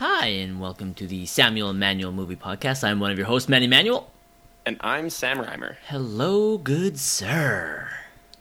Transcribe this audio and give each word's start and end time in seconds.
Hi, 0.00 0.28
and 0.28 0.58
welcome 0.58 0.94
to 0.94 1.06
the 1.06 1.26
Samuel 1.26 1.68
and 1.68 1.78
Manuel 1.78 2.10
Movie 2.10 2.34
Podcast. 2.34 2.82
I'm 2.84 3.00
one 3.00 3.10
of 3.10 3.18
your 3.18 3.26
hosts, 3.26 3.50
Manny 3.50 3.66
Manuel. 3.66 4.10
And 4.64 4.78
I'm 4.80 5.10
Sam 5.10 5.36
Reimer. 5.36 5.76
Hello, 5.88 6.56
good 6.56 6.98
sir. 6.98 7.86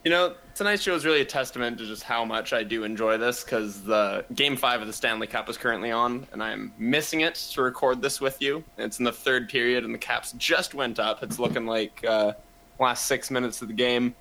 You 0.06 0.12
know, 0.12 0.36
tonight's 0.56 0.84
show 0.84 0.96
is 0.96 1.06
really 1.06 1.20
a 1.20 1.26
testament 1.26 1.78
to 1.80 1.86
just 1.86 2.04
how 2.04 2.24
much 2.24 2.54
I 2.54 2.64
do 2.64 2.86
enjoy 2.86 3.18
this 3.18 3.44
because 3.44 3.84
the 3.84 4.24
Game 4.36 4.56
5 4.56 4.80
of 4.80 4.88
the 4.88 4.94
Stanley 4.94 5.28
Cup 5.28 5.50
is 5.50 5.58
currently 5.58 5.92
on, 5.92 6.26
and 6.32 6.42
I'm 6.42 6.72
missing 6.78 7.22
it 7.22 7.36
to 7.36 7.62
record 7.62 8.02
this 8.02 8.22
with 8.22 8.42
you. 8.42 8.64
It's 8.78 9.00
in 9.00 9.04
the 9.04 9.12
third 9.12 9.50
period, 9.50 9.84
and 9.84 9.94
the 9.94 10.00
Caps 10.00 10.32
just 10.38 10.74
went 10.76 10.98
up. 10.98 11.24
It's 11.24 11.40
looking 11.40 11.66
like 11.66 12.06
uh, 12.08 12.36
last 12.80 13.06
six 13.06 13.30
minutes 13.30 13.62
of 13.62 13.68
the 13.68 13.74
game. 13.74 14.16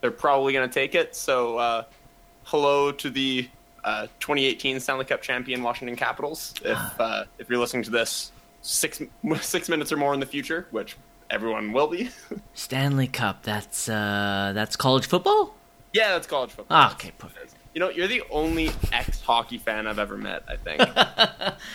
They're 0.00 0.10
probably 0.10 0.54
going 0.54 0.66
to 0.66 0.72
take 0.72 0.94
it. 0.94 1.14
So, 1.14 1.58
uh, 1.58 1.84
hello 2.44 2.90
to 2.90 3.10
the 3.10 3.50
uh, 3.84 4.06
2018 4.20 4.80
Stanley 4.80 5.04
Cup 5.04 5.22
champion 5.22 5.62
Washington 5.62 5.96
Capitals. 5.96 6.54
If 6.64 7.00
uh, 7.00 7.24
if 7.38 7.48
you're 7.48 7.58
listening 7.58 7.82
to 7.84 7.90
this 7.90 8.32
six 8.62 9.00
six 9.40 9.68
minutes 9.68 9.92
or 9.92 9.96
more 9.96 10.14
in 10.14 10.20
the 10.20 10.26
future, 10.26 10.66
which 10.70 10.96
everyone 11.30 11.72
will 11.72 11.86
be. 11.88 12.10
Stanley 12.54 13.06
Cup. 13.06 13.42
That's 13.42 13.88
uh, 13.88 14.52
that's 14.54 14.76
college 14.76 15.06
football. 15.06 15.54
yeah, 15.92 16.12
that's 16.12 16.26
college 16.26 16.50
football. 16.50 16.76
Ah, 16.76 16.92
okay, 16.92 17.12
perfect. 17.18 17.54
You 17.74 17.78
know, 17.78 17.88
you're 17.88 18.08
the 18.08 18.22
only 18.30 18.70
ex 18.92 19.20
hockey 19.20 19.56
fan 19.58 19.86
I've 19.86 20.00
ever 20.00 20.16
met, 20.16 20.42
I 20.48 20.56
think. 20.56 20.82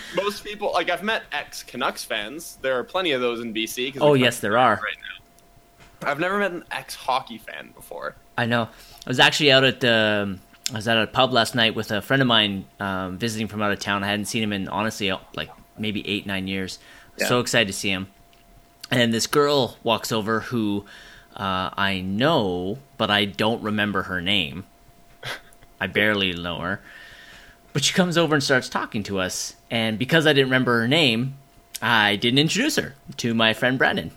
Most 0.15 0.43
people, 0.43 0.73
like, 0.73 0.89
I've 0.89 1.03
met 1.03 1.23
ex 1.31 1.63
Canucks 1.63 2.03
fans. 2.03 2.57
There 2.61 2.77
are 2.77 2.83
plenty 2.83 3.13
of 3.13 3.21
those 3.21 3.39
in 3.39 3.53
BC. 3.53 3.97
Oh 4.01 4.13
yes, 4.13 4.39
there 4.41 4.57
are. 4.57 4.75
Right 4.75 4.97
now. 4.97 6.09
I've 6.11 6.19
never 6.19 6.37
met 6.37 6.51
an 6.51 6.65
ex 6.69 6.95
hockey 6.95 7.37
fan 7.37 7.71
before. 7.73 8.15
I 8.37 8.45
know. 8.45 8.63
I 8.63 9.09
was 9.09 9.19
actually 9.21 9.53
out 9.53 9.63
at 9.63 9.79
the. 9.79 10.37
I 10.71 10.75
was 10.77 10.87
at 10.87 10.97
a 10.97 11.07
pub 11.07 11.31
last 11.31 11.53
night 11.53 11.75
with 11.75 11.91
a 11.91 12.01
friend 12.01 12.21
of 12.21 12.27
mine 12.27 12.65
um, 12.79 13.17
visiting 13.17 13.47
from 13.47 13.61
out 13.61 13.71
of 13.71 13.79
town. 13.79 14.03
I 14.03 14.07
hadn't 14.07 14.25
seen 14.25 14.41
him 14.41 14.51
in 14.51 14.67
honestly 14.67 15.11
like 15.35 15.49
maybe 15.77 16.07
eight 16.07 16.25
nine 16.25 16.47
years. 16.47 16.79
Yeah. 17.17 17.27
So 17.27 17.39
excited 17.39 17.67
to 17.67 17.73
see 17.73 17.89
him. 17.89 18.07
And 18.91 19.13
this 19.13 19.27
girl 19.27 19.77
walks 19.83 20.11
over 20.11 20.41
who 20.41 20.85
uh, 21.35 21.69
I 21.75 22.01
know, 22.01 22.79
but 22.97 23.11
I 23.11 23.25
don't 23.25 23.61
remember 23.61 24.03
her 24.03 24.21
name. 24.21 24.65
I 25.79 25.87
barely 25.87 26.33
know 26.33 26.59
her. 26.59 26.81
But 27.73 27.83
she 27.83 27.93
comes 27.93 28.17
over 28.17 28.33
and 28.33 28.43
starts 28.43 28.69
talking 28.69 29.03
to 29.03 29.19
us. 29.19 29.55
And 29.69 29.99
because 29.99 30.25
I 30.25 30.33
didn't 30.33 30.47
remember 30.47 30.79
her 30.79 30.87
name, 30.87 31.35
I 31.81 32.15
didn't 32.15 32.39
introduce 32.39 32.77
her 32.77 32.95
to 33.17 33.33
my 33.33 33.53
friend 33.53 33.77
Brandon. 33.77 34.11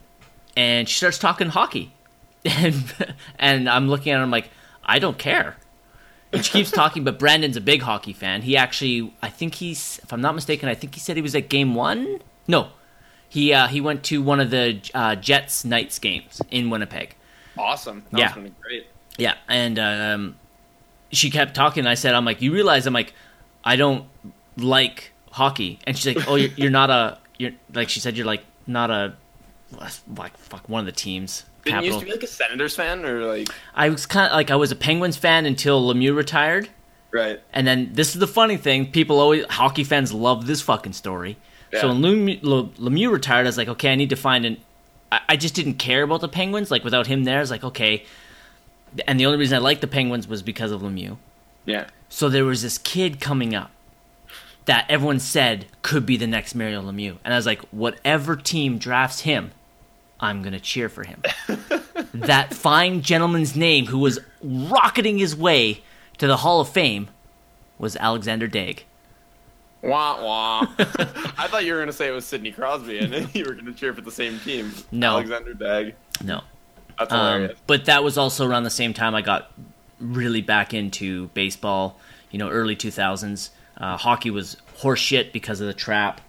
And 0.57 0.89
she 0.89 0.97
starts 0.97 1.19
talking 1.19 1.49
hockey. 1.49 1.93
And, 2.45 2.95
and 3.39 3.69
I'm 3.69 3.89
looking 3.89 4.13
at 4.13 4.19
her, 4.19 4.23
I'm 4.23 4.31
like, 4.31 4.49
I 4.85 5.01
don't 5.01 5.19
care. 5.19 5.57
And 6.33 6.45
she 6.45 6.53
keeps 6.53 6.71
talking, 6.71 7.05
but 7.05 7.19
Brandon's 7.19 7.57
a 7.57 7.61
big 7.61 7.83
hockey 7.83 8.13
fan. 8.13 8.43
He 8.43 8.57
actually, 8.57 9.13
I 9.23 9.31
think 9.31 9.55
he's, 9.57 9.99
if 10.03 10.13
I'm 10.13 10.21
not 10.21 10.35
mistaken, 10.35 10.69
I 10.69 10.75
think 10.75 10.95
he 10.95 11.01
said 11.01 11.17
he 11.17 11.23
was 11.23 11.35
at 11.35 11.49
game 11.49 11.75
one. 11.75 12.21
No, 12.47 12.69
he 13.29 13.53
uh, 13.53 13.67
he 13.69 13.81
went 13.81 14.03
to 14.05 14.23
one 14.23 14.41
of 14.41 14.51
the 14.51 14.81
uh, 14.95 15.15
Jets 15.15 15.65
Knights 15.65 15.99
games 15.99 16.41
in 16.51 16.71
Winnipeg. 16.71 17.15
Awesome. 17.57 18.05
That 18.11 18.19
Yeah. 18.19 18.49
great. 18.61 18.87
Yeah, 19.17 19.35
and 19.49 19.79
um, 19.79 20.37
she 21.11 21.31
kept 21.31 21.55
talking. 21.55 21.87
I 21.87 21.95
said, 21.95 22.15
"I'm 22.15 22.25
like, 22.25 22.41
you 22.41 22.53
realize 22.53 22.87
I'm 22.87 22.95
like, 22.95 23.13
I 23.65 23.77
don't 23.77 24.05
like 24.57 25.13
hockey." 25.33 25.79
And 25.87 25.97
she's 25.97 26.15
like, 26.15 26.29
"Oh, 26.29 26.37
you're, 26.37 26.51
you're 26.57 26.71
not 26.71 26.89
a 26.91 27.19
you're 27.39 27.53
like," 27.75 27.89
she 27.89 28.01
said, 28.01 28.17
"You're 28.17 28.27
like 28.27 28.45
not 28.67 28.91
a 28.91 29.15
like 30.17 30.37
fuck 30.37 30.69
one 30.69 30.81
of 30.81 30.87
the 30.87 30.93
teams." 30.93 31.45
Didn't 31.71 31.85
you 31.85 31.89
used 31.89 32.01
to 32.01 32.07
be 32.07 32.13
like 32.13 32.23
a 32.23 32.27
Senators 32.27 32.75
fan 32.75 33.05
or 33.05 33.25
like 33.25 33.49
I 33.75 33.89
was 33.89 34.07
kind 34.07 34.31
of 34.31 34.37
like 34.37 34.51
I 34.51 34.57
was 34.57 34.71
a 34.73 34.77
Penguins 34.77 35.17
fan 35.17 35.47
until 35.47 35.83
Lemieux 35.83 36.15
retired, 36.15 36.69
right? 37.11 37.41
and 37.53 37.67
then 37.67 37.91
this 37.93 38.15
is 38.15 38.21
the 38.21 38.27
funny 38.27 38.57
thing: 38.57 38.91
people 38.91 39.21
always 39.21 39.45
hockey 39.47 39.85
fans 39.85 40.13
love 40.13 40.47
this 40.47 40.61
fucking 40.63 40.93
story. 40.93 41.37
So 41.81 41.89
when 41.89 42.01
Lemieux, 42.01 42.41
Lemieux 42.77 43.13
retired, 43.13 43.47
I 43.47 43.49
was 43.49 43.59
like, 43.59 43.69
okay, 43.69 43.93
I 43.93 43.95
need 43.95 44.11
to 44.11 44.17
find 44.17 44.47
an. 44.47 44.57
I, 45.13 45.21
I 45.31 45.37
just 45.37 45.55
didn't 45.55 45.75
care 45.75 46.03
about 46.03 46.21
the 46.23 46.29
Penguins. 46.29 46.71
Like 46.71 46.85
without 46.85 47.07
him 47.07 47.25
there, 47.25 47.39
I 47.39 47.41
was 47.41 47.51
like, 47.51 47.65
okay. 47.65 48.05
And 49.07 49.21
the 49.21 49.27
only 49.27 49.39
reason 49.39 49.57
I 49.57 49.61
liked 49.61 49.83
the 49.83 49.87
Penguins 49.87 50.27
was 50.27 50.43
because 50.43 50.71
of 50.73 50.81
Lemieux. 50.81 51.19
Yeah. 51.67 51.89
So 52.09 52.31
there 52.31 52.47
was 52.47 52.63
this 52.63 52.79
kid 52.79 53.21
coming 53.21 53.55
up 53.55 53.71
that 54.65 54.87
everyone 54.89 55.19
said 55.19 55.67
could 55.83 56.07
be 56.07 56.17
the 56.17 56.27
next 56.27 56.55
Mario 56.55 56.83
Lemieux, 56.83 57.19
and 57.25 57.35
I 57.35 57.37
was 57.37 57.47
like, 57.47 57.61
whatever 57.71 58.37
team 58.37 58.79
drafts 58.79 59.21
him, 59.21 59.51
I'm 60.21 60.43
gonna 60.43 60.61
cheer 60.61 60.89
for 60.89 61.05
him. 61.05 61.23
that 62.15 62.55
fine 62.55 63.03
gentleman's 63.03 63.55
name, 63.55 63.87
who 63.87 63.99
was 63.99 64.19
rocketing 64.43 65.19
his 65.19 65.37
way 65.37 65.83
to 66.19 66.27
the 66.27 66.39
Hall 66.39 66.61
of 66.61 66.69
Fame, 66.69 67.09
was 67.79 67.97
Alexander 67.97 68.49
Daigle. 68.49 68.83
Wah 69.83 70.23
wah. 70.23 70.67
I 71.39 71.47
thought 71.49 71.65
you 71.65 71.73
were 71.73 71.79
gonna 71.79 71.93
say 71.93 72.09
it 72.09 72.13
was 72.13 72.25
Sidney 72.25 72.51
Crosby, 72.51 72.99
and 72.99 73.33
you 73.35 73.45
were 73.45 73.55
gonna 73.55 73.73
cheer 73.73 73.95
for 73.95 74.01
the 74.01 74.11
same 74.11 74.39
team. 74.41 74.73
No. 74.91 75.13
Alexander 75.13 75.55
Dag. 75.55 75.95
No, 76.23 76.43
That's 76.99 77.13
um, 77.13 77.51
but 77.69 77.85
that 77.85 78.03
was 78.03 78.19
also 78.19 78.45
around 78.47 78.65
the 78.65 78.71
same 78.71 78.93
time 78.93 79.15
I 79.15 79.23
got 79.23 79.53
really 80.01 80.41
back 80.43 80.75
into 80.75 81.29
baseball. 81.29 81.99
You 82.31 82.39
know, 82.39 82.49
early 82.51 82.77
2000s. 82.77 83.51
Uh, 83.77 83.97
hockey 83.97 84.31
was 84.31 84.57
horseshit 84.81 85.33
because 85.33 85.61
of 85.61 85.69
the 85.69 85.75
trap. 85.75 86.21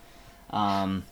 Um, 0.52 1.04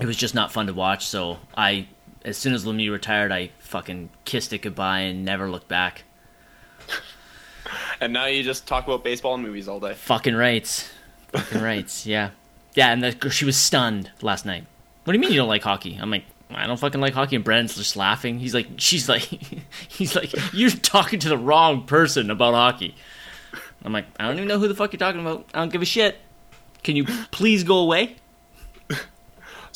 it 0.00 0.06
was 0.06 0.16
just 0.16 0.34
not 0.34 0.52
fun 0.52 0.68
to 0.68 0.72
watch. 0.72 1.06
So 1.06 1.38
I, 1.56 1.88
as 2.26 2.36
soon 2.36 2.52
as 2.52 2.64
Lemieux 2.64 2.90
retired, 2.90 3.30
I 3.30 3.50
fucking 3.60 4.10
kissed 4.24 4.52
it 4.52 4.58
goodbye 4.58 5.00
and 5.00 5.24
never 5.24 5.48
looked 5.48 5.68
back. 5.68 6.02
and 8.00 8.12
now 8.12 8.26
you 8.26 8.42
just 8.42 8.66
talk 8.66 8.84
about 8.84 9.04
baseball 9.04 9.34
and 9.34 9.42
movies 9.42 9.68
all 9.68 9.78
day. 9.78 9.94
Fucking 9.94 10.34
rights. 10.34 10.90
Fucking 11.32 11.62
rights. 11.62 12.04
Yeah. 12.16 12.30
Yeah, 12.74 12.92
and 12.92 13.02
the, 13.02 13.30
she 13.30 13.46
was 13.46 13.56
stunned 13.56 14.10
last 14.20 14.44
night. 14.44 14.66
What 15.04 15.12
do 15.12 15.16
you 15.16 15.20
mean 15.20 15.30
you 15.30 15.38
don't 15.38 15.48
like 15.48 15.62
hockey? 15.62 15.96
I'm 15.98 16.10
like, 16.10 16.24
I 16.50 16.66
don't 16.66 16.78
fucking 16.78 17.00
like 17.00 17.14
hockey. 17.14 17.36
And 17.36 17.44
Brandon's 17.44 17.74
just 17.74 17.96
laughing. 17.96 18.38
He's 18.38 18.52
like, 18.52 18.66
she's 18.76 19.08
like, 19.08 19.22
he's 19.88 20.14
like, 20.14 20.34
you're 20.52 20.68
talking 20.68 21.18
to 21.20 21.28
the 21.30 21.38
wrong 21.38 21.86
person 21.86 22.30
about 22.30 22.52
hockey. 22.52 22.94
I'm 23.82 23.92
like, 23.92 24.06
I 24.18 24.26
don't 24.26 24.36
even 24.36 24.48
know 24.48 24.58
who 24.58 24.68
the 24.68 24.74
fuck 24.74 24.92
you're 24.92 24.98
talking 24.98 25.20
about. 25.22 25.46
I 25.54 25.60
don't 25.60 25.72
give 25.72 25.80
a 25.80 25.86
shit. 25.86 26.18
Can 26.82 26.96
you 26.96 27.04
please 27.30 27.64
go 27.64 27.78
away? 27.78 28.16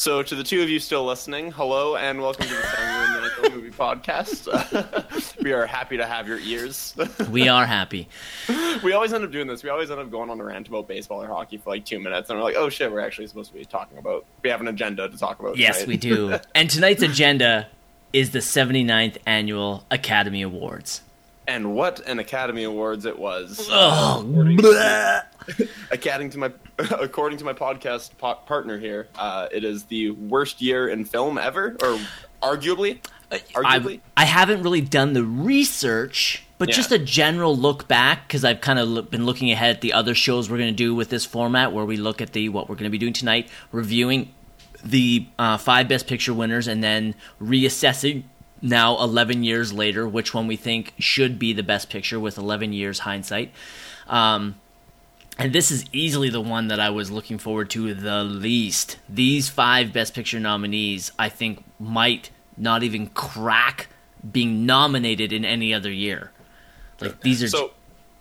So, 0.00 0.22
to 0.22 0.34
the 0.34 0.42
two 0.42 0.62
of 0.62 0.70
you 0.70 0.78
still 0.78 1.04
listening, 1.04 1.52
hello 1.52 1.94
and 1.94 2.22
welcome 2.22 2.46
to 2.46 2.54
the 2.54 2.62
Samuel 2.62 3.20
Medical 3.20 3.50
Movie 3.50 3.70
Podcast. 3.70 4.48
we 5.44 5.52
are 5.52 5.66
happy 5.66 5.98
to 5.98 6.06
have 6.06 6.26
your 6.26 6.38
ears. 6.38 6.96
We 7.30 7.50
are 7.50 7.66
happy. 7.66 8.08
we 8.82 8.94
always 8.94 9.12
end 9.12 9.24
up 9.24 9.30
doing 9.30 9.46
this. 9.46 9.62
We 9.62 9.68
always 9.68 9.90
end 9.90 10.00
up 10.00 10.10
going 10.10 10.30
on 10.30 10.40
a 10.40 10.44
rant 10.44 10.68
about 10.68 10.88
baseball 10.88 11.22
or 11.22 11.26
hockey 11.26 11.58
for 11.58 11.68
like 11.68 11.84
two 11.84 12.00
minutes, 12.00 12.30
and 12.30 12.38
we're 12.38 12.44
like, 12.46 12.56
"Oh 12.56 12.70
shit, 12.70 12.90
we're 12.90 13.00
actually 13.00 13.26
supposed 13.26 13.52
to 13.52 13.58
be 13.58 13.66
talking 13.66 13.98
about. 13.98 14.24
We 14.42 14.48
have 14.48 14.62
an 14.62 14.68
agenda 14.68 15.06
to 15.06 15.18
talk 15.18 15.38
about." 15.38 15.58
Yes, 15.58 15.80
tonight." 15.82 15.88
we 15.88 15.96
do. 15.98 16.38
And 16.54 16.70
tonight's 16.70 17.02
agenda 17.02 17.68
is 18.14 18.30
the 18.30 18.38
79th 18.38 19.18
Annual 19.26 19.84
Academy 19.90 20.40
Awards. 20.40 21.02
And 21.50 21.74
what 21.74 22.00
an 22.06 22.18
Academy 22.20 22.62
Awards 22.64 23.04
it 23.04 23.18
was! 23.18 23.66
Oh. 23.70 24.20
According 25.90 26.30
to 26.30 26.38
my 26.38 26.52
according 27.00 27.38
to 27.38 27.44
my 27.44 27.52
podcast 27.52 28.16
po- 28.18 28.36
partner 28.46 28.78
here, 28.78 29.08
uh, 29.16 29.48
it 29.52 29.64
is 29.64 29.84
the 29.84 30.10
worst 30.10 30.62
year 30.62 30.88
in 30.88 31.04
film 31.04 31.38
ever, 31.38 31.76
or 31.82 31.98
arguably. 32.42 33.00
Arguably, 33.30 34.00
I, 34.16 34.22
I 34.22 34.24
haven't 34.24 34.62
really 34.62 34.80
done 34.80 35.12
the 35.12 35.22
research, 35.24 36.42
but 36.58 36.68
Yeah. 36.68 36.74
just 36.76 36.90
a 36.92 36.98
general 36.98 37.56
look 37.56 37.86
back 37.86 38.26
because 38.26 38.44
I've 38.44 38.60
kind 38.60 38.78
of 38.78 38.88
lo- 38.88 39.02
been 39.02 39.24
looking 39.26 39.50
ahead 39.52 39.76
at 39.76 39.80
the 39.82 39.92
other 39.92 40.14
shows 40.14 40.50
we're 40.50 40.58
going 40.58 40.72
to 40.72 40.76
do 40.76 40.94
with 40.94 41.10
this 41.10 41.24
format, 41.24 41.72
where 41.72 41.84
we 41.84 41.96
look 41.96 42.20
at 42.20 42.32
the 42.32 42.48
what 42.48 42.68
we're 42.68 42.74
going 42.76 42.84
to 42.84 42.90
be 42.90 42.98
doing 42.98 43.12
tonight, 43.12 43.48
reviewing 43.72 44.32
the 44.84 45.26
uh, 45.38 45.58
five 45.58 45.88
best 45.88 46.06
picture 46.06 46.32
winners, 46.34 46.66
and 46.66 46.82
then 46.82 47.14
reassessing 47.40 48.24
now 48.62 48.98
11 48.98 49.42
years 49.42 49.72
later 49.72 50.06
which 50.06 50.34
one 50.34 50.46
we 50.46 50.56
think 50.56 50.92
should 50.98 51.38
be 51.38 51.52
the 51.52 51.62
best 51.62 51.90
picture 51.90 52.20
with 52.20 52.38
11 52.38 52.72
years 52.72 53.00
hindsight. 53.00 53.52
Um, 54.06 54.56
and 55.38 55.54
this 55.54 55.70
is 55.70 55.86
easily 55.92 56.28
the 56.28 56.40
one 56.40 56.68
that 56.68 56.78
I 56.78 56.90
was 56.90 57.10
looking 57.10 57.38
forward 57.38 57.70
to 57.70 57.94
the 57.94 58.22
least. 58.24 58.98
These 59.08 59.48
five 59.48 59.90
Best 59.90 60.14
Picture 60.14 60.38
nominees, 60.38 61.12
I 61.18 61.30
think, 61.30 61.64
might 61.78 62.30
not 62.58 62.82
even 62.82 63.06
crack 63.06 63.88
being 64.30 64.66
nominated 64.66 65.32
in 65.32 65.46
any 65.46 65.72
other 65.72 65.90
year. 65.90 66.30
Like 67.00 67.22
these 67.22 67.42
are 67.42 67.48
so. 67.48 67.70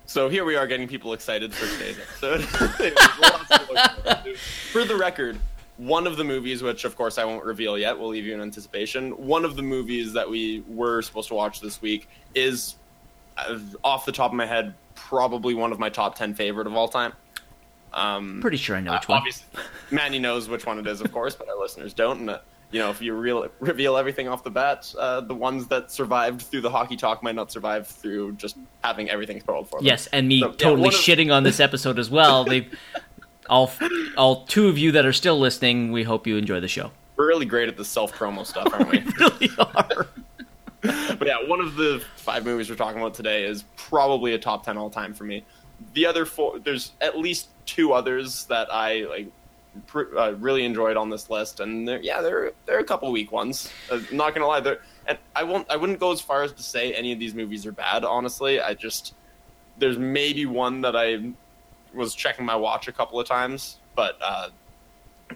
So 0.05 0.29
here 0.29 0.43
we 0.45 0.55
are 0.55 0.65
getting 0.65 0.87
people 0.87 1.13
excited 1.13 1.53
for 1.53 1.67
today's 1.77 1.99
episode. 1.99 2.41
There's 2.79 2.95
lots 3.21 3.47
to 3.49 3.67
look 3.69 3.91
forward 3.91 4.23
to. 4.23 4.35
for 4.71 4.85
the 4.85 4.95
record, 4.95 5.37
one 5.79 6.05
of 6.05 6.17
the 6.17 6.23
movies, 6.23 6.61
which 6.61 6.83
of 6.85 6.95
course 6.95 7.17
I 7.17 7.23
won't 7.25 7.43
reveal 7.45 7.77
yet, 7.77 7.97
we'll 7.97 8.09
leave 8.09 8.25
you 8.25 8.33
in 8.33 8.41
anticipation. 8.41 9.11
One 9.11 9.45
of 9.45 9.55
the 9.55 9.61
movies 9.63 10.13
that 10.13 10.29
we 10.29 10.63
were 10.67 11.01
supposed 11.01 11.29
to 11.29 11.33
watch 11.35 11.61
this 11.61 11.81
week 11.81 12.07
is, 12.35 12.75
uh, 13.37 13.57
off 13.83 14.05
the 14.05 14.11
top 14.11 14.31
of 14.31 14.35
my 14.35 14.45
head, 14.45 14.73
probably 14.95 15.53
one 15.53 15.71
of 15.71 15.79
my 15.79 15.89
top 15.89 16.15
ten 16.15 16.33
favorite 16.33 16.67
of 16.67 16.75
all 16.75 16.87
time. 16.89 17.13
Um, 17.93 18.39
pretty 18.41 18.57
sure 18.57 18.75
I 18.75 18.81
know 18.81 18.91
uh, 18.91 18.97
which 18.97 19.07
one. 19.07 19.17
obviously, 19.17 19.47
Manny 19.89 20.19
knows 20.19 20.47
which 20.47 20.65
one 20.65 20.77
it 20.77 20.85
is, 20.85 21.01
of 21.01 21.11
course, 21.11 21.35
but 21.35 21.49
our 21.49 21.57
listeners 21.57 21.93
don't. 21.93 22.19
And 22.19 22.29
uh, 22.29 22.39
you 22.71 22.79
know, 22.79 22.91
if 22.91 23.01
you 23.01 23.15
real, 23.15 23.47
reveal 23.59 23.97
everything 23.97 24.27
off 24.27 24.43
the 24.43 24.51
bat, 24.51 24.93
uh, 24.99 25.21
the 25.21 25.33
ones 25.33 25.65
that 25.67 25.89
survived 25.89 26.41
through 26.43 26.61
the 26.61 26.69
hockey 26.69 26.95
talk 26.95 27.23
might 27.23 27.33
not 27.33 27.51
survive 27.51 27.87
through 27.87 28.33
just 28.33 28.57
having 28.83 29.09
everything 29.09 29.39
spoiled 29.39 29.67
for 29.67 29.79
them. 29.79 29.87
Yes, 29.87 30.05
and 30.07 30.27
me 30.27 30.41
So, 30.41 30.49
yeah, 30.49 30.55
totally 30.57 30.89
of- 30.89 30.93
shitting 30.93 31.33
on 31.33 31.41
this 31.41 31.59
episode 31.59 31.97
as 31.97 32.11
well. 32.11 32.43
They 32.43 32.67
all 33.49 33.71
all 34.17 34.45
two 34.45 34.67
of 34.67 34.77
you 34.77 34.91
that 34.93 35.05
are 35.05 35.13
still 35.13 35.39
listening, 35.39 35.91
we 35.91 36.03
hope 36.03 36.27
you 36.27 36.37
enjoy 36.37 36.59
the 36.59 36.67
show. 36.67 36.91
We're 37.15 37.27
really 37.27 37.45
great 37.45 37.67
at 37.67 37.77
the 37.77 37.85
self 37.85 38.13
promo 38.13 38.45
stuff, 38.45 38.67
aren't 38.73 38.89
we? 38.91 38.99
really 39.19 39.49
are. 39.59 40.07
but 40.81 41.27
yeah, 41.27 41.45
one 41.47 41.59
of 41.59 41.75
the 41.75 42.01
five 42.15 42.45
movies 42.45 42.69
we're 42.69 42.75
talking 42.75 43.01
about 43.01 43.13
today 43.13 43.43
is 43.43 43.65
probably 43.75 44.33
a 44.33 44.39
top 44.39 44.63
ten 44.63 44.77
all 44.77 44.89
time 44.89 45.13
for 45.13 45.23
me. 45.25 45.43
The 45.93 46.05
other 46.05 46.25
four, 46.25 46.59
there's 46.59 46.91
at 47.01 47.17
least 47.17 47.49
two 47.65 47.93
others 47.93 48.45
that 48.45 48.67
I 48.71 49.01
like 49.09 49.27
pr- 49.87 50.17
uh, 50.17 50.31
really 50.33 50.63
enjoyed 50.65 50.97
on 50.97 51.09
this 51.09 51.29
list, 51.29 51.59
and 51.59 51.87
they're, 51.87 52.01
yeah, 52.01 52.21
they're 52.21 52.51
they're 52.65 52.79
a 52.79 52.83
couple 52.83 53.11
weak 53.11 53.31
ones. 53.31 53.71
Uh, 53.91 53.99
not 54.11 54.33
gonna 54.33 54.47
lie, 54.47 54.59
they're, 54.59 54.79
and 55.07 55.17
I 55.35 55.43
won't 55.43 55.69
I 55.69 55.75
wouldn't 55.75 55.99
go 55.99 56.11
as 56.11 56.21
far 56.21 56.43
as 56.43 56.53
to 56.53 56.63
say 56.63 56.93
any 56.93 57.11
of 57.11 57.19
these 57.19 57.33
movies 57.33 57.65
are 57.65 57.71
bad. 57.71 58.05
Honestly, 58.05 58.61
I 58.61 58.73
just 58.73 59.13
there's 59.77 59.97
maybe 59.97 60.45
one 60.45 60.81
that 60.81 60.95
I 60.95 61.31
was 61.93 62.15
checking 62.15 62.45
my 62.45 62.55
watch 62.55 62.87
a 62.87 62.91
couple 62.91 63.19
of 63.19 63.27
times, 63.27 63.79
but 63.95 64.17
uh, 64.21 64.49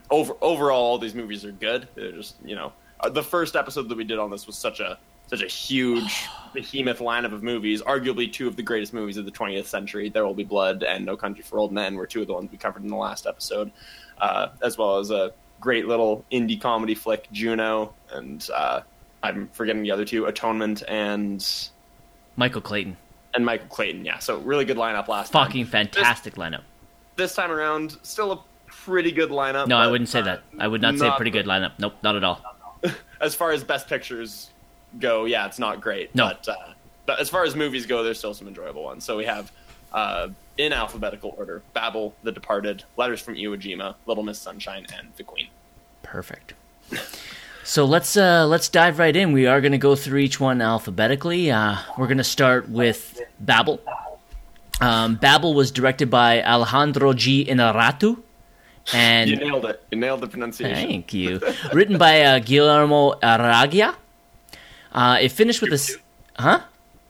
over 0.10 0.36
overall, 0.42 0.82
all 0.82 0.98
these 0.98 1.16
movies 1.16 1.46
are 1.46 1.52
good. 1.52 1.88
They're 1.96 2.12
just 2.12 2.36
you 2.44 2.56
know 2.56 2.74
uh, 3.00 3.10
the 3.10 3.24
first 3.24 3.56
episode 3.56 3.90
that 3.90 3.98
we 3.98 4.04
did 4.04 4.20
on 4.20 4.32
this 4.32 4.48
was 4.48 4.58
such 4.58 4.80
a 4.80 4.98
such 5.28 5.42
a 5.42 5.48
huge 5.48 6.28
behemoth 6.54 7.00
lineup 7.00 7.34
of 7.34 7.44
movies. 7.44 7.82
Arguably 7.82 8.32
two 8.32 8.48
of 8.48 8.56
the 8.56 8.64
greatest 8.64 8.94
movies 8.94 9.18
of 9.18 9.26
the 9.26 9.32
20th 9.32 9.66
century. 9.66 10.10
There 10.10 10.26
Will 10.26 10.34
Be 10.34 10.44
Blood 10.44 10.84
and 10.84 11.06
No 11.06 11.18
Country 11.18 11.44
for 11.44 11.60
Old 11.60 11.72
Men 11.72 11.96
were 11.96 12.08
two 12.08 12.22
of 12.22 12.28
the 12.28 12.34
ones 12.34 12.52
we 12.52 12.58
covered 12.58 12.84
in 12.84 12.90
the 12.90 12.96
last 12.96 13.26
episode, 13.26 13.72
uh, 14.20 14.50
as 14.62 14.78
well 14.78 15.00
as 15.00 15.12
a 15.12 15.34
great 15.60 15.88
little 15.88 16.26
indie 16.32 16.60
comedy 16.60 16.96
flick, 16.96 17.28
Juno, 17.32 17.94
and 18.12 18.48
uh, 18.54 18.82
I'm 19.24 19.48
forgetting 19.54 19.82
the 19.84 19.92
other 19.92 20.06
two, 20.06 20.26
Atonement 20.26 20.84
and 20.88 21.70
Michael 22.36 22.62
Clayton. 22.62 22.98
And 23.36 23.46
Michael 23.46 23.68
Clayton, 23.68 24.06
yeah. 24.06 24.20
So 24.20 24.38
really 24.40 24.66
good 24.66 24.78
lineup 24.78 25.08
last 25.08 25.32
time. 25.32 25.46
Fucking 25.46 25.66
time. 25.66 25.72
fantastic 25.72 26.36
this, 26.36 26.44
lineup. 26.44 26.62
This 27.16 27.36
time 27.36 27.52
around, 27.52 27.98
still 28.04 28.32
a 28.32 28.40
pretty 28.68 29.12
good 29.12 29.30
lineup. 29.30 29.68
No, 29.68 29.78
I 29.78 29.88
wouldn't 29.88 30.10
say 30.10 30.22
that. 30.22 30.44
I 30.60 30.68
would 30.68 30.82
not, 30.82 30.96
not 30.96 31.00
say 31.00 31.16
pretty 31.16 31.32
good 31.32 31.46
lineup. 31.46 31.74
Nope, 31.80 31.96
not 32.04 32.16
at 32.16 32.24
all. 32.24 32.42
as 33.22 33.34
far 33.34 33.52
as 33.52 33.64
best 33.64 33.88
pictures 33.88 34.50
go, 35.00 35.26
yeah, 35.26 35.46
it's 35.46 35.60
not 35.60 35.82
great. 35.82 36.14
No. 36.14 36.28
But, 36.28 36.50
uh, 36.50 36.74
but 37.06 37.20
as 37.20 37.30
far 37.30 37.44
as 37.44 37.56
movies 37.56 37.86
go, 37.86 38.04
there's 38.04 38.18
still 38.18 38.34
some 38.34 38.48
enjoyable 38.48 38.84
ones. 38.84 39.04
So 39.04 39.18
we 39.18 39.26
have, 39.26 39.52
uh, 39.92 40.30
in 40.58 40.74
alphabetical 40.74 41.34
order, 41.38 41.62
Babel, 41.74 42.14
The 42.24 42.32
Departed, 42.32 42.84
Letters 42.98 43.22
from 43.22 43.36
Iwo 43.36 43.60
Jima, 43.60 43.96
Little 44.06 44.24
Miss 44.24 44.40
Sunshine, 44.40 44.86
and 44.96 45.08
The 45.18 45.24
Queen. 45.24 45.48
Perfect. 46.04 46.54
So 47.64 47.86
let's 47.86 48.18
uh, 48.18 48.46
let's 48.46 48.68
dive 48.68 49.00
right 49.00 49.16
in. 49.16 49.32
We 49.32 49.48
are 49.48 49.62
going 49.62 49.72
to 49.72 49.78
go 49.78 49.96
through 49.96 50.20
each 50.20 50.38
one 50.40 50.62
alphabetically. 50.62 51.50
Uh, 51.50 51.78
we're 51.98 52.08
going 52.08 52.18
to 52.18 52.24
start 52.24 52.68
with 52.68 53.13
Babel. 53.40 53.80
Um, 54.82 55.16
Babel 55.16 55.54
was 55.54 55.72
directed 55.72 56.10
by 56.10 56.44
Alejandro 56.44 57.14
G. 57.14 57.46
Inarritu. 57.46 58.22
And 58.94 59.30
you 59.30 59.38
nailed 59.38 59.66
it. 59.66 59.82
You 59.92 59.98
nailed 59.98 60.22
the 60.22 60.28
pronunciation. 60.28 60.90
Thank 60.90 61.14
you. 61.14 61.40
Written 61.72 61.98
by 61.98 62.22
uh, 62.22 62.40
Guillermo 62.40 63.14
Arriaga. 63.22 63.96
Uh, 64.92 65.18
it 65.22 65.32
finished 65.32 65.62
with 65.62 65.72
two 65.72 65.98
a, 66.38 66.42
huh? 66.42 66.60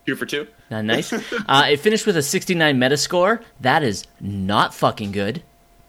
Two 0.06 0.16
for 0.16 0.26
two. 0.26 0.48
Uh, 0.70 0.82
nice. 0.82 1.12
uh, 1.14 1.66
it 1.70 1.80
finished 1.80 2.06
with 2.06 2.16
a 2.16 2.22
69 2.22 2.78
Metascore. 2.78 3.44
That 3.62 3.84
is 3.84 4.06
not 4.20 4.74
fucking 4.74 5.12
good 5.12 5.44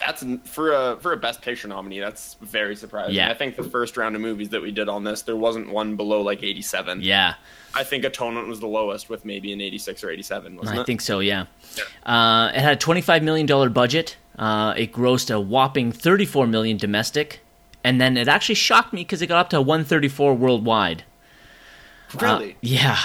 that's 0.07 0.25
for 0.45 0.73
a 0.73 0.97
for 1.01 1.13
a 1.13 1.17
best 1.17 1.43
picture 1.43 1.69
nominee. 1.69 2.01
That's 2.01 2.35
very 2.41 2.77
surprising. 2.77 3.15
Yeah. 3.15 3.31
I 3.31 3.35
think 3.35 3.57
the 3.57 3.65
first 3.65 3.97
round 3.97 4.15
of 4.15 4.23
movies 4.23 4.51
that 4.51 4.63
we 4.63 4.71
did 4.71 4.89
on 4.89 5.05
this, 5.05 5.23
there 5.23 5.37
wasn't 5.37 5.71
one 5.71 5.97
below 5.97 6.21
like 6.21 6.43
87. 6.43 7.01
Yeah. 7.03 7.35
I 7.75 7.85
think 7.85 8.05
Atonement 8.05 8.47
was 8.47 8.61
the 8.61 8.67
lowest 8.67 9.09
with 9.09 9.25
maybe 9.25 9.53
an 9.53 9.61
86 9.61 10.05
or 10.05 10.11
87, 10.11 10.57
wasn't 10.57 10.79
I 10.79 10.83
it? 10.83 10.87
think 10.87 11.01
so, 11.01 11.19
yeah. 11.19 11.47
yeah. 11.77 12.13
Uh, 12.13 12.53
it 12.55 12.61
had 12.61 12.77
a 12.77 12.81
$25 12.81 13.23
million 13.23 13.73
budget. 13.73 14.17
Uh, 14.39 14.75
it 14.77 14.93
grossed 14.93 15.35
a 15.35 15.41
whopping 15.41 15.91
34 15.91 16.47
million 16.47 16.77
domestic. 16.77 17.41
And 17.83 18.01
then 18.01 18.17
it 18.17 18.29
actually 18.29 18.55
shocked 18.55 18.93
me 18.93 19.03
because 19.03 19.23
it 19.23 19.27
got 19.27 19.39
up 19.39 19.51
to 19.51 19.61
134 19.61 20.35
worldwide. 20.35 21.05
Really? 22.21 22.53
Uh, 22.53 22.57
yeah. 22.61 22.99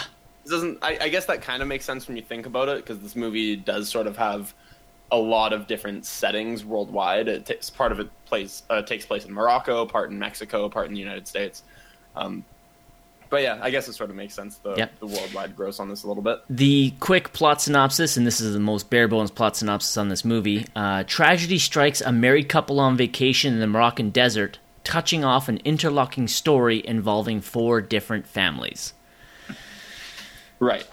It 0.46 0.50
doesn't 0.50 0.80
I, 0.82 0.98
I 1.02 1.10
guess 1.10 1.26
that 1.26 1.42
kind 1.42 1.62
of 1.62 1.68
makes 1.68 1.86
sense 1.86 2.08
when 2.08 2.16
you 2.18 2.24
think 2.24 2.46
about 2.46 2.70
it 2.70 2.78
because 2.78 3.00
this 3.00 3.16
movie 3.16 3.56
does 3.56 3.90
sort 3.90 4.08
of 4.08 4.18
have 4.18 4.54
a 5.12 5.18
lot 5.18 5.54
of 5.54 5.68
different 5.68 6.06
settings 6.06 6.64
worldwide. 6.64 7.28
It 7.28 7.46
takes 7.46 7.70
part 7.70 7.92
of 7.92 8.00
it 8.00 8.10
plays 8.26 8.64
uh, 8.70 8.82
takes 8.82 9.06
place 9.06 9.26
in 9.26 9.34
Morocco, 9.34 9.86
part 9.86 10.12
in 10.12 10.20
Mexico, 10.20 10.70
part 10.70 10.88
in 10.88 10.94
the 10.94 11.00
United 11.00 11.28
States. 11.28 11.64
Um, 12.16 12.46
but 13.30 13.44
yeah, 13.44 13.60
I 13.62 13.70
guess 13.70 13.88
it 13.88 13.94
sort 13.94 14.10
of 14.10 14.16
makes 14.16 14.34
sense 14.34 14.58
the 14.58 14.76
yep. 14.76 15.00
the 15.00 15.08
worldwide 15.08 15.56
gross 15.56 15.80
on 15.80 15.88
this 15.88 16.04
a 16.04 16.08
little 16.08 16.24
bit. 16.24 16.40
The 16.50 16.94
quick 17.00 17.32
plot 17.34 17.62
synopsis, 17.62 18.18
and 18.18 18.26
this 18.26 18.42
is 18.42 18.54
the 18.54 18.60
most 18.60 18.90
bare 18.90 19.08
bones 19.08 19.32
plot 19.32 19.56
synopsis 19.56 19.98
on 19.98 20.10
this 20.10 20.26
movie. 20.26 20.66
Uh, 20.76 21.04
tragedy 21.06 21.60
strikes 21.60 22.02
a 22.02 22.12
married 22.12 22.50
couple 22.50 22.80
on 22.80 22.98
vacation 22.98 23.54
in 23.54 23.60
the 23.60 23.68
Moroccan 23.68 24.10
desert, 24.10 24.58
touching 24.84 25.24
off 25.24 25.48
an 25.48 25.58
interlocking 25.64 26.28
story 26.28 26.86
involving 26.86 27.42
four 27.42 27.82
different 27.82 28.26
families. 28.28 28.94
Right. 30.60 30.86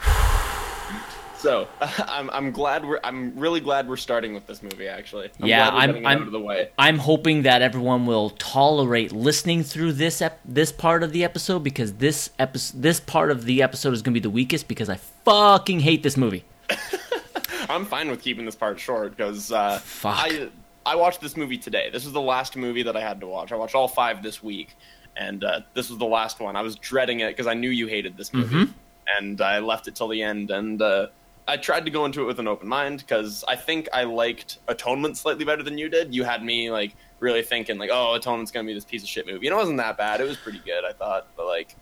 So 1.46 1.68
I'm 1.80 2.28
I'm 2.30 2.50
glad 2.50 2.84
we're 2.84 2.98
I'm 3.04 3.38
really 3.38 3.60
glad 3.60 3.88
we're 3.88 3.96
starting 3.96 4.34
with 4.34 4.48
this 4.48 4.64
movie. 4.64 4.88
Actually, 4.88 5.30
I'm 5.40 5.46
yeah, 5.46 5.68
I'm 5.68 5.94
I'm 5.98 6.06
out 6.06 6.22
of 6.22 6.32
the 6.32 6.40
way. 6.40 6.70
I'm 6.76 6.98
hoping 6.98 7.42
that 7.42 7.62
everyone 7.62 8.04
will 8.04 8.30
tolerate 8.30 9.12
listening 9.12 9.62
through 9.62 9.92
this 9.92 10.20
ep- 10.20 10.40
this 10.44 10.72
part 10.72 11.04
of 11.04 11.12
the 11.12 11.22
episode 11.22 11.60
because 11.60 11.92
this 11.94 12.30
episode 12.40 12.82
this 12.82 12.98
part 12.98 13.30
of 13.30 13.44
the 13.44 13.62
episode 13.62 13.94
is 13.94 14.02
going 14.02 14.12
to 14.14 14.20
be 14.20 14.22
the 14.22 14.28
weakest 14.30 14.66
because 14.66 14.88
I 14.88 14.96
fucking 14.96 15.78
hate 15.80 16.02
this 16.02 16.16
movie. 16.16 16.44
I'm 17.68 17.84
fine 17.84 18.10
with 18.10 18.22
keeping 18.22 18.44
this 18.44 18.56
part 18.56 18.80
short 18.80 19.16
because 19.16 19.52
uh. 19.52 19.80
I 20.04 20.48
I 20.84 20.96
watched 20.96 21.20
this 21.20 21.36
movie 21.36 21.58
today. 21.58 21.90
This 21.92 22.02
was 22.04 22.12
the 22.12 22.20
last 22.20 22.56
movie 22.56 22.82
that 22.82 22.96
I 22.96 23.00
had 23.00 23.20
to 23.20 23.28
watch. 23.28 23.52
I 23.52 23.56
watched 23.56 23.76
all 23.76 23.86
five 23.86 24.20
this 24.20 24.42
week, 24.42 24.76
and 25.16 25.44
uh, 25.44 25.60
this 25.74 25.90
was 25.90 25.98
the 26.00 26.06
last 26.06 26.40
one. 26.40 26.56
I 26.56 26.62
was 26.62 26.74
dreading 26.74 27.20
it 27.20 27.28
because 27.28 27.46
I 27.46 27.54
knew 27.54 27.70
you 27.70 27.86
hated 27.86 28.16
this 28.16 28.32
movie, 28.34 28.54
Mhm. 28.66 28.74
and 29.16 29.40
I 29.40 29.60
left 29.60 29.86
it 29.86 29.94
till 29.94 30.08
the 30.08 30.22
end. 30.22 30.50
And 30.50 30.82
uh, 30.82 31.06
I 31.48 31.56
tried 31.56 31.84
to 31.84 31.90
go 31.90 32.04
into 32.04 32.22
it 32.22 32.24
with 32.24 32.38
an 32.40 32.48
open 32.48 32.68
mind 32.68 32.98
because 33.00 33.44
I 33.46 33.56
think 33.56 33.88
I 33.92 34.04
liked 34.04 34.58
Atonement 34.68 35.16
slightly 35.16 35.44
better 35.44 35.62
than 35.62 35.78
you 35.78 35.88
did. 35.88 36.14
You 36.14 36.24
had 36.24 36.42
me 36.42 36.70
like 36.70 36.94
really 37.20 37.42
thinking 37.42 37.78
like, 37.78 37.90
oh, 37.92 38.14
Atonement's 38.14 38.50
gonna 38.50 38.66
be 38.66 38.74
this 38.74 38.84
piece 38.84 39.02
of 39.02 39.08
shit 39.08 39.26
movie, 39.26 39.46
and 39.46 39.54
it 39.54 39.56
wasn't 39.56 39.78
that 39.78 39.96
bad. 39.96 40.20
It 40.20 40.24
was 40.24 40.36
pretty 40.36 40.58
good, 40.64 40.84
I 40.84 40.92
thought, 40.92 41.26
but 41.36 41.46
like, 41.46 41.76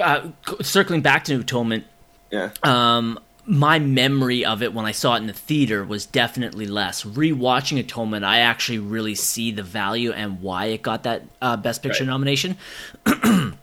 Uh, 0.00 0.28
circling 0.62 1.00
back 1.00 1.24
to 1.24 1.40
Atonement, 1.40 1.84
yeah, 2.30 2.50
um, 2.62 3.18
my 3.46 3.80
memory 3.80 4.44
of 4.44 4.62
it 4.62 4.72
when 4.72 4.86
I 4.86 4.92
saw 4.92 5.14
it 5.14 5.18
in 5.18 5.26
the 5.26 5.32
theater 5.32 5.82
was 5.84 6.06
definitely 6.06 6.66
less. 6.66 7.02
Rewatching 7.02 7.80
Atonement, 7.80 8.24
I 8.24 8.38
actually 8.38 8.78
really 8.78 9.16
see 9.16 9.50
the 9.50 9.64
value 9.64 10.12
and 10.12 10.40
why 10.40 10.66
it 10.66 10.82
got 10.82 11.02
that 11.02 11.22
uh, 11.42 11.56
Best 11.56 11.82
Picture 11.82 12.04
Right. 12.04 12.10
nomination. 12.10 12.56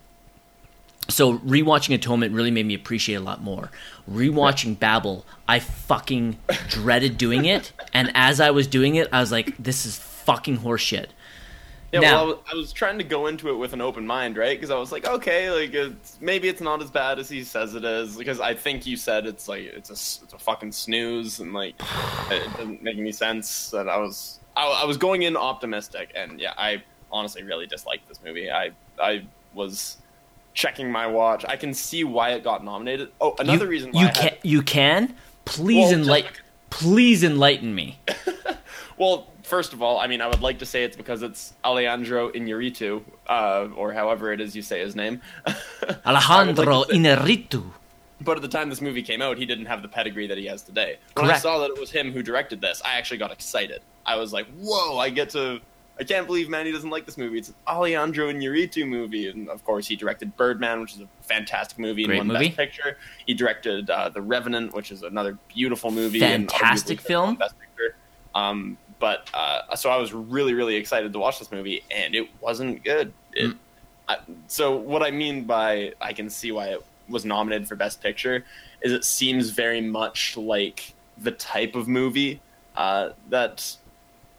so 1.10 1.38
rewatching 1.40 1.96
Atonement 1.96 2.34
really 2.34 2.52
made 2.52 2.66
me 2.66 2.74
appreciate 2.74 3.16
it 3.16 3.20
a 3.20 3.24
lot 3.24 3.42
more. 3.42 3.72
Rewatching 4.10 4.78
Babel, 4.80 5.26
I 5.48 5.60
fucking 5.60 6.38
dreaded 6.70 7.18
doing 7.18 7.46
it, 7.46 7.72
and 7.94 8.12
as 8.14 8.40
I 8.40 8.52
was 8.52 8.68
doing 8.68 8.96
it, 8.96 9.08
I 9.12 9.20
was 9.20 9.32
like, 9.32 9.56
"This 9.58 9.86
is 9.86 9.98
fucking 9.98 10.60
horseshit." 10.60 11.08
Yeah, 11.92 12.02
Now- 12.02 12.12
well, 12.12 12.24
I 12.24 12.26
was, 12.26 12.38
I 12.52 12.56
was 12.56 12.74
trying 12.74 12.98
to 12.98 13.04
go 13.06 13.28
into 13.28 13.50
it 13.50 13.54
with 13.54 13.72
an 13.72 13.80
open 13.80 14.06
mind, 14.06 14.36
right? 14.36 14.58
Because 14.58 14.72
I 14.72 14.78
was 14.78 14.92
like, 14.92 15.08
okay, 15.08 15.50
like 15.50 15.74
it's, 15.74 16.18
maybe 16.20 16.50
it's 16.50 16.60
not 16.60 16.82
as 16.82 16.92
bad 16.92 17.18
as 17.18 17.30
he 17.30 17.46
says 17.46 17.76
it 17.76 17.86
is. 17.86 18.18
Because 18.18 18.42
I 18.42 18.54
think 18.54 18.86
you 18.86 18.98
said 18.98 19.26
it's 19.26 19.48
like 19.48 19.62
it's 19.64 19.90
a 19.90 19.94
it's 19.94 20.34
a 20.34 20.38
fucking 20.38 20.74
snooze, 20.74 21.40
and 21.40 21.54
like 21.54 21.76
it 22.30 22.52
doesn't 22.58 22.84
make 22.84 22.98
any 22.98 23.14
sense. 23.14 23.70
That 23.72 23.88
I 23.88 23.98
was 23.98 24.40
I, 24.58 24.82
I 24.84 24.86
was 24.86 24.98
going 24.98 25.24
in 25.24 25.38
optimistic, 25.38 26.12
and 26.14 26.40
yeah, 26.40 26.54
I 26.58 26.84
honestly 27.10 27.44
really 27.44 27.68
disliked 27.68 28.08
this 28.10 28.20
movie. 28.24 28.52
I 28.52 28.72
I 29.02 29.26
was 29.54 29.98
checking 30.58 30.92
my 30.92 31.06
watch. 31.06 31.46
I 31.48 31.56
can 31.56 31.72
see 31.72 32.04
why 32.04 32.32
it 32.32 32.44
got 32.44 32.64
nominated. 32.66 33.10
Oh, 33.22 33.36
another 33.38 33.66
you, 33.66 33.72
reason 33.72 33.92
why 33.92 34.02
you 34.02 34.08
I 34.08 34.12
can 34.12 34.24
had- 34.24 34.38
you 34.42 34.62
can 34.64 35.16
please 35.46 35.92
Well, 35.92 36.00
enlighten 36.02 36.32
please 36.72 37.24
enlighten 37.24 37.74
me. 37.74 38.00
Well, 39.00 39.28
first 39.44 39.74
of 39.74 39.84
all, 39.84 40.00
I 40.00 40.08
mean, 40.08 40.22
I 40.22 40.28
would 40.28 40.42
like 40.42 40.58
to 40.58 40.66
say 40.66 40.84
it's 40.84 40.98
because 40.98 41.22
it's 41.22 41.54
Alejandro 41.64 42.32
Iñárritu, 42.32 43.04
uh, 43.30 43.68
or 43.76 43.94
however 43.94 44.34
it 44.34 44.42
is 44.42 44.56
you 44.56 44.64
say 44.64 44.80
his 44.80 44.96
name. 44.96 45.22
Alejandro 46.06 46.80
like 46.80 46.88
Inarritu. 46.90 47.64
But 48.22 48.38
at 48.38 48.42
the 48.42 48.48
time 48.48 48.70
this 48.70 48.82
movie 48.82 49.04
came 49.04 49.22
out, 49.22 49.38
he 49.38 49.46
didn't 49.46 49.68
have 49.68 49.84
the 49.84 49.88
pedigree 49.88 50.26
that 50.26 50.40
he 50.40 50.48
has 50.48 50.64
today. 50.64 50.98
When 51.14 51.30
I 51.30 51.38
saw 51.38 51.60
that 51.60 51.70
it 51.70 51.80
was 51.80 51.92
him 51.92 52.12
who 52.12 52.24
directed 52.24 52.60
this, 52.60 52.82
I 52.84 52.96
actually 52.98 53.20
got 53.20 53.32
excited. 53.32 53.82
I 54.04 54.16
was 54.16 54.34
like, 54.34 54.48
"Whoa! 54.58 54.98
I 54.98 55.12
get 55.12 55.30
to! 55.32 55.60
I 56.00 56.04
can't 56.04 56.27
believe 56.27 56.50
Manny 56.50 56.72
doesn't 56.72 56.89
like 56.89 57.06
this 57.06 57.18
movie. 57.18 57.39
It's 57.39 57.50
an 57.50 57.56
Alejandro 57.68 58.32
Iñárritu 58.32 58.88
movie." 58.88 59.30
And 59.30 59.50
of 59.50 59.63
course, 59.66 59.88
he 59.88 59.96
directed 59.96 60.36
Birdman, 60.38 60.82
which 60.82 60.94
is 60.94 61.01
a 61.01 61.08
fantastic 61.22 61.80
movie 61.80 62.06
Great 62.06 62.20
and 62.20 62.30
won 62.30 62.38
movie. 62.38 62.50
Best 62.50 62.58
Picture. 62.58 62.98
He 63.25 63.34
directed 63.34 63.89
uh, 63.89 64.10
The 64.10 64.22
Revenant, 64.22 64.74
which 64.74 64.92
is 64.92 65.04
another 65.04 65.38
beautiful 65.48 65.92
movie, 65.92 66.20
Fantastic 66.20 67.01
film. 67.01 67.36
Best 67.36 67.56
Picture. 67.60 67.96
Um, 68.36 68.77
but 69.00 69.30
uh, 69.34 69.75
so 69.75 69.89
I 69.89 69.98
was 69.98 70.13
really, 70.13 70.54
really 70.54 70.75
excited 70.75 71.13
to 71.13 71.20
watch 71.20 71.39
this 71.39 71.51
movie, 71.51 71.84
and 71.92 72.16
it 72.16 72.27
wasn't 72.42 72.84
good. 72.84 73.13
It, 73.34 73.51
Mm. 73.51 73.58
I, 74.08 74.18
so 74.48 74.75
what 74.75 75.04
I 75.04 75.12
mean 75.12 75.44
by 75.44 75.94
I 76.00 76.13
can 76.13 76.30
see 76.30 76.51
why 76.51 76.68
it 76.68 76.84
was 77.10 77.25
nominated 77.25 77.68
for 77.68 77.75
Best 77.75 78.01
Picture 78.01 78.46
is 78.82 78.92
it 78.94 79.04
seems 79.04 79.50
very 79.50 79.82
much 79.82 80.38
like 80.38 80.94
the 81.18 81.32
type 81.32 81.75
of 81.75 81.88
movie 81.88 82.39
uh, 82.75 83.10
that 83.30 83.75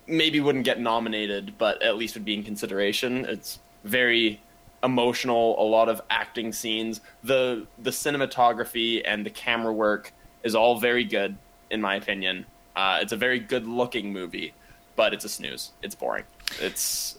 maybe 0.08 0.40
wouldn't 0.40 0.64
get 0.64 0.80
nominated, 0.80 1.54
but 1.58 1.82
at 1.82 1.96
least 1.96 2.14
would 2.14 2.24
be 2.24 2.34
in 2.34 2.42
consideration. 2.42 3.24
It's 3.26 3.58
very 3.84 4.40
emotional, 4.82 5.60
a 5.60 5.66
lot 5.66 5.88
of 5.88 6.00
acting 6.10 6.52
scenes. 6.52 7.00
The 7.22 7.66
the 7.78 7.90
cinematography 7.90 9.02
and 9.04 9.24
the 9.24 9.30
camera 9.30 9.72
work 9.72 10.12
is 10.42 10.54
all 10.54 10.78
very 10.78 11.04
good, 11.04 11.36
in 11.70 11.80
my 11.80 11.96
opinion. 11.96 12.46
Uh, 12.74 12.98
it's 13.02 13.12
a 13.12 13.16
very 13.16 13.40
good 13.40 13.66
looking 13.66 14.12
movie, 14.12 14.54
but 14.96 15.12
it's 15.12 15.24
a 15.24 15.28
snooze. 15.28 15.72
It's 15.82 15.94
boring. 15.94 16.24
It's 16.60 17.18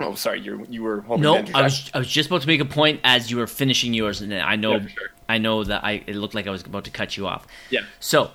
oh, 0.00 0.14
sorry, 0.14 0.40
you 0.40 0.66
you 0.70 0.82
were 0.82 1.00
hoping 1.02 1.22
No, 1.22 1.44
I 1.54 1.62
was 1.62 1.90
I 1.92 1.98
was 1.98 2.08
just 2.08 2.28
about 2.28 2.42
to 2.42 2.46
make 2.46 2.60
a 2.60 2.64
point 2.64 3.00
as 3.04 3.30
you 3.30 3.36
were 3.36 3.46
finishing 3.46 3.94
yours, 3.94 4.20
and 4.20 4.32
I 4.32 4.56
know 4.56 4.74
Yeah, 4.76 4.86
sure. 4.86 5.08
I 5.28 5.38
know 5.38 5.64
that 5.64 5.84
I 5.84 6.02
it 6.06 6.16
looked 6.16 6.34
like 6.34 6.46
I 6.46 6.50
was 6.50 6.62
about 6.62 6.84
to 6.84 6.90
cut 6.90 7.16
you 7.16 7.26
off. 7.26 7.46
yeah. 7.70 7.80
So, 8.00 8.30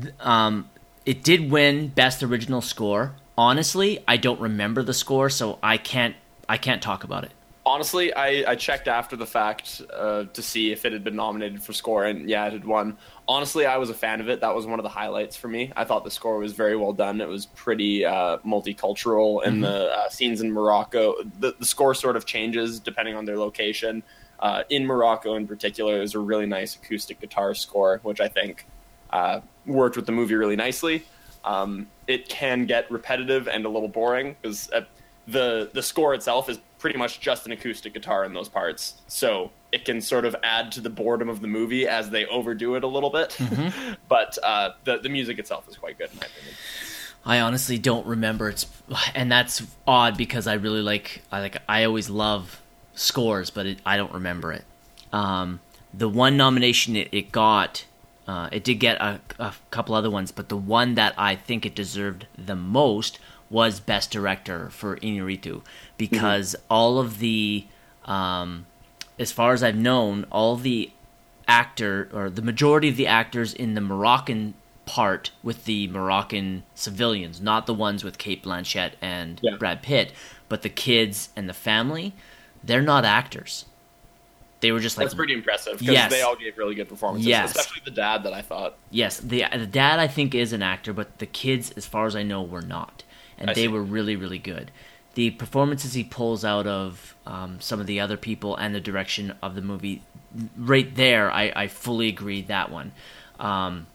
th- 0.00 0.14
um, 0.20 0.68
it 1.04 1.22
did 1.22 1.50
win 1.50 1.88
best 1.88 2.22
original 2.22 2.60
score. 2.60 3.14
Honestly, 3.36 4.02
I 4.06 4.16
don't 4.16 4.40
remember 4.40 4.82
the 4.82 4.94
score, 4.94 5.30
so 5.30 5.58
I 5.62 5.76
can't 5.76 6.14
I 6.48 6.58
can't 6.58 6.82
talk 6.82 7.04
about 7.04 7.24
it. 7.24 7.32
Honestly, 7.64 8.12
I, 8.12 8.50
I 8.50 8.56
checked 8.56 8.88
after 8.88 9.14
the 9.14 9.24
fact 9.24 9.80
uh, 9.94 10.24
to 10.24 10.42
see 10.42 10.72
if 10.72 10.84
it 10.84 10.92
had 10.92 11.04
been 11.04 11.14
nominated 11.14 11.62
for 11.62 11.72
score, 11.72 12.04
and 12.04 12.28
yeah, 12.28 12.46
it 12.46 12.52
had 12.52 12.64
won. 12.64 12.98
Honestly, 13.28 13.66
I 13.66 13.76
was 13.76 13.88
a 13.88 13.94
fan 13.94 14.20
of 14.20 14.28
it. 14.28 14.40
That 14.40 14.54
was 14.54 14.66
one 14.66 14.80
of 14.80 14.82
the 14.82 14.88
highlights 14.88 15.36
for 15.36 15.46
me. 15.46 15.72
I 15.76 15.84
thought 15.84 16.02
the 16.02 16.10
score 16.10 16.38
was 16.38 16.52
very 16.52 16.76
well 16.76 16.92
done. 16.92 17.20
It 17.20 17.28
was 17.28 17.46
pretty 17.46 18.04
uh, 18.04 18.38
multicultural, 18.38 19.46
and 19.46 19.62
the 19.62 19.92
uh, 19.92 20.08
scenes 20.08 20.40
in 20.40 20.50
Morocco, 20.50 21.14
the, 21.38 21.54
the 21.56 21.64
score 21.64 21.94
sort 21.94 22.16
of 22.16 22.26
changes 22.26 22.80
depending 22.80 23.14
on 23.14 23.24
their 23.24 23.38
location. 23.38 24.02
Uh, 24.40 24.64
in 24.68 24.84
Morocco, 24.84 25.36
in 25.36 25.46
particular, 25.46 25.98
there's 25.98 26.16
a 26.16 26.18
really 26.18 26.46
nice 26.46 26.74
acoustic 26.74 27.20
guitar 27.20 27.54
score, 27.54 28.00
which 28.02 28.20
I 28.20 28.26
think 28.26 28.66
uh, 29.12 29.40
worked 29.66 29.96
with 29.96 30.06
the 30.06 30.12
movie 30.12 30.34
really 30.34 30.56
nicely. 30.56 31.04
Um, 31.44 31.88
it 32.06 32.28
can 32.28 32.66
get 32.66 32.90
repetitive 32.90 33.48
and 33.48 33.64
a 33.64 33.68
little 33.68 33.88
boring 33.88 34.36
because 34.40 34.70
uh, 34.70 34.84
the 35.26 35.70
the 35.72 35.82
score 35.82 36.14
itself 36.14 36.48
is 36.48 36.58
pretty 36.78 36.98
much 36.98 37.20
just 37.20 37.46
an 37.46 37.52
acoustic 37.52 37.94
guitar 37.94 38.24
in 38.24 38.32
those 38.32 38.48
parts, 38.48 38.94
so 39.08 39.50
it 39.70 39.84
can 39.84 40.00
sort 40.00 40.24
of 40.24 40.36
add 40.42 40.72
to 40.72 40.80
the 40.80 40.90
boredom 40.90 41.28
of 41.28 41.40
the 41.40 41.46
movie 41.46 41.86
as 41.86 42.10
they 42.10 42.26
overdo 42.26 42.74
it 42.74 42.84
a 42.84 42.86
little 42.86 43.10
bit. 43.10 43.36
but 44.08 44.38
uh, 44.42 44.70
the 44.84 44.98
the 44.98 45.08
music 45.08 45.38
itself 45.38 45.68
is 45.68 45.76
quite 45.76 45.98
good 45.98 46.10
in 46.12 46.18
my 46.18 46.26
opinion. 46.26 46.54
I 47.24 47.40
honestly 47.40 47.78
don't 47.78 48.06
remember 48.06 48.48
it's 48.48 48.66
and 49.14 49.30
that's 49.30 49.62
odd 49.86 50.16
because 50.16 50.46
I 50.46 50.54
really 50.54 50.82
like 50.82 51.22
I 51.30 51.40
like 51.40 51.56
I 51.68 51.84
always 51.84 52.10
love 52.10 52.60
scores, 52.94 53.50
but 53.50 53.66
it, 53.66 53.78
I 53.86 53.96
don't 53.96 54.12
remember 54.12 54.52
it. 54.52 54.64
Um, 55.12 55.60
the 55.94 56.08
one 56.08 56.36
nomination 56.36 56.96
it, 56.96 57.08
it 57.12 57.32
got, 57.32 57.84
uh, 58.26 58.48
it 58.52 58.64
did 58.64 58.76
get 58.76 59.00
a, 59.00 59.20
a 59.38 59.54
couple 59.70 59.94
other 59.94 60.10
ones, 60.10 60.30
but 60.32 60.48
the 60.48 60.56
one 60.56 60.94
that 60.94 61.14
I 61.18 61.34
think 61.36 61.66
it 61.66 61.74
deserved 61.74 62.26
the 62.36 62.56
most 62.56 63.18
was 63.50 63.80
best 63.80 64.10
director 64.10 64.70
for 64.70 64.96
Iñárritu 64.98 65.62
because 65.98 66.56
all 66.70 66.98
of 66.98 67.18
the, 67.18 67.66
um, 68.06 68.66
as 69.18 69.30
far 69.32 69.52
as 69.52 69.62
I've 69.62 69.76
known, 69.76 70.24
all 70.30 70.56
the 70.56 70.90
actor 71.46 72.08
or 72.12 72.30
the 72.30 72.42
majority 72.42 72.88
of 72.88 72.96
the 72.96 73.06
actors 73.06 73.52
in 73.52 73.74
the 73.74 73.80
Moroccan 73.80 74.54
part 74.86 75.30
with 75.42 75.64
the 75.64 75.86
Moroccan 75.88 76.62
civilians, 76.74 77.40
not 77.40 77.66
the 77.66 77.74
ones 77.74 78.04
with 78.04 78.18
Cate 78.18 78.42
Blanchett 78.42 78.92
and 79.00 79.38
Yeah. 79.42 79.56
Brad 79.56 79.82
Pitt, 79.82 80.12
but 80.48 80.62
the 80.62 80.68
kids 80.68 81.28
and 81.36 81.48
the 81.48 81.54
family, 81.54 82.14
they're 82.64 82.82
not 82.82 83.04
actors. 83.04 83.64
They 84.62 84.72
were 84.72 84.80
just 84.80 84.96
like 84.96 85.04
That's 85.06 85.14
pretty 85.14 85.34
impressive 85.34 85.78
because 85.80 85.92
Yes. 85.92 86.10
they 86.10 86.22
all 86.22 86.36
gave 86.36 86.56
really 86.56 86.74
good 86.74 86.88
performances, 86.88 87.26
Yes. 87.26 87.50
especially 87.54 87.82
the 87.84 87.90
dad 87.90 88.22
that 88.22 88.32
I 88.32 88.40
thought. 88.40 88.76
Yes, 88.90 89.18
the 89.20 89.44
the 89.52 89.66
dad 89.66 89.98
I 90.00 90.06
think 90.08 90.34
is 90.34 90.54
an 90.54 90.62
actor, 90.62 90.94
but 90.94 91.18
the 91.18 91.26
kids, 91.26 91.72
as 91.72 91.84
far 91.84 92.06
as 92.06 92.16
I 92.16 92.22
know, 92.22 92.42
were 92.42 92.62
not, 92.62 93.02
and 93.38 93.50
I 93.50 93.52
they 93.54 93.62
see. 93.62 93.68
were 93.68 93.82
really 93.82 94.16
really 94.16 94.38
good. 94.38 94.70
The 95.14 95.30
performances 95.32 95.92
he 95.92 96.04
pulls 96.04 96.42
out 96.42 96.66
of 96.66 97.14
um, 97.26 97.60
some 97.60 97.80
of 97.80 97.86
the 97.86 98.00
other 98.00 98.16
people 98.16 98.56
and 98.56 98.74
the 98.74 98.80
direction 98.80 99.34
of 99.42 99.54
the 99.54 99.60
movie, 99.60 100.00
right 100.56 100.94
there, 100.94 101.30
I, 101.30 101.52
I 101.54 101.66
fully 101.68 102.08
agree 102.08 102.40
that 102.42 102.70
one. 102.70 102.92
Um, 103.38 103.86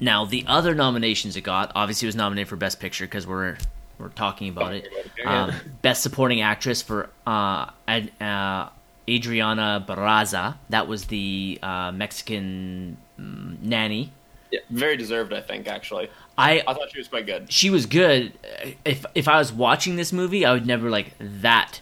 now 0.00 0.24
the 0.24 0.44
other 0.48 0.74
nominations 0.74 1.36
it 1.36 1.42
got, 1.42 1.70
obviously, 1.76 2.06
it 2.06 2.08
was 2.08 2.16
nominated 2.16 2.48
for 2.48 2.56
Best 2.56 2.80
Picture 2.80 3.04
because 3.04 3.26
we're 3.28 3.58
we're 3.98 4.08
talking 4.08 4.48
about 4.48 4.72
it. 4.74 4.88
Um, 5.24 5.52
Best 5.82 6.02
Supporting 6.02 6.40
Actress 6.40 6.80
for 6.80 7.10
uh, 7.26 7.70
Ad, 7.86 8.10
uh, 8.20 8.70
Adriana 9.10 9.84
Barraza. 9.86 10.56
That 10.68 10.86
was 10.86 11.06
the 11.06 11.58
uh, 11.62 11.92
Mexican 11.92 12.96
mm, 13.18 13.60
nanny. 13.60 14.12
Yeah, 14.50 14.60
very 14.70 14.96
deserved, 14.96 15.32
I 15.32 15.40
think. 15.40 15.68
Actually, 15.68 16.10
I 16.38 16.62
I 16.66 16.74
thought 16.74 16.90
she 16.92 16.98
was 16.98 17.08
quite 17.08 17.26
good. 17.26 17.52
she 17.52 17.70
was 17.70 17.86
good. 17.86 18.32
If 18.84 19.04
if 19.14 19.28
I 19.28 19.38
was 19.38 19.52
watching 19.52 19.96
this 19.96 20.12
movie, 20.12 20.44
I 20.44 20.52
would 20.52 20.66
never 20.66 20.90
like 20.90 21.14
that 21.20 21.80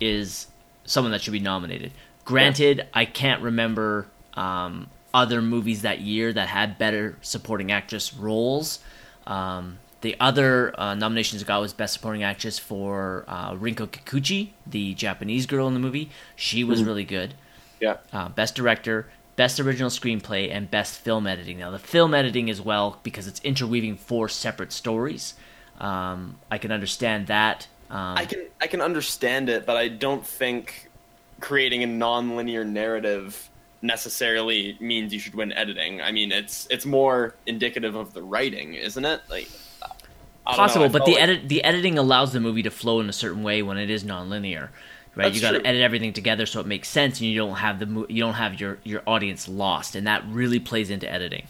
is 0.00 0.46
someone 0.84 1.12
that 1.12 1.20
should 1.20 1.32
be 1.32 1.40
nominated. 1.40 1.92
Granted, 2.24 2.86
I 2.94 3.04
can't 3.04 3.42
remember 3.42 4.06
um, 4.34 4.88
other 5.12 5.42
movies 5.42 5.82
that 5.82 6.00
year 6.00 6.32
that 6.32 6.48
had 6.48 6.78
better 6.78 7.16
supporting 7.22 7.72
actress 7.72 8.14
roles. 8.14 8.80
Um, 9.26 9.78
the 10.00 10.16
other 10.18 10.78
uh, 10.80 10.94
nominations 10.94 11.42
I 11.42 11.46
got 11.46 11.60
was 11.60 11.72
Best 11.72 11.94
Supporting 11.94 12.22
Actress 12.22 12.58
for 12.58 13.24
uh, 13.28 13.52
Rinko 13.52 13.86
Kikuchi, 13.88 14.50
the 14.66 14.94
Japanese 14.94 15.46
girl 15.46 15.68
in 15.68 15.74
the 15.74 15.80
movie. 15.80 16.10
She 16.36 16.64
was 16.64 16.82
really 16.82 17.04
good 17.04 17.34
Yeah, 17.80 17.98
uh, 18.12 18.28
best 18.30 18.54
director, 18.54 19.08
best 19.36 19.60
original 19.60 19.90
screenplay, 19.90 20.50
and 20.50 20.70
best 20.70 20.98
film 21.00 21.26
editing. 21.26 21.58
Now, 21.58 21.70
the 21.70 21.78
film 21.78 22.14
editing 22.14 22.48
as 22.48 22.60
well 22.60 22.98
because 23.02 23.26
it's 23.26 23.40
interweaving 23.40 23.96
four 23.96 24.28
separate 24.28 24.72
stories. 24.72 25.34
Um, 25.78 26.36
I 26.50 26.58
can 26.58 26.72
understand 26.72 27.26
that. 27.26 27.66
Um, 27.90 28.16
I 28.16 28.24
can 28.24 28.46
I 28.60 28.66
can 28.66 28.80
understand 28.80 29.48
it, 29.48 29.66
but 29.66 29.76
I 29.76 29.88
don't 29.88 30.26
think 30.26 30.90
creating 31.40 31.82
a 31.82 31.86
non-linear 31.86 32.64
narrative 32.64 33.48
necessarily 33.82 34.76
means 34.78 35.12
you 35.12 35.18
should 35.18 35.34
win 35.34 35.52
editing. 35.52 36.00
I 36.00 36.12
mean, 36.12 36.32
it's 36.32 36.66
it's 36.70 36.86
more 36.86 37.34
indicative 37.46 37.94
of 37.94 38.12
the 38.12 38.22
writing, 38.22 38.74
isn't 38.74 39.04
it? 39.04 39.20
Like 39.28 39.48
Know, 40.46 40.56
possible, 40.56 40.88
but 40.88 41.04
the 41.04 41.12
like- 41.12 41.22
edit 41.22 41.48
the 41.48 41.62
editing 41.64 41.98
allows 41.98 42.32
the 42.32 42.40
movie 42.40 42.62
to 42.62 42.70
flow 42.70 43.00
in 43.00 43.08
a 43.08 43.12
certain 43.12 43.42
way 43.42 43.62
when 43.62 43.78
it 43.78 43.90
is 43.90 44.04
nonlinear. 44.04 44.70
Right, 45.16 45.24
That's 45.24 45.36
you 45.36 45.42
got 45.42 45.52
to 45.52 45.66
edit 45.66 45.82
everything 45.82 46.12
together 46.12 46.46
so 46.46 46.60
it 46.60 46.66
makes 46.66 46.88
sense, 46.88 47.20
and 47.20 47.28
you 47.28 47.36
don't 47.36 47.56
have 47.56 47.80
the 47.80 47.86
mo- 47.86 48.06
you 48.08 48.22
don't 48.22 48.34
have 48.34 48.60
your 48.60 48.78
your 48.84 49.02
audience 49.06 49.48
lost, 49.48 49.96
and 49.96 50.06
that 50.06 50.24
really 50.28 50.60
plays 50.60 50.88
into 50.88 51.10
editing. 51.10 51.46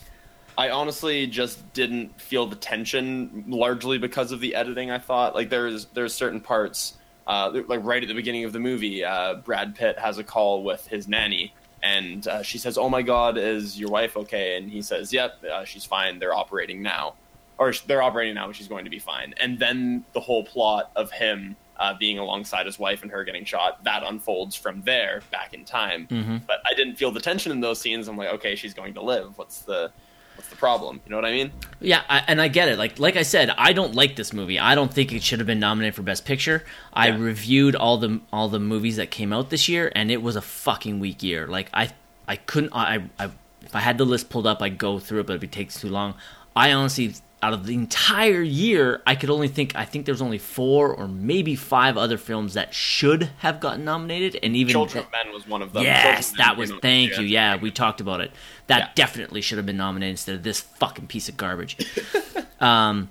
I 0.56 0.70
honestly 0.70 1.26
just 1.26 1.72
didn't 1.72 2.20
feel 2.20 2.46
the 2.46 2.56
tension 2.56 3.44
largely 3.48 3.98
because 3.98 4.32
of 4.32 4.40
the 4.40 4.54
editing. 4.54 4.90
I 4.90 4.98
thought 4.98 5.34
like 5.34 5.50
there's 5.50 5.86
there's 5.86 6.14
certain 6.14 6.40
parts 6.40 6.94
uh, 7.26 7.62
like 7.68 7.84
right 7.84 8.02
at 8.02 8.08
the 8.08 8.14
beginning 8.14 8.44
of 8.44 8.52
the 8.52 8.58
movie, 8.58 9.04
uh, 9.04 9.34
Brad 9.34 9.76
Pitt 9.76 9.98
has 9.98 10.18
a 10.18 10.24
call 10.24 10.64
with 10.64 10.86
his 10.88 11.06
nanny, 11.06 11.54
and 11.82 12.26
uh, 12.26 12.42
she 12.42 12.58
says, 12.58 12.76
"Oh 12.76 12.88
my 12.88 13.02
God, 13.02 13.38
is 13.38 13.78
your 13.78 13.88
wife 13.88 14.16
okay?" 14.16 14.56
And 14.56 14.68
he 14.68 14.82
says, 14.82 15.12
"Yep, 15.12 15.44
uh, 15.44 15.64
she's 15.64 15.84
fine. 15.84 16.18
They're 16.18 16.34
operating 16.34 16.82
now, 16.82 17.14
or 17.60 17.72
they're 17.86 18.02
operating 18.02 18.34
now, 18.34 18.46
and 18.46 18.56
she's 18.56 18.66
going 18.66 18.84
to 18.84 18.90
be 18.90 18.98
fine." 18.98 19.34
And 19.38 19.56
then 19.60 20.04
the 20.14 20.20
whole 20.20 20.42
plot 20.44 20.90
of 20.96 21.12
him. 21.12 21.56
Uh, 21.78 21.94
being 21.98 22.18
alongside 22.18 22.66
his 22.66 22.78
wife 22.78 23.00
and 23.00 23.10
her 23.10 23.24
getting 23.24 23.42
shot, 23.42 23.82
that 23.84 24.02
unfolds 24.02 24.54
from 24.54 24.82
there 24.82 25.22
back 25.30 25.54
in 25.54 25.64
time. 25.64 26.06
Mhm. 26.10 26.46
But 26.46 26.58
I 26.70 26.74
didn't 26.74 26.96
feel 26.96 27.10
the 27.10 27.20
tension 27.20 27.50
in 27.52 27.62
those 27.62 27.80
scenes. 27.80 28.06
I'm 28.06 28.18
like, 28.18 28.28
okay, 28.34 28.54
she's 28.54 28.74
going 28.74 28.92
to 28.92 29.00
live. 29.02 29.38
What's 29.38 29.60
the 29.62 29.90
what's 30.36 30.50
the 30.50 30.56
problem? 30.56 31.00
You 31.06 31.10
know 31.10 31.16
what 31.16 31.24
I 31.24 31.30
mean? 31.30 31.52
Yeah, 31.80 32.02
I, 32.06 32.22
and 32.28 32.38
I 32.38 32.48
get 32.48 32.68
it. 32.68 32.76
Like 32.76 32.98
like 32.98 33.16
I 33.16 33.22
said, 33.22 33.48
I 33.56 33.72
don't 33.72 33.94
like 33.94 34.14
this 34.16 34.34
movie. 34.34 34.58
I 34.58 34.74
don't 34.74 34.92
think 34.92 35.10
it 35.14 35.22
should 35.22 35.38
have 35.38 35.46
been 35.46 35.58
nominated 35.58 35.94
for 35.94 36.02
Best 36.02 36.26
Picture. 36.26 36.66
I 36.92 37.08
Yeah. 37.08 37.16
reviewed 37.16 37.74
all 37.76 37.96
the 37.96 38.20
all 38.30 38.50
the 38.50 38.60
movies 38.60 38.96
that 38.96 39.10
came 39.10 39.32
out 39.32 39.48
this 39.48 39.66
year, 39.66 39.90
and 39.96 40.10
it 40.10 40.20
was 40.20 40.36
a 40.36 40.42
fucking 40.42 41.00
weak 41.00 41.22
year. 41.22 41.46
Like 41.46 41.70
I 41.72 41.88
I 42.28 42.36
couldn't. 42.36 42.74
I, 42.74 43.04
I 43.18 43.30
if 43.64 43.74
I 43.74 43.80
had 43.80 43.96
the 43.96 44.04
list 44.04 44.28
pulled 44.28 44.46
up, 44.46 44.60
I'd 44.60 44.76
go 44.76 44.98
through 44.98 45.20
it, 45.20 45.26
but 45.26 45.42
it 45.42 45.50
takes 45.50 45.80
too 45.80 45.88
long. 45.88 46.12
I 46.54 46.72
honestly, 46.72 47.14
out 47.42 47.52
of 47.54 47.64
the 47.66 47.74
entire 47.74 48.42
year, 48.42 49.00
I 49.06 49.14
could 49.14 49.30
only 49.30 49.48
think. 49.48 49.74
I 49.74 49.84
think 49.84 50.04
there's 50.06 50.20
only 50.20 50.38
four 50.38 50.94
or 50.94 51.08
maybe 51.08 51.56
five 51.56 51.96
other 51.96 52.18
films 52.18 52.54
that 52.54 52.74
should 52.74 53.30
have 53.38 53.60
gotten 53.60 53.84
nominated, 53.84 54.38
and 54.42 54.54
even 54.54 54.72
Children 54.72 55.04
of 55.04 55.12
Men 55.12 55.32
was 55.32 55.46
one 55.48 55.62
of 55.62 55.72
them. 55.72 55.82
Yes, 55.82 56.32
that 56.32 56.56
was. 56.56 56.70
Thank 56.82 57.18
you. 57.18 57.24
Yeah, 57.24 57.56
we 57.56 57.70
talked 57.70 58.00
about 58.00 58.20
it. 58.20 58.30
That 58.66 58.78
Yeah. 58.78 58.88
definitely 58.94 59.40
should 59.40 59.56
have 59.58 59.66
been 59.66 59.78
nominated 59.78 60.10
instead 60.12 60.34
of 60.34 60.42
this 60.42 60.60
fucking 60.60 61.06
piece 61.06 61.28
of 61.28 61.36
garbage. 61.36 61.76
um, 62.60 63.08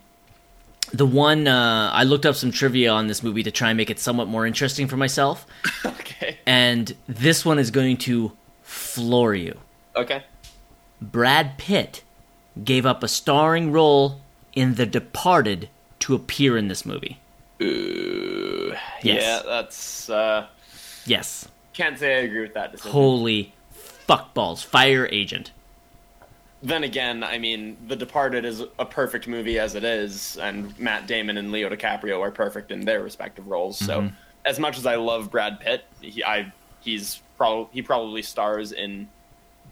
the 0.94 1.06
one 1.06 1.48
uh, 1.48 1.90
I 1.94 2.04
looked 2.04 2.26
up 2.26 2.36
some 2.36 2.52
trivia 2.52 2.92
on 2.92 3.08
this 3.08 3.24
movie 3.24 3.44
to 3.44 3.52
try 3.52 3.70
and 3.70 3.78
make 3.78 3.90
it 3.90 4.00
somewhat 4.00 4.28
more 4.28 4.46
interesting 4.46 4.88
for 4.88 4.98
myself, 4.98 5.46
okay. 5.86 6.38
and 6.46 6.96
this 7.08 7.44
one 7.46 7.58
is 7.60 7.72
going 7.72 7.98
to 7.98 8.32
floor 8.62 9.34
you. 9.34 9.58
Okay. 9.96 10.24
Brad 11.02 11.58
Pitt 11.58 12.04
gave 12.64 12.86
up 12.86 13.04
a 13.04 13.08
starring 13.08 13.72
role 13.72 14.22
in 14.54 14.76
The 14.76 14.86
Departed 14.86 15.70
to 16.00 16.16
appear 16.16 16.58
in 16.58 16.68
this 16.68 16.86
movie. 16.86 17.20
Ooh. 17.62 18.74
Yes. 19.02 19.22
Yeah, 19.24 19.42
that's. 19.46 20.10
Uh, 20.10 20.48
Yes. 21.06 21.48
can't 21.74 21.98
say 21.98 22.18
I 22.18 22.20
agree 22.22 22.42
with 22.42 22.54
that 22.54 22.72
decision. 22.72 22.92
Holy 22.92 23.54
fuckballs! 24.08 24.64
Fire 24.64 25.08
agent. 25.12 25.52
then 26.62 26.84
again, 26.84 27.24
I 27.24 27.38
mean, 27.38 27.78
The 27.88 27.96
Departed 27.96 28.44
is 28.46 28.62
a 28.78 28.86
perfect 28.86 29.28
movie 29.28 29.58
as 29.60 29.76
it 29.76 29.84
is, 29.86 30.38
and 30.38 30.78
Matt 30.78 31.08
Damon 31.08 31.38
and 31.38 31.52
Leo 31.54 31.70
DiCaprio 31.70 32.20
are 32.20 32.32
perfect 32.32 32.72
in 32.72 32.82
their 32.86 33.02
respective 33.02 33.48
roles. 33.48 33.78
So, 33.78 34.02
Mm-hmm. 34.02 34.16
as 34.46 34.60
much 34.60 34.78
as 34.78 34.86
I 34.86 34.96
love 34.96 35.32
Brad 35.32 35.60
Pitt, 35.62 35.86
he 36.02 36.24
I 36.24 36.52
he's 36.82 37.22
probably 37.38 37.70
he 37.72 37.82
probably 37.82 38.22
stars 38.22 38.72
in 38.74 39.08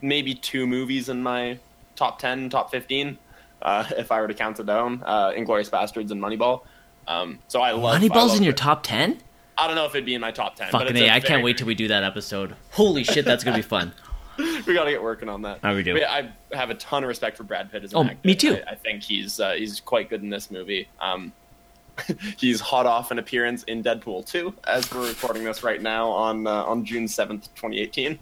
maybe 0.02 0.34
two 0.34 0.66
movies 0.66 1.10
in 1.10 1.22
my 1.22 1.60
top 1.98 2.20
ten, 2.20 2.50
top 2.50 2.72
fifteen, 2.72 3.18
uh, 3.62 3.84
if 3.98 4.12
I 4.12 4.22
were 4.22 4.30
to 4.30 4.34
count 4.34 4.60
it 4.62 4.66
down. 4.66 5.04
Uh, 5.06 5.32
Inglourious 5.32 5.70
Basterds 5.70 6.12
and 6.12 6.22
Moneyball. 6.22 6.62
Um, 7.10 7.40
so 7.50 7.62
I 7.62 7.72
love 7.72 7.96
I 7.96 8.00
Moneyball's 8.00 8.30
love 8.30 8.38
in 8.38 8.44
your 8.44 8.54
top 8.54 8.84
ten. 8.84 9.18
I 9.58 9.68
don't 9.68 9.76
know 9.76 9.86
if 9.86 9.96
it'd 9.96 10.06
be 10.06 10.14
in 10.14 10.22
my 10.22 10.32
top 10.32 10.56
ten. 10.56 10.70
but 10.72 10.84
Fucking 10.84 10.96
it's 10.96 11.10
a! 11.10 11.14
I 11.14 11.20
can't 11.20 11.44
wait 11.44 11.58
till 11.58 11.68
we 11.68 11.76
do 11.76 11.90
that 11.90 12.04
episode. 12.04 12.56
Holy 12.72 13.04
shit, 13.04 13.26
that's 13.26 13.44
gonna 13.44 13.58
be 13.58 13.62
fun. 13.64 13.92
we 14.38 14.74
got 14.76 14.84
to 14.84 14.92
get 14.92 15.02
working 15.02 15.30
on 15.30 15.42
that. 15.42 15.60
Oh, 15.64 15.76
we 15.76 15.82
do. 15.82 15.94
But 15.94 16.04
I 16.04 16.30
have 16.56 16.70
a 16.70 16.76
ton 16.76 17.04
of 17.04 17.08
respect 17.08 17.38
for 17.38 17.44
Brad 17.44 17.72
Pitt 17.72 17.84
as 17.84 17.92
an 17.92 17.98
Oh, 17.98 18.04
actor. 18.04 18.20
me 18.24 18.36
too. 18.36 18.60
I, 18.68 18.74
I 18.74 18.76
think 18.76 19.02
he's 19.02 19.40
uh, 19.40 19.54
he's 19.54 19.80
quite 19.80 20.10
good 20.12 20.22
in 20.22 20.30
this 20.30 20.52
movie. 20.52 20.88
Um, 21.02 21.34
he's 22.38 22.60
hot 22.60 22.86
off 22.86 23.10
an 23.10 23.18
appearance 23.18 23.64
in 23.64 23.82
Deadpool 23.84 24.28
2, 24.28 24.54
as 24.68 24.94
we're 24.94 25.08
recording 25.08 25.44
this 25.44 25.64
right 25.64 25.82
now 25.82 26.10
on 26.10 26.46
uh, 26.46 26.64
on 26.66 26.86
June 26.86 27.08
seventh, 27.08 27.54
twenty 27.56 27.80
eighteen. 27.80 28.20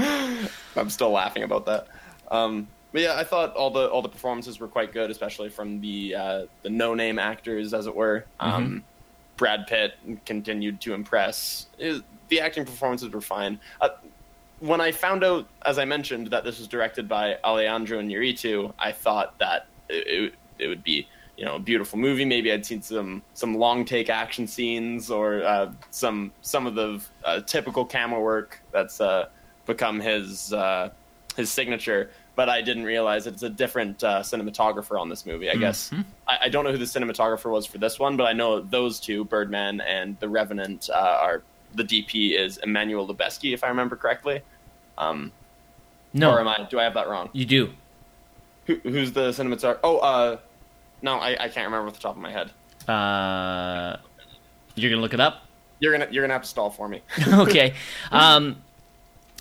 I'm 0.00 0.90
still 0.90 1.10
laughing 1.10 1.44
about 1.44 1.66
that. 1.66 1.86
Um, 2.34 2.68
but 2.92 3.02
yeah, 3.02 3.14
I 3.16 3.24
thought 3.24 3.54
all 3.56 3.70
the 3.70 3.88
all 3.88 4.02
the 4.02 4.08
performances 4.08 4.60
were 4.60 4.68
quite 4.68 4.92
good, 4.92 5.10
especially 5.10 5.48
from 5.48 5.80
the 5.80 6.14
uh, 6.14 6.46
the 6.62 6.70
no 6.70 6.94
name 6.94 7.18
actors, 7.18 7.74
as 7.74 7.86
it 7.86 7.94
were. 7.94 8.24
Um, 8.40 8.84
Brad 9.36 9.66
Pitt 9.66 9.94
continued 10.26 10.80
to 10.82 10.94
impress. 10.94 11.66
It- 11.78 12.02
the 12.28 12.40
acting 12.40 12.64
performances 12.64 13.10
were 13.10 13.20
fine. 13.20 13.60
Uh, 13.82 13.90
when 14.60 14.80
I 14.80 14.92
found 14.92 15.22
out, 15.22 15.46
as 15.66 15.78
I 15.78 15.84
mentioned, 15.84 16.28
that 16.28 16.42
this 16.42 16.58
was 16.58 16.66
directed 16.66 17.06
by 17.06 17.36
Alejandro 17.44 18.00
Inarritu, 18.00 18.72
I 18.78 18.92
thought 18.92 19.38
that 19.40 19.66
it, 19.90 20.06
it, 20.06 20.34
it 20.58 20.68
would 20.68 20.82
be 20.82 21.06
you 21.36 21.44
know 21.44 21.56
a 21.56 21.58
beautiful 21.58 21.98
movie. 21.98 22.24
Maybe 22.24 22.50
I'd 22.50 22.64
seen 22.64 22.80
some 22.80 23.22
some 23.34 23.58
long 23.58 23.84
take 23.84 24.08
action 24.08 24.46
scenes 24.46 25.10
or 25.10 25.42
uh, 25.44 25.72
some 25.90 26.32
some 26.40 26.66
of 26.66 26.74
the 26.74 27.00
uh, 27.24 27.40
typical 27.42 27.84
camera 27.84 28.20
work 28.20 28.58
that's 28.72 29.00
uh, 29.00 29.26
become 29.66 30.00
his 30.00 30.52
uh, 30.52 30.88
his 31.36 31.50
signature. 31.52 32.10
But 32.36 32.48
I 32.48 32.62
didn't 32.62 32.84
realize 32.84 33.26
it's 33.28 33.44
a 33.44 33.48
different 33.48 34.02
uh, 34.02 34.20
cinematographer 34.20 35.00
on 35.00 35.08
this 35.08 35.24
movie. 35.24 35.50
I 35.50 35.54
guess 35.54 35.92
I, 36.26 36.38
I 36.42 36.48
don't 36.48 36.64
know 36.64 36.72
who 36.72 36.78
the 36.78 36.84
cinematographer 36.84 37.50
was 37.50 37.64
for 37.64 37.78
this 37.78 37.98
one, 37.98 38.16
but 38.16 38.24
I 38.24 38.32
know 38.32 38.60
those 38.60 38.98
two, 38.98 39.24
Birdman 39.24 39.80
and 39.80 40.18
The 40.18 40.28
Revenant, 40.28 40.90
uh, 40.92 41.18
are 41.22 41.42
the 41.74 41.84
DP 41.84 42.36
is 42.38 42.56
Emmanuel 42.58 43.06
Lubezki, 43.06 43.54
if 43.54 43.62
I 43.62 43.68
remember 43.68 43.94
correctly. 43.96 44.42
Um, 44.98 45.30
or 46.20 46.40
am 46.40 46.48
I? 46.48 46.66
Do 46.68 46.78
I 46.78 46.84
have 46.84 46.94
that 46.94 47.08
wrong? 47.08 47.30
you 47.32 47.44
do. 47.44 47.70
Who, 48.66 48.76
who's 48.76 49.12
the 49.12 49.30
cinematographer? 49.30 49.80
Oh, 49.84 49.98
uh, 49.98 50.38
no, 51.02 51.18
I, 51.18 51.32
I 51.32 51.48
can't 51.48 51.66
remember 51.66 51.88
off 51.88 51.94
the 51.94 52.00
top 52.00 52.16
of 52.16 52.22
my 52.22 52.30
head. 52.32 52.50
Uh, 52.88 53.96
you're 54.74 54.90
gonna 54.90 55.02
look 55.02 55.14
it 55.14 55.20
up. 55.20 55.42
You're 55.80 55.92
gonna 55.92 56.08
you're 56.10 56.22
gonna 56.22 56.32
have 56.32 56.42
to 56.42 56.48
stall 56.48 56.70
for 56.70 56.88
me. 56.88 57.02
okay. 57.28 57.74
Um, 58.10 58.62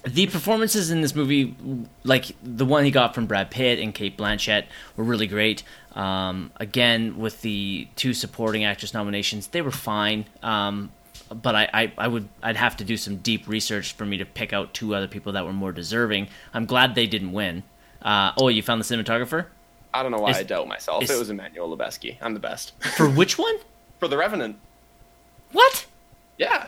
the 0.03 0.27
performances 0.27 0.91
in 0.91 1.01
this 1.01 1.15
movie, 1.15 1.55
like 2.03 2.35
the 2.43 2.65
one 2.65 2.83
he 2.85 2.91
got 2.91 3.15
from 3.15 3.25
Brad 3.25 3.49
Pitt 3.51 3.79
and 3.79 3.93
Cate 3.93 4.17
Blanchett, 4.17 4.65
were 4.97 5.03
really 5.03 5.27
great. 5.27 5.63
Um, 5.93 6.51
again, 6.57 7.17
with 7.17 7.41
the 7.41 7.87
two 7.95 8.13
supporting 8.13 8.65
actress 8.65 8.93
nominations, 8.93 9.47
they 9.47 9.61
were 9.61 9.71
fine. 9.71 10.25
Um, 10.41 10.91
but 11.33 11.55
I, 11.55 11.69
I, 11.73 11.93
I 11.97 12.07
would 12.07 12.27
I'd 12.41 12.57
have 12.57 12.77
to 12.77 12.83
do 12.83 12.97
some 12.97 13.17
deep 13.17 13.47
research 13.47 13.93
for 13.93 14.05
me 14.05 14.17
to 14.17 14.25
pick 14.25 14.53
out 14.53 14.73
two 14.73 14.93
other 14.93 15.07
people 15.07 15.31
that 15.33 15.45
were 15.45 15.53
more 15.53 15.71
deserving. 15.71 16.27
I'm 16.53 16.65
glad 16.65 16.95
they 16.95 17.07
didn't 17.07 17.31
win. 17.31 17.63
Uh, 18.01 18.33
oh, 18.37 18.49
you 18.49 18.61
found 18.61 18.81
the 18.81 18.85
cinematographer 18.85 19.45
I 19.93 20.01
don't 20.01 20.11
know 20.11 20.17
why 20.17 20.31
Is- 20.31 20.37
I 20.37 20.43
doubt 20.43 20.67
myself. 20.67 21.03
is- 21.03 21.11
It 21.11 21.19
was 21.19 21.29
Emmanuel 21.29 21.75
Lubezki. 21.75 22.17
I'm 22.21 22.33
the 22.33 22.39
best 22.39 22.73
for 22.97 23.07
which 23.07 23.37
one? 23.37 23.55
for 23.99 24.07
The 24.07 24.17
Revenant. 24.17 24.57
What? 25.51 25.85
Yeah, 26.37 26.67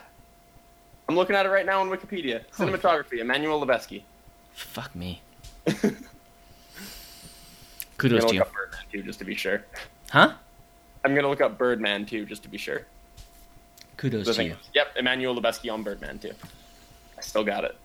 I'm 1.08 1.16
looking 1.16 1.36
at 1.36 1.46
it 1.46 1.50
right 1.50 1.66
now 1.66 1.82
on 1.82 1.90
Wikipedia. 1.90 2.42
Cinematography: 2.54 3.20
Emmanuel 3.20 3.64
Lubezki. 3.64 4.02
Fuck 4.54 4.96
me. 4.96 5.22
Kudos 7.98 8.20
to 8.22 8.26
look 8.28 8.34
you. 8.36 8.42
up 8.42 8.52
Birdman 8.54 8.82
too, 8.92 9.04
just 9.04 9.20
to 9.20 9.26
be 9.26 9.36
sure. 9.36 9.64
Huh? 10.12 10.34
I'm 11.04 11.16
gonna 11.16 11.30
look 11.30 11.42
up 11.42 11.58
Birdman 11.58 12.06
too, 12.06 12.26
just 12.26 12.44
to 12.44 12.50
be 12.50 12.58
sure. 12.58 12.86
Kudos 13.98 14.36
to 14.36 14.44
you. 14.44 14.52
is- 14.52 14.58
Yep, 14.74 14.88
Emmanuel 14.98 15.36
Lubezki 15.40 15.72
on 15.72 15.84
Birdman 15.84 16.20
too. 16.20 16.32
I 17.18 17.22
still 17.22 17.44
got 17.44 17.64
it. 17.64 17.76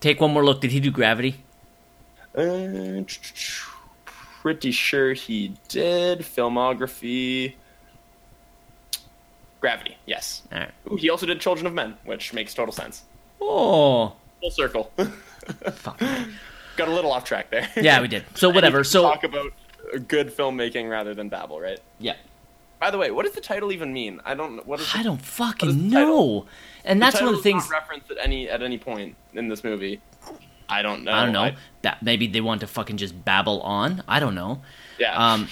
Take 0.00 0.20
one 0.20 0.32
more 0.32 0.44
look. 0.44 0.60
Did 0.60 0.70
he 0.72 0.80
do 0.80 0.90
Gravity? 0.90 1.42
Uh, 2.34 3.02
pretty 4.04 4.70
sure 4.70 5.12
he 5.14 5.54
did. 5.68 6.20
Filmography. 6.20 7.54
Gravity, 9.60 9.96
yes. 10.06 10.42
All 10.52 10.58
right. 10.60 10.70
Ooh, 10.90 10.96
he 10.96 11.10
also 11.10 11.26
did 11.26 11.40
Children 11.40 11.66
of 11.66 11.72
Men, 11.74 11.96
which 12.04 12.32
makes 12.32 12.52
total 12.54 12.72
sense. 12.72 13.04
Oh, 13.40 14.14
Full 14.40 14.50
circle. 14.50 14.92
fuck. 15.72 15.98
Got 16.76 16.88
a 16.88 16.92
little 16.92 17.10
off 17.12 17.24
track 17.24 17.50
there. 17.50 17.68
Yeah, 17.76 18.00
we 18.02 18.08
did. 18.08 18.24
So 18.34 18.50
whatever. 18.50 18.76
I 18.78 18.80
need 18.80 18.86
So 18.86 19.02
talk 19.02 19.24
about 19.24 19.52
uh, 19.94 19.98
good 20.06 20.34
filmmaking 20.36 20.90
rather 20.90 21.14
than 21.14 21.28
babble, 21.28 21.58
right? 21.60 21.78
yeah, 21.98 22.16
By 22.78 22.90
the 22.90 22.98
way, 22.98 23.10
what 23.10 23.24
does 23.24 23.34
the 23.34 23.40
title 23.40 23.72
even 23.72 23.92
mean? 23.92 24.20
I 24.24 24.34
don't. 24.34 24.64
What 24.66 24.80
is 24.80 24.92
the, 24.92 24.98
I 24.98 25.02
don't 25.02 25.20
fucking 25.22 25.68
the 25.68 25.74
know. 25.94 26.46
And 26.84 27.00
that's 27.00 27.20
one 27.20 27.30
of 27.30 27.36
the 27.36 27.42
things. 27.42 27.68
not 27.70 27.80
referenced 27.80 28.10
at 28.10 28.18
any 28.20 28.48
at 28.50 28.62
any 28.62 28.76
point 28.78 29.16
in 29.32 29.48
this 29.48 29.64
movie. 29.64 30.00
I 30.68 30.82
don't 30.82 31.04
know. 31.04 31.12
I 31.12 31.24
don't 31.24 31.32
know. 31.32 31.52
That 31.82 32.02
maybe 32.02 32.26
they 32.26 32.40
want 32.40 32.60
to 32.60 32.66
fucking 32.66 32.96
just 32.98 33.24
babble 33.24 33.62
on. 33.62 34.02
I 34.06 34.20
don't 34.20 34.34
know. 34.34 34.60
yeah. 34.98 35.16
Um, 35.34 35.48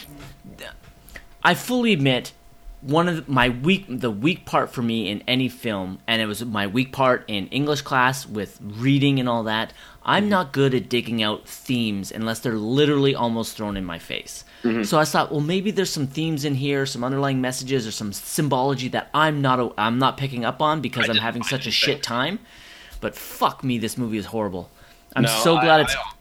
I 1.43 1.55
fully 1.55 1.93
admit 1.93 2.33
one 2.85 3.09
of 3.09 3.17
the, 3.25 3.33
my 3.33 3.49
weak 3.49 3.87
the 3.89 4.11
weak 4.11 4.45
part 4.45 4.71
for 4.71 4.83
me 4.83 5.09
in 5.09 5.23
any 5.27 5.49
film, 5.49 6.01
and 6.07 6.21
it 6.21 6.27
was 6.27 6.45
my 6.45 6.67
weak 6.67 6.93
part 6.93 7.25
in 7.29 7.49
English 7.49 7.81
class 7.81 8.27
with 8.27 8.59
reading 8.63 9.19
and 9.19 9.29
all 9.29 9.45
that. 9.45 9.73
I'm 10.03 10.25
mm-hmm. 10.25 10.31
not 10.31 10.53
good 10.53 10.75
at 10.75 10.91
digging 10.91 11.23
out 11.23 11.49
themes 11.49 12.13
unless 12.13 12.41
they're 12.41 12.53
literally 12.53 13.15
almost 13.15 13.57
thrown 13.57 13.79
in 13.79 13.87
my 13.87 13.99
face. 13.99 14.45
Mm-hmm. 14.63 14.83
So 14.83 14.99
I 14.99 15.07
thought, 15.07 15.31
well, 15.31 15.41
maybe 15.41 15.71
there's 15.71 15.91
some 15.91 16.07
themes 16.07 16.45
in 16.45 16.55
here, 16.55 16.85
some 16.85 17.03
underlying 17.03 17.41
messages, 17.41 17.87
or 17.87 17.91
some 17.91 18.13
symbology 18.13 18.89
that 18.89 19.09
I'm 19.15 19.41
not 19.41 19.73
I'm 19.79 19.99
not 19.99 20.19
picking 20.19 20.45
up 20.45 20.61
on 20.61 20.83
because 20.83 21.09
I 21.09 21.13
I'm 21.15 21.19
having 21.19 21.43
such 21.43 21.67
a 21.67 21.71
shit 21.71 22.03
time. 22.03 22.39
But 23.01 23.15
fuck 23.15 23.65
me, 23.65 23.79
this 23.79 23.97
movie 23.97 24.19
is 24.19 24.27
horrible. 24.27 24.71
I'm 25.17 25.23
No, 25.23 25.41
so 25.43 25.57
I- 25.57 25.65
glad 25.65 25.81
it's. 25.81 25.97
I- 25.97 26.13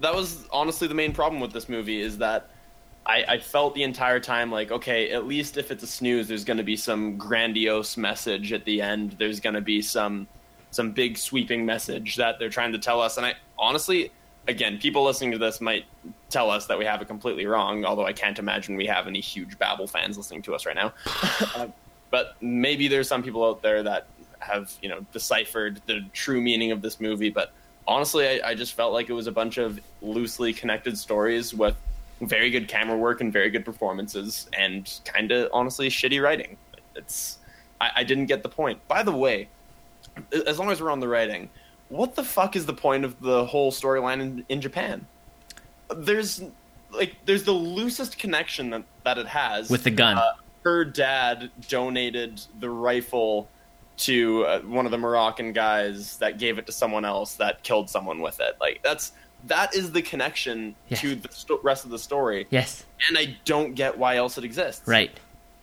that 0.00 0.14
was 0.14 0.46
honestly 0.50 0.88
the 0.88 0.94
main 0.94 1.12
problem 1.12 1.40
with 1.40 1.52
this 1.52 1.68
movie 1.68 2.00
is 2.00 2.18
that 2.18 2.50
I, 3.04 3.24
I 3.28 3.38
felt 3.38 3.74
the 3.74 3.82
entire 3.82 4.20
time 4.20 4.50
like, 4.50 4.70
okay, 4.70 5.10
at 5.10 5.26
least 5.26 5.56
if 5.56 5.70
it's 5.70 5.82
a 5.82 5.86
snooze, 5.86 6.28
there's 6.28 6.44
going 6.44 6.58
to 6.58 6.62
be 6.62 6.76
some 6.76 7.16
grandiose 7.16 7.96
message 7.96 8.52
at 8.52 8.64
the 8.64 8.80
end. 8.80 9.16
There's 9.18 9.40
going 9.40 9.54
to 9.54 9.60
be 9.60 9.82
some 9.82 10.28
some 10.70 10.92
big 10.92 11.18
sweeping 11.18 11.66
message 11.66 12.16
that 12.16 12.38
they're 12.38 12.48
trying 12.48 12.72
to 12.72 12.78
tell 12.78 13.00
us. 13.00 13.18
And 13.18 13.26
I 13.26 13.34
honestly, 13.58 14.10
again, 14.48 14.78
people 14.78 15.04
listening 15.04 15.32
to 15.32 15.38
this 15.38 15.60
might 15.60 15.84
tell 16.30 16.50
us 16.50 16.66
that 16.66 16.78
we 16.78 16.86
have 16.86 17.02
it 17.02 17.08
completely 17.08 17.44
wrong. 17.44 17.84
Although 17.84 18.06
I 18.06 18.12
can't 18.12 18.38
imagine 18.38 18.76
we 18.76 18.86
have 18.86 19.06
any 19.06 19.20
huge 19.20 19.58
Babel 19.58 19.86
fans 19.86 20.16
listening 20.16 20.42
to 20.42 20.54
us 20.54 20.66
right 20.66 20.76
now. 20.76 20.92
Uh, 21.54 21.66
but 22.10 22.36
maybe 22.40 22.88
there's 22.88 23.08
some 23.08 23.22
people 23.22 23.44
out 23.44 23.62
there 23.62 23.82
that 23.82 24.06
have 24.38 24.72
you 24.82 24.88
know 24.88 25.04
deciphered 25.12 25.80
the 25.86 26.00
true 26.12 26.40
meaning 26.40 26.70
of 26.70 26.80
this 26.82 27.00
movie. 27.00 27.30
But 27.30 27.52
honestly, 27.86 28.26
I, 28.28 28.50
I 28.50 28.54
just 28.54 28.74
felt 28.74 28.92
like 28.92 29.08
it 29.08 29.12
was 29.12 29.26
a 29.26 29.32
bunch 29.32 29.58
of 29.58 29.80
loosely 30.00 30.52
connected 30.52 30.96
stories 30.96 31.52
with 31.52 31.76
very 32.22 32.50
good 32.50 32.68
camera 32.68 32.96
work 32.96 33.20
and 33.20 33.32
very 33.32 33.50
good 33.50 33.64
performances, 33.64 34.48
and 34.56 35.00
kind 35.04 35.32
of 35.32 35.48
honestly 35.52 35.88
shitty 35.88 36.22
writing. 36.22 36.56
It's 36.94 37.38
I, 37.80 37.90
I 37.96 38.04
didn't 38.04 38.26
get 38.26 38.42
the 38.42 38.48
point. 38.48 38.86
By 38.88 39.02
the 39.02 39.12
way, 39.12 39.48
as 40.46 40.58
long 40.58 40.70
as 40.70 40.80
we're 40.80 40.90
on 40.90 41.00
the 41.00 41.08
writing, 41.08 41.50
what 41.88 42.14
the 42.14 42.24
fuck 42.24 42.56
is 42.56 42.66
the 42.66 42.74
point 42.74 43.04
of 43.04 43.20
the 43.20 43.44
whole 43.44 43.72
storyline 43.72 44.20
in, 44.20 44.44
in 44.48 44.60
Japan? 44.60 45.06
There's 45.94 46.42
like 46.90 47.16
there's 47.24 47.44
the 47.44 47.52
loosest 47.52 48.18
connection 48.18 48.70
that, 48.70 48.84
that 49.04 49.18
it 49.18 49.26
has 49.26 49.70
With 49.70 49.84
the 49.84 49.90
gun. 49.90 50.18
Uh, 50.18 50.32
her 50.62 50.84
dad 50.84 51.50
donated 51.68 52.40
the 52.60 52.70
rifle 52.70 53.48
to 53.98 54.44
uh, 54.46 54.60
one 54.60 54.84
of 54.84 54.92
the 54.92 54.98
Moroccan 54.98 55.52
guys 55.52 56.16
that 56.18 56.38
gave 56.38 56.58
it 56.58 56.66
to 56.66 56.72
someone 56.72 57.04
else 57.04 57.34
that 57.34 57.62
killed 57.62 57.90
someone 57.90 58.20
with 58.20 58.40
it. 58.40 58.56
Like 58.60 58.80
that's 58.82 59.12
that 59.46 59.74
is 59.74 59.92
the 59.92 60.02
connection 60.02 60.74
Yes. 60.88 61.00
to 61.00 61.14
the 61.16 61.28
sto- 61.32 61.60
rest 61.62 61.84
of 61.84 61.90
the 61.90 61.98
story, 61.98 62.46
yes, 62.50 62.84
and 63.08 63.18
I 63.18 63.36
don't 63.44 63.74
get 63.74 63.98
why 63.98 64.16
else 64.16 64.38
it 64.38 64.44
exists. 64.44 64.86
right. 64.86 65.10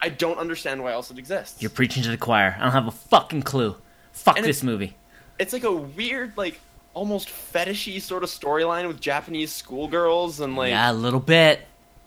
I 0.02 0.08
don't 0.08 0.38
understand 0.38 0.82
why 0.82 0.94
else 0.94 1.12
it 1.12 1.18
exists. 1.18 1.62
You're 1.62 1.70
preaching 1.72 2.04
to 2.04 2.10
the 2.10 2.16
choir. 2.18 2.56
I 2.58 2.64
don't 2.64 2.72
have 2.72 2.88
a 2.88 2.92
fucking 2.92 3.42
clue. 3.42 3.76
Fuck 4.14 4.38
And 4.38 4.46
this 4.46 4.58
it's- 4.60 4.64
movie. 4.64 4.96
it's 5.38 5.52
like 5.52 5.64
a 5.66 5.72
weird, 5.74 6.38
like 6.38 6.60
almost 6.94 7.28
fetishy 7.28 8.02
sort 8.02 8.24
of 8.24 8.30
storyline 8.30 8.88
with 8.88 9.02
Japanese 9.02 9.52
schoolgirls 9.52 10.40
and 10.40 10.56
like 10.56 10.70
yeah, 10.70 10.92
a 10.92 10.94
little 10.94 11.20
bit. 11.20 11.62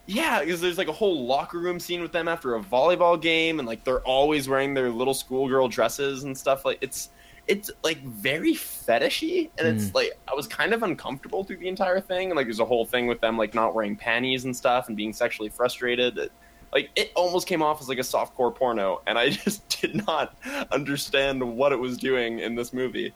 Yeah, 0.06 0.40
because 0.40 0.60
there's 0.60 0.78
like 0.78 0.88
a 0.88 0.92
whole 0.92 1.26
locker 1.26 1.58
room 1.58 1.78
scene 1.78 2.00
with 2.02 2.12
them 2.12 2.28
after 2.28 2.54
a 2.56 2.60
volleyball 2.60 3.20
game, 3.20 3.58
and 3.58 3.68
like 3.68 3.84
they're 3.84 4.00
always 4.00 4.48
wearing 4.48 4.74
their 4.74 4.90
little 4.90 5.14
schoolgirl 5.14 5.68
dresses 5.68 6.24
and 6.24 6.36
stuff. 6.36 6.64
Like 6.64 6.78
it's 6.80 7.10
it's 7.48 7.70
like 7.82 8.02
very 8.04 8.54
fetishy, 8.54 9.50
and 9.58 9.66
Mm. 9.66 9.74
it's 9.76 9.94
like 9.94 10.12
I 10.28 10.34
was 10.34 10.46
kind 10.46 10.72
of 10.72 10.82
uncomfortable 10.82 11.44
through 11.44 11.56
the 11.58 11.68
entire 11.68 12.00
thing. 12.00 12.30
And 12.30 12.36
like 12.36 12.46
there's 12.46 12.60
a 12.60 12.64
whole 12.64 12.84
thing 12.86 13.06
with 13.06 13.20
them 13.20 13.36
like 13.36 13.54
not 13.54 13.74
wearing 13.74 13.96
panties 13.96 14.44
and 14.44 14.56
stuff 14.56 14.88
and 14.88 14.96
being 14.96 15.12
sexually 15.12 15.48
frustrated. 15.50 16.18
It- 16.18 16.32
like 16.74 16.88
it 16.96 17.12
almost 17.14 17.46
came 17.46 17.60
off 17.62 17.82
as 17.82 17.88
like 17.90 17.98
a 17.98 18.02
softcore 18.02 18.54
porno, 18.54 19.02
and 19.06 19.18
I 19.18 19.28
just 19.44 19.68
did 19.80 20.06
not 20.06 20.34
understand 20.72 21.42
what 21.42 21.70
it 21.72 21.78
was 21.78 21.98
doing 21.98 22.38
in 22.38 22.54
this 22.54 22.72
movie. 22.72 23.12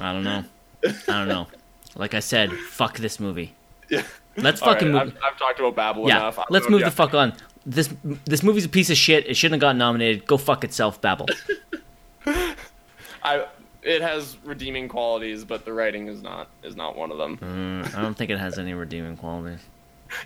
I 0.00 0.12
don't 0.14 0.24
know. 0.24 0.42
I 0.86 0.92
don't 1.06 1.28
know. 1.28 1.46
Like 1.96 2.14
I 2.14 2.20
said, 2.20 2.50
fuck 2.52 2.96
this 2.98 3.20
movie. 3.20 3.54
Yeah. 3.90 4.02
Let's 4.38 4.62
All 4.62 4.72
fucking 4.72 4.94
right, 4.94 5.04
move. 5.06 5.16
I've, 5.22 5.32
I've 5.34 5.38
talked 5.38 5.60
about 5.60 5.76
Babel 5.76 6.08
yeah, 6.08 6.16
enough. 6.16 6.38
I 6.38 6.44
let's 6.48 6.70
move 6.70 6.80
know 6.80 6.86
the 6.86 6.90
fuck 6.90 7.12
on. 7.12 7.34
This 7.66 7.92
this 8.24 8.42
movie's 8.42 8.64
a 8.64 8.68
piece 8.70 8.88
of 8.88 8.96
shit. 8.96 9.26
It 9.28 9.36
shouldn't 9.36 9.56
have 9.56 9.60
gotten 9.60 9.76
nominated. 9.78 10.26
Go 10.26 10.38
fuck 10.38 10.64
itself, 10.64 11.00
Babel. 11.02 11.26
I 13.22 13.46
it 13.84 14.02
has 14.02 14.36
redeeming 14.44 14.88
qualities, 14.88 15.44
but 15.44 15.64
the 15.64 15.72
writing 15.72 16.08
is 16.08 16.22
not 16.22 16.48
is 16.62 16.74
not 16.76 16.96
one 16.96 17.10
of 17.12 17.18
them. 17.18 17.36
Mm, 17.38 17.96
I 17.96 18.02
don't 18.02 18.14
think 18.16 18.30
it 18.30 18.38
has 18.38 18.58
any 18.58 18.74
redeeming 18.74 19.16
qualities. 19.16 19.60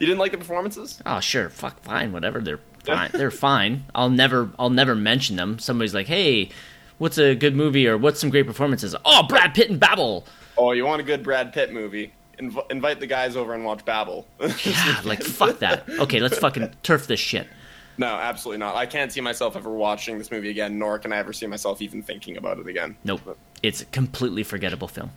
You 0.00 0.06
didn't 0.06 0.18
like 0.18 0.32
the 0.32 0.38
performances? 0.38 1.00
Oh 1.06 1.20
sure, 1.20 1.48
fuck, 1.50 1.80
fine, 1.80 2.12
whatever. 2.12 2.40
They're 2.40 2.60
fine. 2.84 3.10
They're 3.12 3.30
fine. 3.30 3.84
I'll 3.94 4.10
never, 4.10 4.50
I'll 4.58 4.70
never 4.70 4.94
mention 4.94 5.36
them. 5.36 5.58
Somebody's 5.58 5.94
like, 5.94 6.06
hey, 6.06 6.50
what's 6.98 7.18
a 7.18 7.34
good 7.34 7.54
movie 7.56 7.86
or 7.86 7.96
what's 7.98 8.20
some 8.20 8.30
great 8.30 8.46
performances? 8.46 8.94
Oh, 9.04 9.22
Brad 9.28 9.54
Pitt 9.54 9.70
and 9.70 9.80
Babel. 9.80 10.24
Oh, 10.56 10.72
you 10.72 10.84
want 10.84 11.00
a 11.00 11.04
good 11.04 11.22
Brad 11.22 11.52
Pitt 11.52 11.72
movie? 11.72 12.12
Inv- 12.38 12.70
invite 12.70 13.00
the 13.00 13.06
guys 13.06 13.34
over 13.36 13.54
and 13.54 13.64
watch 13.64 13.84
Babel. 13.84 14.26
Yeah, 14.64 15.00
like 15.04 15.22
fuck 15.22 15.58
that. 15.60 15.88
Okay, 15.88 16.20
let's 16.20 16.38
fucking 16.38 16.72
turf 16.82 17.06
this 17.06 17.20
shit. 17.20 17.46
No, 17.98 18.06
absolutely 18.06 18.58
not. 18.58 18.74
I 18.76 18.86
can't 18.86 19.12
see 19.12 19.20
myself 19.20 19.56
ever 19.56 19.70
watching 19.70 20.16
this 20.18 20.30
movie 20.30 20.50
again, 20.50 20.78
nor 20.78 20.98
can 20.98 21.12
I 21.12 21.16
ever 21.18 21.32
see 21.32 21.46
myself 21.46 21.82
even 21.82 22.02
thinking 22.02 22.36
about 22.36 22.58
it 22.58 22.66
again. 22.66 22.96
Nope, 23.04 23.36
it's 23.62 23.82
a 23.82 23.84
completely 23.86 24.42
forgettable 24.42 24.88
film. 24.88 25.10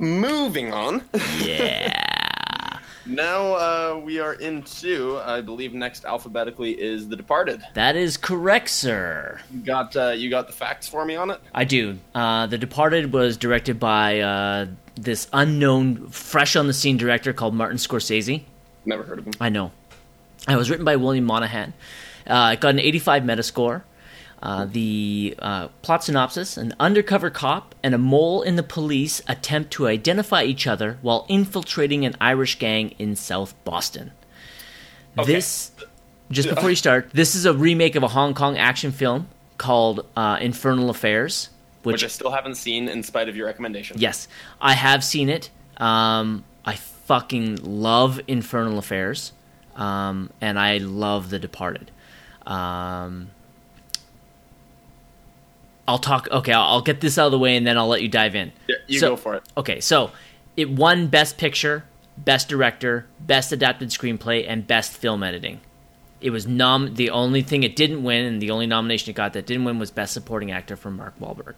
Moving 0.00 0.72
on. 0.72 1.02
Yeah, 1.42 2.78
now 3.06 3.52
uh, 3.54 4.00
we 4.04 4.20
are 4.20 4.34
into, 4.34 5.18
I 5.18 5.40
believe, 5.40 5.74
next 5.74 6.04
alphabetically 6.04 6.72
is 6.80 7.08
The 7.08 7.16
Departed. 7.16 7.62
that 7.74 7.96
is 7.96 8.16
correct, 8.16 8.68
sir. 8.70 9.40
You 9.52 9.60
got 9.60 9.96
uh, 9.96 10.10
you 10.10 10.30
got 10.30 10.46
the 10.46 10.52
facts 10.52 10.86
for 10.88 11.04
me 11.04 11.16
on 11.16 11.30
it? 11.30 11.40
I 11.52 11.64
do. 11.64 11.98
Uh, 12.14 12.46
the 12.46 12.58
Departed 12.58 13.12
was 13.12 13.36
directed 13.36 13.80
by 13.80 14.20
uh, 14.20 14.66
this 14.94 15.28
unknown, 15.32 16.08
fresh 16.10 16.54
on 16.54 16.66
the 16.68 16.72
scene 16.74 16.96
director 16.96 17.32
called 17.32 17.54
Martin 17.54 17.76
Scorsese. 17.78 18.42
Never 18.84 19.02
heard 19.02 19.18
of 19.18 19.26
him. 19.26 19.34
I 19.40 19.48
know. 19.48 19.72
It 20.46 20.56
was 20.56 20.70
written 20.70 20.84
by 20.84 20.96
William 20.96 21.24
Monahan. 21.24 21.72
Uh, 22.26 22.50
it 22.54 22.60
got 22.60 22.70
an 22.70 22.80
85 22.80 23.22
Metascore. 23.22 23.82
Uh, 24.40 24.66
the 24.66 25.34
uh, 25.40 25.66
plot 25.82 26.04
synopsis 26.04 26.56
An 26.56 26.72
undercover 26.78 27.28
cop 27.28 27.74
and 27.82 27.92
a 27.92 27.98
mole 27.98 28.42
in 28.42 28.54
the 28.54 28.62
police 28.62 29.20
attempt 29.26 29.72
to 29.72 29.88
identify 29.88 30.44
each 30.44 30.64
other 30.64 30.96
while 31.02 31.26
infiltrating 31.28 32.04
an 32.04 32.14
Irish 32.20 32.56
gang 32.60 32.90
in 33.00 33.16
South 33.16 33.52
Boston. 33.64 34.12
Okay. 35.18 35.32
This, 35.32 35.72
just 36.30 36.48
before 36.48 36.70
you 36.70 36.76
start, 36.76 37.10
this 37.12 37.34
is 37.34 37.46
a 37.46 37.52
remake 37.52 37.96
of 37.96 38.04
a 38.04 38.08
Hong 38.08 38.32
Kong 38.32 38.56
action 38.56 38.92
film 38.92 39.26
called 39.56 40.06
uh, 40.16 40.38
Infernal 40.40 40.88
Affairs, 40.88 41.50
Which 41.82 41.94
which 41.94 42.04
I 42.04 42.08
still 42.08 42.30
haven't 42.30 42.54
seen 42.54 42.88
in 42.88 43.02
spite 43.02 43.28
of 43.28 43.34
your 43.34 43.46
recommendation. 43.46 43.96
Yes, 43.98 44.28
I 44.60 44.74
have 44.74 45.02
seen 45.02 45.28
it. 45.28 45.50
Um, 45.78 46.44
I 46.64 46.76
fucking 46.76 47.56
love 47.62 48.20
Infernal 48.28 48.78
Affairs, 48.78 49.32
um, 49.78 50.30
and 50.40 50.58
I 50.58 50.78
love 50.78 51.30
The 51.30 51.38
Departed. 51.38 51.90
Um, 52.46 53.30
I'll 55.86 55.98
talk. 55.98 56.28
Okay, 56.30 56.52
I'll, 56.52 56.62
I'll 56.64 56.82
get 56.82 57.00
this 57.00 57.16
out 57.18 57.26
of 57.26 57.32
the 57.32 57.38
way, 57.38 57.56
and 57.56 57.66
then 57.66 57.78
I'll 57.78 57.88
let 57.88 58.02
you 58.02 58.08
dive 58.08 58.34
in. 58.34 58.52
Yeah, 58.68 58.76
you 58.86 58.98
So- 58.98 59.10
go 59.10 59.16
for 59.16 59.34
it. 59.36 59.42
Okay, 59.56 59.80
so 59.80 60.10
it 60.56 60.68
won 60.70 61.06
Best 61.06 61.38
Picture, 61.38 61.84
Best 62.18 62.48
Director, 62.48 63.06
Best 63.20 63.52
Adapted 63.52 63.88
Screenplay, 63.90 64.44
and 64.46 64.66
Best 64.66 64.92
Film 64.92 65.22
Editing. 65.22 65.60
It 66.20 66.30
was 66.30 66.46
nom. 66.46 66.94
The 66.94 67.10
only 67.10 67.42
thing 67.42 67.62
it 67.62 67.76
didn't 67.76 68.02
win, 68.02 68.26
and 68.26 68.42
the 68.42 68.50
only 68.50 68.66
nomination 68.66 69.10
it 69.10 69.14
got 69.14 69.32
that 69.34 69.46
didn't 69.46 69.64
win 69.64 69.78
was 69.78 69.90
Best 69.90 70.12
Supporting 70.12 70.50
Actor 70.50 70.76
for 70.76 70.90
Mark 70.90 71.18
Wahlberg. 71.20 71.54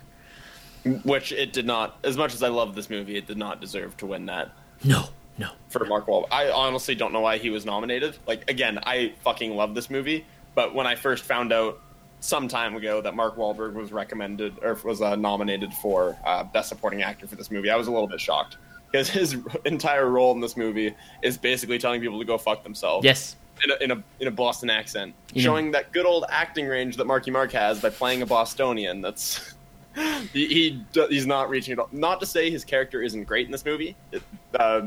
Which 1.04 1.32
it 1.32 1.52
did 1.52 1.66
not. 1.66 1.98
As 2.04 2.16
much 2.16 2.34
as 2.34 2.42
I 2.42 2.48
love 2.48 2.74
this 2.74 2.88
movie, 2.88 3.16
it 3.16 3.26
did 3.26 3.36
not 3.38 3.60
deserve 3.60 3.96
to 3.98 4.06
win 4.06 4.26
that. 4.26 4.50
No, 4.84 5.06
no. 5.40 5.50
for 5.68 5.84
Mark 5.86 6.06
Wahlberg. 6.06 6.28
I 6.30 6.50
honestly 6.50 6.94
don't 6.94 7.12
know 7.12 7.20
why 7.20 7.38
he 7.38 7.50
was 7.50 7.64
nominated. 7.64 8.16
Like 8.26 8.48
again, 8.50 8.78
I 8.84 9.14
fucking 9.24 9.54
love 9.56 9.74
this 9.74 9.90
movie, 9.90 10.24
but 10.54 10.74
when 10.74 10.86
I 10.86 10.94
first 10.94 11.24
found 11.24 11.52
out 11.52 11.80
some 12.20 12.48
time 12.48 12.76
ago 12.76 13.00
that 13.00 13.14
Mark 13.14 13.36
Wahlberg 13.36 13.72
was 13.72 13.92
recommended 13.92 14.54
or 14.62 14.74
was 14.84 15.00
uh, 15.00 15.16
nominated 15.16 15.72
for 15.74 16.16
uh, 16.26 16.44
best 16.44 16.68
supporting 16.68 17.02
actor 17.02 17.26
for 17.26 17.36
this 17.36 17.50
movie, 17.50 17.70
I 17.70 17.76
was 17.76 17.86
a 17.86 17.90
little 17.90 18.08
bit 18.08 18.20
shocked 18.20 18.58
because 18.90 19.08
his 19.08 19.36
entire 19.64 20.08
role 20.08 20.32
in 20.32 20.40
this 20.40 20.56
movie 20.56 20.94
is 21.22 21.38
basically 21.38 21.78
telling 21.78 22.00
people 22.00 22.18
to 22.18 22.24
go 22.24 22.36
fuck 22.38 22.62
themselves. 22.62 23.04
Yes, 23.04 23.36
In 23.64 23.70
a, 23.70 23.84
in 23.84 23.90
a 23.90 24.02
in 24.20 24.28
a 24.28 24.30
Boston 24.30 24.68
accent, 24.70 25.14
know- 25.34 25.40
showing 25.40 25.70
that 25.72 25.92
good 25.92 26.06
old 26.06 26.24
acting 26.28 26.66
range 26.66 26.96
that 26.96 27.06
Marky 27.06 27.30
Mark 27.30 27.52
has 27.52 27.80
by 27.80 27.90
playing 27.90 28.22
a 28.22 28.26
Bostonian. 28.26 29.00
That's 29.00 29.54
he, 30.32 30.46
he 30.46 30.84
he's 31.08 31.26
not 31.26 31.48
reaching 31.48 31.72
it. 31.72 31.78
all. 31.78 31.88
Not 31.92 32.20
to 32.20 32.26
say 32.26 32.50
his 32.50 32.64
character 32.64 33.02
isn't 33.02 33.24
great 33.24 33.46
in 33.46 33.52
this 33.52 33.64
movie. 33.64 33.96
It, 34.12 34.22
uh, 34.58 34.82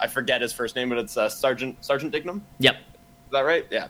I 0.00 0.06
forget 0.06 0.40
his 0.40 0.52
first 0.52 0.74
name, 0.76 0.88
but 0.88 0.98
it's 0.98 1.16
uh, 1.16 1.28
Sergeant 1.28 1.84
Sergeant 1.84 2.12
Dignam. 2.12 2.40
Yep. 2.58 2.74
Is 2.76 3.32
that 3.32 3.40
right? 3.42 3.66
Yeah. 3.70 3.88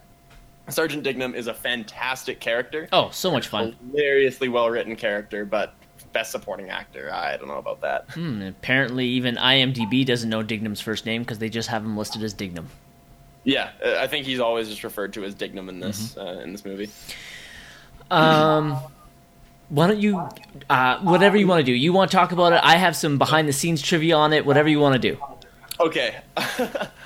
Sergeant 0.68 1.02
Dignam 1.04 1.34
is 1.34 1.46
a 1.46 1.54
fantastic 1.54 2.38
character. 2.40 2.88
Oh, 2.92 3.10
so 3.10 3.30
much 3.30 3.48
fun. 3.48 3.74
Hilariously 3.92 4.48
well 4.48 4.68
written 4.70 4.94
character, 4.96 5.44
but 5.44 5.74
best 6.12 6.30
supporting 6.32 6.68
actor. 6.70 7.12
I 7.12 7.36
don't 7.36 7.48
know 7.48 7.58
about 7.58 7.80
that. 7.80 8.10
Hmm, 8.10 8.42
apparently, 8.42 9.06
even 9.06 9.36
IMDb 9.36 10.04
doesn't 10.04 10.28
know 10.28 10.42
Dignam's 10.42 10.80
first 10.80 11.06
name 11.06 11.22
because 11.22 11.38
they 11.38 11.48
just 11.48 11.68
have 11.68 11.82
him 11.84 11.96
listed 11.96 12.22
as 12.22 12.34
Dignam. 12.34 12.66
Yeah, 13.42 13.70
I 13.84 14.06
think 14.06 14.26
he's 14.26 14.38
always 14.40 14.68
just 14.68 14.84
referred 14.84 15.12
to 15.14 15.24
as 15.24 15.34
Dignam 15.34 15.68
in 15.68 15.80
this 15.80 16.14
Mm-hmm. 16.14 16.20
uh, 16.20 16.42
in 16.42 16.52
this 16.52 16.64
movie. 16.64 16.90
Um, 18.10 18.76
why 19.70 19.86
don't 19.86 20.00
you, 20.00 20.28
uh, 20.68 20.98
whatever 21.00 21.36
you 21.36 21.46
want 21.46 21.60
to 21.60 21.64
do. 21.64 21.72
You 21.72 21.92
want 21.92 22.10
to 22.10 22.16
talk 22.16 22.32
about 22.32 22.52
it? 22.52 22.60
I 22.62 22.76
have 22.76 22.96
some 22.96 23.18
behind 23.18 23.48
the 23.48 23.52
scenes 23.52 23.80
trivia 23.80 24.16
on 24.16 24.32
it. 24.32 24.44
Whatever 24.44 24.68
you 24.68 24.80
want 24.80 24.94
to 24.94 24.98
do. 24.98 25.18
Okay, 25.80 26.16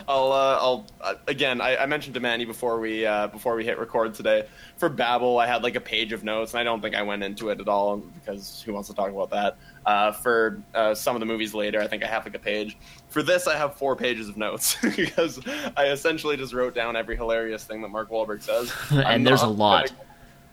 I'll 0.08 0.32
uh, 0.32 0.58
I'll 0.60 0.86
uh, 1.00 1.14
again. 1.28 1.60
I, 1.60 1.76
I 1.76 1.86
mentioned 1.86 2.14
to 2.14 2.20
Manny 2.20 2.44
before 2.44 2.80
we 2.80 3.06
uh, 3.06 3.28
before 3.28 3.54
we 3.54 3.64
hit 3.64 3.78
record 3.78 4.14
today 4.14 4.48
for 4.78 4.88
Babel. 4.88 5.38
I 5.38 5.46
had 5.46 5.62
like 5.62 5.76
a 5.76 5.80
page 5.80 6.12
of 6.12 6.24
notes, 6.24 6.54
and 6.54 6.60
I 6.60 6.64
don't 6.64 6.80
think 6.80 6.96
I 6.96 7.02
went 7.02 7.22
into 7.22 7.50
it 7.50 7.60
at 7.60 7.68
all 7.68 7.98
because 7.98 8.62
who 8.66 8.72
wants 8.72 8.88
to 8.88 8.94
talk 8.94 9.10
about 9.10 9.30
that? 9.30 9.56
Uh, 9.86 10.10
for 10.10 10.60
uh, 10.74 10.92
some 10.92 11.14
of 11.14 11.20
the 11.20 11.26
movies 11.26 11.54
later, 11.54 11.80
I 11.80 11.86
think 11.86 12.02
I 12.02 12.08
have 12.08 12.24
like 12.24 12.34
a 12.34 12.38
page. 12.40 12.76
For 13.10 13.22
this, 13.22 13.46
I 13.46 13.56
have 13.56 13.76
four 13.76 13.94
pages 13.94 14.28
of 14.28 14.36
notes 14.36 14.76
because 14.96 15.38
I 15.76 15.90
essentially 15.90 16.36
just 16.36 16.52
wrote 16.52 16.74
down 16.74 16.96
every 16.96 17.16
hilarious 17.16 17.62
thing 17.62 17.80
that 17.82 17.88
Mark 17.90 18.10
Wahlberg 18.10 18.42
says. 18.42 18.72
And 18.90 19.06
I'm 19.06 19.22
there's 19.24 19.42
a 19.42 19.46
lot. 19.46 19.86
gonna- 19.86 20.00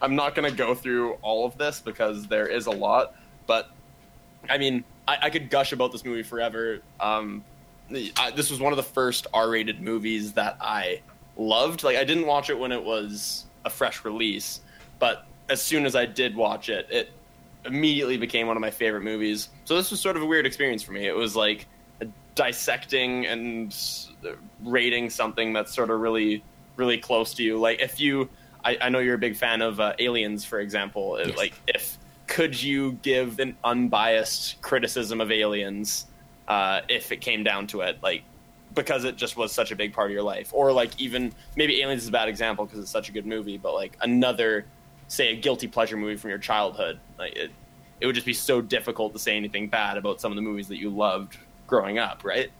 I'm 0.04 0.16
not 0.16 0.36
going 0.36 0.50
to 0.50 0.56
go 0.56 0.76
through 0.76 1.14
all 1.24 1.46
of 1.46 1.58
this 1.58 1.80
because 1.80 2.28
there 2.28 2.46
is 2.48 2.66
a 2.68 2.72
lot, 2.72 3.16
but 3.48 3.70
I 4.50 4.58
mean, 4.60 4.84
I, 5.08 5.18
I 5.24 5.30
could 5.30 5.50
gush 5.52 5.74
about 5.74 5.92
this 5.92 6.04
movie 6.06 6.24
forever. 6.24 6.80
Um, 7.00 7.44
I, 8.18 8.32
this 8.32 8.50
was 8.50 8.60
one 8.60 8.74
of 8.74 8.78
the 8.78 8.84
first 8.84 9.28
R-rated 9.34 9.82
movies 9.82 10.34
that 10.34 10.58
I 10.62 11.02
loved. 11.38 11.84
Like, 11.84 11.98
I 11.98 12.04
didn't 12.04 12.26
watch 12.26 12.50
it 12.50 12.58
when 12.58 12.72
it 12.72 12.84
was 12.84 13.46
a 13.66 13.70
fresh 13.70 14.04
release, 14.06 14.62
but 15.00 15.26
as 15.50 15.62
soon 15.62 15.86
as 15.86 15.96
I 15.96 16.06
did 16.06 16.36
watch 16.36 16.70
it, 16.70 16.88
it 16.90 17.12
immediately 17.66 18.18
became 18.18 18.48
one 18.48 18.58
of 18.58 18.62
my 18.62 18.72
favorite 18.72 19.04
movies. 19.04 19.50
So 19.66 19.76
this 19.76 19.92
was 19.92 20.00
sort 20.00 20.16
of 20.16 20.24
a 20.24 20.26
weird 20.26 20.46
experience 20.46 20.82
for 20.82 20.94
me. 20.94 21.08
It 21.08 21.16
was 21.16 21.36
like 21.36 21.68
dissecting 22.34 23.26
and 23.28 23.76
rating 24.64 25.10
something 25.10 25.54
that's 25.54 25.74
sort 25.74 25.90
of 25.90 26.00
really, 26.00 26.44
really 26.78 26.98
close 26.98 27.34
to 27.36 27.44
you. 27.44 27.60
Like, 27.60 27.82
if 27.82 28.00
you, 28.00 28.30
I, 28.64 28.78
I 28.82 28.90
know 28.90 29.00
you're 29.00 29.16
a 29.16 29.20
big 29.20 29.36
fan 29.36 29.62
of 29.62 29.80
uh, 29.80 29.94
Aliens, 30.00 30.46
for 30.46 30.60
example. 30.60 31.20
Yes. 31.20 31.38
Like, 31.38 31.54
if 31.68 31.98
could 32.28 32.62
you 32.62 32.94
give 33.02 33.40
an 33.40 33.58
unbiased 33.64 34.62
criticism 34.62 35.20
of 35.20 35.32
Aliens 35.32 36.08
uh, 36.48 36.82
if 36.90 37.12
it 37.12 37.22
came 37.22 37.44
down 37.44 37.68
to 37.68 37.82
it, 37.82 37.98
like 38.02 38.24
because 38.74 39.04
it 39.04 39.18
just 39.18 39.36
was 39.36 39.52
such 39.52 39.72
a 39.72 39.76
big 39.76 39.94
part 39.94 40.10
of 40.10 40.14
your 40.14 40.24
life, 40.24 40.50
or 40.54 40.72
like 40.72 41.00
even 41.00 41.34
maybe 41.56 41.82
Aliens 41.82 42.04
is 42.04 42.10
a 42.10 42.12
bad 42.12 42.30
example 42.30 42.66
because 42.66 42.80
it's 42.80 42.92
such 42.92 43.10
a 43.10 43.12
good 43.12 43.26
movie, 43.26 43.58
but 43.58 43.74
like 43.74 43.98
another, 44.02 44.66
say, 45.08 45.34
a 45.34 45.36
guilty 45.36 45.68
pleasure 45.68 45.98
movie 45.98 46.16
from 46.16 46.30
your 46.30 46.40
childhood, 46.40 47.00
like 47.18 47.36
it, 47.36 47.52
it 48.00 48.06
would 48.06 48.16
just 48.16 48.26
be 48.26 48.34
so 48.34 48.62
difficult 48.62 49.14
to 49.14 49.20
say 49.20 49.36
anything 49.36 49.68
bad 49.68 49.98
about 49.98 50.22
some 50.22 50.32
of 50.32 50.36
the 50.36 50.42
movies 50.42 50.68
that 50.70 50.78
you 50.78 50.90
loved 50.90 51.38
growing 51.68 52.00
up, 52.00 52.24
right? 52.24 52.52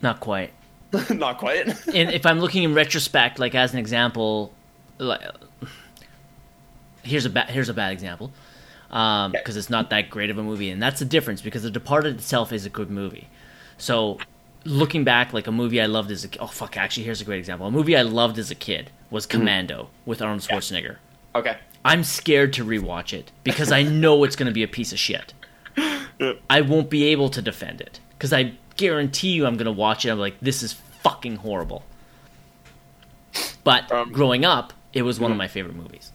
Not 0.00 0.20
quite. 0.20 0.52
Not 1.10 1.38
quite. 1.38 1.66
And 1.94 2.10
if 2.10 2.24
I'm 2.24 2.40
looking 2.40 2.62
in 2.62 2.74
retrospect, 2.74 3.38
like 3.38 3.54
as 3.54 3.72
an 3.72 3.78
example, 3.78 4.52
like, 4.98 5.20
here's 7.02 7.24
a 7.24 7.30
bad 7.30 7.50
here's 7.50 7.68
a 7.68 7.74
bad 7.74 7.92
example 7.92 8.32
Um, 8.90 9.32
because 9.32 9.56
it's 9.56 9.68
not 9.68 9.90
that 9.90 10.10
great 10.10 10.30
of 10.30 10.38
a 10.38 10.42
movie, 10.42 10.70
and 10.70 10.80
that's 10.80 11.00
the 11.00 11.04
difference 11.04 11.42
because 11.42 11.64
The 11.64 11.70
Departed 11.70 12.16
itself 12.16 12.52
is 12.52 12.64
a 12.64 12.70
good 12.70 12.90
movie. 12.90 13.28
So 13.78 14.18
looking 14.64 15.04
back, 15.04 15.32
like 15.32 15.46
a 15.46 15.52
movie 15.52 15.80
I 15.80 15.86
loved 15.86 16.10
as 16.10 16.24
a 16.24 16.28
oh 16.38 16.46
fuck, 16.46 16.76
actually 16.76 17.04
here's 17.04 17.20
a 17.20 17.24
great 17.24 17.38
example. 17.38 17.66
A 17.66 17.70
movie 17.70 17.96
I 17.96 18.02
loved 18.02 18.38
as 18.38 18.50
a 18.50 18.54
kid 18.54 18.90
was 19.10 19.26
mm-hmm. 19.26 19.38
Commando 19.38 19.90
with 20.04 20.22
Arnold 20.22 20.42
Schwarzenegger. 20.42 20.96
okay. 21.34 21.58
I'm 21.84 22.02
scared 22.02 22.52
to 22.54 22.64
rewatch 22.64 23.12
it 23.12 23.30
because 23.44 23.70
I 23.70 23.84
know 23.84 24.24
it's 24.24 24.34
going 24.34 24.48
to 24.48 24.52
be 24.52 24.64
a 24.64 24.68
piece 24.68 24.92
of 24.92 24.98
shit. 24.98 25.34
I 26.50 26.60
won't 26.62 26.90
be 26.90 27.04
able 27.04 27.28
to 27.28 27.40
defend 27.40 27.80
it 27.80 28.00
because 28.10 28.32
I 28.32 28.54
guarantee 28.76 29.28
you 29.28 29.46
I'm 29.46 29.56
going 29.56 29.66
to 29.66 29.72
watch 29.72 30.04
it. 30.04 30.10
I'm 30.10 30.18
like, 30.18 30.34
this 30.40 30.64
is 30.64 30.72
fucking 30.72 31.36
horrible. 31.36 31.84
But 33.62 33.92
Um, 33.92 34.10
growing 34.10 34.44
up, 34.44 34.72
it 34.92 35.02
was 35.02 35.20
one 35.20 35.30
of 35.30 35.34
mm-hmm. 35.34 35.38
my 35.38 35.48
favorite 35.48 35.76
movies. 35.76 36.10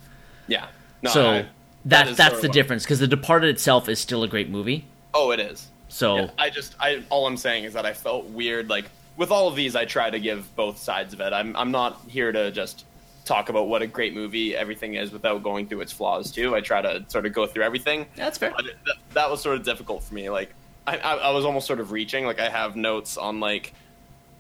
Yeah. 0.48 0.66
No, 1.02 1.10
so 1.12 1.30
I- 1.30 1.46
that, 1.86 2.08
that 2.08 2.18
that's 2.18 2.42
the 2.42 2.50
difference 2.50 2.84
because 2.84 3.00
The 3.00 3.08
Departed 3.08 3.50
itself 3.50 3.90
is 3.90 4.00
still 4.00 4.24
a 4.24 4.28
great 4.28 4.50
movie. 4.50 4.86
Oh, 5.14 5.32
it 5.32 5.40
is. 5.40 5.68
So 5.90 6.18
Yeah, 6.18 6.30
I 6.38 6.50
just, 6.50 6.76
I 6.80 7.04
all 7.10 7.28
I'm 7.28 7.38
saying 7.38 7.66
is 7.66 7.74
that 7.74 7.86
I 7.86 7.94
felt 7.94 8.26
weird. 8.28 8.70
Like 8.70 8.86
with 9.18 9.32
all 9.32 9.48
of 9.48 9.56
these, 9.56 9.76
I 9.76 9.86
try 9.86 10.10
to 10.10 10.20
give 10.20 10.56
both 10.56 10.78
sides 10.78 11.14
of 11.14 11.20
it. 11.22 11.34
I'm, 11.34 11.56
I'm 11.56 11.72
not 11.72 12.02
here 12.08 12.32
to 12.32 12.52
just 12.52 12.86
talk 13.26 13.50
about 13.50 13.68
what 13.68 13.82
a 13.82 13.88
great 13.88 14.14
movie 14.14 14.56
everything 14.56 14.96
is 14.96 15.12
without 15.12 15.44
going 15.44 15.68
through 15.68 15.82
its 15.82 15.92
flaws 15.92 16.32
too. 16.32 16.56
I 16.56 16.62
try 16.62 16.82
to 16.82 17.06
sort 17.08 17.26
of 17.26 17.34
go 17.34 17.46
through 17.46 17.64
everything. 17.64 18.08
that's 18.16 18.38
fair. 18.38 18.52
But 18.56 18.66
that, 18.86 18.96
that 19.14 19.30
was 19.30 19.42
sort 19.42 19.58
of 19.58 19.64
difficult 19.64 20.04
for 20.04 20.14
me. 20.14 20.30
Like 20.30 20.54
I, 20.88 20.98
I, 20.98 21.16
I 21.16 21.30
was 21.32 21.46
almost 21.46 21.68
sort 21.68 21.80
of 21.80 21.92
reaching. 21.92 22.26
Like 22.26 22.40
I 22.40 22.50
have 22.50 22.76
notes 22.76 23.18
on 23.18 23.40
like 23.40 23.74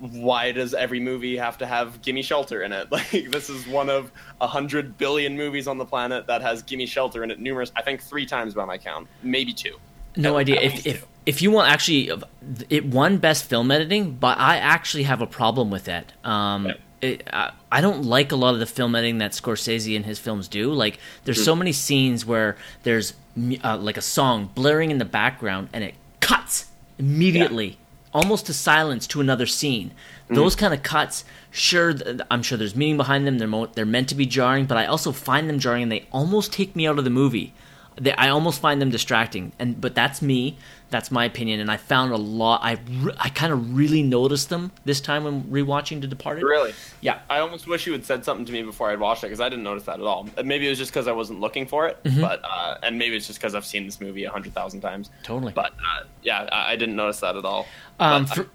why 0.02 0.52
does 0.52 0.74
every 0.74 1.00
movie 1.00 1.38
have 1.38 1.58
to 1.60 1.66
have 1.66 2.02
"Gimme 2.02 2.22
Shelter" 2.24 2.64
in 2.64 2.72
it? 2.74 2.88
Like 2.92 3.10
this 3.32 3.50
is 3.50 3.66
one 3.68 3.90
of 3.90 4.12
a 4.42 4.48
hundred 4.48 4.98
billion 4.98 5.38
movies 5.38 5.68
on 5.68 5.78
the 5.78 5.86
planet 5.86 6.28
that 6.28 6.42
has 6.42 6.62
"Gimme 6.64 6.86
Shelter" 6.88 7.24
in 7.24 7.32
it 7.32 7.40
numerous. 7.40 7.72
I 7.76 7.82
think 7.84 8.02
three 8.02 8.26
times 8.26 8.54
by 8.54 8.66
my 8.66 8.78
count, 8.78 9.08
maybe 9.24 9.54
two. 9.54 9.78
No 10.18 10.36
At- 10.38 10.42
idea. 10.42 10.58
at 10.58 10.64
If, 10.64 10.86
if 10.88 11.06
if 11.26 11.42
you 11.44 11.52
want, 11.52 11.70
actually, 11.72 12.12
it 12.70 12.84
won 12.86 13.18
best 13.18 13.46
film 13.46 13.70
editing, 13.72 14.14
but 14.16 14.38
I 14.40 14.58
actually 14.58 15.04
have 15.04 15.22
a 15.22 15.28
problem 15.28 15.70
with 15.70 15.86
that. 15.86 16.12
Um, 16.26 16.66
Yeah. 16.66 16.74
it, 17.02 17.28
I, 17.32 17.52
I 17.72 17.80
don't 17.82 18.04
like 18.06 18.32
a 18.32 18.36
lot 18.36 18.56
of 18.56 18.60
the 18.60 18.66
film 18.66 18.96
editing 18.96 19.20
that 19.20 19.32
Scorsese 19.34 19.96
and 19.96 20.04
his 20.04 20.18
films 20.18 20.48
do. 20.48 20.74
Like, 20.74 20.98
there's 21.26 21.44
so 21.44 21.56
many 21.56 21.72
scenes 21.74 22.26
where 22.26 22.58
there's 22.84 23.14
uh, 23.64 23.78
like 23.78 23.98
a 23.98 24.02
song 24.02 24.50
blaring 24.56 24.90
in 24.90 24.98
the 24.98 25.06
background, 25.06 25.70
and 25.74 25.84
it 25.84 25.94
cuts 26.22 26.66
immediately, 26.98 27.78
almost 28.13 28.45
to 28.47 28.54
silence, 28.54 29.08
to 29.08 29.21
another 29.21 29.45
scene. 29.45 29.91
Mm. 30.30 30.36
Those 30.36 30.56
kind 30.56 30.74
of 30.74 30.84
cuts, 30.84 31.24
sure, 31.50 31.93
th- 31.93 32.21
I'm 32.30 32.43
sure 32.43 32.58
there's 32.58 32.76
meaning 32.76 32.97
behind 32.97 33.26
them. 33.26 33.38
They're 33.38 33.47
mo- 33.47 33.67
they're 33.67 33.86
meant 33.86 34.10
to 34.10 34.15
be 34.15 34.26
jarring, 34.26 34.65
but 34.65 34.78
I 34.78 34.86
also 34.86 35.12
find 35.12 35.50
them 35.50 35.60
jarring, 35.60 35.84
and 35.84 35.91
they 35.91 36.08
almost 36.12 36.54
take 36.54 36.76
me 36.76 36.88
out 36.88 36.97
of 36.97 37.04
the 37.04 37.10
movie. 37.10 37.54
They, 37.95 38.13
I 38.13 38.30
almost 38.30 38.62
find 38.62 38.82
them 38.82 38.89
distracting, 38.89 39.52
and 39.60 39.80
but 39.80 39.95
that's 39.95 40.21
me. 40.21 40.58
That's 40.91 41.10
my 41.10 41.25
opinion, 41.25 41.60
and 41.62 41.71
I 41.71 41.77
found 41.77 42.12
a 42.13 42.17
lot. 42.17 42.60
I 42.63 42.77
re- 43.01 43.15
I 43.17 43.30
kind 43.30 43.51
of 43.51 43.75
really 43.75 44.04
noticed 44.04 44.49
them 44.49 44.71
this 44.86 45.01
time 45.01 45.23
when 45.23 45.43
rewatching 45.45 46.01
The 46.01 46.08
Departed. 46.08 46.43
Really? 46.43 46.73
Yeah. 46.99 47.19
I 47.30 47.39
almost 47.39 47.65
wish 47.65 47.88
you 47.88 47.93
had 47.93 48.06
said 48.06 48.23
something 48.25 48.45
to 48.45 48.51
me 48.51 48.62
before 48.62 48.91
I'd 48.91 48.99
watched 48.99 49.23
it 49.23 49.27
because 49.27 49.39
I 49.41 49.49
didn't 49.49 49.63
notice 49.63 49.86
that 49.86 49.99
at 49.99 50.06
all. 50.06 50.27
Maybe 50.43 50.67
it 50.67 50.69
was 50.69 50.77
just 50.77 50.91
because 50.91 51.08
I 51.08 51.13
wasn't 51.13 51.39
looking 51.39 51.65
for 51.65 51.88
it, 51.88 51.97
Mm-hmm. 52.04 52.21
but 52.21 52.41
uh, 52.43 52.75
and 52.84 52.99
maybe 52.99 53.15
it's 53.15 53.25
just 53.25 53.39
because 53.39 53.56
I've 53.56 53.65
seen 53.65 53.86
this 53.86 53.99
movie 54.01 54.25
a 54.25 54.30
hundred 54.30 54.54
thousand 54.54 54.82
times. 54.82 55.10
Totally. 55.23 55.54
But 55.54 55.71
uh, 55.71 56.04
yeah, 56.21 56.47
I, 56.51 56.73
I 56.73 56.75
didn't 56.75 56.95
notice 56.97 57.21
that 57.21 57.36
at 57.38 57.45
all. 57.45 57.65
Um, 57.99 58.25
for, 58.25 58.47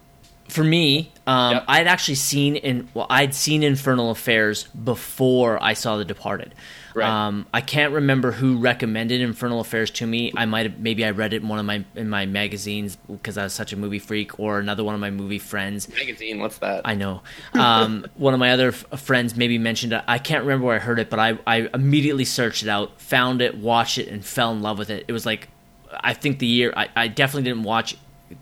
for 0.49 0.63
me, 0.63 1.11
um, 1.27 1.55
Yep. 1.55 1.65
I'd 1.69 1.87
actually 1.87 2.15
seen 2.17 2.57
in 2.57 2.89
well, 2.95 3.07
I'd 3.09 3.35
seen 3.35 3.63
Infernal 3.63 4.11
Affairs 4.11 4.65
before 4.65 5.63
I 5.63 5.73
saw 5.73 5.97
The 5.97 6.05
Departed. 6.05 6.55
Right. 6.97 7.27
Um, 7.27 7.47
I 7.53 7.61
can't 7.61 7.93
remember 7.93 8.33
who 8.33 8.57
recommended 8.57 9.21
Infernal 9.21 9.61
Affairs 9.61 9.91
to 9.91 10.07
me. 10.07 10.33
I 10.35 10.47
might 10.47 10.65
have 10.65 10.79
maybe 10.79 11.05
I 11.05 11.11
read 11.11 11.35
it 11.35 11.43
in 11.43 11.49
one 11.49 11.59
of 11.59 11.67
my 11.67 11.85
in 11.95 12.09
my 12.09 12.25
magazines 12.25 12.97
because 12.97 13.37
I 13.37 13.43
was 13.43 13.53
such 13.53 13.75
a 13.75 13.77
movie 13.77 13.99
freak, 13.99 14.41
or 14.41 14.59
another 14.59 14.83
one 14.83 14.95
of 14.95 15.01
my 15.03 15.11
movie 15.11 15.39
friends. 15.39 15.91
magazine, 15.91 16.41
what's 16.41 16.57
that? 16.59 16.81
I 16.87 16.95
know. 16.95 17.21
Um, 17.53 18.07
one 18.17 18.33
of 18.33 18.41
my 18.41 18.51
other 18.51 18.69
f- 18.69 18.99
friends 18.99 19.37
maybe 19.37 19.59
mentioned 19.59 19.93
it. 19.93 20.05
I 20.09 20.17
can't 20.17 20.45
remember 20.45 20.69
where 20.69 20.77
I 20.77 20.79
heard 20.79 20.99
it, 20.99 21.11
but 21.11 21.19
I, 21.19 21.39
I 21.47 21.69
immediately 21.75 22.25
searched 22.25 22.63
it 22.63 22.71
out, 22.71 22.99
found 22.99 23.43
it, 23.43 23.59
watched 23.59 23.99
it, 23.99 24.09
and 24.09 24.25
fell 24.25 24.51
in 24.53 24.63
love 24.63 24.79
with 24.79 24.89
it. 24.89 25.05
It 25.07 25.13
was 25.13 25.27
like, 25.27 25.49
I 25.93 26.15
think 26.15 26.39
the 26.39 26.47
year, 26.47 26.73
I, 26.75 26.89
I 26.97 27.09
definitely 27.09 27.43
didn't 27.51 27.65
watch. 27.65 27.95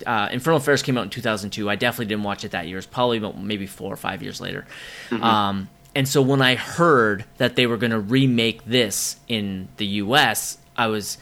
Uh, 0.06 0.28
Infernal 0.30 0.58
Affairs 0.58 0.80
came 0.82 0.96
out 0.96 1.02
in 1.02 1.10
2002. 1.10 1.68
I 1.68 1.74
definitely 1.74 2.06
didn't 2.06 2.22
watch 2.22 2.44
it 2.44 2.52
that 2.52 2.68
year. 2.68 2.78
It's 2.78 2.86
probably 2.86 3.18
about 3.18 3.36
maybe 3.36 3.66
four 3.66 3.92
or 3.92 3.96
five 3.96 4.22
years 4.22 4.40
later. 4.40 4.64
Um, 5.10 5.68
and 5.94 6.08
so 6.08 6.20
when 6.22 6.42
I 6.42 6.56
heard 6.56 7.24
that 7.38 7.56
they 7.56 7.66
were 7.66 7.76
going 7.76 7.92
to 7.92 8.00
remake 8.00 8.64
this 8.64 9.16
in 9.28 9.68
the 9.76 9.86
U.S., 9.86 10.58
I 10.76 10.88
was 10.88 11.18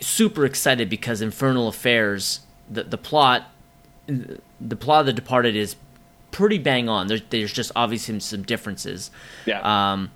super 0.00 0.44
excited 0.44 0.88
because 0.88 1.20
Infernal 1.20 1.68
Affairs, 1.68 2.40
the 2.68 2.84
the 2.84 2.98
plot, 2.98 3.50
the 4.06 4.76
plot 4.76 5.00
of 5.00 5.06
The 5.06 5.12
Departed 5.12 5.56
is 5.56 5.76
pretty 6.30 6.58
bang 6.58 6.88
on. 6.88 7.08
There's 7.08 7.22
there's 7.30 7.52
just 7.52 7.72
obviously 7.74 8.18
some 8.20 8.42
differences. 8.42 9.10
yeah. 9.46 9.60
Um, 9.92 10.10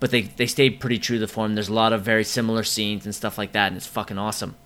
but 0.00 0.10
they 0.10 0.22
they 0.22 0.46
stayed 0.46 0.80
pretty 0.80 0.98
true 0.98 1.16
to 1.16 1.20
the 1.20 1.28
form. 1.28 1.54
There's 1.54 1.68
a 1.68 1.74
lot 1.74 1.92
of 1.92 2.02
very 2.02 2.24
similar 2.24 2.64
scenes 2.64 3.04
and 3.04 3.14
stuff 3.14 3.38
like 3.38 3.52
that, 3.52 3.68
and 3.68 3.76
it's 3.76 3.86
fucking 3.86 4.18
awesome. 4.18 4.56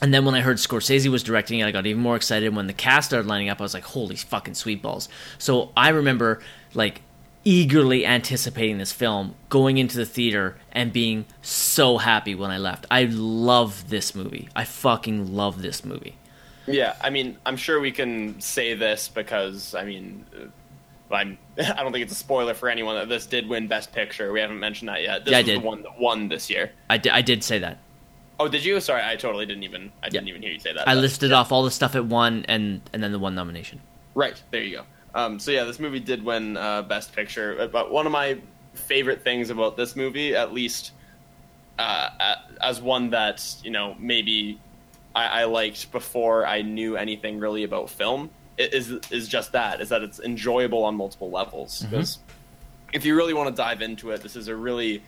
And 0.00 0.12
then 0.12 0.24
when 0.24 0.34
I 0.34 0.40
heard 0.40 0.56
Scorsese 0.56 1.08
was 1.08 1.22
directing 1.22 1.60
it, 1.60 1.66
I 1.66 1.70
got 1.70 1.86
even 1.86 2.02
more 2.02 2.16
excited. 2.16 2.54
When 2.54 2.66
the 2.66 2.72
cast 2.72 3.08
started 3.10 3.28
lining 3.28 3.48
up, 3.48 3.60
I 3.60 3.64
was 3.64 3.74
like, 3.74 3.84
"Holy 3.84 4.16
fucking 4.16 4.54
sweet 4.54 4.80
balls!" 4.80 5.08
So 5.38 5.72
I 5.76 5.88
remember 5.88 6.40
like 6.74 7.02
eagerly 7.44 8.06
anticipating 8.06 8.78
this 8.78 8.92
film, 8.92 9.34
going 9.48 9.78
into 9.78 9.96
the 9.96 10.06
theater, 10.06 10.56
and 10.72 10.92
being 10.92 11.24
so 11.42 11.98
happy 11.98 12.34
when 12.34 12.50
I 12.50 12.58
left. 12.58 12.86
I 12.90 13.04
love 13.10 13.88
this 13.90 14.14
movie. 14.14 14.48
I 14.54 14.64
fucking 14.64 15.34
love 15.34 15.62
this 15.62 15.84
movie. 15.84 16.14
Yeah, 16.66 16.94
I 17.00 17.10
mean, 17.10 17.36
I'm 17.44 17.56
sure 17.56 17.80
we 17.80 17.90
can 17.90 18.40
say 18.40 18.74
this 18.74 19.08
because 19.08 19.74
I 19.74 19.84
mean, 19.84 20.24
uh, 21.10 21.14
I'm. 21.14 21.36
I 21.58 21.82
don't 21.82 21.92
think 21.92 22.04
it's 22.04 22.12
a 22.12 22.16
spoiler 22.16 22.54
for 22.54 22.68
anyone 22.68 22.94
that 22.96 23.08
this 23.08 23.26
did 23.26 23.48
win 23.48 23.66
Best 23.66 23.92
Picture. 23.92 24.32
We 24.32 24.40
haven't 24.40 24.60
mentioned 24.60 24.88
that 24.88 25.02
yet. 25.02 25.24
This 25.24 25.32
Yeah, 25.32 25.38
I 25.38 25.42
did. 25.42 25.60
the 25.60 25.66
one 25.66 25.82
that 25.82 25.98
won 25.98 26.28
this 26.28 26.48
year. 26.48 26.70
I, 26.88 26.98
di- 26.98 27.10
I 27.10 27.20
did 27.22 27.42
say 27.42 27.58
that. 27.58 27.78
Oh, 28.40 28.48
did 28.48 28.64
you? 28.64 28.80
Sorry, 28.80 29.02
I 29.04 29.16
totally 29.16 29.44
didn't 29.46 29.64
even. 29.64 29.90
I 30.02 30.08
didn't 30.08 30.28
even 30.28 30.40
hear 30.42 30.52
you 30.52 30.58
say 30.60 30.72
that. 30.72 30.88
I 30.88 30.94
But- 30.94 31.00
listed 31.00 31.32
off 31.32 31.50
all 31.52 31.64
the 31.64 31.70
stuff 31.72 31.96
it 31.96 32.04
won, 32.04 32.44
and 32.48 32.80
and 32.92 33.02
then 33.02 33.10
the 33.12 33.18
one 33.18 33.34
nomination. 33.34 33.80
Right 34.14 34.40
there, 34.52 34.62
you 34.62 34.76
go. 34.78 34.84
Um, 35.14 35.38
so 35.38 35.50
yeah, 35.50 35.64
this 35.64 35.78
movie 35.78 36.00
did 36.00 36.24
win 36.24 36.56
uh, 36.56 36.82
Best 36.82 37.12
Picture. 37.14 37.56
Uh, 37.60 37.66
But 37.66 37.92
one 37.92 38.06
of 38.06 38.12
my 38.12 38.38
favorite 38.74 39.22
things 39.22 39.50
about 39.50 39.76
this 39.76 39.94
movie, 39.96 40.34
at 40.34 40.52
least 40.52 40.92
uh, 41.78 42.08
as 42.60 42.80
one 42.80 43.10
that 43.10 43.44
you 43.62 43.70
know 43.70 43.94
maybe 43.98 44.58
I, 45.14 45.42
I 45.42 45.44
liked 45.44 45.90
before 45.92 46.46
I 46.46 46.62
knew 46.62 46.96
anything 46.96 47.38
really 47.38 47.64
about 47.64 47.90
film, 47.90 48.30
is 48.58 48.90
is 49.10 49.28
just 49.28 49.52
that: 49.52 49.80
is 49.80 49.88
that 49.90 50.02
it's 50.02 50.20
enjoyable 50.20 50.84
on 50.84 50.94
multiple 50.94 51.30
levels. 51.30 51.84
Because 51.90 52.18
if 52.92 53.04
you 53.04 53.14
really 53.16 53.34
want 53.34 53.48
to 53.48 53.54
dive 53.54 53.82
into 53.82 54.10
it, 54.10 54.22
this 54.22 54.36
is 54.36 54.48
a 54.48 54.56
really 54.56 55.02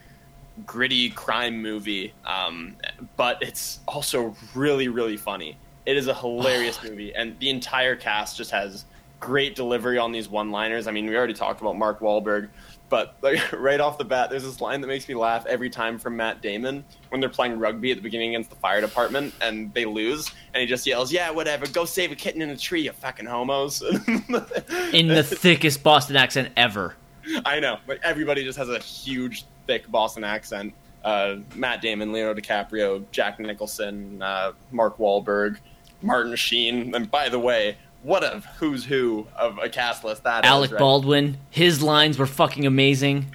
gritty 0.67 1.11
crime 1.11 1.61
movie, 1.61 2.13
um, 2.25 2.77
but 3.17 3.43
it's 3.43 3.81
also 3.89 4.37
really, 4.55 4.89
really 4.89 5.17
funny. 5.17 5.57
It 5.85 5.97
is 5.97 6.07
a 6.07 6.15
hilarious 6.15 6.83
movie, 6.89 7.15
and 7.15 7.39
the 7.41 7.51
entire 7.51 7.97
cast 7.97 8.37
just 8.37 8.51
has 8.53 8.85
great 9.21 9.55
delivery 9.55 9.99
on 9.99 10.13
these 10.13 10.29
one-liners. 10.29 10.87
I 10.87 10.91
mean, 10.91 11.07
we 11.07 11.17
already 11.17 11.35
talked 11.35 11.61
about 11.61 11.77
Mark 11.77 12.01
Wahlberg, 12.01 12.49
but 12.89 13.17
like 13.23 13.41
right 13.53 13.81
off 13.81 13.99
the 13.99 14.05
bat, 14.05 14.31
there's 14.31 14.45
this 14.45 14.61
line 14.61 14.81
that 14.81 14.87
makes 14.87 15.09
me 15.09 15.15
laugh 15.15 15.47
every 15.47 15.71
time 15.71 15.99
from 15.99 16.17
Matt 16.17 16.43
Damon 16.43 16.85
when 17.09 17.21
they're 17.21 17.31
playing 17.31 17.59
rugby 17.59 17.91
at 17.91 17.97
the 17.97 18.03
beginning 18.03 18.31
against 18.31 18.51
the 18.51 18.57
fire 18.57 18.81
department 18.81 19.35
and 19.41 19.73
they 19.75 19.85
lose, 19.85 20.31
and 20.53 20.61
he 20.61 20.67
just 20.67 20.87
yells, 20.87 21.13
"Yeah, 21.13 21.31
whatever, 21.31 21.67
go 21.67 21.85
save 21.85 22.13
a 22.13 22.15
kitten 22.15 22.43
in 22.43 22.51
a 22.51 22.57
tree, 22.57 22.83
you 22.83 22.93
fucking 22.93 23.27
homos." 23.27 23.83
In 24.93 25.09
the 25.09 25.23
thickest 25.23 25.83
Boston 25.83 26.17
accent 26.17 26.53
ever. 26.57 26.97
I 27.45 27.61
know, 27.61 27.79
but 27.87 27.99
everybody 28.03 28.45
just 28.45 28.59
has 28.59 28.69
a 28.69 28.79
huge, 28.79 29.45
thick 29.67 29.91
Boston 29.91 30.25
accent. 30.25 30.75
Uh, 31.05 31.37
Matt 31.55 31.83
Damon, 31.83 32.13
Leonardo 32.13 32.41
DiCaprio, 32.41 33.05
Jack 33.11 33.39
Nicholson, 33.39 34.23
uh, 34.23 34.53
Mark 34.71 34.97
Wahlberg, 34.99 35.59
Martin 36.01 36.35
Sheen, 36.37 36.95
and 36.95 37.11
by 37.11 37.29
the 37.29 37.39
way, 37.39 37.77
what 38.05 38.23
a 38.23 38.41
who's 38.59 38.85
who 38.85 39.27
of 39.35 39.59
a 39.59 39.69
cast 39.69 40.05
list 40.05 40.23
that 40.25 40.45
is, 40.45 40.51
Alec 40.51 40.73
right? 40.73 40.79
Baldwin, 40.79 41.39
his 41.51 41.83
lines 41.83 42.19
were 42.19 42.27
fucking 42.27 42.67
amazing. 42.67 43.27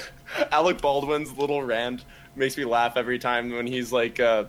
Alec 0.52 0.80
Baldwin's 0.80 1.36
little 1.36 1.62
rant 1.62 2.04
makes 2.36 2.56
me 2.56 2.64
laugh 2.64 2.96
every 2.96 3.18
time 3.18 3.50
when 3.50 3.66
he's 3.66 3.90
like, 3.90 4.20
uh, 4.20 4.44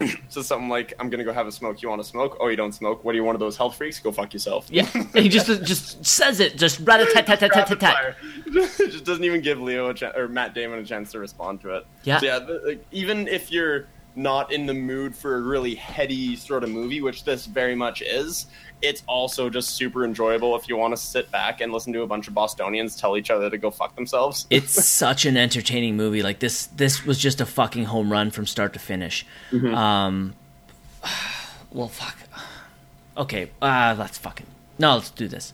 says 0.28 0.46
something 0.46 0.68
like, 0.68 0.94
"I'm 1.00 1.10
gonna 1.10 1.24
go 1.24 1.32
have 1.32 1.48
a 1.48 1.52
smoke. 1.52 1.82
You 1.82 1.88
want 1.88 2.00
to 2.00 2.06
smoke? 2.08 2.36
Oh, 2.38 2.46
you 2.46 2.56
don't 2.56 2.72
smoke? 2.72 3.04
What 3.04 3.12
are 3.12 3.16
you, 3.16 3.24
one 3.24 3.34
of 3.34 3.40
those 3.40 3.56
health 3.56 3.76
freaks? 3.76 3.98
Go 3.98 4.12
fuck 4.12 4.32
yourself." 4.32 4.68
Yeah, 4.70 4.84
he 5.14 5.28
just 5.28 5.64
just 5.64 6.06
says 6.06 6.38
it, 6.38 6.56
just 6.56 6.78
rat 6.80 7.00
a 7.00 7.06
tat 7.06 7.26
tat 7.26 7.40
tat 7.40 7.52
tat 7.52 7.52
tat 7.52 7.56
rapid 7.56 7.80
tat. 7.80 7.94
fire. 7.94 8.16
It 8.46 8.92
just 8.92 9.04
doesn't 9.04 9.24
even 9.24 9.40
give 9.40 9.60
Leo 9.60 9.90
a 9.90 9.94
chan 9.94 10.12
or 10.14 10.28
Matt 10.28 10.54
Damon 10.54 10.78
a 10.78 10.84
chance 10.84 11.10
to 11.12 11.18
respond 11.18 11.60
to 11.62 11.76
it. 11.76 11.86
Yeah. 12.04 12.20
So 12.20 12.26
yeah. 12.26 12.38
The, 12.38 12.62
like, 12.64 12.86
even 12.92 13.26
if 13.26 13.50
you're 13.50 13.88
not 14.14 14.52
in 14.52 14.66
the 14.66 14.74
mood 14.74 15.14
for 15.14 15.36
a 15.36 15.40
really 15.40 15.74
heady 15.74 16.36
sort 16.36 16.64
of 16.64 16.70
movie, 16.70 17.00
which 17.00 17.24
this 17.24 17.46
very 17.46 17.74
much 17.74 18.02
is, 18.02 18.46
it's 18.82 19.02
also 19.06 19.50
just 19.50 19.70
super 19.70 20.04
enjoyable 20.04 20.56
if 20.56 20.68
you 20.68 20.76
want 20.76 20.92
to 20.92 20.96
sit 20.96 21.30
back 21.30 21.60
and 21.60 21.72
listen 21.72 21.92
to 21.92 22.02
a 22.02 22.06
bunch 22.06 22.28
of 22.28 22.34
Bostonians 22.34 22.96
tell 22.96 23.16
each 23.16 23.30
other 23.30 23.50
to 23.50 23.58
go 23.58 23.70
fuck 23.70 23.94
themselves. 23.94 24.46
It's 24.50 24.84
such 24.86 25.26
an 25.26 25.36
entertaining 25.36 25.96
movie. 25.96 26.22
Like 26.22 26.38
this, 26.38 26.66
this 26.66 27.04
was 27.04 27.18
just 27.18 27.40
a 27.40 27.46
fucking 27.46 27.84
home 27.84 28.12
run 28.12 28.30
from 28.30 28.46
start 28.46 28.72
to 28.74 28.78
finish. 28.78 29.26
Um, 29.52 30.34
well, 31.70 31.88
fuck. 31.88 32.16
Okay, 33.16 33.50
uh, 33.60 33.96
let's 33.98 34.16
fucking 34.18 34.46
no. 34.78 34.94
Let's 34.94 35.10
do 35.10 35.26
this. 35.26 35.52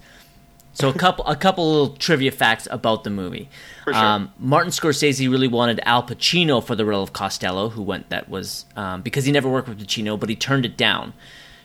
So 0.74 0.88
a 0.88 0.92
couple 0.92 1.24
a 1.26 1.36
couple 1.36 1.70
little 1.70 1.96
trivia 1.96 2.32
facts 2.32 2.66
about 2.70 3.04
the 3.04 3.10
movie. 3.10 3.48
Sure. 3.84 3.94
Um, 3.94 4.32
Martin 4.38 4.72
Scorsese 4.72 5.30
really 5.30 5.48
wanted 5.48 5.80
Al 5.84 6.02
Pacino 6.02 6.62
for 6.62 6.74
the 6.74 6.84
role 6.84 7.02
of 7.02 7.12
Costello, 7.12 7.68
who 7.70 7.80
went 7.82 8.10
that 8.10 8.28
was 8.28 8.66
um, 8.76 9.00
because 9.00 9.24
he 9.24 9.32
never 9.32 9.48
worked 9.48 9.68
with 9.68 9.80
Pacino, 9.80 10.18
but 10.18 10.28
he 10.28 10.36
turned 10.36 10.66
it 10.66 10.76
down. 10.76 11.14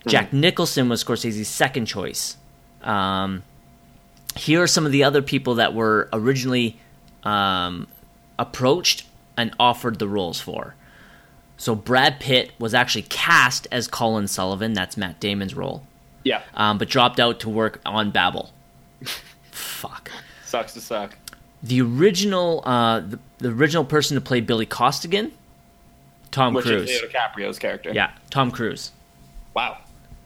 Jack 0.10 0.34
Nicholson 0.34 0.90
was 0.90 1.04
Scorsese's 1.04 1.48
second 1.48 1.86
choice. 1.86 2.38
Um, 2.84 3.44
here 4.36 4.62
are 4.62 4.68
some 4.68 4.86
of 4.86 4.92
the 4.92 5.04
other 5.04 5.22
people 5.22 5.56
that 5.56 5.74
were 5.74 6.10
originally 6.14 6.80
um, 7.24 7.88
approached 8.38 9.06
and 9.38 9.54
offered 9.60 10.00
the 10.00 10.08
roles 10.08 10.40
for. 10.40 10.76
So 11.58 11.76
Brad 11.76 12.20
Pitt 12.20 12.52
was 12.60 12.74
actually 12.74 13.02
cast 13.04 13.68
as 13.72 13.88
Colin 13.88 14.28
Sullivan. 14.28 14.74
That's 14.74 14.96
Matt 14.96 15.20
Damon's 15.20 15.54
role, 15.56 15.84
Yeah, 16.24 16.42
um, 16.54 16.78
but 16.78 16.88
dropped 16.90 17.20
out 17.20 17.42
to 17.42 17.50
work 17.50 17.82
on 17.86 18.12
Babel. 18.12 18.52
Fuck. 19.52 20.10
sucks 20.46 20.74
to 20.74 20.82
suck. 20.82 21.18
The 21.62 21.82
original, 21.82 22.64
uh, 22.66 23.02
the, 23.02 23.20
the 23.40 23.50
original 23.50 23.84
person 23.84 24.16
to 24.16 24.22
play 24.22 24.40
Billy 24.40 24.66
Costigan, 24.66 25.34
Tom 26.32 26.54
Which 26.54 26.66
Cruise. 26.66 26.90
is 26.90 27.02
Leo 27.02 27.10
DiCaprio's 27.12 27.60
character. 27.60 27.92
Yeah, 27.94 28.12
Tom 28.30 28.52
Cruise. 28.52 28.92
Wow. 29.54 29.80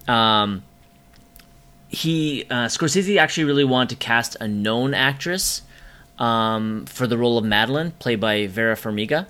Um, 0.08 0.64
he 1.88 2.46
uh, 2.50 2.66
Scorsese 2.68 3.18
actually 3.18 3.44
really 3.46 3.64
wanted 3.64 3.90
to 3.90 3.96
cast 3.98 4.36
a 4.42 4.48
known 4.48 4.94
actress 4.94 5.62
um, 6.20 6.86
for 6.86 7.08
the 7.08 7.18
role 7.18 7.38
of 7.38 7.46
Madeline, 7.46 7.92
played 8.00 8.20
by 8.20 8.48
Vera 8.48 8.76
Farmiga. 8.76 9.28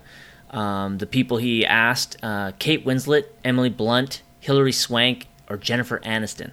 Um, 0.50 0.98
the 0.98 1.06
people 1.06 1.36
he 1.38 1.66
asked: 1.66 2.16
uh, 2.22 2.52
Kate 2.58 2.84
Winslet, 2.84 3.24
Emily 3.44 3.70
Blunt, 3.70 4.22
Hilary 4.40 4.72
Swank, 4.72 5.26
or 5.48 5.56
Jennifer 5.56 5.98
Aniston. 6.00 6.52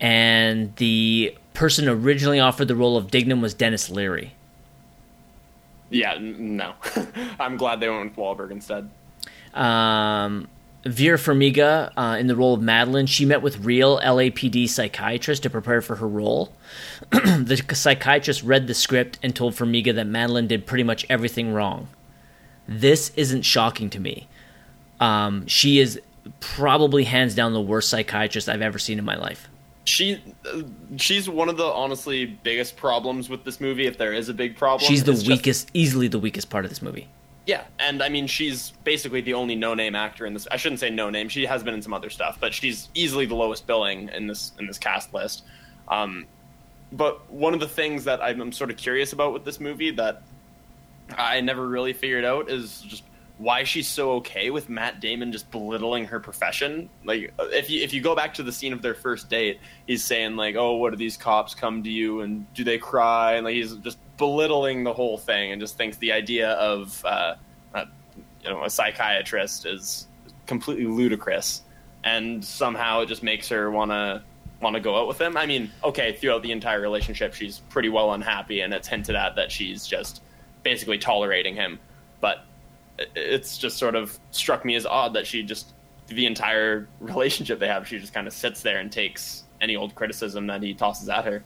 And 0.00 0.76
the 0.76 1.36
person 1.54 1.88
originally 1.88 2.40
offered 2.40 2.68
the 2.68 2.76
role 2.76 2.96
of 2.96 3.10
Dignam 3.10 3.40
was 3.40 3.54
Denis 3.54 3.90
Leary. 3.90 4.34
Yeah, 5.90 6.14
n- 6.14 6.56
no. 6.56 6.74
I'm 7.40 7.56
glad 7.56 7.80
they 7.80 7.88
went 7.88 8.10
with 8.10 8.16
Wahlberg 8.16 8.50
instead. 8.50 8.90
Um, 9.54 10.48
Vera 10.84 11.18
Farmiga, 11.18 11.92
uh, 11.96 12.16
in 12.18 12.26
the 12.26 12.34
role 12.34 12.54
of 12.54 12.62
Madeline, 12.62 13.06
she 13.06 13.26
met 13.26 13.42
with 13.42 13.64
real 13.64 13.98
LAPD 14.00 14.66
psychiatrist 14.68 15.42
to 15.42 15.50
prepare 15.50 15.82
for 15.82 15.96
her 15.96 16.08
role. 16.08 16.52
the 17.10 17.62
psychiatrist 17.74 18.42
read 18.42 18.66
the 18.66 18.74
script 18.74 19.18
and 19.22 19.36
told 19.36 19.54
Farmiga 19.54 19.94
that 19.94 20.06
Madeline 20.06 20.46
did 20.46 20.66
pretty 20.66 20.84
much 20.84 21.04
everything 21.10 21.52
wrong. 21.52 21.88
This 22.66 23.12
isn't 23.16 23.42
shocking 23.42 23.90
to 23.90 24.00
me. 24.00 24.26
Um, 25.00 25.46
she 25.46 25.80
is 25.80 26.00
probably 26.40 27.04
hands 27.04 27.34
down 27.34 27.52
the 27.52 27.60
worst 27.60 27.90
psychiatrist 27.90 28.48
I've 28.48 28.62
ever 28.62 28.78
seen 28.78 28.98
in 28.98 29.04
my 29.04 29.16
life. 29.16 29.48
She, 29.84 30.22
uh, 30.50 30.62
she's 30.96 31.28
one 31.28 31.48
of 31.48 31.56
the 31.56 31.64
honestly 31.64 32.24
biggest 32.26 32.76
problems 32.76 33.28
with 33.28 33.44
this 33.44 33.60
movie. 33.60 33.86
If 33.86 33.98
there 33.98 34.12
is 34.12 34.28
a 34.28 34.34
big 34.34 34.56
problem, 34.56 34.86
She's 34.86 35.04
the 35.04 35.12
It's 35.12 35.22
just- 35.22 35.28
weakest, 35.30 35.70
easily 35.74 36.08
the 36.08 36.18
weakest 36.18 36.48
part 36.48 36.64
of 36.64 36.70
this 36.70 36.80
movie. 36.80 37.08
Yeah, 37.50 37.64
and 37.80 38.00
I 38.00 38.08
mean, 38.08 38.28
she's 38.28 38.70
basically 38.84 39.22
the 39.22 39.34
only 39.34 39.56
no-name 39.56 39.96
actor 39.96 40.24
in 40.24 40.34
this. 40.34 40.46
I 40.52 40.56
shouldn't 40.56 40.78
say 40.78 40.88
no-name. 40.88 41.28
She 41.28 41.46
has 41.46 41.64
been 41.64 41.74
in 41.74 41.82
some 41.82 41.92
other 41.92 42.08
stuff, 42.08 42.38
but 42.38 42.54
she's 42.54 42.88
easily 42.94 43.26
the 43.26 43.34
lowest 43.34 43.66
billing 43.66 44.08
in 44.10 44.28
this 44.28 44.52
in 44.60 44.68
this 44.68 44.78
cast 44.78 45.12
list. 45.12 45.42
Um, 45.88 46.26
but 46.92 47.28
one 47.28 47.52
of 47.52 47.58
the 47.58 47.66
things 47.66 48.04
that 48.04 48.22
I'm, 48.22 48.52
sort 48.52 48.70
of 48.70 48.76
curious 48.76 49.12
about 49.12 49.32
with 49.32 49.44
this 49.44 49.58
movie 49.58 49.90
that 49.90 50.22
I 51.18 51.40
never 51.40 51.66
really 51.66 51.92
figured 51.92 52.24
out 52.24 52.48
is 52.48 52.82
just 52.82 53.02
why 53.38 53.64
she's 53.64 53.88
so 53.88 54.12
okay 54.12 54.50
with 54.50 54.68
Matt 54.68 55.00
Damon 55.00 55.32
just 55.32 55.50
belittling 55.50 56.04
her 56.04 56.20
profession. 56.20 56.88
Like, 57.04 57.34
if 57.40 57.68
you 57.68 57.82
if 57.82 57.92
you 57.92 58.00
go 58.00 58.14
back 58.14 58.32
to 58.34 58.44
the 58.44 58.52
scene 58.52 58.72
of 58.72 58.80
their 58.80 58.94
first 58.94 59.28
date, 59.28 59.58
he's 59.88 60.04
saying 60.04 60.36
like, 60.36 60.54
"Oh, 60.54 60.76
what 60.76 60.90
do 60.90 60.96
these 60.96 61.16
cops 61.16 61.56
come 61.56 61.82
to 61.82 61.90
you 61.90 62.20
and 62.20 62.46
do 62.54 62.62
they 62.62 62.78
cry?" 62.78 63.32
And 63.32 63.44
like 63.44 63.56
he's 63.56 63.74
just 63.78 63.98
belittling 64.20 64.84
the 64.84 64.92
whole 64.92 65.16
thing 65.16 65.50
and 65.50 65.60
just 65.60 65.76
thinks 65.78 65.96
the 65.96 66.12
idea 66.12 66.50
of 66.50 67.02
uh, 67.04 67.34
uh, 67.74 67.86
you 68.44 68.50
know 68.50 68.62
a 68.62 68.70
psychiatrist 68.70 69.66
is 69.66 70.06
completely 70.46 70.84
ludicrous, 70.84 71.62
and 72.04 72.44
somehow 72.44 73.00
it 73.00 73.06
just 73.06 73.22
makes 73.22 73.48
her 73.48 73.70
want 73.70 73.90
to 73.90 74.22
want 74.60 74.74
to 74.74 74.80
go 74.80 75.00
out 75.00 75.08
with 75.08 75.18
him. 75.18 75.36
I 75.36 75.46
mean, 75.46 75.70
okay, 75.82 76.12
throughout 76.12 76.42
the 76.42 76.52
entire 76.52 76.80
relationship, 76.80 77.32
she's 77.34 77.60
pretty 77.70 77.88
well 77.88 78.12
unhappy, 78.12 78.60
and 78.60 78.72
it's 78.74 78.86
hinted 78.86 79.16
at 79.16 79.34
that 79.36 79.50
she's 79.50 79.86
just 79.86 80.22
basically 80.62 80.98
tolerating 80.98 81.56
him. 81.56 81.80
But 82.20 82.44
it's 83.16 83.56
just 83.56 83.78
sort 83.78 83.94
of 83.94 84.18
struck 84.32 84.66
me 84.66 84.76
as 84.76 84.84
odd 84.84 85.14
that 85.14 85.26
she 85.26 85.42
just 85.42 85.72
the 86.08 86.26
entire 86.26 86.88
relationship 87.00 87.58
they 87.58 87.68
have, 87.68 87.88
she 87.88 87.98
just 87.98 88.12
kind 88.12 88.26
of 88.26 88.34
sits 88.34 88.60
there 88.60 88.78
and 88.78 88.92
takes 88.92 89.44
any 89.62 89.76
old 89.76 89.94
criticism 89.94 90.46
that 90.48 90.62
he 90.62 90.74
tosses 90.74 91.08
at 91.08 91.24
her. 91.24 91.42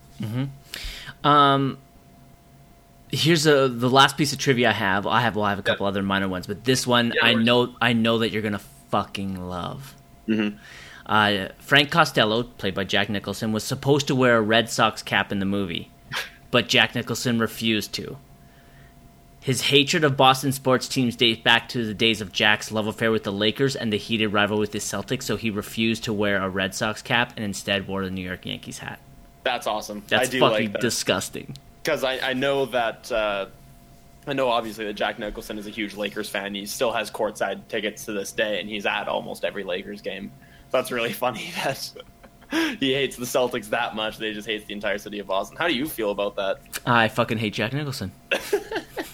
Um, 1.23 1.79
here's 3.15 3.47
a 3.47 3.69
the 3.69 3.91
last 3.91 4.17
piece 4.17 4.33
of 4.33 4.39
trivia 4.39 4.71
I 4.71 4.73
have. 4.73 5.07
I 5.07 5.21
have 5.21 5.37
well, 5.37 5.45
I 5.45 5.51
have 5.51 5.59
a 5.59 5.63
couple 5.63 5.87
other 5.87 6.03
minor 6.03 6.29
ones, 6.29 6.47
but 6.47 6.65
this 6.65 6.87
one 6.87 7.13
Yeah, 7.15 7.25
I 7.25 7.35
know 7.35 7.75
I 7.81 7.93
know 7.93 8.19
that 8.19 8.31
you're 8.31 8.43
gonna 8.43 8.61
fucking 8.91 9.49
love. 9.49 9.95
Mhm. 10.29 10.59
Uh, 11.07 11.49
Frank 11.59 11.91
Costello, 11.91 12.45
played 12.45 12.75
by 12.75 12.85
Jack 12.85 13.11
Nicholson, 13.11 13.53
was 13.53 13.63
supposed 13.63 14.07
to 14.07 14.15
wear 14.15 14.37
a 14.37 14.41
Red 14.41 14.71
Sox 14.71 15.03
cap 15.03 15.31
in 15.31 15.39
the 15.39 15.45
movie, 15.47 15.91
but 16.51 16.69
Jack 16.69 16.95
Nicholson 16.95 17.39
refused 17.39 17.93
to. 17.95 18.17
His 19.41 19.63
hatred 19.63 20.05
of 20.05 20.17
Boston 20.17 20.53
sports 20.53 20.89
teams 20.89 21.17
dates 21.17 21.43
back 21.43 21.69
to 21.69 21.85
the 21.85 21.93
days 21.93 22.23
of 22.23 22.33
Jack's 22.33 22.73
love 22.73 22.87
affair 22.87 23.11
with 23.13 23.25
the 23.25 23.33
Lakers 23.33 23.77
and 23.77 23.93
the 23.93 23.99
heated 23.99 24.29
rivalry 24.29 24.61
with 24.61 24.73
the 24.73 24.79
Celtics, 24.79 25.25
so 25.25 25.37
he 25.37 25.51
refused 25.51 26.05
to 26.05 26.15
wear 26.15 26.41
a 26.43 26.49
Red 26.49 26.75
Sox 26.75 27.03
cap 27.03 27.35
and 27.37 27.45
instead 27.45 27.87
wore 27.87 28.03
the 28.03 28.11
New 28.11 28.25
York 28.25 28.47
Yankees 28.47 28.79
hat. 28.79 28.99
That's 29.43 29.67
awesome. 29.67 30.03
That's 30.09 30.29
I 30.29 30.33
do 30.33 30.41
fucking 30.41 30.65
like 30.65 30.73
that. 30.73 30.81
disgusting. 30.81 31.55
Because 31.85 32.03
I, 32.03 32.19
I 32.31 32.33
know 32.33 32.65
that 32.67 33.13
uh, 33.13 33.47
I 34.27 34.33
know 34.33 34.49
obviously 34.49 34.87
that 34.87 34.95
Jack 34.95 35.19
Nicholson 35.19 35.59
is 35.59 35.67
a 35.67 35.71
huge 35.71 35.95
Lakers 35.95 36.29
fan. 36.31 36.55
He 36.55 36.65
still 36.67 36.93
has 36.93 37.11
courtside 37.11 37.69
tickets 37.69 38.07
to 38.07 38.13
this 38.13 38.33
day, 38.33 38.59
and 38.59 38.69
he's 38.69 38.87
at 38.87 39.07
almost 39.07 39.45
every 39.45 39.65
Lakers 39.65 40.01
game. 40.01 40.33
So 40.71 40.79
that's 40.79 40.91
really 40.91 41.13
funny 41.25 41.53
that 41.63 41.93
he 42.81 42.95
hates 42.95 43.17
the 43.17 43.27
Celtics 43.27 43.69
that 43.71 43.95
much. 43.95 44.17
That 44.19 44.27
he 44.27 44.33
just 44.33 44.49
hates 44.49 44.65
the 44.65 44.73
entire 44.73 44.97
city 44.99 45.19
of 45.19 45.27
Boston. 45.27 45.57
How 45.59 45.69
do 45.69 45.75
you 45.75 45.87
feel 45.87 46.11
about 46.11 46.37
that? 46.37 46.59
I 46.87 47.09
fucking 47.09 47.39
hate 47.39 47.53
Jack 47.53 47.73
Nicholson. 47.75 48.13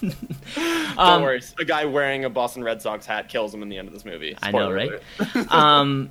Don't 0.00 0.98
Um, 0.98 1.22
worry, 1.22 1.42
a 1.58 1.64
guy 1.64 1.84
wearing 1.84 2.24
a 2.24 2.30
Boston 2.30 2.62
Red 2.64 2.80
Sox 2.80 3.04
hat 3.04 3.28
kills 3.28 3.52
him 3.52 3.62
in 3.62 3.68
the 3.68 3.78
end 3.78 3.88
of 3.88 3.94
this 3.94 4.04
movie. 4.04 4.36
I 4.42 4.50
know, 4.50 4.70
right? 4.72 4.90
um, 5.50 6.10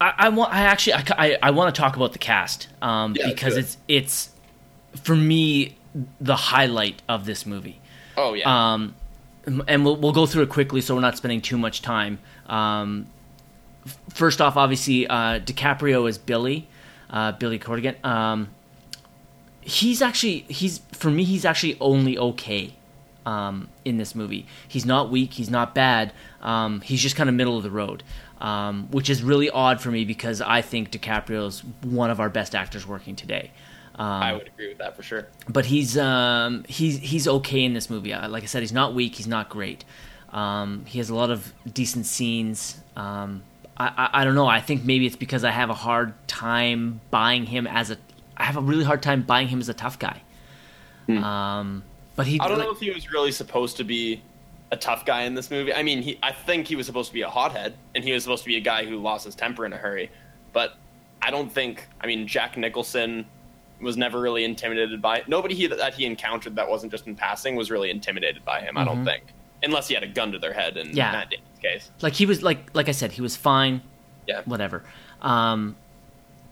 I, 0.00 0.12
I 0.18 0.28
want. 0.28 0.52
I 0.52 0.60
actually. 0.62 0.94
I, 0.94 1.04
I, 1.18 1.38
I 1.44 1.50
want 1.50 1.74
to 1.74 1.80
talk 1.80 1.96
about 1.96 2.12
the 2.12 2.18
cast. 2.18 2.68
Um, 2.82 3.14
Yeah, 3.18 3.28
because 3.28 3.56
it's 3.56 3.78
it's 3.88 4.30
for 5.02 5.16
me 5.16 5.76
the 6.20 6.36
highlight 6.36 7.02
of 7.08 7.24
this 7.26 7.46
movie. 7.46 7.80
oh 8.16 8.34
yeah, 8.34 8.72
Um, 8.74 8.94
and 9.66 9.84
we'll 9.84 9.96
we'll 9.96 10.12
go 10.12 10.26
through 10.26 10.42
it 10.42 10.48
quickly, 10.48 10.80
so 10.80 10.94
we're 10.94 11.00
not 11.00 11.16
spending 11.16 11.40
too 11.40 11.56
much 11.58 11.82
time. 11.82 12.18
Um, 12.46 13.06
first 14.12 14.40
off, 14.40 14.56
obviously, 14.56 15.06
uh, 15.06 15.38
DiCaprio 15.40 16.08
is 16.08 16.18
Billy, 16.18 16.68
uh, 17.10 17.32
Billy 17.32 17.58
Corrigan. 17.58 17.96
Um, 18.04 18.48
he's 19.60 20.02
actually 20.02 20.46
he's 20.48 20.78
for 20.92 21.10
me 21.10 21.24
he's 21.24 21.44
actually 21.44 21.76
only 21.80 22.18
okay 22.18 22.74
um, 23.24 23.68
in 23.84 23.96
this 23.98 24.14
movie. 24.14 24.46
He's 24.66 24.84
not 24.86 25.10
weak. 25.10 25.34
He's 25.34 25.50
not 25.50 25.74
bad. 25.74 26.12
Um, 26.42 26.80
he's 26.80 27.00
just 27.00 27.16
kind 27.16 27.28
of 27.28 27.34
middle 27.34 27.56
of 27.56 27.62
the 27.62 27.70
road, 27.70 28.02
um, 28.40 28.88
which 28.90 29.10
is 29.10 29.22
really 29.22 29.50
odd 29.50 29.80
for 29.80 29.90
me 29.90 30.04
because 30.04 30.40
I 30.40 30.62
think 30.62 30.90
DiCaprio 30.90 31.46
is 31.48 31.60
one 31.82 32.10
of 32.10 32.20
our 32.20 32.30
best 32.30 32.54
actors 32.54 32.86
working 32.86 33.16
today. 33.16 33.50
Um, 33.98 34.06
I 34.22 34.32
would 34.34 34.46
agree 34.48 34.68
with 34.68 34.78
that 34.78 34.94
for 34.94 35.02
sure. 35.02 35.26
but 35.48 35.64
he's 35.64 35.96
um, 35.96 36.64
he's 36.68 36.98
he's 36.98 37.26
okay 37.26 37.64
in 37.64 37.72
this 37.72 37.88
movie. 37.88 38.14
Like 38.14 38.42
I 38.42 38.46
said, 38.46 38.60
he's 38.62 38.72
not 38.72 38.94
weak. 38.94 39.14
He's 39.14 39.26
not 39.26 39.48
great. 39.48 39.84
Um, 40.32 40.84
he 40.84 40.98
has 40.98 41.08
a 41.08 41.14
lot 41.14 41.30
of 41.30 41.52
decent 41.72 42.04
scenes. 42.04 42.78
Um, 42.94 43.42
I, 43.78 43.86
I 43.86 44.20
I 44.20 44.24
don't 44.24 44.34
know. 44.34 44.46
I 44.46 44.60
think 44.60 44.84
maybe 44.84 45.06
it's 45.06 45.16
because 45.16 45.44
I 45.44 45.50
have 45.50 45.70
a 45.70 45.74
hard 45.74 46.12
time 46.28 47.00
buying 47.10 47.46
him 47.46 47.66
as 47.66 47.90
a. 47.90 47.96
I 48.36 48.44
have 48.44 48.56
a 48.56 48.60
really 48.60 48.84
hard 48.84 49.02
time 49.02 49.22
buying 49.22 49.48
him 49.48 49.60
as 49.60 49.68
a 49.70 49.74
tough 49.74 49.98
guy. 49.98 50.20
Um, 51.08 51.82
but 52.16 52.26
he. 52.26 52.36
Hmm. 52.36 52.42
I 52.42 52.48
don't 52.48 52.58
know 52.58 52.70
if 52.70 52.80
he 52.80 52.90
was 52.90 53.10
really 53.10 53.32
supposed 53.32 53.76
to 53.78 53.84
be 53.84 54.20
a 54.72 54.76
tough 54.76 55.06
guy 55.06 55.22
in 55.22 55.34
this 55.34 55.50
movie. 55.50 55.72
I 55.72 55.82
mean, 55.82 56.02
he 56.02 56.18
I 56.22 56.32
think 56.32 56.66
he 56.66 56.76
was 56.76 56.86
supposed 56.86 57.08
to 57.08 57.14
be 57.14 57.22
a 57.22 57.30
hothead, 57.30 57.74
and 57.94 58.04
he 58.04 58.12
was 58.12 58.24
supposed 58.24 58.42
to 58.42 58.48
be 58.48 58.56
a 58.56 58.60
guy 58.60 58.84
who 58.84 58.96
lost 58.96 59.24
his 59.24 59.34
temper 59.34 59.64
in 59.64 59.72
a 59.72 59.76
hurry. 59.76 60.10
But 60.52 60.74
I 61.22 61.30
don't 61.30 61.50
think. 61.50 61.86
I 62.00 62.06
mean, 62.06 62.26
Jack 62.26 62.56
Nicholson 62.56 63.26
was 63.80 63.96
never 63.96 64.20
really 64.20 64.44
intimidated 64.44 65.02
by 65.02 65.22
nobody 65.26 65.54
he, 65.54 65.66
that 65.66 65.94
he 65.94 66.04
encountered 66.06 66.56
that 66.56 66.68
wasn't 66.68 66.90
just 66.92 67.06
in 67.06 67.14
passing 67.14 67.56
was 67.56 67.70
really 67.70 67.90
intimidated 67.90 68.44
by 68.44 68.60
him. 68.60 68.76
I 68.78 68.84
don't 68.84 69.04
think, 69.04 69.24
unless 69.62 69.88
he 69.88 69.94
had 69.94 70.02
a 70.02 70.06
gun 70.08 70.32
to 70.32 70.38
their 70.38 70.52
head. 70.54 70.76
In 70.76 70.96
Yeah. 70.96 71.12
Matt 71.12 71.30
Damon's 71.30 71.58
case, 71.60 71.90
like 72.00 72.14
he 72.14 72.24
was 72.26 72.42
like 72.42 72.74
like 72.74 72.88
I 72.88 72.92
said, 72.92 73.12
he 73.12 73.20
was 73.22 73.36
fine. 73.36 73.82
yeah, 74.26 74.42
Whatever. 74.46 74.82
Um, 75.22 75.76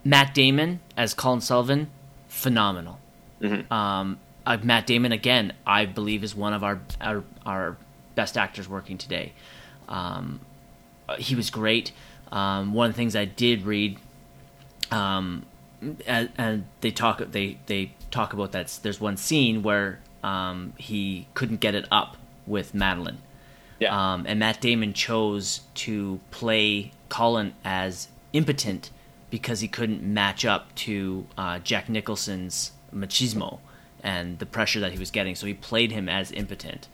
Matt 0.05 0.35
Damon 0.35 0.81
as 0.97 1.15
Colin 1.15 1.41
Sullivan, 1.41 1.91
phenomenal. 2.29 2.99
Mhm. 3.41 3.71
Um, 3.73 4.19
uh, 4.47 4.59
Matt 4.63 4.87
Damon 4.87 5.13
again, 5.13 5.55
I 5.67 5.87
believe, 5.87 6.23
is 6.25 6.35
one 6.35 6.53
of 6.53 6.63
our 6.63 6.81
our, 7.01 7.25
our 7.47 7.77
best 8.15 8.37
actors 8.37 8.69
working 8.69 8.99
today. 8.99 9.33
Um, 9.89 10.41
uh, 11.09 11.17
he 11.17 11.35
was 11.35 11.49
great. 11.51 11.93
Um, 12.31 12.75
one 12.75 12.87
of 12.89 12.93
the 12.93 12.97
things 12.97 13.17
I 13.17 13.25
did 13.25 13.63
read, 13.65 13.99
um, 14.91 15.45
and, 16.07 16.33
and 16.37 16.67
they 16.81 16.91
talk 16.91 17.19
they 17.19 17.59
they 17.67 17.93
talk 18.11 18.33
about 18.33 18.53
that. 18.53 18.79
There's 18.83 19.01
one 19.01 19.17
scene 19.17 19.63
where 19.63 20.01
um, 20.23 20.73
he 20.79 21.27
couldn't 21.35 21.61
get 21.61 21.75
it 21.75 21.87
up 21.91 22.17
with 22.47 22.75
Madeline. 22.75 23.19
Yeah. 23.79 24.13
Um, 24.15 24.25
and 24.27 24.39
Matt 24.39 24.61
Damon 24.61 24.93
chose 24.93 25.61
to 25.75 26.21
play 26.31 26.93
Colin 27.09 27.55
as 27.65 28.09
impotent 28.33 28.91
because 29.31 29.61
he 29.61 29.69
couldn't 29.69 30.03
match 30.03 30.45
up 30.45 30.75
to 30.77 31.27
uh, 31.37 31.59
Jack 31.59 31.89
Nicholson's 31.89 32.73
machismo 32.95 33.59
and 34.03 34.39
the 34.39 34.47
pressure 34.47 34.81
that 34.81 34.93
he 34.93 34.99
was 34.99 35.11
getting. 35.11 35.35
So 35.35 35.47
he 35.47 35.55
played 35.55 35.91
him 35.91 36.09
as 36.09 36.31
impotent. 36.31 36.89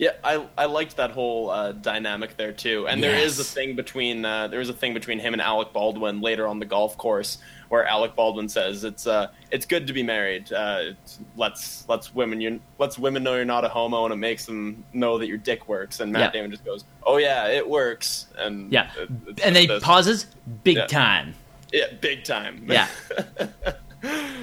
Yeah, 0.00 0.12
I 0.24 0.46
I 0.56 0.64
liked 0.64 0.96
that 0.96 1.10
whole 1.10 1.50
uh, 1.50 1.72
dynamic 1.72 2.38
there 2.38 2.52
too, 2.52 2.88
and 2.88 3.02
there 3.02 3.18
is 3.18 3.38
a 3.38 3.44
thing 3.44 3.76
between 3.76 4.24
uh, 4.24 4.48
there 4.48 4.62
is 4.62 4.70
a 4.70 4.72
thing 4.72 4.94
between 4.94 5.18
him 5.18 5.34
and 5.34 5.42
Alec 5.42 5.74
Baldwin 5.74 6.22
later 6.22 6.48
on 6.48 6.58
the 6.58 6.64
golf 6.64 6.96
course 6.96 7.36
where 7.68 7.84
Alec 7.86 8.16
Baldwin 8.16 8.48
says 8.48 8.82
it's 8.82 9.06
uh 9.06 9.26
it's 9.50 9.66
good 9.66 9.86
to 9.88 9.92
be 9.92 10.02
married. 10.02 10.50
Uh, 10.50 10.92
let's 11.36 11.84
let's 11.86 12.14
women 12.14 12.40
you 12.40 12.60
let's 12.78 12.98
women 12.98 13.22
know 13.22 13.34
you're 13.34 13.44
not 13.44 13.62
a 13.66 13.68
homo, 13.68 14.06
and 14.06 14.14
it 14.14 14.16
makes 14.16 14.46
them 14.46 14.82
know 14.94 15.18
that 15.18 15.26
your 15.28 15.36
dick 15.36 15.68
works. 15.68 16.00
And 16.00 16.10
Matt 16.12 16.22
Yeah. 16.22 16.30
Damon 16.40 16.50
just 16.50 16.64
goes, 16.64 16.84
"Oh 17.02 17.18
yeah, 17.18 17.48
it 17.48 17.68
works." 17.68 18.26
And 18.38 18.72
Yeah, 18.72 18.90
it- 18.96 19.10
and 19.44 19.54
then 19.54 19.56
he 19.56 19.66
this- 19.66 19.82
pauses 19.82 20.24
big 20.64 20.78
Yeah. 20.78 20.86
time. 20.86 21.34
yeah, 21.74 21.92
big 22.00 22.24
time. 22.24 22.64
Yeah. 22.66 22.88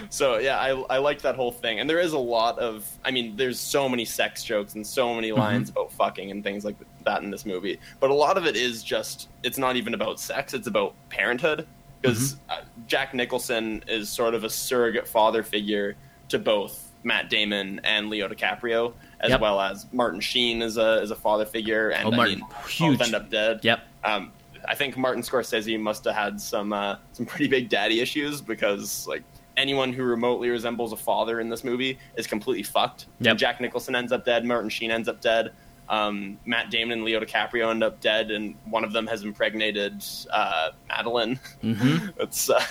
so 0.09 0.37
yeah, 0.37 0.59
I 0.59 0.69
I 0.89 0.97
liked 0.97 1.23
that 1.23 1.35
whole 1.35 1.51
thing, 1.51 1.79
and 1.79 1.89
there 1.89 1.99
is 1.99 2.13
a 2.13 2.17
lot 2.19 2.59
of. 2.59 2.87
I 3.03 3.11
mean, 3.11 3.35
there's 3.35 3.59
so 3.59 3.89
many 3.89 4.05
sex 4.05 4.43
jokes 4.43 4.75
and 4.75 4.85
so 4.85 5.13
many 5.15 5.29
Mm-hmm. 5.29 5.39
lines 5.39 5.69
about 5.69 5.91
fucking 5.91 6.31
and 6.31 6.43
things 6.43 6.63
like 6.63 6.75
that 7.05 7.23
in 7.23 7.31
this 7.31 7.45
movie. 7.45 7.79
But 7.99 8.09
a 8.09 8.13
lot 8.13 8.37
of 8.37 8.45
it 8.45 8.55
is 8.55 8.83
just. 8.83 9.29
It's 9.43 9.57
not 9.57 9.75
even 9.75 9.93
about 9.93 10.19
sex. 10.19 10.53
It's 10.53 10.67
about 10.67 10.93
parenthood 11.09 11.67
because 12.01 12.33
Mm-hmm. 12.35 12.51
uh, 12.51 12.61
Jack 12.87 13.13
Nicholson 13.13 13.83
is 13.87 14.09
sort 14.09 14.33
of 14.35 14.43
a 14.43 14.49
surrogate 14.49 15.07
father 15.07 15.43
figure 15.43 15.95
to 16.29 16.37
both 16.39 16.91
Matt 17.03 17.29
Damon 17.29 17.79
and 17.83 18.09
Leo 18.09 18.27
DiCaprio, 18.27 18.93
as 19.21 19.31
Yep. 19.31 19.41
well 19.41 19.59
as 19.59 19.85
Martin 19.91 20.19
Sheen 20.19 20.61
is 20.61 20.77
a 20.77 21.01
is 21.01 21.11
a 21.11 21.15
father 21.15 21.45
figure, 21.45 21.89
and 21.89 22.07
Oh, 22.07 22.11
Martin, 22.11 22.41
I 22.79 22.89
mean, 22.89 23.01
end 23.01 23.15
up 23.15 23.29
dead. 23.29 23.61
Yep. 23.63 23.79
Um, 24.03 24.31
I 24.67 24.75
think 24.75 24.97
Martin 24.97 25.23
Scorsese 25.23 25.79
must 25.79 26.03
have 26.05 26.15
had 26.15 26.39
some 26.41 26.73
uh, 26.73 26.97
some 27.13 27.25
pretty 27.25 27.47
big 27.47 27.69
daddy 27.69 27.99
issues 28.01 28.41
because 28.41 29.07
like 29.07 29.23
anyone 29.57 29.91
who 29.91 30.03
remotely 30.03 30.49
resembles 30.49 30.93
a 30.93 30.97
father 30.97 31.39
in 31.41 31.49
this 31.49 31.63
movie 31.63 31.97
is 32.15 32.27
completely 32.27 32.63
fucked. 32.63 33.07
Yep. 33.19 33.37
Jack 33.37 33.59
Nicholson 33.59 33.95
ends 33.95 34.11
up 34.11 34.23
dead. 34.23 34.45
Martin 34.45 34.69
Sheen 34.69 34.91
ends 34.91 35.07
up 35.09 35.19
dead. 35.19 35.51
Um, 35.89 36.37
Matt 36.45 36.69
Damon 36.69 36.93
and 36.99 37.03
Leo 37.03 37.19
DiCaprio 37.19 37.69
end 37.71 37.83
up 37.83 37.99
dead, 38.01 38.29
and 38.31 38.55
one 38.65 38.83
of 38.83 38.91
them 38.93 39.07
has 39.07 39.23
impregnated 39.23 40.03
uh, 40.31 40.69
Madeline. 40.87 41.39
hmm 41.61 41.97
it's 42.19 42.49
uh, 42.49 42.61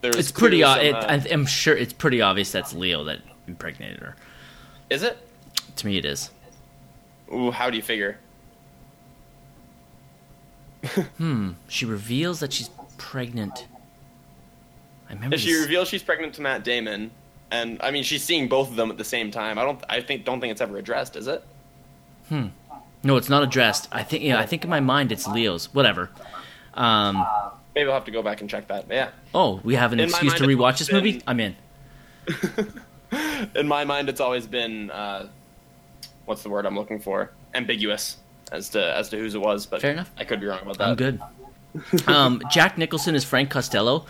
there's 0.00 0.16
It's 0.16 0.32
pretty. 0.32 0.62
Uh, 0.64 0.74
some, 0.76 0.84
it, 0.84 0.94
I- 0.94 1.26
I'm 1.32 1.44
sure 1.46 1.76
it's 1.76 1.92
pretty 1.92 2.20
obvious 2.22 2.50
that's 2.52 2.72
Leo 2.72 3.04
that 3.04 3.18
impregnated 3.46 3.98
her. 4.00 4.16
is 4.90 5.02
it? 5.02 5.18
To 5.76 5.86
me, 5.86 5.98
it 5.98 6.04
is. 6.04 6.30
Ooh, 7.34 7.50
how 7.50 7.68
do 7.70 7.76
you 7.76 7.82
figure? 7.82 8.18
Hmm. 11.18 11.50
She 11.68 11.84
reveals 11.84 12.40
that 12.40 12.52
she's 12.52 12.70
pregnant. 12.96 13.66
I 15.10 15.14
remember. 15.14 15.34
If 15.34 15.40
she 15.42 15.52
this- 15.52 15.60
reveals 15.62 15.88
she's 15.88 16.02
pregnant 16.02 16.34
to 16.34 16.40
Matt 16.42 16.64
Damon, 16.64 17.10
and 17.50 17.78
I 17.82 17.90
mean 17.90 18.02
she's 18.04 18.22
seeing 18.24 18.48
both 18.48 18.70
of 18.70 18.76
them 18.76 18.90
at 18.90 18.96
the 18.98 19.04
same 19.04 19.30
time. 19.30 19.58
I 19.58 19.64
don't. 19.64 19.82
I 19.88 20.00
think 20.00 20.24
don't 20.24 20.40
think 20.40 20.52
it's 20.52 20.60
ever 20.60 20.76
addressed, 20.78 21.16
is 21.16 21.26
it? 21.26 21.44
Hmm. 22.28 22.46
No, 23.02 23.16
it's 23.16 23.28
not 23.28 23.42
addressed. 23.42 23.88
I 23.92 24.02
think. 24.02 24.22
Yeah, 24.22 24.38
I 24.38 24.46
think 24.46 24.64
in 24.64 24.70
my 24.70 24.80
mind 24.80 25.10
it's 25.12 25.26
Leo's. 25.26 25.72
Whatever. 25.74 26.10
Um. 26.74 27.26
Maybe 27.74 27.88
I'll 27.88 27.94
have 27.94 28.04
to 28.06 28.10
go 28.10 28.20
back 28.22 28.40
and 28.40 28.50
check 28.50 28.66
that. 28.68 28.86
Yeah. 28.90 29.10
Oh, 29.32 29.60
we 29.62 29.76
have 29.76 29.92
an 29.92 30.00
In 30.00 30.08
excuse 30.08 30.34
to 30.34 30.42
rewatch 30.44 30.78
this 30.78 30.88
been- 30.88 30.96
movie. 30.96 31.22
I'm 31.26 31.38
in. 31.38 31.54
in 33.54 33.68
my 33.68 33.84
mind, 33.84 34.08
it's 34.08 34.20
always 34.20 34.46
been 34.46 34.90
uh, 34.90 35.28
what's 36.26 36.42
the 36.42 36.50
word 36.50 36.66
I'm 36.66 36.76
looking 36.76 36.98
for? 37.00 37.30
Ambiguous 37.54 38.16
as 38.52 38.68
to 38.70 38.96
as 38.96 39.08
to 39.10 39.18
whose 39.18 39.34
it 39.34 39.40
was, 39.40 39.66
but 39.66 39.80
Fair 39.80 39.92
enough. 39.92 40.10
I 40.16 40.24
could 40.24 40.40
be 40.40 40.46
wrong 40.46 40.60
about 40.62 40.78
that. 40.78 40.88
I'm 40.88 40.96
good. 40.96 41.20
um, 42.08 42.42
Jack 42.50 42.76
Nicholson 42.78 43.14
is 43.14 43.24
Frank 43.24 43.50
Costello. 43.50 44.06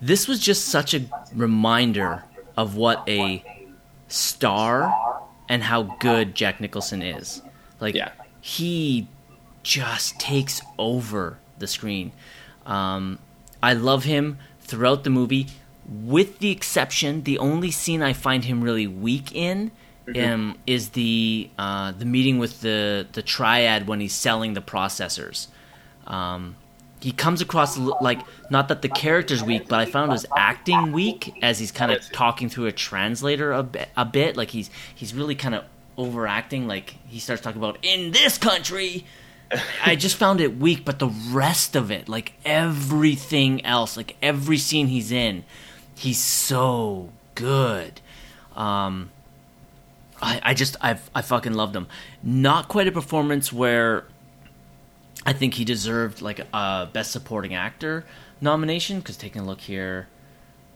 This 0.00 0.28
was 0.28 0.40
just 0.40 0.66
such 0.66 0.94
a 0.94 1.02
reminder 1.34 2.24
of 2.56 2.76
what 2.76 3.02
a 3.08 3.42
star 4.08 4.94
and 5.48 5.62
how 5.62 5.82
good 6.00 6.34
Jack 6.34 6.60
Nicholson 6.60 7.02
is. 7.02 7.42
Like 7.80 7.94
Yeah. 7.94 8.10
he 8.40 9.08
just 9.62 10.18
takes 10.20 10.60
over 10.78 11.38
the 11.58 11.66
screen. 11.66 12.12
Um, 12.64 13.18
I 13.62 13.72
love 13.72 14.04
him 14.04 14.38
throughout 14.60 15.04
the 15.04 15.10
movie, 15.10 15.46
with 15.88 16.40
the 16.40 16.50
exception, 16.50 17.22
the 17.22 17.38
only 17.38 17.70
scene 17.70 18.02
I 18.02 18.12
find 18.12 18.44
him 18.44 18.62
really 18.62 18.86
weak 18.86 19.34
in 19.34 19.70
um, 20.16 20.56
is 20.66 20.90
the 20.90 21.50
uh, 21.58 21.92
the 21.92 22.04
meeting 22.04 22.38
with 22.38 22.60
the 22.60 23.06
the 23.12 23.22
triad 23.22 23.88
when 23.88 24.00
he's 24.00 24.12
selling 24.14 24.54
the 24.54 24.60
processors. 24.62 25.48
Um, 26.06 26.54
he 27.06 27.12
comes 27.12 27.40
across 27.40 27.78
like 27.78 28.20
not 28.50 28.66
that 28.66 28.82
the 28.82 28.88
character's 28.88 29.40
weak, 29.40 29.68
but 29.68 29.78
I 29.78 29.84
found 29.86 30.10
his 30.10 30.26
acting 30.36 30.90
weak 30.90 31.38
as 31.40 31.60
he's 31.60 31.70
kind 31.70 31.92
of 31.92 32.02
talking 32.10 32.48
through 32.48 32.66
a 32.66 32.72
translator 32.72 33.52
a 33.52 33.62
bit, 33.62 33.90
a 33.96 34.04
bit. 34.04 34.36
Like 34.36 34.50
he's 34.50 34.70
he's 34.92 35.14
really 35.14 35.36
kind 35.36 35.54
of 35.54 35.62
overacting. 35.96 36.66
Like 36.66 36.96
he 37.06 37.20
starts 37.20 37.42
talking 37.42 37.60
about 37.62 37.78
in 37.82 38.10
this 38.10 38.38
country. 38.38 39.06
I 39.84 39.94
just 40.04 40.16
found 40.16 40.40
it 40.40 40.58
weak, 40.58 40.84
but 40.84 40.98
the 40.98 41.06
rest 41.06 41.76
of 41.76 41.92
it, 41.92 42.08
like 42.08 42.32
everything 42.44 43.64
else, 43.64 43.96
like 43.96 44.16
every 44.20 44.58
scene 44.58 44.88
he's 44.88 45.12
in, 45.12 45.44
he's 45.94 46.18
so 46.18 47.10
good. 47.36 48.00
Um, 48.56 49.10
I, 50.20 50.40
I 50.42 50.54
just 50.54 50.76
I 50.80 50.98
I 51.14 51.22
fucking 51.22 51.54
loved 51.54 51.76
him. 51.76 51.86
Not 52.24 52.66
quite 52.66 52.88
a 52.88 52.92
performance 52.92 53.52
where 53.52 54.06
I 55.26 55.32
think 55.32 55.54
he 55.54 55.64
deserved 55.64 56.22
like 56.22 56.40
a 56.54 56.88
best 56.92 57.10
supporting 57.10 57.54
actor 57.54 58.04
nomination 58.40 59.00
because 59.00 59.16
taking 59.16 59.42
a 59.42 59.44
look 59.44 59.60
here, 59.60 60.06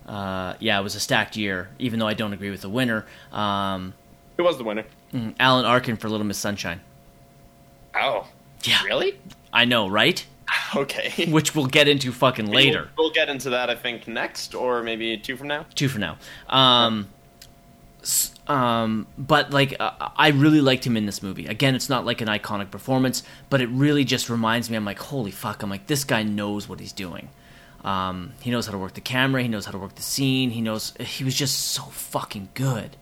uh, 0.06 0.54
yeah, 0.58 0.78
it 0.78 0.82
was 0.82 0.94
a 0.96 1.00
stacked 1.00 1.36
year. 1.36 1.68
Even 1.78 1.98
though 2.00 2.08
I 2.08 2.14
don't 2.14 2.32
agree 2.32 2.50
with 2.50 2.60
the 2.62 2.68
winner, 2.68 3.06
um, 3.32 3.94
Who 4.36 4.44
was 4.44 4.58
the 4.58 4.64
winner? 4.64 4.84
mm, 5.14 5.34
Alan 5.38 5.64
Arkin 5.64 5.96
for 5.96 6.08
Little 6.08 6.26
Miss 6.26 6.38
Sunshine. 6.38 6.80
Oh, 7.94 8.26
Yeah, 8.64 8.82
really? 8.84 9.18
I 9.52 9.64
know, 9.64 9.88
right? 9.88 10.24
Okay. 10.76 11.26
Which 11.30 11.54
we'll 11.54 11.66
get 11.66 11.88
into 11.88 12.12
fucking 12.12 12.46
later. 12.46 12.88
We'll, 12.96 13.06
we'll 13.06 13.14
get 13.14 13.28
into 13.28 13.50
that, 13.50 13.70
I 13.70 13.74
think, 13.74 14.06
next, 14.06 14.54
or 14.54 14.82
maybe 14.84 15.16
two 15.16 15.36
from 15.36 15.48
now. 15.48 15.66
Two 15.74 15.88
from 15.88 16.00
now. 16.00 16.16
Um, 16.48 17.08
um, 18.46 19.06
but 19.16 19.50
like, 19.50 19.76
uh, 19.78 20.10
I 20.16 20.28
really 20.28 20.60
liked 20.60 20.86
him 20.86 20.96
in 20.96 21.06
this 21.06 21.22
movie. 21.22 21.46
Again, 21.46 21.74
it's 21.74 21.88
not 21.88 22.04
like 22.04 22.20
an 22.20 22.28
iconic 22.28 22.70
performance, 22.70 23.22
but 23.48 23.60
it 23.60 23.68
really 23.68 24.04
just 24.04 24.28
reminds 24.28 24.70
me. 24.70 24.76
I'm 24.76 24.84
like, 24.84 24.98
holy 24.98 25.30
fuck! 25.30 25.62
I'm 25.62 25.70
like, 25.70 25.86
this 25.86 26.04
guy 26.04 26.22
knows 26.22 26.68
what 26.68 26.80
he's 26.80 26.92
doing. 26.92 27.28
Um, 27.84 28.32
he 28.40 28.50
knows 28.50 28.66
how 28.66 28.72
to 28.72 28.78
work 28.78 28.94
the 28.94 29.00
camera. 29.00 29.42
He 29.42 29.48
knows 29.48 29.64
how 29.64 29.72
to 29.72 29.78
work 29.78 29.94
the 29.94 30.02
scene. 30.02 30.50
He 30.50 30.60
knows. 30.60 30.92
He 31.00 31.24
was 31.24 31.34
just 31.34 31.58
so 31.58 31.82
fucking 31.82 32.50
good. 32.54 32.96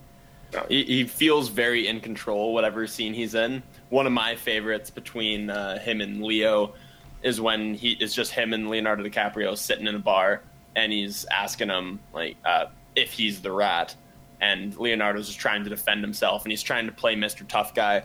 He, 0.69 0.85
he 0.85 1.05
feels 1.05 1.49
very 1.49 1.89
in 1.89 2.01
control, 2.01 2.55
whatever 2.55 2.87
scene 2.87 3.13
he's 3.13 3.35
in. 3.35 3.63
One 3.91 4.07
of 4.07 4.13
my 4.13 4.35
favorites 4.35 4.91
between 4.91 5.51
uh, 5.51 5.79
him 5.79 6.01
and 6.01 6.23
Leo 6.23 6.75
is 7.23 7.41
when 7.41 7.75
he 7.75 7.93
is 7.93 8.15
just 8.15 8.33
him 8.33 8.53
and 8.53 8.71
Leonardo 8.71 9.03
DiCaprio 9.03 9.57
sitting 9.57 9.87
in 9.87 9.95
a 9.95 9.99
bar, 9.99 10.43
and 10.77 10.93
he's 10.93 11.27
asking 11.27 11.69
him 11.69 12.01
like 12.13 12.37
uh, 12.45 12.67
if 12.95 13.13
he's 13.13 13.41
the 13.41 13.53
rat, 13.53 13.95
and 14.41 14.77
Leonardo's 14.77 15.27
just 15.27 15.39
trying 15.39 15.65
to 15.65 15.71
defend 15.71 16.03
himself, 16.03 16.45
and 16.45 16.53
he's 16.53 16.63
trying 16.63 16.87
to 16.87 16.93
play 16.93 17.15
Mr. 17.15 17.47
Tough 17.47 17.75
Guy. 17.75 18.05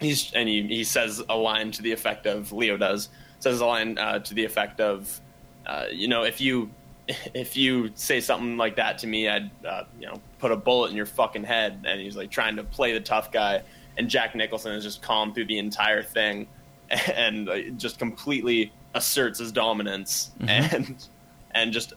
He's 0.00 0.32
and 0.32 0.48
he, 0.48 0.62
he 0.62 0.84
says 0.84 1.22
a 1.28 1.36
line 1.36 1.70
to 1.72 1.82
the 1.82 1.92
effect 1.92 2.26
of 2.26 2.52
Leo 2.52 2.76
does 2.76 3.08
says 3.40 3.60
a 3.60 3.66
line 3.66 3.98
uh, 3.98 4.20
to 4.20 4.34
the 4.34 4.44
effect 4.44 4.80
of, 4.80 5.20
uh, 5.66 5.86
you 5.90 6.08
know, 6.08 6.22
if 6.22 6.40
you 6.40 6.70
if 7.34 7.56
you 7.56 7.90
say 7.94 8.20
something 8.20 8.56
like 8.56 8.76
that 8.76 8.98
to 8.98 9.06
me, 9.06 9.28
I'd 9.28 9.50
uh, 9.64 9.84
you 9.98 10.06
know 10.06 10.20
put 10.38 10.52
a 10.52 10.56
bullet 10.56 10.90
in 10.90 10.96
your 10.96 11.06
fucking 11.06 11.44
head. 11.44 11.84
And 11.86 12.00
he's 12.00 12.16
like 12.16 12.30
trying 12.30 12.56
to 12.56 12.64
play 12.64 12.92
the 12.92 13.00
tough 13.00 13.32
guy, 13.32 13.62
and 13.96 14.08
Jack 14.08 14.34
Nicholson 14.34 14.72
is 14.72 14.84
just 14.84 15.02
calm 15.02 15.34
through 15.34 15.46
the 15.46 15.58
entire 15.58 16.02
thing, 16.02 16.46
and 16.90 17.48
uh, 17.48 17.58
just 17.76 17.98
completely 17.98 18.72
asserts 18.94 19.38
his 19.38 19.52
dominance, 19.52 20.30
and 20.46 21.06
and 21.52 21.72
just 21.72 21.94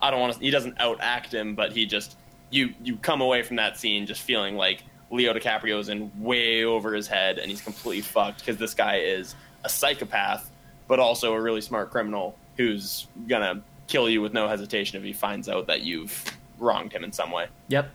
I 0.00 0.10
don't 0.10 0.20
want 0.20 0.34
to. 0.34 0.40
He 0.40 0.50
doesn't 0.50 0.78
outact 0.78 1.32
him, 1.32 1.54
but 1.54 1.72
he 1.72 1.86
just 1.86 2.16
you 2.52 2.74
you 2.84 2.96
come 2.96 3.20
away 3.20 3.42
from 3.42 3.56
that 3.56 3.76
scene 3.76 4.06
just 4.06 4.22
feeling 4.22 4.56
like 4.56 4.84
Leo 5.10 5.34
DiCaprio 5.34 5.78
is 5.80 5.88
in 5.88 6.10
way 6.22 6.64
over 6.64 6.94
his 6.94 7.08
head, 7.08 7.38
and 7.38 7.50
he's 7.50 7.60
completely 7.60 8.02
fucked 8.02 8.40
because 8.40 8.56
this 8.56 8.74
guy 8.74 8.98
is 8.98 9.34
a 9.64 9.68
psychopath, 9.68 10.50
but 10.86 11.00
also 11.00 11.34
a 11.34 11.40
really 11.40 11.60
smart 11.60 11.90
criminal 11.90 12.36
who's 12.56 13.06
gonna 13.26 13.62
kill 13.88 14.08
you 14.08 14.22
with 14.22 14.32
no 14.32 14.48
hesitation 14.48 14.96
if 14.98 15.04
he 15.04 15.12
finds 15.12 15.48
out 15.48 15.66
that 15.66 15.82
you've 15.82 16.24
wronged 16.58 16.92
him 16.92 17.04
in 17.04 17.12
some 17.12 17.30
way. 17.30 17.46
Yep. 17.68 17.90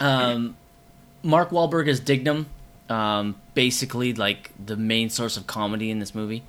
Um, 0.00 0.56
Mark 1.22 1.50
Wahlberg 1.50 1.88
as 1.88 2.00
Dignam, 2.00 2.46
um, 2.88 3.40
basically 3.54 4.14
like 4.14 4.52
the 4.64 4.76
main 4.76 5.10
source 5.10 5.36
of 5.36 5.46
comedy 5.46 5.90
in 5.90 5.98
this 5.98 6.14
movie. 6.14 6.42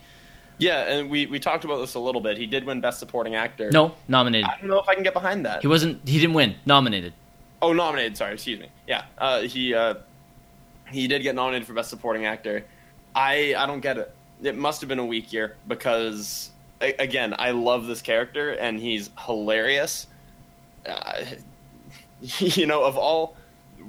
Yeah, 0.60 0.82
and 0.84 1.10
we, 1.10 1.26
we 1.26 1.40
talked 1.40 1.64
about 1.64 1.78
this 1.80 1.96
a 1.96 2.00
little 2.00 2.22
bit. 2.22 2.38
He 2.38 2.46
did 2.46 2.66
win 2.66 2.82
Best 2.82 3.00
Supporting 3.00 3.36
Actor. 3.36 3.72
No, 3.72 3.94
nominated. 4.08 4.50
I 4.50 4.58
don't 4.60 4.70
know 4.70 4.80
if 4.80 4.88
I 4.88 4.94
can 4.94 5.04
get 5.04 5.14
behind 5.14 5.46
that. 5.46 5.62
He 5.62 5.68
wasn't. 5.68 6.08
He 6.08 6.20
didn't 6.20 6.34
win. 6.36 6.56
Nominated. 6.66 7.14
Oh, 7.62 7.74
nominated. 7.74 8.18
Sorry, 8.18 8.34
excuse 8.34 8.60
me. 8.60 8.68
Yeah, 8.88 9.06
uh, 9.18 9.42
he 9.42 9.74
uh, 9.74 9.96
he 10.92 11.08
did 11.08 11.24
get 11.24 11.34
nominated 11.36 11.66
for 11.68 11.74
Best 11.74 11.90
Supporting 11.90 12.26
Actor. 12.26 12.66
I 13.16 13.56
I 13.58 13.66
don't 13.66 13.80
get 13.80 13.98
it. 13.98 14.14
It 14.44 14.58
must 14.58 14.82
have 14.82 14.88
been 14.88 15.00
a 15.00 15.06
weak 15.06 15.32
year 15.34 15.56
because 15.68 16.52
again, 16.82 17.36
I 17.40 17.52
love 17.52 17.88
this 17.88 18.02
character 18.02 18.52
and 18.52 18.80
he's 18.80 19.10
hilarious. 19.26 20.08
Uh, 20.86 21.24
you 22.22 22.66
know, 22.66 22.84
of 22.84 22.98
all 22.98 23.36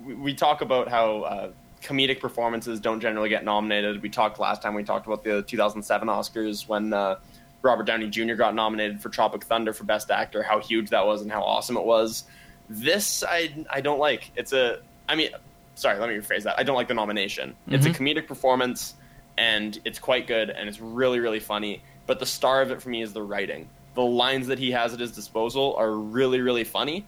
we- 0.04 0.14
we 0.14 0.34
talk 0.34 0.60
about 0.60 0.88
how 0.88 1.22
uh, 1.22 1.48
comedic 1.82 2.20
performances 2.20 2.80
don't 2.80 3.00
generally 3.00 3.28
get 3.28 3.44
nominated. 3.44 4.02
We 4.02 4.10
talked 4.10 4.38
last 4.38 4.62
time. 4.62 4.74
We 4.74 4.84
talked 4.84 5.06
about 5.06 5.24
the 5.24 5.42
2007 5.42 6.08
Oscars 6.08 6.68
when 6.68 6.92
uh, 6.92 7.16
Robert 7.62 7.86
Downey 7.86 8.08
Jr. 8.08 8.34
got 8.34 8.54
nominated 8.54 9.00
for 9.00 9.08
Tropic 9.08 9.44
Thunder 9.44 9.72
for 9.72 9.84
Best 9.84 10.10
Actor. 10.10 10.42
How 10.42 10.60
huge 10.60 10.90
that 10.90 11.06
was 11.06 11.22
and 11.22 11.30
how 11.30 11.42
awesome 11.42 11.76
it 11.76 11.84
was. 11.84 12.24
This 12.68 13.24
I 13.26 13.66
I 13.68 13.80
don't 13.80 13.98
like. 13.98 14.30
It's 14.36 14.52
a 14.52 14.80
I 15.08 15.16
mean, 15.16 15.30
sorry, 15.74 15.98
let 15.98 16.08
me 16.08 16.16
rephrase 16.16 16.44
that. 16.44 16.58
I 16.58 16.62
don't 16.62 16.76
like 16.76 16.88
the 16.88 16.94
nomination. 16.94 17.56
It's 17.68 17.86
a 17.86 17.90
comedic 17.90 18.26
performance 18.26 18.94
and 19.36 19.78
it's 19.84 19.98
quite 19.98 20.26
good 20.26 20.50
and 20.50 20.68
it's 20.68 20.80
really 20.80 21.20
really 21.20 21.40
funny. 21.40 21.82
But 22.06 22.18
the 22.18 22.26
star 22.26 22.62
of 22.62 22.70
it 22.70 22.80
for 22.82 22.88
me 22.88 23.02
is 23.02 23.12
the 23.12 23.22
writing. 23.22 23.68
The 23.94 24.02
lines 24.02 24.46
that 24.46 24.58
he 24.58 24.70
has 24.70 24.94
at 24.94 25.00
his 25.00 25.12
disposal 25.12 25.74
are 25.76 25.90
really 25.92 26.40
really 26.40 26.64
funny, 26.64 27.06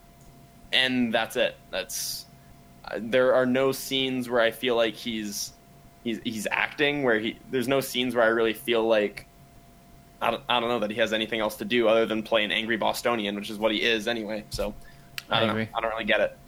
and 0.73 1.13
that's 1.15 1.37
it. 1.37 1.55
That's 1.71 2.27
there 2.99 3.35
are 3.35 3.47
no 3.47 3.73
scenes 3.73 4.29
where 4.29 4.41
I 4.41 4.51
feel 4.51 4.77
like 4.77 4.95
he's 4.95 5.53
he's 6.05 6.21
he's 6.25 6.47
acting 6.51 7.03
where 7.03 7.19
he 7.19 7.39
there's 7.51 7.69
no 7.69 7.81
scenes 7.81 8.15
where 8.15 8.25
I 8.25 8.29
really 8.29 8.55
feel 8.55 8.87
like 8.87 9.27
I 10.21 10.31
don't, 10.31 10.43
I 10.49 10.61
don't 10.61 10.69
know 10.69 10.79
that 10.81 10.91
he 10.91 10.97
has 10.99 11.13
anything 11.13 11.41
else 11.41 11.57
to 11.57 11.65
do 11.65 11.89
other 11.89 12.07
than 12.07 12.23
play 12.23 12.45
an 12.45 12.53
angry 12.53 12.77
Bostonian, 12.77 13.35
which 13.35 13.51
is 13.51 13.59
what 13.59 13.73
he 13.73 13.83
is 13.83 14.07
anyway. 14.07 14.45
So 14.51 14.75
I 15.29 15.37
I 15.37 15.41
don't 15.41 15.51
agree. 15.51 15.65
know. 15.65 15.71
I 15.75 15.81
don't 15.81 15.91
really 15.91 16.05
get 16.05 16.21
it. 16.21 16.39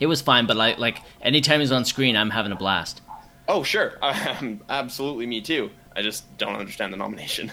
It 0.00 0.06
was 0.06 0.20
fine, 0.20 0.46
but 0.46 0.56
like 0.56 0.78
like 0.78 0.98
anytime 1.20 1.60
he's 1.60 1.72
on 1.72 1.84
screen, 1.84 2.16
I'm 2.16 2.30
having 2.30 2.52
a 2.52 2.56
blast. 2.56 3.02
Oh 3.46 3.62
sure, 3.62 3.98
um, 4.02 4.60
absolutely 4.68 5.26
me 5.26 5.40
too. 5.40 5.70
I 5.94 6.02
just 6.02 6.36
don't 6.38 6.56
understand 6.56 6.92
the 6.92 6.96
nomination. 6.96 7.52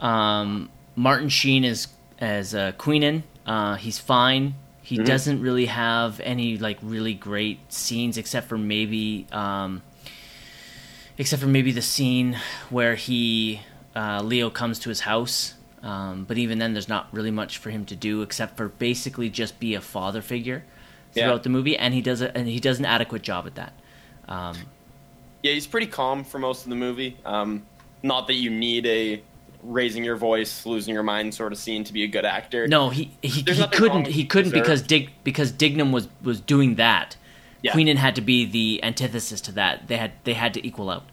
Um, 0.00 0.70
Martin 0.96 1.28
Sheen 1.28 1.64
is 1.64 1.88
as 2.18 2.54
uh, 2.54 2.72
Queenan. 2.72 3.22
Uh, 3.46 3.76
he's 3.76 3.98
fine. 3.98 4.54
He 4.86 4.98
doesn't 4.98 5.40
really 5.40 5.66
have 5.66 6.20
any 6.20 6.58
like 6.58 6.78
really 6.80 7.12
great 7.12 7.58
scenes, 7.72 8.16
except 8.16 8.46
for 8.48 8.56
maybe, 8.56 9.26
um, 9.32 9.82
except 11.18 11.42
for 11.42 11.48
maybe 11.48 11.72
the 11.72 11.82
scene 11.82 12.38
where 12.70 12.94
he 12.94 13.62
uh, 13.96 14.22
Leo 14.22 14.48
comes 14.48 14.78
to 14.80 14.88
his 14.88 15.00
house. 15.00 15.54
Um, 15.82 16.24
but 16.24 16.38
even 16.38 16.60
then, 16.60 16.72
there's 16.72 16.88
not 16.88 17.08
really 17.10 17.32
much 17.32 17.58
for 17.58 17.70
him 17.70 17.84
to 17.86 17.96
do 17.96 18.22
except 18.22 18.56
for 18.56 18.68
basically 18.68 19.28
just 19.28 19.58
be 19.58 19.74
a 19.74 19.80
father 19.80 20.22
figure 20.22 20.62
throughout 21.12 21.32
Yeah. 21.32 21.38
the 21.38 21.48
movie, 21.48 21.76
and 21.76 21.92
he 21.92 22.00
does 22.00 22.22
a, 22.22 22.36
and 22.36 22.46
he 22.46 22.60
does 22.60 22.78
an 22.78 22.84
adequate 22.84 23.22
job 23.22 23.46
at 23.48 23.56
that. 23.56 23.72
Um, 24.28 24.56
Yeah, 25.42 25.52
he's 25.52 25.66
pretty 25.66 25.88
calm 25.88 26.22
for 26.22 26.38
most 26.38 26.62
of 26.62 26.70
the 26.70 26.76
movie. 26.76 27.16
Um, 27.24 27.62
not 28.04 28.28
that 28.28 28.34
you 28.34 28.50
need 28.50 28.86
a 28.86 29.20
raising 29.66 30.04
your 30.04 30.16
voice, 30.16 30.64
losing 30.64 30.94
your 30.94 31.02
mind 31.02 31.34
sort 31.34 31.52
of 31.52 31.58
scene 31.58 31.84
to 31.84 31.92
be 31.92 32.04
a 32.04 32.06
good 32.06 32.24
actor. 32.24 32.66
No, 32.66 32.90
he 32.90 33.16
he, 33.22 33.42
he 33.42 33.66
couldn't 33.68 34.06
he 34.06 34.24
couldn't 34.24 34.52
because 34.52 34.82
Dig 34.82 35.10
because 35.24 35.52
Dignam 35.52 35.92
was 35.92 36.08
was 36.22 36.40
doing 36.40 36.76
that. 36.76 37.16
Yeah. 37.62 37.72
Queenan 37.72 37.96
had 37.96 38.14
to 38.16 38.20
be 38.20 38.44
the 38.44 38.84
antithesis 38.84 39.40
to 39.42 39.52
that. 39.52 39.88
They 39.88 39.96
had 39.96 40.12
they 40.24 40.34
had 40.34 40.54
to 40.54 40.66
equal 40.66 40.90
out. 40.90 41.04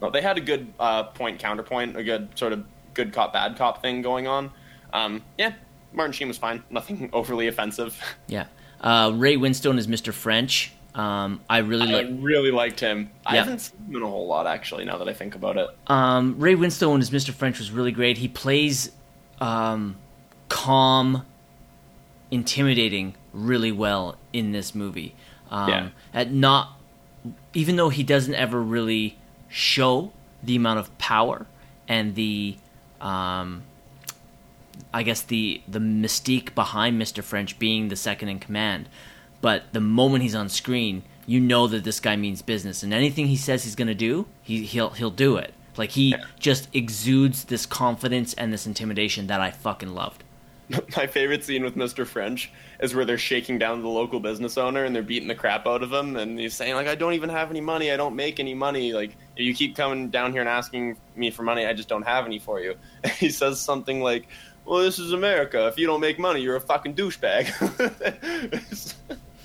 No, 0.00 0.10
they 0.10 0.22
had 0.22 0.38
a 0.38 0.40
good 0.40 0.72
uh, 0.78 1.04
point 1.04 1.38
counterpoint, 1.38 1.96
a 1.96 2.02
good 2.02 2.36
sort 2.36 2.52
of 2.52 2.64
good 2.94 3.12
cop 3.12 3.32
bad 3.32 3.56
cop 3.56 3.82
thing 3.82 4.02
going 4.02 4.26
on. 4.26 4.50
Um, 4.92 5.22
yeah, 5.38 5.52
Martin 5.92 6.12
Sheen 6.12 6.28
was 6.28 6.38
fine. 6.38 6.64
Nothing 6.70 7.10
overly 7.12 7.46
offensive. 7.46 8.00
Yeah. 8.26 8.46
Uh, 8.80 9.12
Ray 9.14 9.36
Winstone 9.36 9.78
is 9.78 9.86
Mr. 9.86 10.12
French. 10.12 10.72
Um, 10.94 11.40
I 11.48 11.58
really 11.58 11.94
I 11.94 12.00
really 12.02 12.50
liked 12.50 12.80
him. 12.80 13.10
I 13.24 13.36
haven't 13.36 13.60
seen 13.60 13.78
him 13.86 13.96
in 13.96 14.02
a 14.02 14.06
whole 14.08 14.26
lot 14.26 14.46
actually. 14.46 14.84
Now 14.84 14.98
that 14.98 15.08
I 15.08 15.12
think 15.12 15.34
about 15.34 15.56
it. 15.56 15.68
um, 15.86 16.36
Ray 16.38 16.54
Winstone 16.56 17.00
as 17.00 17.10
Mr. 17.10 17.32
French 17.32 17.58
was 17.58 17.70
really 17.70 17.92
great. 17.92 18.18
He 18.18 18.26
plays 18.28 18.90
um, 19.40 19.96
calm, 20.48 21.24
intimidating 22.30 23.14
really 23.32 23.72
well 23.72 24.16
in 24.32 24.52
this 24.52 24.74
movie. 24.74 25.14
Um, 25.50 25.68
Yeah. 25.68 25.88
At 26.12 26.32
not 26.32 26.76
even 27.54 27.76
though 27.76 27.88
he 27.90 28.02
doesn't 28.02 28.34
ever 28.34 28.60
really 28.60 29.16
show 29.48 30.12
the 30.42 30.56
amount 30.56 30.78
of 30.78 30.96
power 30.98 31.46
and 31.86 32.14
the 32.14 32.56
um, 33.00 33.62
I 34.92 35.02
guess 35.02 35.22
the 35.22 35.60
the 35.68 35.78
mystique 35.78 36.54
behind 36.54 37.00
Mr. 37.00 37.22
French 37.22 37.58
being 37.58 37.88
the 37.88 37.96
second 37.96 38.28
in 38.28 38.38
command. 38.38 38.88
But 39.40 39.72
the 39.72 39.80
moment 39.80 40.22
he's 40.22 40.34
on 40.34 40.48
screen, 40.48 41.02
you 41.26 41.40
know 41.40 41.66
that 41.68 41.84
this 41.84 42.00
guy 42.00 42.16
means 42.16 42.42
business, 42.42 42.82
and 42.82 42.92
anything 42.92 43.26
he 43.26 43.36
says 43.36 43.64
he's 43.64 43.76
going 43.76 43.88
to 43.88 43.94
do, 43.94 44.26
he 44.42 44.64
he'll 44.64 44.90
he'll 44.90 45.10
do 45.10 45.36
it. 45.36 45.54
Like 45.76 45.90
he 45.90 46.10
Yeah. 46.10 46.24
just 46.38 46.68
exudes 46.74 47.44
this 47.44 47.64
confidence 47.64 48.34
and 48.34 48.52
this 48.52 48.66
intimidation 48.66 49.28
that 49.28 49.40
I 49.40 49.50
fucking 49.50 49.94
loved. 49.94 50.24
My 50.96 51.06
favorite 51.06 51.42
scene 51.44 51.64
with 51.64 51.74
Mr. 51.74 52.06
French 52.06 52.50
is 52.80 52.94
where 52.94 53.04
they're 53.04 53.18
shaking 53.18 53.58
down 53.58 53.80
the 53.82 53.88
local 53.88 54.20
business 54.20 54.56
owner 54.58 54.84
and 54.84 54.94
they're 54.94 55.02
beating 55.02 55.26
the 55.28 55.34
crap 55.34 55.66
out 55.66 55.82
of 55.82 55.92
him, 55.92 56.16
and 56.16 56.38
he's 56.38 56.54
saying 56.54 56.74
like, 56.74 56.86
"I 56.86 56.94
don't 56.96 57.14
even 57.14 57.30
have 57.30 57.50
any 57.50 57.60
money. 57.60 57.90
I 57.92 57.96
don't 57.96 58.14
make 58.16 58.38
any 58.40 58.54
money. 58.54 58.92
Like, 58.92 59.10
if 59.36 59.44
you 59.44 59.54
keep 59.54 59.74
coming 59.76 60.10
down 60.10 60.32
here 60.32 60.40
and 60.42 60.48
asking 60.50 60.96
me 61.16 61.30
for 61.30 61.42
money. 61.44 61.64
I 61.66 61.72
just 61.72 61.88
don't 61.88 62.06
have 62.06 62.26
any 62.26 62.38
for 62.38 62.60
you." 62.60 62.74
And 63.04 63.12
he 63.24 63.30
says 63.30 63.60
something 63.60 64.00
like, 64.02 64.28
"Well, 64.64 64.80
this 64.80 64.98
is 64.98 65.12
America. 65.12 65.66
If 65.68 65.78
you 65.78 65.86
don't 65.86 66.00
make 66.00 66.18
money, 66.18 66.40
you're 66.40 66.56
a 66.56 66.60
fucking 66.60 66.94
douchebag." 66.94 67.46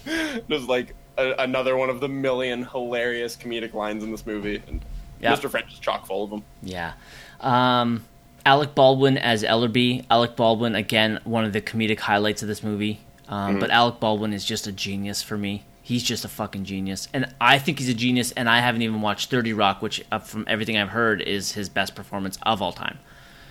Was 0.50 0.66
like 0.66 0.96
a, 1.18 1.34
another 1.40 1.76
one 1.78 1.90
of 1.90 2.00
the 2.00 2.08
million 2.10 2.64
hilarious 2.66 3.36
comedic 3.36 3.74
lines 3.74 4.04
in 4.04 4.12
this 4.12 4.26
movie, 4.26 4.62
and 4.68 4.84
Yeah. 5.20 5.34
Mr. 5.36 5.50
French 5.50 5.74
is 5.74 5.80
chock 5.80 6.06
full 6.06 6.24
of 6.24 6.30
them. 6.30 6.44
Yeah. 6.62 6.94
Um, 7.40 8.06
Alec 8.46 8.76
Baldwin 8.76 9.18
as 9.18 9.44
Ellerby. 9.44 10.06
Alec 10.10 10.36
Baldwin, 10.36 10.76
again, 10.76 11.20
one 11.24 11.46
of 11.46 11.54
the 11.54 11.62
comedic 11.62 12.00
highlights 12.00 12.42
of 12.42 12.48
this 12.48 12.62
movie. 12.64 13.00
Um, 13.28 13.60
But 13.60 13.72
Alec 13.72 14.00
Baldwin 14.00 14.34
is 14.34 14.46
just 14.46 14.68
a 14.68 14.72
genius 14.72 15.22
for 15.24 15.38
me. 15.38 15.64
He's 15.82 16.04
just 16.04 16.26
a 16.26 16.28
fucking 16.28 16.64
genius. 16.66 17.08
And 17.14 17.34
I 17.40 17.60
think 17.60 17.80
he's 17.80 17.90
a 17.90 17.94
genius, 17.94 18.32
and 18.32 18.50
I 18.50 18.60
haven't 18.60 18.82
even 18.82 19.02
watched 19.02 19.30
30 19.30 19.54
Rock, 19.54 19.82
which, 19.82 20.04
uh, 20.12 20.20
from 20.20 20.44
everything 20.48 20.78
I've 20.78 20.90
heard, 20.90 21.22
is 21.22 21.52
his 21.54 21.70
best 21.70 21.96
performance 21.96 22.38
of 22.44 22.62
all 22.62 22.72
time. 22.74 22.98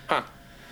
Huh. 0.07 0.21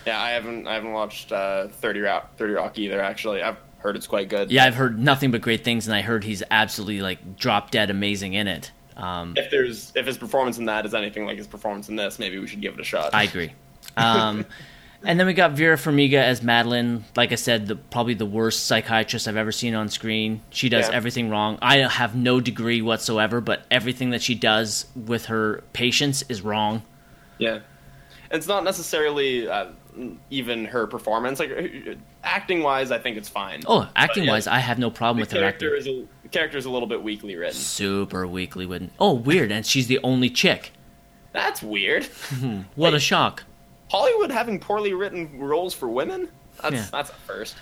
Yeah, 0.06 0.22
I 0.22 0.32
haven't 0.32 0.68
I 0.68 0.74
haven't 0.74 0.92
watched 0.92 1.32
uh, 1.32 1.70
Thirty 1.70 2.02
Rock 2.02 2.36
Thirty 2.36 2.52
Rock 2.54 2.78
either. 2.78 3.02
Actually, 3.02 3.42
I've 3.42 3.56
heard 3.84 3.96
it's 3.96 4.08
quite 4.08 4.30
good. 4.30 4.50
Yeah, 4.50 4.66
I've 4.66 4.76
heard 4.76 4.98
nothing 4.98 5.30
but 5.32 5.42
great 5.42 5.64
things, 5.64 5.88
and 5.88 5.96
I 5.96 6.02
heard 6.02 6.24
he's 6.24 6.42
absolutely, 6.50 7.02
like, 7.02 7.38
drop 7.38 7.70
dead 7.70 7.90
amazing 7.90 8.34
in 8.34 8.48
it. 8.48 8.72
Um, 8.98 9.34
If 9.38 9.52
there's 9.52 9.92
if 9.96 10.06
his 10.06 10.18
performance 10.18 10.58
in 10.58 10.66
that 10.66 10.86
is 10.86 10.94
anything 10.94 11.26
like 11.26 11.38
his 11.38 11.48
performance 11.48 11.90
in 11.90 11.96
this, 11.96 12.18
maybe 12.20 12.38
we 12.40 12.48
should 12.48 12.62
give 12.62 12.74
it 12.76 12.80
a 12.80 12.84
shot. 12.84 13.14
I 13.14 13.24
agree. 13.24 13.52
Um, 13.98 14.46
and 15.04 15.20
then 15.20 15.26
we 15.28 15.34
got 15.34 15.52
Vera 15.54 15.76
Farmiga 15.78 16.16
as 16.22 16.42
Madeline. 16.44 17.04
Like 17.16 17.32
I 17.32 17.36
said, 17.36 17.68
the, 17.68 17.76
probably 17.76 18.14
the 18.14 18.26
worst 18.26 18.68
psychiatrist 18.68 19.28
I've 19.28 19.36
ever 19.36 19.52
seen 19.52 19.74
on 19.74 19.90
screen. 19.90 20.42
She 20.52 20.70
does 20.70 20.88
Yeah. 20.88 20.96
everything 20.96 21.30
wrong. 21.30 21.58
I 21.62 21.78
have 21.80 22.16
no 22.16 22.40
degree 22.40 22.82
whatsoever, 22.84 23.42
but 23.42 23.66
everything 23.72 24.12
that 24.12 24.22
she 24.22 24.36
does 24.36 24.86
with 24.96 25.26
her 25.26 25.64
patients 25.74 26.24
is 26.30 26.42
wrong. 26.44 26.84
yeah, 27.40 27.60
it's 28.32 28.48
not 28.48 28.64
necessarily 28.64 29.48
uh, 29.48 29.66
even 30.30 30.66
her 30.66 30.88
performance. 30.88 31.40
Like 31.40 31.52
acting 32.24 32.64
wise, 32.64 32.92
I 32.92 33.00
think 33.00 33.18
it's 33.18 33.30
fine. 33.30 33.62
Oh, 33.68 33.88
acting 33.96 34.28
wise, 34.28 34.46
yeah, 34.48 34.56
I 34.56 34.60
have 34.60 34.80
no 34.80 34.90
problem 34.90 35.20
with 35.20 35.32
her 35.32 35.40
character 35.40 35.76
acting. 35.78 35.94
is 35.94 36.00
a 36.00 36.08
the 36.24 36.30
character 36.30 36.58
is 36.58 36.66
a 36.66 36.70
little 36.70 36.88
bit 36.88 37.04
weakly 37.04 37.36
written. 37.36 37.54
Super 37.56 38.26
weakly 38.28 38.66
written. 38.66 38.92
Oh, 39.00 39.14
weird, 39.14 39.52
and 39.52 39.66
she's 39.66 39.88
the 39.88 40.00
only 40.04 40.30
chick. 40.30 40.72
That's 41.32 41.62
weird. 41.64 42.08
What 42.76 42.94
a 42.94 43.00
shock. 43.00 43.44
Hollywood 43.90 44.32
having 44.32 44.60
poorly 44.60 44.94
written 44.94 45.40
roles 45.40 45.74
for 45.74 45.88
women. 45.88 46.30
That's 46.62 46.76
Yeah. 46.76 46.86
that's 46.92 47.10
a 47.10 47.14
first. 47.14 47.56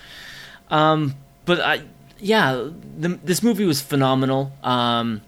Um, 0.70 1.16
but 1.44 1.60
I, 1.60 1.82
yeah, 2.18 2.68
the, 2.98 3.18
this 3.22 3.42
movie 3.42 3.64
was 3.66 3.80
phenomenal. 3.82 4.52
Um, 4.62 5.20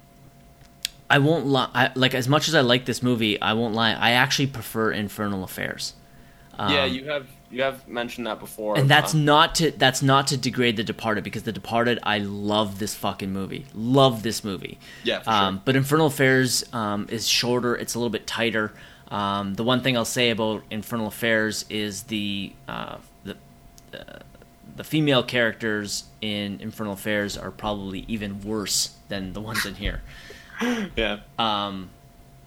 I 1.11 1.19
won't 1.19 1.47
lie. 1.47 1.69
I, 1.75 1.91
like 1.95 2.15
as 2.15 2.29
much 2.29 2.49
as 2.49 2.55
I 2.55 2.61
like 2.63 2.87
this 2.87 3.03
movie, 3.03 3.41
I 3.41 3.53
won't 3.53 3.75
lie. 3.75 3.93
I 3.93 4.13
actually 4.13 4.47
prefer 4.47 4.91
Infernal 4.91 5.45
Affairs. 5.45 5.93
Um, 6.59 6.73
yeah, 6.73 6.85
you 6.85 7.05
have 7.07 7.27
you 7.51 7.63
have 7.63 7.87
mentioned 7.87 8.27
that 8.27 8.41
before. 8.41 8.77
and 8.77 8.89
that's 8.91 9.15
Uh, 9.15 9.19
not 9.19 9.55
to 9.57 9.71
that's 9.73 10.03
not 10.03 10.27
to 10.29 10.37
degrade 10.37 10.77
The 10.77 10.85
Departed 10.85 11.23
because 11.25 11.45
The 11.45 11.53
Departed, 11.53 11.99
I 12.03 12.19
love 12.19 12.79
this 12.79 12.95
fucking 12.95 13.33
movie. 13.33 13.67
Love 13.75 14.23
this 14.23 14.43
movie. 14.45 14.79
Yeah, 15.05 15.21
for 15.21 15.31
Um, 15.31 15.55
sure. 15.57 15.63
but 15.65 15.77
Infernal 15.77 16.07
Affairs 16.07 16.65
um, 16.73 17.07
is 17.11 17.29
shorter. 17.29 17.77
It's 17.77 17.95
a 17.95 17.99
little 17.99 18.11
bit 18.11 18.27
tighter. 18.27 18.73
Um, 19.09 19.55
the 19.55 19.63
one 19.65 19.81
thing 19.83 19.97
I'll 19.97 20.05
say 20.05 20.31
about 20.31 20.63
Infernal 20.71 21.07
Affairs 21.07 21.65
is 21.71 22.05
the 22.05 22.53
uh, 22.67 22.97
the 23.25 23.37
uh, 23.93 24.19
the 24.77 24.83
female 24.85 25.23
characters 25.23 26.05
in 26.21 26.59
Infernal 26.61 26.95
Affairs 26.95 27.37
are 27.39 27.51
probably 27.53 28.05
even 28.09 28.41
worse 28.43 28.97
than 29.09 29.33
the 29.33 29.41
ones 29.41 29.65
in 29.67 29.77
here. 29.77 30.03
yeah. 30.97 31.19
Um, 31.39 31.91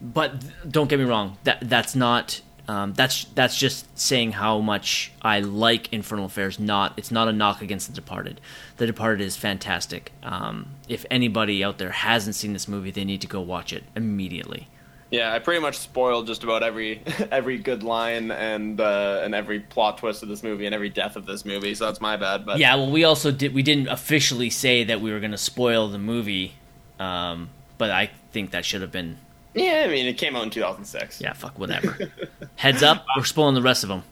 but 0.01 0.43
don't 0.69 0.89
get 0.89 0.99
me 0.99 1.05
wrong. 1.05 1.37
That 1.45 1.59
that's 1.69 1.95
not 1.95 2.41
um, 2.67 2.93
that's 2.93 3.23
that's 3.35 3.57
just 3.57 3.97
saying 3.97 4.33
how 4.33 4.59
much 4.59 5.11
I 5.21 5.39
like 5.39 5.91
Infernal 5.93 6.25
Affairs. 6.25 6.59
Not 6.59 6.93
it's 6.97 7.11
not 7.11 7.27
a 7.27 7.33
knock 7.33 7.61
against 7.61 7.87
The 7.87 7.93
Departed. 7.93 8.41
The 8.77 8.85
Departed 8.85 9.23
is 9.23 9.37
fantastic. 9.37 10.11
Um, 10.21 10.75
if 10.89 11.05
anybody 11.09 11.63
out 11.63 11.77
there 11.77 11.91
hasn't 11.91 12.35
seen 12.35 12.53
this 12.53 12.67
movie, 12.67 12.91
they 12.91 13.05
need 13.05 13.21
to 13.21 13.27
go 13.27 13.39
watch 13.39 13.71
it 13.71 13.83
immediately. 13.95 14.67
Yeah, 15.09 15.33
I 15.33 15.39
pretty 15.39 15.61
much 15.61 15.77
spoiled 15.77 16.27
just 16.27 16.43
about 16.43 16.63
every 16.63 17.01
every 17.31 17.57
good 17.57 17.83
line 17.83 18.31
and 18.31 18.81
uh, 18.81 19.21
and 19.23 19.33
every 19.33 19.61
plot 19.61 19.99
twist 19.99 20.21
of 20.21 20.29
this 20.29 20.43
movie 20.43 20.65
and 20.65 20.75
every 20.75 20.89
death 20.89 21.15
of 21.15 21.25
this 21.25 21.45
movie. 21.45 21.73
So 21.73 21.85
that's 21.85 22.01
my 22.01 22.17
bad. 22.17 22.45
But 22.45 22.59
yeah, 22.59 22.75
well, 22.75 22.91
we 22.91 23.05
also 23.05 23.31
did. 23.31 23.53
We 23.53 23.63
didn't 23.63 23.87
officially 23.87 24.49
say 24.49 24.83
that 24.83 24.99
we 24.99 25.13
were 25.13 25.19
going 25.19 25.31
to 25.31 25.37
spoil 25.37 25.87
the 25.87 25.99
movie, 25.99 26.55
um, 26.99 27.49
but 27.77 27.91
I 27.91 28.11
think 28.31 28.51
that 28.51 28.65
should 28.65 28.81
have 28.81 28.91
been. 28.91 29.19
Yeah, 29.53 29.83
I 29.87 29.89
mean, 29.91 30.05
it 30.05 30.17
came 30.17 30.35
out 30.35 30.43
in 30.43 30.49
2006. 30.49 31.19
Yeah, 31.21 31.33
fuck 31.33 31.57
whatever. 31.57 31.97
Heads 32.55 32.83
up, 32.83 33.05
we're 33.15 33.23
spoiling 33.23 33.55
the 33.55 33.61
rest 33.61 33.83
of 33.83 33.89
them. 33.89 34.03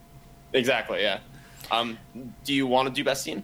Exactly. 0.53 1.01
Yeah. 1.01 1.19
Um, 1.71 1.97
do 2.43 2.53
you 2.53 2.65
want 2.67 2.87
to 2.87 2.93
do 2.93 3.03
best 3.03 3.23
scene? 3.23 3.43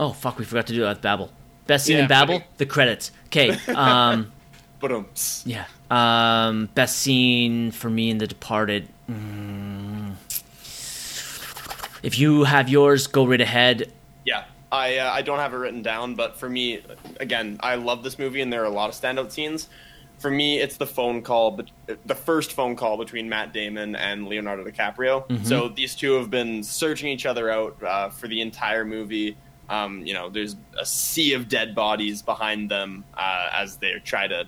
Oh 0.00 0.12
fuck, 0.12 0.38
we 0.38 0.44
forgot 0.44 0.66
to 0.68 0.72
do 0.72 0.80
that 0.82 0.88
with 0.90 1.02
Babel. 1.02 1.30
Best 1.66 1.86
scene 1.86 1.96
Yeah, 1.96 2.02
in 2.04 2.08
Babel, 2.08 2.38
funny. 2.38 2.50
the 2.56 2.66
credits. 2.66 3.10
Okay. 3.26 3.50
Um, 3.68 4.32
um, 4.82 5.06
Yeah. 5.44 5.64
Um, 5.90 6.66
best 6.74 6.98
scene 6.98 7.70
for 7.70 7.88
me 7.90 8.10
in 8.10 8.18
The 8.18 8.26
Departed. 8.26 8.88
Mm. 9.10 10.14
If 12.02 12.18
you 12.18 12.44
have 12.44 12.68
yours, 12.68 13.06
go 13.06 13.26
right 13.26 13.40
ahead. 13.40 13.92
yeah, 14.24 14.44
I 14.72 14.96
uh, 14.98 15.10
I 15.12 15.22
don't 15.22 15.38
have 15.38 15.52
it 15.54 15.56
written 15.58 15.82
down, 15.82 16.14
but 16.14 16.36
for 16.36 16.48
me, 16.48 16.80
again, 17.20 17.58
I 17.60 17.76
love 17.76 18.02
this 18.02 18.18
movie, 18.18 18.40
and 18.40 18.52
there 18.52 18.62
are 18.62 18.66
a 18.66 18.70
lot 18.70 18.88
of 18.88 18.94
standout 19.00 19.30
scenes. 19.30 19.68
For 20.22 20.30
me, 20.30 20.60
it's 20.60 20.76
the 20.76 20.86
phone 20.86 21.20
call, 21.20 21.50
but 21.50 21.68
the 22.06 22.14
first 22.14 22.52
phone 22.52 22.76
call 22.76 22.96
between 22.96 23.28
Matt 23.28 23.52
Damon 23.52 23.96
and 23.96 24.28
Leonardo 24.28 24.64
DiCaprio. 24.64 25.26
So 25.44 25.68
these 25.68 25.96
two 25.96 26.12
have 26.12 26.30
been 26.30 26.62
searching 26.62 27.08
each 27.08 27.26
other 27.26 27.50
out 27.50 27.82
uh, 27.82 28.08
for 28.08 28.28
the 28.28 28.40
entire 28.40 28.84
movie. 28.84 29.36
Um, 29.68 30.06
you 30.06 30.14
know, 30.14 30.30
there's 30.30 30.54
a 30.78 30.86
sea 30.86 31.32
of 31.32 31.48
dead 31.48 31.74
bodies 31.74 32.22
behind 32.22 32.70
them 32.70 33.02
uh, 33.14 33.48
as 33.52 33.78
they 33.78 33.94
try 34.04 34.28
to 34.28 34.44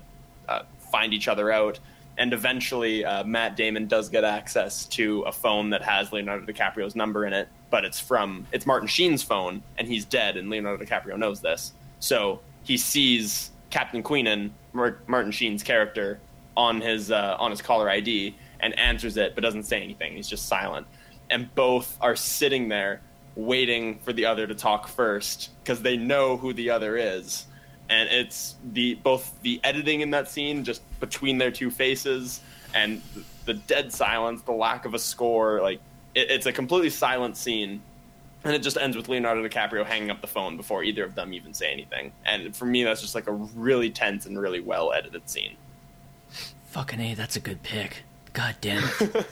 uh, 0.49 0.62
find 0.93 1.12
each 1.12 1.27
other 1.27 1.51
out. 1.51 1.81
And 2.18 2.33
eventually, 2.33 3.05
uh, 3.05 3.25
Matt 3.25 3.57
Damon 3.57 3.89
does 3.89 4.09
get 4.09 4.22
access 4.22 4.85
to 4.87 5.22
a 5.22 5.33
phone 5.33 5.70
that 5.70 5.83
has 5.83 6.12
Leonardo 6.12 6.47
DiCaprio's 6.47 6.95
number 6.95 7.27
in 7.27 7.33
it, 7.33 7.49
but 7.70 7.85
it's 7.85 7.99
from 7.99 8.47
it's 8.53 8.64
Martin 8.64 8.87
Sheen's 8.87 9.25
phone, 9.25 9.61
and 9.77 9.89
he's 9.89 10.05
dead, 10.05 10.37
and 10.37 10.49
Leonardo 10.51 10.85
DiCaprio 10.85 11.18
knows 11.18 11.41
this. 11.41 11.72
So 11.99 12.39
he 12.62 12.77
sees 12.77 13.51
Captain 13.70 14.05
Queenan, 14.05 14.53
Martin 14.75 15.31
Sheen's 15.31 15.62
character, 15.62 16.20
on 16.57 16.81
his 16.81 17.11
uh, 17.11 17.37
on 17.39 17.51
his 17.51 17.62
caller 17.62 17.89
ID, 17.89 18.37
and 18.61 18.79
answers 18.79 19.16
it, 19.16 19.35
but 19.35 19.43
doesn't 19.43 19.64
say 19.64 19.83
anything. 19.83 20.14
He's 20.14 20.29
just 20.29 20.47
silent, 20.47 20.87
and 21.31 21.53
both 21.55 21.97
are 22.01 22.16
sitting 22.16 22.68
there 22.68 23.01
waiting 23.37 23.99
for 23.99 24.12
the 24.12 24.27
other 24.27 24.47
to 24.47 24.55
talk 24.55 24.89
first 24.89 25.51
because 25.62 25.83
they 25.83 25.97
know 25.97 26.37
who 26.37 26.53
the 26.53 26.70
other 26.70 26.97
is. 26.97 27.47
And 27.89 28.09
it's 28.09 28.57
the 28.72 28.95
both 28.97 29.33
the 29.43 29.61
editing 29.64 30.01
in 30.01 30.11
that 30.11 30.29
scene 30.29 30.64
just 30.64 30.83
between 31.01 31.39
their 31.39 31.51
two 31.51 31.70
faces 31.70 32.41
and 32.75 33.03
the 33.45 33.55
dead 33.55 33.93
silence 33.93 34.43
the 34.43 34.53
lack 34.53 34.87
of 34.87 34.95
a 34.95 34.99
score 34.99 35.61
like 35.61 35.81
it, 36.14 36.31
it's 36.31 36.47
a 36.47 36.53
completely 36.53 36.89
silent 36.89 37.37
scene 37.37 37.83
and 38.45 38.55
it 38.55 38.61
just 38.61 38.76
ends 38.76 38.97
with 38.97 39.09
leonardo 39.09 39.47
dicaprio 39.47 39.84
hanging 39.84 40.11
up 40.11 40.20
the 40.20 40.26
phone 40.26 40.57
before 40.57 40.84
either 40.84 41.05
of 41.05 41.14
them 41.14 41.32
even 41.34 41.53
say 41.55 41.72
anything 41.72 42.12
and 42.24 42.55
for 42.55 42.66
me 42.66 42.84
that's 42.84 43.01
just 43.01 43.14
like 43.14 43.26
a 43.26 43.32
really 43.32 43.90
tense 43.90 44.26
and 44.26 44.38
really 44.40 44.61
well 44.61 44.92
edited 44.92 45.28
scene 45.28 45.57
Fucking 46.66 46.99
A, 46.99 47.14
that's 47.14 47.36
a 47.36 47.40
good 47.40 47.62
pick. 47.62 48.03
God 48.32 48.57
damn 48.61 48.82
it. 49.01 49.26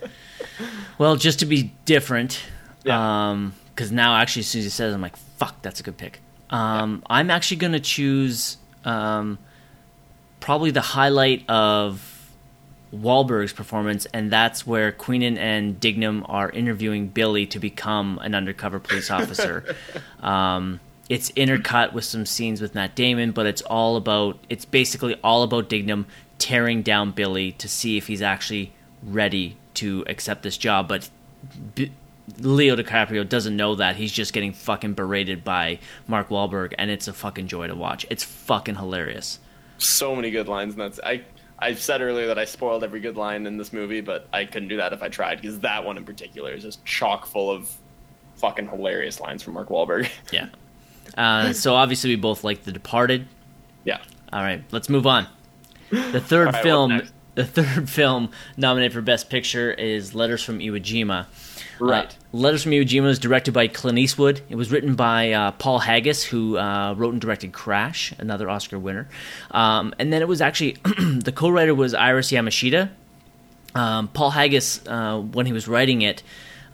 well, 0.99 1.17
just 1.17 1.41
to 1.41 1.45
be 1.47 1.73
different, 1.85 2.39
Yeah. 2.85 3.31
um, 3.31 3.55
because 3.75 3.91
now 3.91 4.15
actually 4.15 4.41
as 4.41 4.47
soon 4.47 4.61
as 4.61 4.65
he 4.67 4.71
says, 4.71 4.95
I'm 4.95 5.01
like, 5.01 5.17
fuck, 5.17 5.61
that's 5.61 5.81
a 5.81 5.83
good 5.83 5.97
pick. 5.97 6.21
Um, 6.51 7.03
I'm 7.11 7.33
actually 7.33 7.57
gonna 7.57 7.81
choose 7.81 8.59
um, 8.85 9.39
probably 10.39 10.71
the 10.71 10.83
highlight 10.83 11.49
of 11.51 12.12
Wahlberg's 12.95 13.53
performance, 13.53 14.07
and 14.13 14.31
that's 14.31 14.67
where 14.67 14.93
Queenan 14.93 15.39
and 15.39 15.81
Dignam 15.81 16.25
are 16.29 16.51
interviewing 16.51 17.09
Billy 17.09 17.47
to 17.47 17.59
become 17.59 18.19
an 18.23 18.35
undercover 18.35 18.79
police 18.81 19.11
officer. 19.19 19.75
um, 20.21 20.81
it's 21.09 21.31
intercut 21.33 21.93
with 21.93 22.05
some 22.05 22.25
scenes 22.27 22.61
with 22.61 22.75
Matt 22.75 22.95
Damon, 22.95 23.33
but 23.33 23.47
it's 23.47 23.63
all 23.63 23.97
about 23.97 24.39
it's 24.49 24.65
basically 24.65 25.17
all 25.25 25.43
about 25.43 25.69
Dignam 25.69 26.07
tearing 26.39 26.83
down 26.83 27.11
Billy 27.13 27.53
to 27.53 27.69
see 27.69 27.97
if 27.97 28.07
he's 28.07 28.23
actually 28.23 28.73
ready 29.03 29.57
to 29.75 30.05
accept 30.07 30.43
this 30.43 30.57
job. 30.57 30.89
But 30.89 31.11
B- 31.75 31.93
Leo 32.39 32.77
DiCaprio 32.77 33.29
doesn't 33.29 33.57
know 33.57 33.75
that 33.75 33.97
he's 33.97 34.13
just 34.13 34.33
getting 34.33 34.53
fucking 34.53 34.95
berated 34.95 35.43
by 35.45 35.81
Mark 36.07 36.29
Wahlberg, 36.29 36.73
and 36.79 36.91
it's 36.91 37.09
a 37.09 37.13
fucking 37.13 37.49
joy 37.49 37.67
to 37.67 37.75
watch. 37.75 38.07
It's 38.11 38.23
fucking 38.25 38.77
hilarious. 38.77 39.39
so 39.79 40.15
many 40.15 40.31
good 40.31 40.47
lines 40.47 40.75
and 40.75 40.81
that's 40.81 41.01
i 41.05 41.21
i 41.59 41.75
said 41.75 42.01
earlier 42.01 42.27
that 42.27 42.39
i 42.39 42.45
spoiled 42.45 42.83
every 42.85 43.01
good 43.01 43.17
line 43.17 43.47
in 43.47 43.57
this 43.57 43.73
movie 43.73 44.01
but 44.01 44.27
i 44.33 44.45
couldn't 44.45 44.69
do 44.69 44.77
that 44.77 44.93
if 44.93 45.03
i 45.03 45.09
tried 45.09 45.41
because 45.41 45.61
that 45.61 45.85
one 45.85 45.97
in 45.97 46.05
particular 46.05 46.53
is 46.53 46.63
just 46.63 46.85
chock 46.85 47.27
full 47.27 47.51
of 47.51 47.71
fucking 48.37 48.69
hilarious 48.69 49.21
lines 49.21 49.43
from 49.43 49.55
mark 49.55 49.69
Wahlberg. 49.69 50.09
Yeah. 50.33 50.49
Uh, 51.17 51.53
so 51.53 51.75
obviously 51.75 52.11
we 52.11 52.17
both 52.17 52.43
like 52.45 52.63
The 52.65 52.73
Departed. 52.73 53.27
yeah 53.85 53.99
All 54.33 54.41
right, 54.43 54.65
let's 54.71 54.89
move 54.89 55.07
on. 55.07 55.27
The 55.91 56.21
third 56.21 56.47
right, 56.55 56.63
film, 56.63 57.03
the 57.35 57.45
third 57.59 57.89
film 57.91 58.31
nominated 58.57 58.93
for 58.95 59.03
Best 59.03 59.29
Picture 59.29 59.71
is 59.73 60.15
Letters 60.15 60.43
from 60.43 60.59
Iwo 60.59 60.81
Jima. 60.81 61.27
Right. 61.79 62.07
Uh, 62.07 62.37
Letters 62.37 62.63
from 62.63 62.73
Iwo 62.73 62.85
Jima 62.85 63.05
was 63.05 63.19
directed 63.19 63.53
by 63.53 63.69
Clint 63.69 63.99
Eastwood. 63.99 64.41
It 64.49 64.57
was 64.57 64.71
written 64.71 64.95
by 64.95 65.33
uh, 65.33 65.51
Paul 65.53 65.81
Haggis, 65.81 66.25
who 66.25 66.57
uh, 66.57 66.95
wrote 66.97 67.13
and 67.13 67.21
directed 67.21 67.53
Crash, 67.53 68.13
another 68.19 68.49
Oscar 68.49 68.79
winner. 68.79 69.09
Um, 69.51 69.95
and 69.99 70.13
then 70.13 70.23
it 70.23 70.29
was 70.29 70.41
actually 70.41 70.73
the 70.85 71.33
co-writer 71.35 71.75
was 71.75 71.95
Iris 71.95 72.31
Yamashita. 72.31 72.91
Um, 73.75 74.09
Paul 74.09 74.31
Haggis, 74.31 74.87
uh, 74.87 75.19
when 75.21 75.47
he 75.47 75.53
was 75.53 75.69
writing 75.69 76.03
it, 76.03 76.23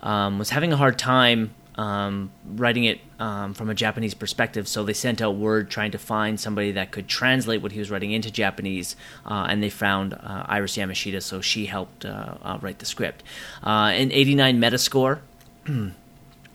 um, 0.02 0.38
was 0.38 0.50
having 0.50 0.72
a 0.72 0.76
hard 0.76 0.98
time 0.98 1.54
um, 1.78 2.32
writing 2.44 2.84
it 2.84 3.00
um, 3.20 3.54
from 3.54 3.70
a 3.70 3.74
Japanese 3.74 4.12
perspective. 4.12 4.66
So 4.66 4.84
they 4.84 4.92
sent 4.92 5.22
out 5.22 5.36
word 5.36 5.70
trying 5.70 5.92
to 5.92 5.98
find 5.98 6.38
somebody 6.38 6.72
that 6.72 6.90
could 6.90 7.08
translate 7.08 7.62
what 7.62 7.72
he 7.72 7.78
was 7.78 7.90
writing 7.90 8.10
into 8.10 8.30
Japanese, 8.30 8.96
uh, 9.24 9.46
and 9.48 9.62
they 9.62 9.70
found 9.70 10.12
uh, 10.12 10.44
Iris 10.46 10.76
Yamashita. 10.76 11.22
So 11.22 11.40
she 11.40 11.66
helped 11.66 12.04
uh, 12.04 12.34
uh, 12.42 12.58
write 12.60 12.80
the 12.80 12.86
script. 12.86 13.22
Uh, 13.64 13.92
an 13.94 14.12
89 14.12 14.60
Metascore. 14.60 15.20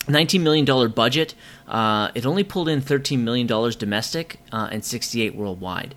$19 0.08 0.42
million 0.42 0.92
budget. 0.92 1.34
Uh, 1.66 2.12
it 2.14 2.26
only 2.26 2.44
pulled 2.44 2.68
in 2.68 2.82
$13 2.82 3.20
million 3.20 3.48
domestic 3.48 4.38
uh, 4.52 4.68
and 4.70 4.84
68 4.84 5.34
worldwide. 5.34 5.96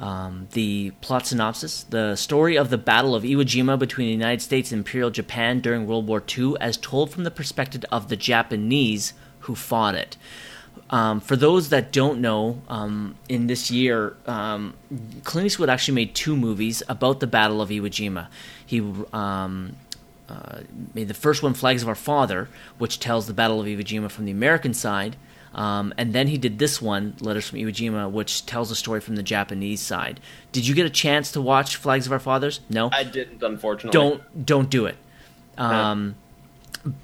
Um, 0.00 0.46
the 0.52 0.92
plot 1.00 1.26
synopsis 1.26 1.82
the 1.82 2.14
story 2.14 2.56
of 2.56 2.70
the 2.70 2.78
Battle 2.78 3.16
of 3.16 3.24
Iwo 3.24 3.42
Jima 3.42 3.76
between 3.76 4.06
the 4.06 4.12
United 4.12 4.40
States 4.40 4.70
and 4.70 4.78
Imperial 4.78 5.10
Japan 5.10 5.60
during 5.60 5.86
World 5.86 6.06
War 6.06 6.22
II, 6.36 6.54
as 6.60 6.76
told 6.76 7.10
from 7.10 7.24
the 7.24 7.32
perspective 7.32 7.84
of 7.90 8.08
the 8.08 8.16
Japanese 8.16 9.12
who 9.40 9.56
fought 9.56 9.96
it. 9.96 10.16
Um, 10.90 11.20
for 11.20 11.36
those 11.36 11.68
that 11.68 11.92
don't 11.92 12.20
know, 12.20 12.62
um, 12.68 13.16
in 13.28 13.46
this 13.46 13.70
year, 13.70 14.16
um, 14.26 14.74
Clint 15.24 15.46
Eastwood 15.46 15.68
actually 15.68 15.94
made 15.94 16.14
two 16.14 16.36
movies 16.36 16.82
about 16.88 17.20
the 17.20 17.26
Battle 17.26 17.60
of 17.60 17.68
Iwo 17.68 17.88
Jima. 17.88 18.28
He 18.64 18.80
um, 19.12 19.76
uh, 20.28 20.60
made 20.94 21.08
the 21.08 21.14
first 21.14 21.42
one, 21.42 21.54
Flags 21.54 21.82
of 21.82 21.88
Our 21.88 21.94
Father, 21.94 22.48
which 22.78 23.00
tells 23.00 23.26
the 23.26 23.34
Battle 23.34 23.60
of 23.60 23.66
Iwo 23.66 23.80
Jima 23.80 24.10
from 24.10 24.24
the 24.24 24.30
American 24.30 24.72
side. 24.72 25.16
Um, 25.58 25.92
and 25.98 26.12
then 26.12 26.28
he 26.28 26.38
did 26.38 26.60
this 26.60 26.80
one, 26.80 27.16
Letters 27.18 27.48
from 27.48 27.58
Iwo 27.58 27.70
Jima, 27.70 28.08
which 28.08 28.46
tells 28.46 28.70
a 28.70 28.76
story 28.76 29.00
from 29.00 29.16
the 29.16 29.24
Japanese 29.24 29.80
side. 29.80 30.20
Did 30.52 30.68
you 30.68 30.72
get 30.72 30.86
a 30.86 30.90
chance 30.90 31.32
to 31.32 31.40
watch 31.40 31.74
Flags 31.74 32.06
of 32.06 32.12
Our 32.12 32.20
Fathers? 32.20 32.60
No. 32.70 32.90
i 32.92 33.02
didn't 33.02 33.42
unfortunately 33.42 33.98
don't 33.98 34.46
don't 34.46 34.70
do 34.70 34.86
it. 34.86 34.96
Um, 35.56 36.14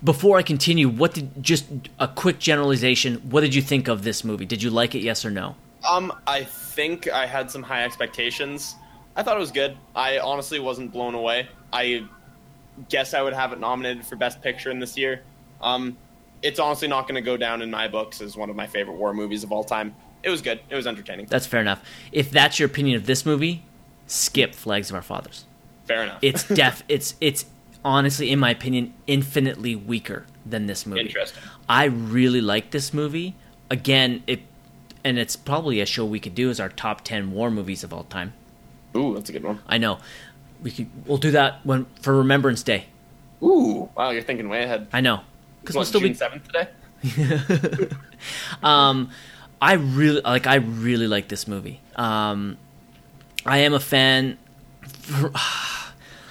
Before 0.05 0.39
I 0.39 0.43
continue, 0.43 0.89
what 0.89 1.15
did 1.15 1.43
just 1.43 1.65
a 1.99 2.07
quick 2.07 2.39
generalization? 2.39 3.17
What 3.29 3.41
did 3.41 3.57
you 3.57 3.61
think 3.61 3.89
of 3.89 4.05
this 4.05 4.23
movie? 4.23 4.47
Did 4.47 4.63
you 4.63 4.71
like 4.71 4.95
it? 4.95 5.01
Yes 5.01 5.25
or 5.25 5.33
no? 5.33 5.57
Um, 5.91 6.13
I 6.29 6.45
think 6.45 7.09
I 7.09 7.27
had 7.27 7.51
some 7.51 7.65
high 7.65 7.83
expectations. 7.85 8.77
I 9.17 9.25
thought 9.25 9.37
it 9.37 9.41
was 9.41 9.51
good. 9.51 9.77
I 9.97 10.21
honestly 10.21 10.61
wasn't 10.61 10.93
blown 10.93 11.17
away. 11.17 11.49
I 11.73 12.05
guess 12.89 13.15
I 13.15 13.23
would 13.23 13.33
have 13.33 13.53
it 13.53 13.59
nominated 13.59 14.07
for 14.07 14.15
Best 14.15 14.41
Picture 14.43 14.71
in 14.71 14.79
this 14.79 14.97
year. 14.97 15.23
Um, 15.61 15.97
it's 16.45 16.61
honestly 16.61 16.87
not 16.87 17.09
going 17.09 17.17
to 17.17 17.23
go 17.23 17.37
down 17.37 17.63
in 17.63 17.71
my 17.71 17.89
books 17.89 18.21
as 18.21 18.37
one 18.37 18.51
of 18.51 18.55
my 18.55 18.67
favorite 18.67 18.97
war 18.97 19.15
movies 19.15 19.43
of 19.43 19.51
all 19.51 19.65
time. 19.65 19.97
It 20.23 20.29
was 20.29 20.43
good. 20.43 20.61
It 20.69 20.77
was 20.77 20.87
entertaining. 20.87 21.27
That's 21.27 21.47
fair 21.47 21.61
enough. 21.61 21.83
If 22.13 22.31
that's 22.31 22.59
your 22.59 22.67
opinion 22.67 22.97
of 22.97 23.07
this 23.07 23.27
movie, 23.27 23.65
skip 24.07 24.55
Flags 24.55 24.91
of 24.91 24.97
Our 24.97 25.03
Fathers. 25.03 25.47
Fair 25.87 26.03
enough. 26.03 26.19
It's 26.23 26.47
def. 26.49 26.85
it's 26.89 27.15
it's 27.21 27.47
honestly, 27.85 28.31
in 28.31 28.39
my 28.39 28.51
opinion, 28.51 28.95
infinitely 29.07 29.75
weaker 29.75 30.27
than 30.45 30.67
this 30.67 30.87
movie. 30.87 31.01
Interesting. 31.01 31.43
I 31.69 31.85
really 31.85 32.43
like 32.43 32.71
this 32.71 32.93
movie. 32.93 33.35
Again, 33.71 34.23
it 34.27 34.41
and 35.03 35.19
it's 35.19 35.37
probably 35.37 35.81
a 35.81 35.87
show 35.87 36.05
we 36.05 36.21
could 36.21 36.35
do 36.35 36.51
as 36.51 36.61
our 36.61 36.69
top 36.69 37.03
ten 37.03 37.33
war 37.33 37.51
movies 37.51 37.83
of 37.83 37.93
all 37.93 38.05
time. 38.05 38.35
Ooh, 38.95 39.15
that's 39.15 39.31
a 39.31 39.33
good 39.33 39.45
one. 39.45 39.61
I 39.67 39.79
know. 39.79 39.99
We 40.63 40.71
could 40.71 40.91
we'll 41.07 41.19
do 41.19 41.31
that 41.33 41.65
when 41.65 41.87
for 42.01 42.15
Remembrance 42.15 42.63
Day. 42.63 42.87
Ooh, 43.43 43.89
wow, 43.97 44.11
you're 44.11 44.23
thinking 44.23 44.49
way 44.49 44.63
ahead. 44.63 44.89
I 44.93 45.01
know. 45.01 45.21
Because 45.65 45.77
we'll 45.77 45.85
still 45.85 46.01
June 46.01 46.13
be. 46.13 46.19
seventh 46.19 46.47
today. 46.49 46.69
Um, 48.63 49.11
I 49.61 49.75
really 49.75 50.21
like. 50.23 50.47
I 50.47 50.57
really 50.57 51.07
like 51.07 51.29
this 51.29 51.47
movie. 51.49 51.81
Um, 51.97 52.57
I 53.45 53.59
am 53.59 53.75
a 53.75 53.81
fan. 53.81 54.39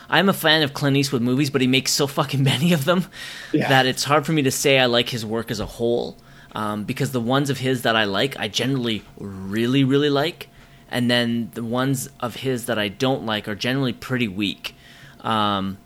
I 0.10 0.20
am 0.20 0.30
a 0.30 0.34
fan 0.34 0.62
of 0.62 0.74
Clint 0.74 0.98
Eastwood 0.98 1.22
movies, 1.24 1.50
but 1.50 1.62
he 1.62 1.68
makes 1.68 1.92
so 1.92 2.06
fucking 2.08 2.44
many 2.54 2.74
of 2.74 2.86
them 2.86 3.06
Yeah. 3.52 3.70
that 3.70 3.86
it's 3.86 4.04
hard 4.04 4.26
for 4.26 4.32
me 4.32 4.42
to 4.44 4.52
say 4.52 4.80
I 4.80 4.86
like 4.86 5.10
his 5.10 5.26
work 5.26 5.50
as 5.52 5.60
a 5.60 5.66
whole. 5.66 6.18
Um, 6.56 6.84
because 6.84 7.12
the 7.12 7.20
ones 7.22 7.50
of 7.50 7.58
his 7.58 7.82
that 7.82 7.96
I 7.96 8.04
like, 8.04 8.38
I 8.40 8.48
generally 8.48 9.02
really, 9.18 9.84
really 9.84 10.12
like, 10.12 10.50
and 10.92 11.10
then 11.10 11.50
the 11.56 11.64
ones 11.64 12.10
of 12.20 12.36
his 12.36 12.68
that 12.68 12.78
I 12.78 12.90
don't 12.90 13.26
like 13.26 13.48
are 13.48 13.56
generally 13.56 13.94
pretty 13.94 14.28
weak. 14.28 14.76
Um, 15.22 15.80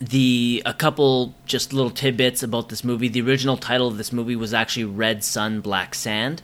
the 0.00 0.62
a 0.64 0.74
couple 0.74 1.34
just 1.44 1.72
little 1.72 1.90
tidbits 1.90 2.42
about 2.42 2.68
this 2.68 2.84
movie. 2.84 3.08
The 3.08 3.20
original 3.20 3.56
title 3.56 3.88
of 3.88 3.98
this 3.98 4.12
movie 4.12 4.36
was 4.36 4.54
actually 4.54 4.84
Red 4.84 5.24
Sun, 5.24 5.60
Black 5.60 5.94
Sand. 5.94 6.42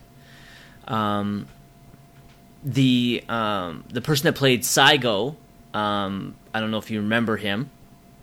Um, 0.88 1.48
the 2.64 3.22
um, 3.28 3.84
the 3.90 4.00
person 4.00 4.24
that 4.24 4.34
played 4.34 4.62
Saigo, 4.62 5.36
um, 5.72 6.34
I 6.52 6.60
don't 6.60 6.70
know 6.70 6.78
if 6.78 6.90
you 6.90 7.00
remember 7.00 7.36
him. 7.36 7.70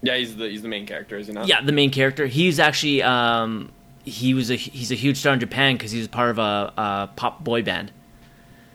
yeah, 0.02 0.18
he's 0.18 0.36
the 0.36 0.50
he's 0.50 0.62
the 0.62 0.68
main 0.68 0.86
character, 0.86 1.18
is 1.18 1.28
he 1.28 1.34
not? 1.34 1.48
Yeah, 1.48 1.62
the 1.62 1.72
main 1.72 1.92
character. 1.92 2.26
He's 2.26 2.60
actually 2.60 3.02
um, 3.04 3.72
he 4.04 4.34
was 4.34 4.50
a 4.52 4.56
he's 4.56 4.92
a 4.92 4.96
huge 4.96 5.18
star 5.18 5.34
in 5.34 5.40
Japan 5.40 5.76
because 5.76 5.92
he 5.92 6.00
was 6.00 6.08
part 6.08 6.30
of 6.32 6.40
a, 6.40 6.74
a 6.78 7.10
pop 7.16 7.44
boy 7.44 7.62
band. 7.62 7.92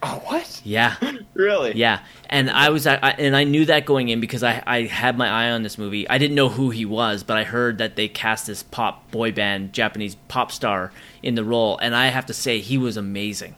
Oh, 0.09 0.23
what? 0.27 0.61
Yeah, 0.65 0.95
Really? 1.35 1.75
yeah. 1.75 2.01
And 2.31 2.49
I 2.51 2.69
was 2.71 2.87
I, 2.87 2.95
and 2.97 3.35
I 3.35 3.43
knew 3.45 3.65
that 3.65 3.87
going 3.87 4.09
in 4.09 4.21
because 4.21 4.43
I 4.45 4.63
I 4.67 4.83
had 4.83 5.19
my 5.19 5.29
eye 5.29 5.51
on 5.51 5.63
this 5.65 5.79
movie. 5.79 6.09
I 6.09 6.19
didn't 6.19 6.37
know 6.37 6.49
who 6.49 6.71
he 6.71 6.85
was, 6.85 7.23
but 7.25 7.37
I 7.37 7.43
heard 7.45 7.79
that 7.79 7.97
they 7.97 8.07
cast 8.09 8.47
this 8.47 8.63
pop 8.63 9.11
boy 9.11 9.33
band 9.33 9.73
Japanese 9.73 10.15
pop 10.29 10.53
star 10.53 10.93
in 11.23 11.35
the 11.35 11.43
role, 11.45 11.77
and 11.79 11.95
I 11.97 12.07
have 12.09 12.27
to 12.27 12.35
say 12.35 12.61
he 12.61 12.79
was 12.79 12.97
amazing. 12.97 13.57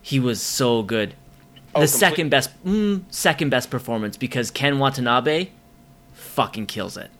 He 0.00 0.18
was 0.18 0.40
so 0.40 0.82
good. 0.82 1.14
Oh, 1.74 1.80
the 1.80 1.86
complete- 1.86 1.88
second 1.98 2.28
best 2.30 2.64
mm, 2.64 3.02
second 3.10 3.50
best 3.50 3.70
performance 3.70 4.16
because 4.16 4.50
Ken 4.50 4.78
Watanabe 4.78 5.48
fucking 6.14 6.66
kills 6.66 6.96
it. 6.96 7.10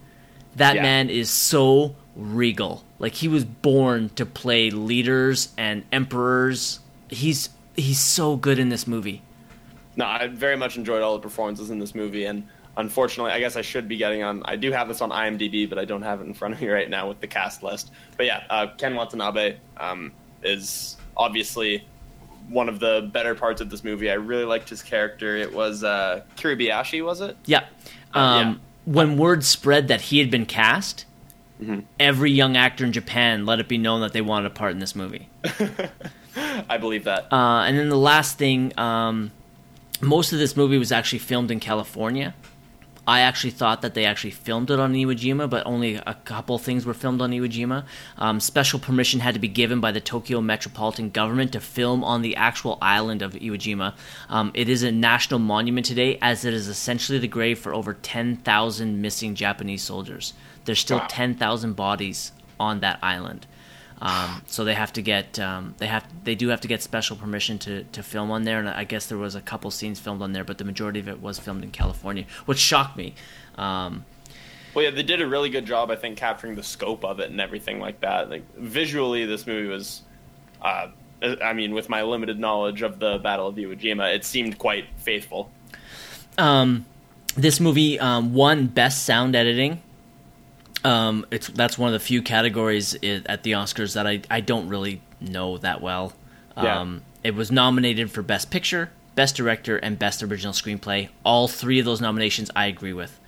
That 0.57 0.77
Yeah. 0.77 0.83
man 0.83 1.11
is 1.11 1.29
so 1.31 1.95
regal. 2.17 2.85
Like 2.99 3.15
he 3.17 3.29
was 3.29 3.45
born 3.45 4.11
to 4.17 4.25
play 4.27 4.71
leaders 4.71 5.51
and 5.59 5.85
emperors. 5.93 6.81
He's 7.09 7.51
he's 7.77 8.01
so 8.01 8.37
good 8.37 8.59
in 8.59 8.69
this 8.69 8.87
movie. 8.87 9.23
No, 9.97 10.05
I 10.07 10.29
very 10.29 10.57
much 10.57 10.77
enjoyed 10.77 11.03
all 11.03 11.15
the 11.15 11.21
performances 11.23 11.71
in 11.71 11.79
this 11.79 11.95
movie, 11.95 12.25
and 12.25 12.47
unfortunately, 12.77 13.33
I 13.33 13.41
guess 13.41 13.57
I 13.57 13.63
should 13.63 13.89
be 13.89 13.97
getting 13.97 14.23
on. 14.23 14.43
I 14.45 14.57
do 14.57 14.71
have 14.73 14.89
this 14.89 15.01
on 15.01 15.11
IMDb, 15.11 15.69
but 15.69 15.79
I 15.79 15.85
don't 15.85 16.03
have 16.03 16.21
it 16.21 16.25
in 16.27 16.35
front 16.35 16.55
of 16.55 16.61
me 16.61 16.69
right 16.69 16.89
now 16.89 17.09
with 17.09 17.21
the 17.21 17.27
cast 17.27 17.63
list. 17.63 17.91
But 18.17 18.27
yeah, 18.27 18.45
uh, 18.49 18.69
Ken 18.79 18.95
Watanabe 18.95 19.57
um, 19.77 20.13
is 20.43 20.97
obviously 21.17 21.87
one 22.49 22.69
of 22.69 22.81
the 22.81 23.09
better 23.13 23.35
parts 23.35 23.61
of 23.61 23.69
this 23.71 23.85
movie. 23.85 24.11
I 24.11 24.15
really 24.15 24.45
liked 24.45 24.69
his 24.71 24.83
character. 24.83 25.37
It 25.37 25.53
was 25.53 25.85
uh, 25.85 26.23
Kuribayashi, 26.37 27.05
was 27.05 27.21
it? 27.21 27.37
Yeah. 27.47 27.65
Uh, 28.15 28.19
Um, 28.19 28.61
When 28.87 29.17
word 29.19 29.45
spread 29.45 29.89
that 29.89 30.01
he 30.01 30.19
had 30.19 30.31
been 30.31 30.47
cast, 30.47 31.05
Mm-hmm. 31.61 31.81
every 31.99 32.31
young 32.31 32.57
actor 32.57 32.87
in 32.87 32.93
Japan 32.93 33.45
let 33.45 33.61
it 33.61 33.69
be 33.69 33.77
known 33.77 34.01
that 34.01 34.15
they 34.15 34.23
wanted 34.23 34.47
a 34.47 34.55
part 34.55 34.73
in 34.73 34.79
this 34.79 34.97
movie. 34.97 35.29
I 36.37 36.79
believe 36.79 37.05
that. 37.05 37.33
Uh, 37.33 37.63
and 37.67 37.79
then 37.79 37.89
the 37.89 37.97
last 37.97 38.39
thing, 38.39 38.73
um, 38.79 39.31
most 40.01 40.33
of 40.33 40.39
this 40.39 40.57
movie 40.57 40.79
was 40.79 40.93
actually 40.93 41.19
filmed 41.19 41.51
in 41.51 41.61
California. 41.61 42.35
I 43.07 43.21
actually 43.21 43.51
thought 43.51 43.83
that 43.83 43.95
they 43.95 44.05
actually 44.05 44.31
filmed 44.31 44.71
it 44.71 44.79
on 44.79 44.93
Iwo 44.95 45.17
Jima, 45.17 45.51
but 45.51 45.67
only 45.67 45.97
a 45.97 46.15
couple 46.25 46.59
things 46.59 46.87
were 46.87 46.95
filmed 46.95 47.21
on 47.21 47.33
Iwo 47.33 47.49
Jima. 47.51 47.85
Um, 48.19 48.39
special 48.39 48.79
permission 48.79 49.19
had 49.21 49.35
to 49.35 49.41
be 49.41 49.49
given 49.49 49.81
by 49.81 49.91
the 49.91 50.01
Tokyo 50.01 50.41
Metropolitan 50.41 51.11
Government 51.11 51.53
to 51.53 51.61
film 51.61 52.05
on 52.05 52.23
the 52.23 52.37
actual 52.37 52.79
island 52.81 53.21
of 53.23 53.33
Iwo 53.33 53.57
Jima. 53.57 53.95
Um, 54.29 54.53
it 54.55 54.69
is 54.69 54.85
a 54.85 54.93
national 54.93 55.41
monument 55.41 55.87
today, 55.87 56.19
as 56.23 56.45
it 56.45 56.55
is 56.55 56.69
essentially 56.69 57.19
the 57.19 57.27
grave 57.27 57.59
for 57.59 57.75
over 57.75 57.95
10,000 57.95 59.03
missing 59.03 59.35
Japanese 59.35 59.83
soldiers. 59.83 60.35
There's 60.67 60.79
still 60.79 60.99
Wow. 60.99 61.07
10,000 61.09 61.73
bodies 61.75 62.31
on 62.61 62.79
that 62.81 63.01
island. 63.03 63.47
Um, 64.03 64.43
so 64.47 64.65
they 64.65 64.73
have 64.75 64.93
to 64.95 65.03
get 65.03 65.39
um, 65.39 65.75
they 65.79 65.87
have 65.87 66.07
they 66.25 66.35
do 66.35 66.49
have 66.49 66.61
to 66.63 66.69
get 66.69 66.81
special 66.83 67.17
permission 67.17 67.59
to, 67.61 67.85
to 67.85 68.03
film 68.03 68.31
on 68.31 68.45
there, 68.45 68.59
and 68.59 68.69
I 68.69 68.85
guess 68.85 69.07
there 69.07 69.19
was 69.19 69.35
a 69.35 69.43
couple 69.43 69.71
scenes 69.71 70.01
filmed 70.01 70.23
on 70.23 70.33
there, 70.33 70.45
but 70.45 70.57
the 70.59 70.65
majority 70.65 71.01
of 71.01 71.09
it 71.09 71.21
was 71.21 71.39
filmed 71.39 71.63
in 71.63 71.71
California, 71.71 72.25
which 72.47 72.59
shocked 72.59 72.97
me. 72.97 73.15
Um, 73.59 74.05
Well, 74.73 74.85
yeah, 74.85 74.91
they 74.91 75.03
did 75.03 75.21
a 75.21 75.27
really 75.27 75.51
good 75.51 75.67
job, 75.67 75.91
I 75.91 75.97
think, 75.97 76.17
capturing 76.17 76.55
the 76.55 76.63
scope 76.63 77.05
of 77.05 77.21
it 77.21 77.31
and 77.31 77.41
everything 77.41 77.79
like 77.79 78.01
that. 78.01 78.31
Like 78.31 78.45
visually, 78.57 79.27
this 79.27 79.47
movie 79.47 79.69
was, 79.69 80.03
uh, 80.63 80.89
I 81.43 81.53
mean, 81.53 81.75
with 81.75 81.89
my 81.91 82.03
limited 82.03 82.39
knowledge 82.39 82.81
of 82.81 83.01
the 83.01 83.19
Battle 83.19 83.49
of 83.49 83.57
Iwo 83.57 83.79
Jima, 83.79 84.15
it 84.15 84.25
seemed 84.25 84.59
quite 84.59 84.87
faithful. 84.97 85.51
um, 86.39 86.87
this 87.37 87.61
movie 87.61 87.99
um, 88.01 88.33
won 88.33 88.67
best 88.67 89.05
sound 89.05 89.37
editing. 89.37 89.83
Um, 90.85 91.27
it's 91.31 91.49
that's 91.49 91.77
one 91.77 91.89
of 91.89 91.93
the 91.93 92.05
few 92.05 92.23
categories 92.23 92.97
i 93.03 93.23
at 93.27 93.43
the 93.43 93.53
Oscars 93.53 93.95
that 93.95 94.07
I, 94.07 94.23
I 94.31 94.41
don't 94.41 94.69
really 94.69 95.03
know 95.21 95.59
that 95.59 95.81
well. 95.81 96.15
Yeah. 96.57 96.81
Um, 96.81 97.03
It 97.23 97.35
was 97.35 97.51
nominated 97.51 98.11
for 98.11 98.23
best 98.23 98.51
picture, 98.51 98.91
best 99.15 99.37
director, 99.37 99.77
and 99.77 99.99
best 99.99 100.23
original 100.23 100.53
screenplay. 100.55 101.09
All 101.23 101.49
three 101.49 101.79
of 101.79 101.85
those 101.85 102.01
nominations 102.01 102.51
I 102.57 102.67
agree 102.67 102.95
with. 102.95 103.19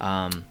Um, 0.00 0.44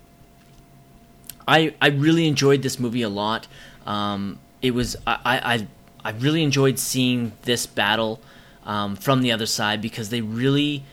I 1.47 1.73
I 1.81 1.87
really 1.87 2.27
enjoyed 2.27 2.61
this 2.61 2.79
movie 2.79 3.01
a 3.01 3.09
lot. 3.09 3.47
Um, 3.85 4.39
it 4.61 4.71
was 4.71 4.95
I, 5.07 5.17
I 5.25 5.53
I 5.53 5.67
I 6.05 6.11
really 6.11 6.43
enjoyed 6.43 6.77
seeing 6.79 7.31
this 7.43 7.65
battle 7.65 8.19
um, 8.65 8.95
from 8.95 9.21
the 9.21 9.31
other 9.31 9.45
side 9.45 9.81
because 9.81 10.09
they 10.09 10.21
really 10.21 10.83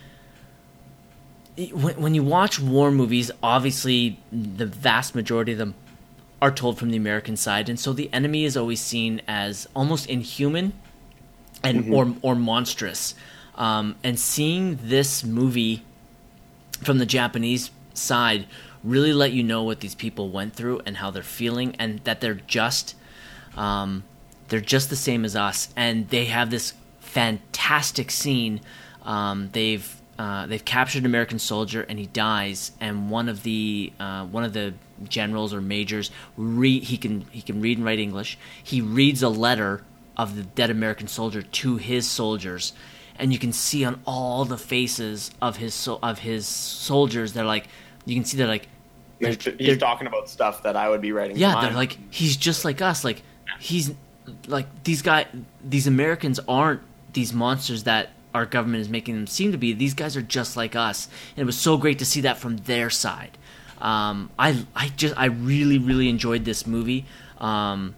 when, 1.57 1.99
when 2.01 2.15
you 2.15 2.23
watch 2.23 2.59
war 2.59 2.91
movies, 2.91 3.31
obviously 3.41 4.19
the 4.31 4.65
vast 4.65 5.15
majority 5.15 5.53
of 5.53 5.57
them 5.57 5.75
are 6.41 6.51
told 6.51 6.77
from 6.77 6.91
the 6.91 6.97
American 6.97 7.35
side, 7.35 7.67
and 7.67 7.79
so 7.79 7.93
the 7.93 8.09
enemy 8.13 8.45
is 8.45 8.55
always 8.55 8.79
seen 8.79 9.21
as 9.27 9.67
almost 9.75 10.07
inhuman 10.07 10.73
and 11.63 11.93
or 11.93 12.13
or 12.21 12.35
monstrous. 12.35 13.15
Um, 13.55 13.95
and 14.03 14.19
seeing 14.19 14.77
this 14.83 15.23
movie 15.23 15.83
from 16.83 16.99
the 16.99 17.07
Japanese 17.07 17.71
side 17.95 18.45
really 18.83 19.13
let 19.13 19.31
you 19.31 19.41
know 19.41 19.63
what 19.63 19.79
these 19.79 19.95
people 19.95 20.29
went 20.29 20.53
through 20.53 20.81
and 20.85 20.97
how 20.97 21.09
they're 21.09 21.23
feeling, 21.23 21.75
and 21.79 21.99
that 22.03 22.21
they're 22.21 22.35
just 22.35 22.95
um, 23.55 24.03
they're 24.49 24.59
just 24.61 24.91
the 24.91 24.95
same 24.95 25.25
as 25.25 25.35
us, 25.35 25.69
and 25.75 26.09
they 26.09 26.25
have 26.25 26.51
this 26.51 26.73
fantastic 26.99 28.11
scene. 28.11 28.61
Um, 29.03 29.49
they've 29.53 29.96
uh, 30.19 30.45
they've 30.47 30.63
captured 30.65 30.99
an 30.99 31.05
American 31.05 31.39
soldier, 31.39 31.85
and 31.87 31.99
he 31.99 32.07
dies. 32.07 32.71
And 32.79 33.09
one 33.09 33.29
of 33.29 33.43
the 33.43 33.93
uh, 33.99 34.25
one 34.25 34.43
of 34.43 34.53
the 34.53 34.73
generals 35.07 35.53
or 35.53 35.61
majors 35.61 36.09
read 36.37 36.83
he 36.83 36.97
can 36.97 37.21
he 37.31 37.41
can 37.41 37.61
read 37.61 37.77
and 37.77 37.85
write 37.85 37.99
English. 37.99 38.37
He 38.63 38.81
reads 38.81 39.21
a 39.23 39.29
letter 39.29 39.83
of 40.15 40.35
the 40.35 40.43
dead 40.43 40.69
American 40.71 41.07
soldier 41.07 41.41
to 41.43 41.77
his 41.77 42.09
soldiers, 42.09 42.73
and 43.19 43.31
you 43.31 43.37
can 43.39 43.53
see 43.53 43.85
on 43.85 44.01
all 44.05 44.45
the 44.45 44.57
faces 44.57 45.29
of 45.41 45.57
his 45.57 45.73
so- 45.75 45.99
of 46.01 46.19
his 46.19 46.47
soldiers, 46.47 47.33
they're 47.33 47.45
like 47.45 47.67
you 48.05 48.15
can 48.15 48.25
see 48.25 48.37
they're 48.37 48.47
like 48.47 48.67
they're- 49.19 49.31
He's 49.31 49.67
they're- 49.67 49.75
talking 49.77 50.07
about 50.07 50.29
stuff 50.29 50.63
that 50.63 50.75
I 50.75 50.89
would 50.89 51.01
be 51.01 51.11
writing. 51.11 51.37
yeah, 51.37 51.61
they're 51.61 51.71
like 51.73 51.97
he's 52.09 52.37
just 52.37 52.65
like 52.65 52.81
us. 52.81 53.03
Like 53.03 53.21
he's 53.59 53.93
like 54.47 54.65
these 54.83 55.01
guy, 55.03 55.25
these 55.63 55.85
Americans 55.87 56.39
aren't 56.47 56.81
these 57.13 57.33
monsters 57.33 57.83
that 57.83 58.09
our 58.37 58.45
government 58.45 58.81
is 58.81 58.89
making 58.89 59.15
them 59.15 59.27
seem 59.27 59.51
to 59.51 59.57
be. 59.57 59.73
These 59.73 59.93
guys 59.93 60.15
are 60.15 60.21
just 60.21 60.55
like 60.55 60.75
us, 60.75 61.09
and 61.35 61.41
it 61.43 61.45
was 61.45 61.57
so 61.57 61.77
great 61.77 61.99
to 61.99 62.05
see 62.05 62.21
that 62.21 62.37
from 62.37 62.57
their 62.57 62.89
side. 62.89 63.37
Um, 63.81 64.29
I 64.39 64.65
I 64.75 64.89
just 64.95 65.13
I 65.17 65.25
really 65.25 65.77
really 65.77 66.07
enjoyed 66.09 66.45
this 66.45 66.65
movie. 66.65 67.05
Um, 67.39 67.95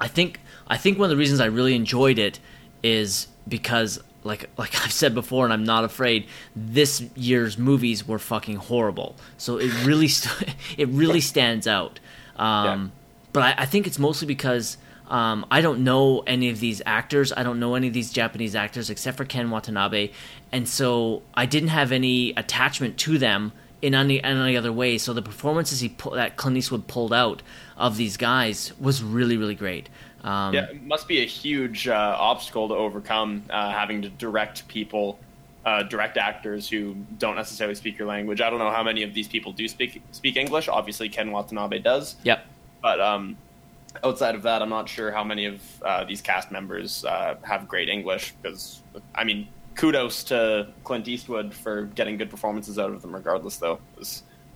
I 0.00 0.08
think 0.08 0.40
I 0.66 0.76
think 0.76 0.98
one 0.98 1.06
of 1.06 1.10
the 1.10 1.16
reasons 1.16 1.40
I 1.40 1.46
really 1.46 1.74
enjoyed 1.74 2.18
it 2.18 2.40
is 2.82 3.26
because 3.46 4.00
like 4.24 4.48
like 4.56 4.74
I've 4.84 4.92
said 4.92 5.14
before, 5.14 5.44
and 5.44 5.52
I'm 5.52 5.64
not 5.64 5.84
afraid. 5.84 6.26
This 6.56 7.02
year's 7.14 7.56
movies 7.58 8.06
were 8.06 8.18
fucking 8.18 8.56
horrible, 8.56 9.16
so 9.36 9.58
it 9.58 9.70
really 9.86 10.08
st- 10.08 10.54
it 10.78 10.88
really 10.88 11.20
stands 11.20 11.66
out. 11.66 12.00
Um, 12.36 12.92
But 13.32 13.42
I, 13.44 13.54
I 13.62 13.66
think 13.66 13.86
it's 13.86 13.98
mostly 13.98 14.26
because 14.26 14.76
um, 15.10 15.44
I 15.50 15.60
don't 15.60 15.82
know 15.84 16.20
any 16.20 16.50
of 16.50 16.60
these 16.60 16.80
actors. 16.86 17.32
I 17.36 17.42
don't 17.42 17.58
know 17.58 17.74
any 17.74 17.88
of 17.88 17.92
these 17.92 18.12
Japanese 18.12 18.54
actors 18.54 18.88
except 18.88 19.16
for 19.16 19.24
Ken 19.24 19.50
Watanabe, 19.50 20.12
and 20.52 20.68
so 20.68 21.22
I 21.34 21.46
didn't 21.46 21.70
have 21.70 21.92
any 21.92 22.30
attachment 22.36 22.96
to 22.98 23.18
them 23.18 23.52
in 23.82 23.94
any, 23.94 24.22
any 24.22 24.56
other 24.56 24.72
way. 24.72 24.98
So 24.98 25.12
the 25.12 25.22
performances 25.22 25.80
he 25.80 25.88
pu- 25.88 26.14
that 26.14 26.36
Clint 26.36 26.56
Eastwood 26.56 26.86
pulled 26.86 27.12
out 27.12 27.42
of 27.76 27.96
these 27.96 28.16
guys 28.16 28.72
was 28.78 29.02
really 29.02 29.36
really 29.36 29.56
great. 29.56 29.88
Um, 30.22 30.54
Yeah, 30.54 30.70
it 30.70 30.82
must 30.82 31.08
be 31.08 31.22
a 31.22 31.26
huge 31.26 31.88
uh, 31.88 32.16
obstacle 32.18 32.68
to 32.68 32.74
overcome, 32.74 33.42
uh, 33.50 33.70
having 33.72 34.02
to 34.02 34.08
direct 34.10 34.68
people 34.68 35.18
uh, 35.64 35.82
direct 35.82 36.16
actors 36.16 36.68
who 36.68 36.94
don't 37.18 37.36
necessarily 37.36 37.74
speak 37.74 37.98
your 37.98 38.08
language. 38.08 38.40
I 38.40 38.48
don't 38.48 38.58
know 38.58 38.70
how 38.70 38.82
many 38.82 39.02
of 39.02 39.12
these 39.12 39.28
people 39.28 39.52
do 39.52 39.68
speak 39.68 40.02
speak 40.12 40.36
English. 40.36 40.68
Obviously, 40.68 41.08
Ken 41.08 41.30
Watanabe 41.32 41.80
does. 41.80 42.16
Yep. 42.22 42.46
But 42.80 43.00
um, 43.00 43.36
outside 44.04 44.34
of 44.34 44.42
that, 44.42 44.62
I'm 44.62 44.68
not 44.68 44.88
sure 44.88 45.10
how 45.10 45.24
many 45.24 45.46
of 45.46 45.62
uh, 45.82 46.04
these 46.04 46.20
cast 46.20 46.50
members 46.50 47.04
uh, 47.04 47.36
have 47.42 47.68
great 47.68 47.88
English. 47.88 48.34
Because 48.40 48.82
I 49.14 49.24
mean, 49.24 49.48
kudos 49.74 50.24
to 50.24 50.68
Clint 50.84 51.08
Eastwood 51.08 51.54
for 51.54 51.82
getting 51.82 52.16
good 52.16 52.30
performances 52.30 52.78
out 52.78 52.90
of 52.90 53.02
them, 53.02 53.14
regardless. 53.14 53.56
Though, 53.56 53.80
I 53.98 54.04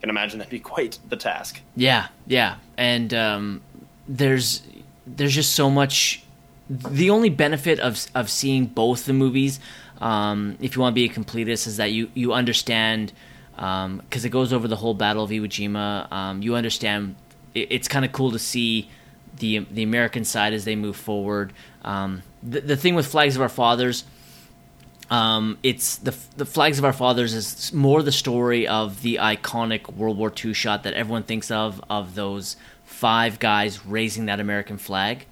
can 0.00 0.10
imagine 0.10 0.38
that'd 0.38 0.50
be 0.50 0.60
quite 0.60 0.98
the 1.08 1.16
task. 1.16 1.60
Yeah, 1.76 2.08
yeah, 2.26 2.56
and 2.76 3.12
um, 3.14 3.62
there's 4.08 4.62
there's 5.06 5.34
just 5.34 5.52
so 5.52 5.70
much. 5.70 6.22
The 6.68 7.10
only 7.10 7.30
benefit 7.30 7.80
of 7.80 8.06
of 8.14 8.30
seeing 8.30 8.66
both 8.66 9.04
the 9.04 9.12
movies, 9.12 9.60
um, 10.00 10.56
if 10.60 10.76
you 10.76 10.82
want 10.82 10.94
to 10.94 10.94
be 10.94 11.04
a 11.04 11.12
completist, 11.12 11.66
is 11.66 11.76
that 11.76 11.92
you 11.92 12.10
you 12.14 12.32
understand 12.32 13.12
because 13.54 13.84
um, 13.86 14.02
it 14.12 14.30
goes 14.30 14.52
over 14.52 14.66
the 14.66 14.76
whole 14.76 14.94
Battle 14.94 15.24
of 15.24 15.30
Iwo 15.30 15.46
Jima. 15.46 16.10
Um, 16.10 16.42
you 16.42 16.54
understand. 16.54 17.16
It, 17.54 17.68
it's 17.70 17.88
kind 17.88 18.04
of 18.04 18.12
cool 18.12 18.32
to 18.32 18.38
see 18.38 18.88
the 19.38 19.66
the 19.70 19.82
American 19.82 20.24
side 20.24 20.52
as 20.52 20.64
they 20.64 20.76
move 20.76 20.96
forward. 20.96 21.52
Um, 21.82 22.22
the 22.42 22.60
the 22.60 22.76
thing 22.76 22.94
with 22.94 23.06
Flags 23.06 23.36
of 23.36 23.42
Our 23.42 23.48
Fathers. 23.48 24.04
Um, 25.10 25.58
it's 25.62 25.96
the 25.96 26.14
the 26.36 26.46
flags 26.46 26.78
of 26.78 26.84
our 26.84 26.92
fathers 26.92 27.34
is 27.34 27.74
more 27.74 28.02
the 28.02 28.10
story 28.10 28.66
of 28.66 29.02
the 29.02 29.16
iconic 29.16 29.92
World 29.92 30.16
War 30.16 30.32
II 30.42 30.54
shot 30.54 30.82
that 30.84 30.94
everyone 30.94 31.24
thinks 31.24 31.50
of 31.50 31.84
of 31.90 32.14
those 32.14 32.56
five 32.84 33.38
guys 33.38 33.84
raising 33.84 34.26
that 34.26 34.40
American 34.40 34.78
flag, 34.78 35.26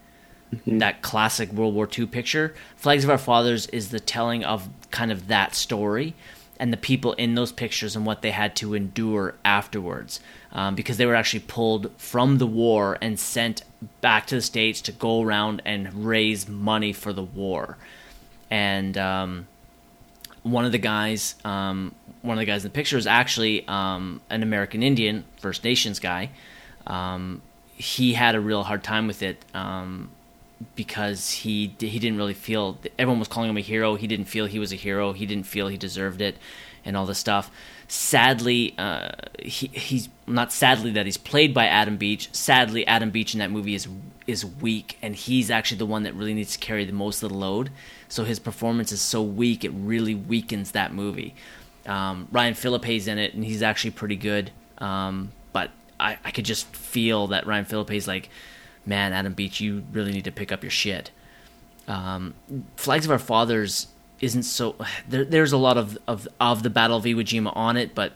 mm-hmm. 0.54 0.78
that 0.78 1.00
classic 1.00 1.50
World 1.52 1.74
War 1.74 1.88
II 1.98 2.06
picture. 2.06 2.54
Flags 2.76 3.02
of 3.02 3.08
Our 3.08 3.18
Fathers 3.18 3.66
is 3.68 3.90
the 3.90 4.00
telling 4.00 4.44
of 4.44 4.68
kind 4.90 5.10
of 5.10 5.28
that 5.28 5.54
story 5.54 6.14
and 6.58 6.72
the 6.72 6.76
people 6.76 7.14
in 7.14 7.34
those 7.34 7.50
pictures 7.50 7.96
and 7.96 8.04
what 8.04 8.22
they 8.22 8.30
had 8.30 8.54
to 8.56 8.74
endure 8.74 9.34
afterwards. 9.44 10.20
Um, 10.54 10.74
because 10.74 10.98
they 10.98 11.06
were 11.06 11.14
actually 11.14 11.40
pulled 11.40 11.90
from 11.96 12.36
the 12.36 12.46
war 12.46 12.98
and 13.00 13.18
sent 13.18 13.62
back 14.02 14.26
to 14.26 14.34
the 14.34 14.42
States 14.42 14.82
to 14.82 14.92
go 14.92 15.22
around 15.22 15.62
and 15.64 16.04
raise 16.04 16.46
money 16.46 16.92
for 16.92 17.14
the 17.14 17.22
war. 17.22 17.78
And 18.50 18.98
um, 18.98 19.46
one 20.42 20.66
of 20.66 20.72
the 20.72 20.78
guys, 20.78 21.36
um, 21.44 21.94
one 22.20 22.36
of 22.36 22.40
the 22.40 22.44
guys 22.44 22.64
in 22.64 22.70
the 22.70 22.74
picture 22.74 22.98
is 22.98 23.06
actually 23.06 23.66
um, 23.66 24.20
an 24.28 24.42
American 24.42 24.82
Indian, 24.82 25.24
First 25.38 25.64
Nations 25.64 25.98
guy. 25.98 26.30
Um, 26.86 27.40
he 27.74 28.12
had 28.12 28.34
a 28.34 28.40
real 28.40 28.64
hard 28.64 28.84
time 28.84 29.06
with 29.06 29.22
it 29.22 29.44
um, 29.54 30.10
because 30.76 31.30
he 31.30 31.74
he 31.78 31.98
didn't 31.98 32.18
really 32.18 32.34
feel 32.34 32.78
everyone 32.98 33.18
was 33.18 33.28
calling 33.28 33.50
him 33.50 33.56
a 33.56 33.60
hero. 33.60 33.94
He 33.94 34.06
didn't 34.06 34.26
feel 34.26 34.46
he 34.46 34.58
was 34.58 34.72
a 34.72 34.76
hero. 34.76 35.12
He 35.12 35.26
didn't 35.26 35.46
feel 35.46 35.68
he 35.68 35.76
deserved 35.76 36.20
it, 36.20 36.36
and 36.84 36.96
all 36.96 37.06
this 37.06 37.18
stuff. 37.18 37.50
Sadly, 37.92 38.74
uh, 38.78 39.10
he 39.42 39.66
he's 39.68 40.08
not 40.26 40.52
sadly 40.52 40.92
that 40.92 41.04
he's 41.04 41.18
played 41.18 41.52
by 41.52 41.66
Adam 41.66 41.96
Beach. 41.96 42.30
Sadly, 42.32 42.86
Adam 42.86 43.10
Beach 43.10 43.34
in 43.34 43.40
that 43.40 43.50
movie 43.50 43.74
is 43.74 43.86
is 44.26 44.46
weak, 44.46 44.96
and 45.02 45.14
he's 45.14 45.50
actually 45.50 45.78
the 45.78 45.86
one 45.86 46.04
that 46.04 46.14
really 46.14 46.32
needs 46.32 46.52
to 46.52 46.58
carry 46.58 46.84
the 46.84 46.92
most 46.92 47.22
of 47.22 47.28
the 47.28 47.36
load. 47.36 47.70
So 48.08 48.24
his 48.24 48.38
performance 48.38 48.92
is 48.92 49.00
so 49.00 49.22
weak, 49.22 49.64
it 49.64 49.72
really 49.74 50.14
weakens 50.14 50.72
that 50.72 50.94
movie. 50.94 51.34
Um, 51.84 52.28
Ryan 52.30 52.54
Phillippe's 52.54 53.06
in 53.08 53.18
it, 53.18 53.34
and 53.34 53.44
he's 53.44 53.62
actually 53.62 53.90
pretty 53.90 54.16
good. 54.16 54.52
Um, 54.78 55.32
I, 56.02 56.18
I 56.24 56.30
could 56.32 56.44
just 56.44 56.66
feel 56.74 57.28
that 57.28 57.46
Ryan 57.46 57.64
Phillippe's 57.64 58.06
like, 58.08 58.28
man, 58.84 59.12
Adam 59.12 59.32
Beach, 59.32 59.60
you 59.60 59.84
really 59.92 60.12
need 60.12 60.24
to 60.24 60.32
pick 60.32 60.50
up 60.50 60.62
your 60.62 60.70
shit. 60.70 61.10
Um, 61.86 62.34
Flags 62.76 63.04
of 63.04 63.12
Our 63.12 63.18
Fathers 63.18 63.86
isn't 64.22 64.44
so. 64.44 64.76
There, 65.06 65.24
there's 65.24 65.52
a 65.52 65.58
lot 65.58 65.76
of, 65.76 65.98
of 66.08 66.26
of 66.40 66.62
the 66.62 66.70
Battle 66.70 66.96
of 66.96 67.04
Iwo 67.04 67.20
Jima 67.20 67.54
on 67.54 67.76
it, 67.76 67.94
but 67.94 68.12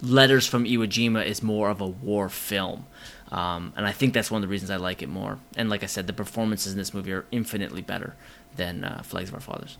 Letters 0.00 0.46
from 0.46 0.64
Iwo 0.64 0.86
Jima 0.86 1.24
is 1.24 1.42
more 1.42 1.70
of 1.70 1.80
a 1.80 1.86
war 1.86 2.28
film. 2.28 2.86
Um, 3.30 3.72
and 3.76 3.86
I 3.86 3.92
think 3.92 4.14
that's 4.14 4.30
one 4.30 4.42
of 4.42 4.48
the 4.48 4.50
reasons 4.50 4.70
I 4.70 4.76
like 4.76 5.02
it 5.02 5.08
more. 5.08 5.38
And 5.56 5.68
like 5.68 5.82
I 5.82 5.86
said, 5.86 6.06
the 6.06 6.12
performances 6.12 6.72
in 6.72 6.78
this 6.78 6.94
movie 6.94 7.12
are 7.12 7.26
infinitely 7.30 7.82
better 7.82 8.14
than 8.56 8.84
uh, 8.84 9.02
Flags 9.04 9.28
of 9.28 9.34
Our 9.34 9.40
Fathers. 9.40 9.76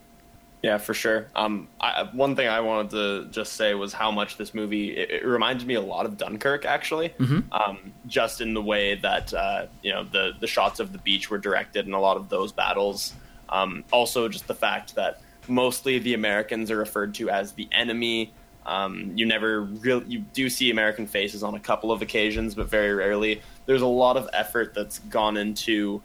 Yeah, 0.63 0.79
for 0.79 0.93
sure. 0.93 1.29
Um, 1.37 1.69
I, 1.81 2.09
one 2.13 2.35
thing 2.35 2.49
I 2.49 2.61
wanted 2.61 2.91
to 2.91 3.31
just 3.31 3.53
say 3.53 3.75
was 3.75 3.93
how 3.93 4.11
much 4.11 4.37
this 4.37 4.55
movie 4.55 4.97
it, 4.97 5.11
it 5.11 5.25
reminds 5.25 5.65
me 5.65 5.75
a 5.75 5.81
lot 5.81 6.05
of 6.05 6.19
Dunkirk, 6.19 6.67
actually. 6.67 7.11
Mm-hmm. 7.11 7.53
Um, 7.53 7.93
just 8.07 8.41
in 8.41 8.55
the 8.55 8.63
way 8.63 8.97
that 8.97 9.33
uh, 9.33 9.67
you 9.83 9.93
know 9.93 10.03
the 10.03 10.33
the 10.41 10.49
shots 10.49 10.81
of 10.81 10.93
the 10.93 10.99
beach 10.99 11.31
were 11.31 11.39
directed 11.39 11.87
in 11.87 11.93
a 11.93 12.01
lot 12.01 12.17
of 12.17 12.29
those 12.29 12.51
battles. 12.51 13.15
Um, 13.49 13.85
also, 13.93 14.29
just 14.29 14.49
the 14.49 14.55
fact 14.55 14.97
that 14.97 15.21
mostly 15.49 15.99
the 15.99 16.15
Americans 16.15 16.71
are 16.71 16.77
referred 16.77 17.15
to 17.15 17.31
as 17.31 17.53
the 17.53 17.69
enemy. 17.73 18.33
Um, 18.67 19.13
you 19.15 19.25
never 19.25 19.63
really 19.63 20.05
you 20.07 20.19
do 20.19 20.51
see 20.51 20.71
American 20.71 21.07
faces 21.07 21.43
on 21.43 21.55
a 21.55 21.61
couple 21.61 21.91
of 21.91 22.03
occasions, 22.03 22.55
but 22.55 22.69
very 22.69 22.93
rarely. 22.93 23.41
There's 23.67 23.83
a 23.83 23.87
lot 23.87 24.17
of 24.17 24.29
effort 24.33 24.75
that's 24.75 24.99
gone 24.99 25.37
into 25.37 26.03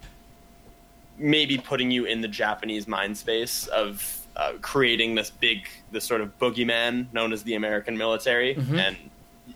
maybe 1.18 1.58
putting 1.58 1.92
you 1.92 2.06
in 2.06 2.22
the 2.22 2.28
Japanese 2.28 2.88
mind 2.88 3.18
space 3.18 3.68
of 3.68 4.26
uh, 4.36 4.54
creating 4.62 5.16
this 5.16 5.30
big, 5.30 5.68
this 5.92 6.04
sort 6.06 6.22
of 6.22 6.38
boogeyman 6.40 7.12
known 7.14 7.34
as 7.34 7.44
the 7.44 7.56
American 7.56 7.98
military, 7.98 8.56
mm-hmm. 8.56 8.80
and 8.80 8.98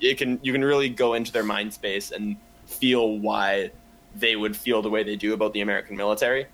it 0.02 0.18
can 0.18 0.40
you 0.44 0.52
can 0.52 0.64
really 0.64 0.90
go 0.90 1.14
into 1.14 1.32
their 1.32 1.44
mind 1.44 1.74
space 1.74 2.12
and 2.12 2.36
feel 2.66 3.18
why 3.18 3.72
they 4.16 4.36
would 4.36 4.56
feel 4.56 4.82
the 4.82 4.90
way 4.90 5.04
they 5.04 5.16
do 5.16 5.34
about 5.34 5.54
the 5.54 5.62
American 5.62 5.96
military. 5.96 6.46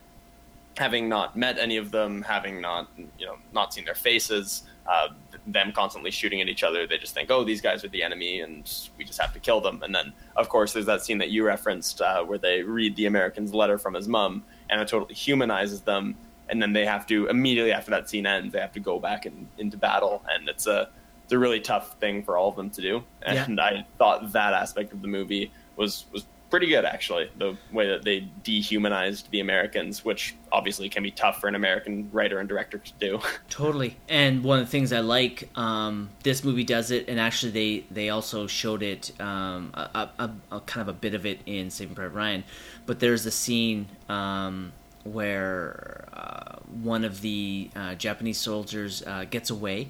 Having 0.78 1.10
not 1.10 1.36
met 1.36 1.60
any 1.60 1.78
of 1.78 1.92
them, 1.92 2.24
having 2.24 2.62
not 2.62 2.90
you 3.18 3.26
know 3.26 3.38
not 3.54 3.74
seen 3.74 3.86
their 3.86 3.96
faces, 3.96 4.64
uh, 4.88 5.10
them 5.46 5.72
constantly 5.72 6.12
shooting 6.12 6.42
at 6.42 6.48
each 6.48 6.64
other, 6.64 6.88
they 6.88 6.98
just 6.98 7.14
think, 7.14 7.30
oh, 7.30 7.44
these 7.44 7.62
guys 7.62 7.84
are 7.84 7.90
the 7.90 8.02
enemy, 8.02 8.42
and 8.42 8.72
we 8.98 9.04
just 9.04 9.22
have 9.22 9.34
to 9.34 9.40
kill 9.40 9.62
them. 9.62 9.84
And 9.84 9.94
then, 9.94 10.14
of 10.36 10.50
course, 10.50 10.74
there's 10.74 10.88
that 10.88 11.04
scene 11.04 11.20
that 11.20 11.30
you 11.30 11.46
referenced 11.46 12.02
uh, 12.02 12.24
where 12.24 12.38
they 12.38 12.64
read 12.64 12.96
the 12.96 13.06
American's 13.06 13.54
letter 13.54 13.78
from 13.78 13.94
his 13.94 14.08
mom, 14.08 14.44
and 14.70 14.82
it 14.82 14.88
totally 14.88 15.14
humanizes 15.14 15.82
them 15.82 16.16
and 16.50 16.62
then 16.62 16.74
they 16.74 16.86
have 16.86 17.08
to 17.08 17.28
immediately 17.28 17.72
after 17.72 17.92
that 17.92 18.10
scene 18.10 18.26
ends, 18.26 18.54
they 18.54 18.60
have 18.60 18.74
to 18.74 18.80
go 18.80 19.00
back 19.00 19.26
and 19.26 19.48
into 19.58 19.78
battle, 19.78 20.24
and 20.30 20.50
it's 20.50 20.68
a 20.68 20.90
it's 21.24 21.32
a 21.32 21.40
really 21.40 21.60
tough 21.60 21.96
thing 22.00 22.22
for 22.22 22.38
all 22.38 22.50
of 22.50 22.56
them 22.56 22.70
to 22.70 22.82
do. 22.82 23.04
And 23.22 23.58
yeah. 23.58 23.64
I 23.64 23.86
thought 23.98 24.34
that 24.34 24.54
aspect 24.54 24.92
of 24.92 25.02
the 25.02 25.08
movie 25.08 25.52
was 25.76 26.06
was 26.12 26.26
pretty 26.54 26.68
good 26.68 26.86
actually. 26.86 27.32
The 27.40 27.58
way 27.72 27.88
that 27.88 28.04
they 28.04 28.28
dehumanized 28.44 29.32
the 29.32 29.40
Americans, 29.40 30.06
which 30.06 30.36
obviously 30.52 30.88
can 30.88 31.02
be 31.02 31.10
tough 31.10 31.42
for 31.42 31.48
an 31.48 31.56
American 31.56 32.12
writer 32.12 32.38
and 32.38 32.48
director 32.48 32.78
to 32.78 32.92
do. 33.00 33.20
Totally. 33.50 33.98
And 34.08 34.44
one 34.44 34.60
of 34.60 34.68
the 34.68 34.70
things 34.70 34.94
I 34.94 35.00
like, 35.00 35.50
um, 35.58 36.12
this 36.22 36.44
movie 36.44 36.64
does 36.64 36.92
it, 36.92 37.10
and 37.10 37.20
actually 37.20 37.54
they 37.54 37.86
they 37.90 38.10
also 38.10 38.46
showed 38.46 38.84
it 38.84 39.20
um, 39.20 39.72
a, 39.74 40.10
a, 40.20 40.32
a, 40.52 40.60
kind 40.60 40.88
of 40.88 40.96
a 40.96 40.98
bit 41.00 41.16
of 41.16 41.26
it 41.26 41.40
in 41.48 41.72
Saving 41.72 41.96
Private 41.96 42.14
Ryan. 42.14 42.44
But 42.86 43.00
there's 43.00 43.26
a 43.26 43.32
scene. 43.32 43.88
Um, 44.08 44.74
where 45.06 46.06
uh, 46.14 46.60
one 46.82 47.04
of 47.04 47.20
the 47.20 47.70
uh, 47.76 47.94
Japanese 47.96 48.38
soldiers 48.38 49.04
uh, 49.06 49.26
gets 49.30 49.50
away 49.50 49.90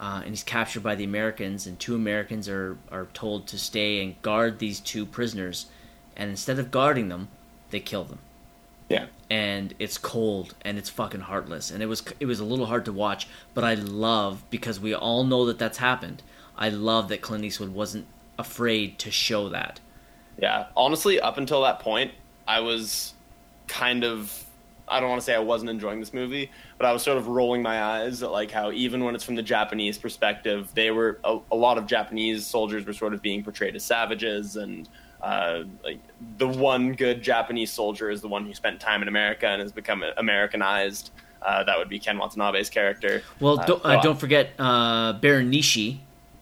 uh, 0.00 0.20
and 0.22 0.30
he's 0.30 0.42
captured 0.42 0.82
by 0.82 0.94
the 0.94 1.04
Americans, 1.04 1.66
and 1.66 1.78
two 1.78 1.94
Americans 1.94 2.48
are, 2.48 2.78
are 2.90 3.06
told 3.12 3.46
to 3.46 3.58
stay 3.58 4.02
and 4.02 4.20
guard 4.22 4.58
these 4.58 4.80
two 4.80 5.04
prisoners. 5.04 5.66
And 6.20 6.28
instead 6.28 6.58
of 6.58 6.70
guarding 6.70 7.08
them, 7.08 7.28
they 7.70 7.80
kill 7.80 8.04
them. 8.04 8.18
Yeah. 8.90 9.06
And 9.30 9.74
it's 9.78 9.96
cold 9.96 10.54
and 10.62 10.76
it's 10.76 10.90
fucking 10.90 11.22
heartless. 11.22 11.70
And 11.70 11.82
it 11.82 11.86
was 11.86 12.02
it 12.20 12.26
was 12.26 12.40
a 12.40 12.44
little 12.44 12.66
hard 12.66 12.84
to 12.84 12.92
watch, 12.92 13.26
but 13.54 13.64
I 13.64 13.74
love 13.74 14.42
because 14.50 14.78
we 14.78 14.94
all 14.94 15.24
know 15.24 15.46
that 15.46 15.58
that's 15.58 15.78
happened. 15.78 16.22
I 16.58 16.68
love 16.68 17.08
that 17.08 17.22
Clint 17.22 17.44
Eastwood 17.44 17.70
wasn't 17.70 18.06
afraid 18.38 18.98
to 18.98 19.10
show 19.10 19.48
that. 19.48 19.80
Yeah, 20.38 20.66
honestly, 20.76 21.20
up 21.20 21.38
until 21.38 21.62
that 21.62 21.80
point, 21.80 22.12
I 22.46 22.60
was 22.60 23.14
kind 23.66 24.04
of 24.04 24.44
I 24.88 24.98
don't 24.98 25.08
want 25.08 25.22
to 25.22 25.24
say 25.24 25.34
I 25.34 25.38
wasn't 25.38 25.70
enjoying 25.70 26.00
this 26.00 26.12
movie, 26.12 26.50
but 26.76 26.84
I 26.84 26.92
was 26.92 27.02
sort 27.02 27.16
of 27.16 27.28
rolling 27.28 27.62
my 27.62 27.80
eyes 27.82 28.22
at 28.22 28.32
like 28.32 28.50
how 28.50 28.72
even 28.72 29.04
when 29.04 29.14
it's 29.14 29.24
from 29.24 29.36
the 29.36 29.42
Japanese 29.42 29.96
perspective, 29.96 30.68
they 30.74 30.90
were 30.90 31.20
a, 31.24 31.38
a 31.52 31.56
lot 31.56 31.78
of 31.78 31.86
Japanese 31.86 32.44
soldiers 32.44 32.84
were 32.84 32.92
sort 32.92 33.14
of 33.14 33.22
being 33.22 33.44
portrayed 33.44 33.76
as 33.76 33.84
savages, 33.84 34.56
and 34.56 34.88
uh, 35.22 35.64
like 35.84 36.00
the 36.38 36.48
one 36.48 36.94
good 36.94 37.22
Japanese 37.22 37.72
soldier 37.72 38.10
is 38.10 38.20
the 38.20 38.28
one 38.28 38.46
who 38.46 38.54
spent 38.54 38.80
time 38.80 39.02
in 39.02 39.08
America 39.08 39.46
and 39.46 39.60
has 39.60 39.72
become 39.72 40.04
Americanized. 40.16 41.10
Uh, 41.42 41.64
that 41.64 41.78
would 41.78 41.88
be 41.88 41.98
Ken 41.98 42.18
Watanabe's 42.18 42.68
character. 42.68 43.22
Well, 43.40 43.60
uh, 43.60 43.66
don't, 43.66 43.84
uh, 43.84 44.02
don't 44.02 44.20
forget 44.20 44.50
uh, 44.58 45.14
Baron 45.14 45.50
Nishi, 45.50 45.98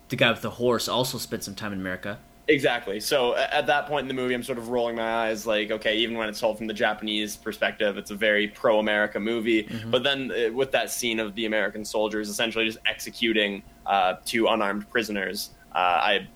the 0.09 0.17
guy 0.17 0.31
with 0.31 0.43
the 0.43 0.51
horse, 0.51 0.89
also 0.89 1.19
spent 1.19 1.45
some 1.45 1.55
time 1.55 1.73
in 1.73 1.79
America. 1.79 2.19
Exactly. 2.49 2.99
So 2.99 3.37
at 3.37 3.67
that 3.67 3.87
point 3.87 4.05
in 4.05 4.09
the 4.09 4.15
movie, 4.15 4.33
I'm 4.33 4.43
sort 4.43 4.57
of 4.57 4.71
rolling 4.71 4.97
my 4.97 5.27
eyes, 5.27 5.47
like, 5.47 5.71
okay, 5.71 5.99
even 5.99 6.17
when 6.17 6.31
it's 6.31 6.41
told 6.41 6.57
from 6.57 6.67
the 6.67 6.73
Japanese 6.73 7.37
perspective, 7.37 7.99
it's 7.99 8.11
a 8.11 8.15
very 8.15 8.49
pro-America 8.49 9.21
movie. 9.21 9.65
Mm-hmm. 9.65 9.91
But 9.91 10.03
then 10.03 10.33
uh, 10.33 10.53
with 10.55 10.73
that 10.73 10.91
scene 10.91 11.21
of 11.21 11.35
the 11.35 11.45
American 11.45 11.85
soldiers 11.85 12.31
essentially 12.31 12.65
just 12.65 12.79
executing 12.87 13.63
uh, 13.85 14.15
two 14.25 14.47
unarmed 14.47 14.89
prisoners, 14.89 15.51
uh, 15.75 15.79
I 15.79 16.27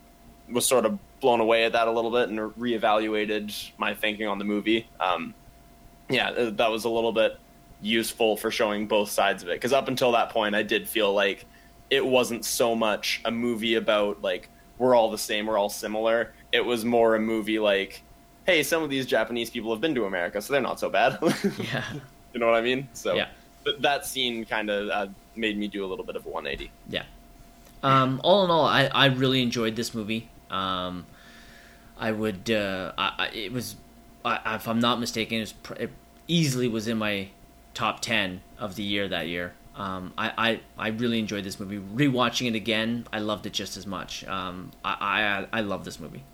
was 0.51 0.67
sort 0.67 0.85
of 0.85 0.99
blown 1.23 1.41
away 1.41 1.65
at 1.65 1.73
that 1.73 1.89
a 1.89 1.91
little 1.91 2.11
bit 2.11 2.29
and 2.29 2.39
reevaluated 2.39 3.71
my 3.79 3.95
thinking 3.95 4.27
on 4.27 4.39
the 4.39 4.45
movie. 4.45 4.87
Um, 5.01 5.33
yeah, 6.11 6.33
that 6.51 6.71
was 6.71 6.85
a 6.85 6.91
little 6.91 7.13
bit 7.13 7.39
useful 7.81 8.37
for 8.37 8.51
showing 8.51 8.87
both 8.87 9.09
sides 9.11 9.43
of 9.43 9.49
it 9.49 9.53
because 9.55 9.73
up 9.73 9.89
until 9.89 10.13
that 10.13 10.29
point, 10.31 10.55
I 10.55 10.63
did 10.63 10.87
feel 10.89 11.15
like 11.15 11.47
it 11.91 12.05
wasn't 12.05 12.45
so 12.45 12.75
much 12.75 13.21
a 13.25 13.31
movie 13.31 13.75
about 13.77 14.21
like 14.23 14.49
we're 14.79 14.95
all 14.95 15.11
the 15.11 15.19
same, 15.19 15.47
we're 15.47 15.59
all 15.59 15.69
similar. 15.71 16.33
It 16.53 16.65
was 16.65 16.85
more 16.85 17.15
a 17.15 17.21
movie 17.21 17.59
like, 17.59 18.03
hey, 18.47 18.63
some 18.63 18.83
of 18.83 18.91
these 18.91 19.07
Japanese 19.07 19.49
people 19.51 19.71
have 19.73 19.81
been 19.81 19.95
to 19.95 20.05
America, 20.05 20.43
so 20.43 20.53
they're 20.53 20.61
not 20.63 20.79
so 20.81 20.91
bad. 20.91 21.19
Yeah. 21.73 21.85
you 22.35 22.41
know 22.41 22.47
what 22.47 22.57
I 22.57 22.61
mean? 22.63 22.89
So 22.93 23.15
Yeah. 23.15 23.29
th- 23.65 23.77
that 23.81 24.05
scene 24.07 24.45
kind 24.45 24.71
of 24.71 24.89
uh, 24.91 25.07
made 25.37 25.57
me 25.57 25.69
do 25.69 25.85
a 25.85 25.89
little 25.89 26.05
bit 26.05 26.17
of 26.17 26.27
a 26.27 26.29
180. 26.29 26.71
Yeah. 26.89 27.05
Um, 27.83 28.21
all 28.23 28.45
in 28.45 28.51
all, 28.51 28.65
I, 28.67 28.87
I 28.87 29.07
really 29.07 29.43
enjoyed 29.43 29.77
this 29.77 29.93
movie. 29.95 30.29
Um, 30.53 31.07
I 31.99 32.13
would. 32.13 32.51
Uh, 32.51 32.93
I, 32.97 33.13
I, 33.19 33.29
it 33.29 33.53
was, 33.53 33.77
I, 34.25 34.55
if 34.57 34.69
I'm 34.69 34.81
not 34.81 35.01
mistaken, 35.01 35.39
it, 35.39 35.41
was 35.41 35.53
pr- 35.53 35.75
it 35.75 35.91
easily 36.29 36.69
was 36.69 36.87
in 36.87 36.99
my 36.99 37.29
top 37.75 38.01
ten 38.01 38.43
of 38.59 38.77
the 38.77 38.83
year 38.83 39.09
that 39.09 39.27
year. 39.27 39.55
Um, 39.75 40.13
I, 40.19 40.33
I, 40.37 40.61
I 40.77 40.89
really 40.89 41.19
enjoyed 41.19 41.45
this 41.45 41.59
movie. 41.59 41.79
Rewatching 41.79 42.47
it 42.47 42.55
again, 42.55 43.07
I 43.11 43.21
loved 43.21 43.47
it 43.47 43.55
just 43.55 43.79
as 43.79 43.87
much. 43.87 44.23
Um, 44.27 44.71
I, 44.85 45.47
I, 45.51 45.59
I 45.59 45.61
love 45.63 45.87
this 45.87 45.99
movie. 45.99 46.25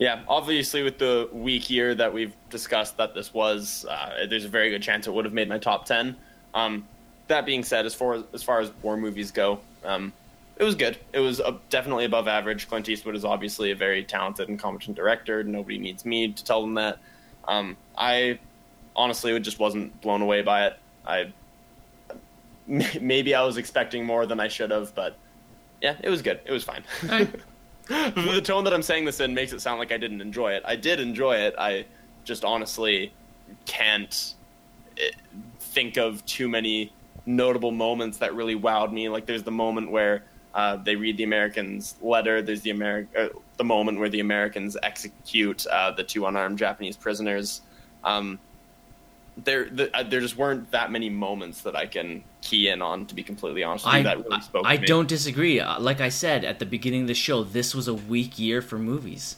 Yeah, 0.00 0.22
obviously 0.26 0.82
with 0.82 0.98
the 0.98 1.28
weak 1.32 1.70
year 1.70 1.94
that 1.94 2.12
we've 2.12 2.34
discussed 2.50 2.96
that 2.96 3.14
this 3.14 3.32
was, 3.32 3.86
uh, 3.88 4.26
there's 4.28 4.44
a 4.44 4.48
very 4.48 4.68
good 4.70 4.82
chance 4.82 5.06
it 5.06 5.12
would 5.12 5.24
have 5.24 5.34
made 5.34 5.48
my 5.48 5.58
top 5.58 5.84
ten. 5.86 6.16
Um, 6.52 6.88
that 7.28 7.46
being 7.46 7.62
said, 7.62 7.86
as 7.86 7.94
far 7.94 8.14
as, 8.14 8.24
as 8.32 8.42
far 8.42 8.60
as 8.60 8.72
war 8.82 8.96
movies 8.96 9.30
go, 9.30 9.60
um, 9.84 10.12
it 10.60 10.64
was 10.64 10.74
good. 10.74 10.98
It 11.14 11.20
was 11.20 11.40
uh, 11.40 11.56
definitely 11.70 12.04
above 12.04 12.28
average. 12.28 12.68
Clint 12.68 12.86
Eastwood 12.86 13.16
is 13.16 13.24
obviously 13.24 13.70
a 13.70 13.74
very 13.74 14.04
talented 14.04 14.50
and 14.50 14.58
competent 14.58 14.94
director. 14.94 15.42
Nobody 15.42 15.78
needs 15.78 16.04
me 16.04 16.30
to 16.32 16.44
tell 16.44 16.60
them 16.60 16.74
that. 16.74 16.98
Um, 17.48 17.78
I 17.96 18.38
honestly 18.94 19.34
it 19.34 19.40
just 19.40 19.58
wasn't 19.58 19.98
blown 20.02 20.20
away 20.20 20.42
by 20.42 20.66
it. 20.66 20.78
I 21.06 21.32
maybe 22.66 23.34
I 23.34 23.42
was 23.42 23.56
expecting 23.56 24.04
more 24.04 24.26
than 24.26 24.38
I 24.38 24.48
should 24.48 24.70
have, 24.70 24.94
but 24.94 25.16
yeah, 25.80 25.96
it 26.02 26.10
was 26.10 26.20
good. 26.20 26.40
It 26.44 26.52
was 26.52 26.62
fine. 26.62 26.84
the 27.88 28.42
tone 28.44 28.64
that 28.64 28.74
I'm 28.74 28.82
saying 28.82 29.06
this 29.06 29.18
in 29.20 29.32
makes 29.32 29.54
it 29.54 29.62
sound 29.62 29.78
like 29.78 29.92
I 29.92 29.96
didn't 29.96 30.20
enjoy 30.20 30.52
it. 30.52 30.62
I 30.66 30.76
did 30.76 31.00
enjoy 31.00 31.36
it. 31.36 31.54
I 31.56 31.86
just 32.24 32.44
honestly 32.44 33.14
can't 33.64 34.34
eh, 34.98 35.10
think 35.58 35.96
of 35.96 36.22
too 36.26 36.50
many 36.50 36.92
notable 37.24 37.70
moments 37.70 38.18
that 38.18 38.34
really 38.34 38.56
wowed 38.56 38.92
me. 38.92 39.08
Like 39.08 39.24
there's 39.24 39.42
the 39.42 39.50
moment 39.50 39.90
where 39.90 40.24
uh, 40.54 40.76
they 40.76 40.96
read 40.96 41.16
the 41.16 41.24
Americans' 41.24 41.94
letter. 42.00 42.42
There's 42.42 42.62
the 42.62 42.70
Ameri- 42.70 43.06
uh, 43.16 43.28
the 43.56 43.64
moment 43.64 43.98
where 43.98 44.08
the 44.08 44.20
Americans 44.20 44.76
execute 44.82 45.66
uh, 45.66 45.92
the 45.92 46.04
two 46.04 46.26
unarmed 46.26 46.58
Japanese 46.58 46.96
prisoners. 46.96 47.62
Um, 48.02 48.38
there, 49.36 49.68
the, 49.70 49.96
uh, 49.96 50.02
there 50.02 50.20
just 50.20 50.36
weren't 50.36 50.70
that 50.72 50.90
many 50.90 51.08
moments 51.08 51.62
that 51.62 51.76
I 51.76 51.86
can 51.86 52.24
key 52.42 52.68
in 52.68 52.82
on. 52.82 53.06
To 53.06 53.14
be 53.14 53.22
completely 53.22 53.62
honest, 53.62 53.84
with 53.84 53.94
you, 53.94 54.00
I, 54.00 54.02
that 54.02 54.24
really 54.24 54.40
spoke. 54.40 54.62
I 54.66 54.76
don't 54.76 55.08
disagree. 55.08 55.60
Uh, 55.60 55.80
Like 55.80 56.00
I 56.00 56.08
said 56.08 56.44
at 56.44 56.58
the 56.58 56.66
beginning 56.66 57.02
of 57.02 57.08
the 57.08 57.14
show, 57.14 57.44
this 57.44 57.74
was 57.74 57.88
a 57.88 57.94
weak 57.94 58.38
year 58.38 58.60
for 58.60 58.78
movies. 58.78 59.36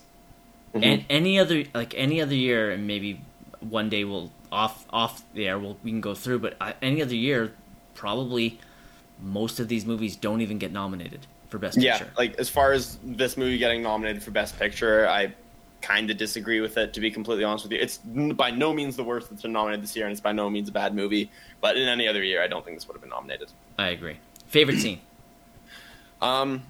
Mm-hmm. 0.74 0.84
And 0.84 1.04
any 1.10 1.38
other 1.38 1.64
like 1.74 1.94
any 1.94 2.22
other 2.22 2.34
year, 2.34 2.70
and 2.70 2.86
maybe 2.86 3.20
one 3.60 3.90
day 3.90 4.04
we'll 4.04 4.30
off 4.50 4.86
off 4.90 5.22
the 5.34 5.46
air 5.46 5.58
we'll, 5.58 5.76
we 5.82 5.90
can 5.90 6.00
go 6.00 6.14
through. 6.14 6.38
But 6.38 6.56
uh, 6.60 6.72
any 6.80 7.02
other 7.02 7.14
year, 7.14 7.52
probably 7.94 8.58
most 9.22 9.60
of 9.60 9.68
these 9.68 9.86
movies 9.86 10.16
don't 10.16 10.40
even 10.40 10.58
get 10.58 10.72
nominated 10.72 11.26
for 11.48 11.58
best 11.58 11.78
Yeah, 11.78 11.98
picture. 11.98 12.12
like 12.18 12.34
as 12.38 12.48
far 12.48 12.72
as 12.72 12.98
this 13.04 13.36
movie 13.36 13.58
getting 13.58 13.82
nominated 13.82 14.22
for 14.22 14.30
Best 14.30 14.58
Picture, 14.58 15.08
I 15.08 15.32
kind 15.82 16.10
of 16.10 16.16
disagree 16.16 16.60
with 16.60 16.76
it. 16.78 16.92
To 16.94 17.00
be 17.00 17.10
completely 17.10 17.44
honest 17.44 17.64
with 17.64 17.72
you, 17.72 17.78
it's 17.78 17.98
by 17.98 18.50
no 18.50 18.72
means 18.72 18.96
the 18.96 19.04
worst 19.04 19.28
that's 19.30 19.42
been 19.42 19.52
nominated 19.52 19.82
this 19.82 19.94
year, 19.96 20.06
and 20.06 20.12
it's 20.12 20.20
by 20.20 20.32
no 20.32 20.48
means 20.48 20.68
a 20.68 20.72
bad 20.72 20.94
movie. 20.94 21.30
But 21.60 21.76
in 21.76 21.86
any 21.88 22.08
other 22.08 22.22
year, 22.22 22.42
I 22.42 22.46
don't 22.46 22.64
think 22.64 22.76
this 22.76 22.86
would 22.88 22.94
have 22.94 23.02
been 23.02 23.10
nominated. 23.10 23.50
I 23.78 23.88
agree. 23.88 24.16
Favorite 24.48 24.78
scene? 24.78 25.00
Um, 26.22 26.62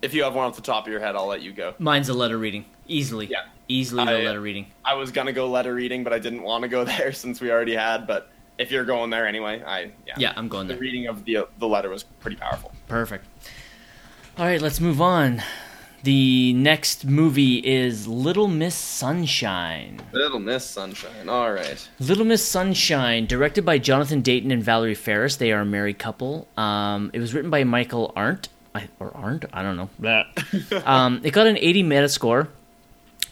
if 0.00 0.14
you 0.14 0.22
have 0.22 0.34
one 0.34 0.46
off 0.46 0.54
the 0.56 0.62
top 0.62 0.86
of 0.86 0.92
your 0.92 1.00
head, 1.00 1.16
I'll 1.16 1.26
let 1.26 1.42
you 1.42 1.52
go. 1.52 1.74
Mine's 1.80 2.08
a 2.08 2.14
letter 2.14 2.38
reading. 2.38 2.64
Easily. 2.86 3.26
Yeah. 3.26 3.46
Easily 3.68 4.02
I- 4.04 4.22
letter 4.24 4.40
reading. 4.40 4.66
I 4.84 4.94
was 4.94 5.10
gonna 5.10 5.32
go 5.32 5.48
letter 5.48 5.74
reading, 5.74 6.04
but 6.04 6.12
I 6.12 6.18
didn't 6.20 6.42
want 6.42 6.62
to 6.62 6.68
go 6.68 6.84
there 6.96 7.12
since 7.12 7.40
we 7.40 7.50
already 7.50 7.74
had. 7.74 8.06
But 8.06 8.30
if 8.58 8.70
you're 8.70 8.84
going 8.84 9.10
there 9.10 9.26
anyway, 9.26 9.62
I 9.66 9.92
yeah, 10.06 10.14
Yeah, 10.18 10.32
I'm 10.36 10.48
going 10.48 10.66
there. 10.66 10.76
the 10.76 10.80
there. 10.80 10.90
reading 10.90 11.06
of 11.06 11.24
the 11.24 11.46
the 11.58 11.66
letter 11.66 11.88
was 11.88 12.02
pretty 12.02 12.36
powerful. 12.36 12.72
Perfect. 12.88 13.26
All 14.38 14.46
right, 14.46 14.60
let's 14.60 14.80
move 14.80 15.00
on. 15.00 15.42
The 16.02 16.54
next 16.54 17.04
movie 17.04 17.56
is 17.58 18.06
Little 18.08 18.48
Miss 18.48 18.74
Sunshine. 18.74 20.00
Little 20.12 20.38
Miss 20.38 20.64
Sunshine. 20.64 21.28
All 21.28 21.52
right. 21.52 21.86
Little 21.98 22.24
Miss 22.24 22.42
Sunshine, 22.42 23.26
directed 23.26 23.66
by 23.66 23.76
Jonathan 23.76 24.22
Dayton 24.22 24.50
and 24.50 24.62
Valerie 24.64 24.94
Faris. 24.94 25.36
They 25.36 25.52
are 25.52 25.60
a 25.60 25.66
married 25.66 25.98
couple. 25.98 26.48
Um, 26.56 27.10
it 27.12 27.18
was 27.20 27.34
written 27.34 27.50
by 27.50 27.64
Michael 27.64 28.14
Arndt. 28.16 28.48
I, 28.74 28.88
or 28.98 29.14
Arndt? 29.14 29.44
I 29.52 29.62
don't 29.62 29.76
know. 29.76 29.90
um, 30.86 31.20
it 31.22 31.32
got 31.32 31.46
an 31.46 31.58
80 31.58 31.82
Metascore, 31.82 32.48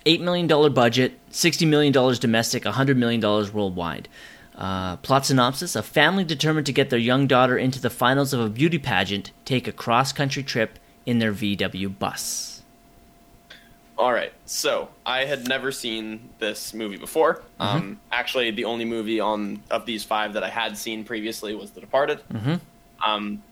$8 0.05 0.21
million 0.21 0.47
budget, 0.75 1.19
$60 1.31 1.67
million 1.67 1.93
domestic, 2.21 2.65
$100 2.65 2.97
million 2.97 3.21
worldwide. 3.23 4.09
Uh, 4.59 4.97
plot 4.97 5.25
synopsis 5.25 5.77
A 5.77 5.85
family 5.85 6.25
determined 6.25 6.67
to 6.67 6.73
get 6.73 6.91
their 6.91 6.99
young 6.99 7.29
daughter 7.29 7.57
into 7.57 7.81
the 7.81 7.91
finals 7.91 8.35
of 8.35 8.41
a 8.41 8.49
beauty 8.49 8.79
pageant 8.79 9.31
take 9.45 9.69
a 9.69 9.73
cross 9.73 10.13
country 10.13 10.43
trip 10.43 10.81
in 11.07 11.21
their 11.21 11.33
VW 11.33 11.97
bus. 11.97 12.63
All 13.97 14.13
right. 14.13 14.33
So 14.47 14.89
I 15.07 15.25
had 15.27 15.49
never 15.49 15.71
seen 15.71 16.31
this 16.39 16.75
movie 16.75 16.97
before. 16.97 17.43
Um, 17.61 18.01
actually, 18.13 18.51
the 18.51 18.65
only 18.65 18.85
movie 18.85 19.21
on 19.21 19.63
of 19.71 19.87
these 19.87 20.05
five 20.05 20.33
that 20.35 20.43
I 20.43 20.49
had 20.49 20.77
seen 20.77 21.05
previously 21.05 21.55
was 21.55 21.71
The 21.71 21.81
Departed. 21.81 22.21
Mhm. 22.33 22.61
Um, 23.05 23.43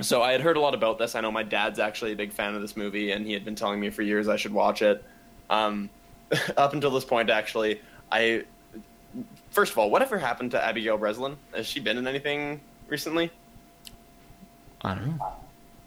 so 0.00 0.22
I 0.22 0.32
had 0.32 0.42
heard 0.42 0.56
a 0.56 0.60
lot 0.60 0.74
about 0.74 0.98
this. 0.98 1.14
I 1.14 1.20
know 1.20 1.30
my 1.32 1.42
dad's 1.42 1.78
actually 1.78 2.12
a 2.12 2.16
big 2.16 2.32
fan 2.32 2.54
of 2.54 2.60
this 2.60 2.76
movie, 2.76 3.12
and 3.12 3.26
he 3.26 3.32
had 3.32 3.44
been 3.44 3.56
telling 3.56 3.80
me 3.80 3.90
for 3.90 4.02
years 4.02 4.28
I 4.28 4.36
should 4.36 4.52
watch 4.52 4.80
it. 4.82 5.02
Um, 5.50 5.90
up 6.56 6.72
until 6.72 6.90
this 6.90 7.04
point, 7.04 7.30
actually, 7.30 7.80
I 8.12 8.44
first 9.50 9.72
of 9.72 9.78
all, 9.78 9.90
whatever 9.90 10.18
happened 10.18 10.50
to 10.52 10.64
Abigail 10.64 10.96
Breslin? 10.98 11.36
Has 11.54 11.66
she 11.66 11.80
been 11.80 11.96
in 11.98 12.06
anything 12.06 12.60
recently? 12.88 13.30
I 14.82 14.94
don't 14.94 15.18
know. 15.18 15.32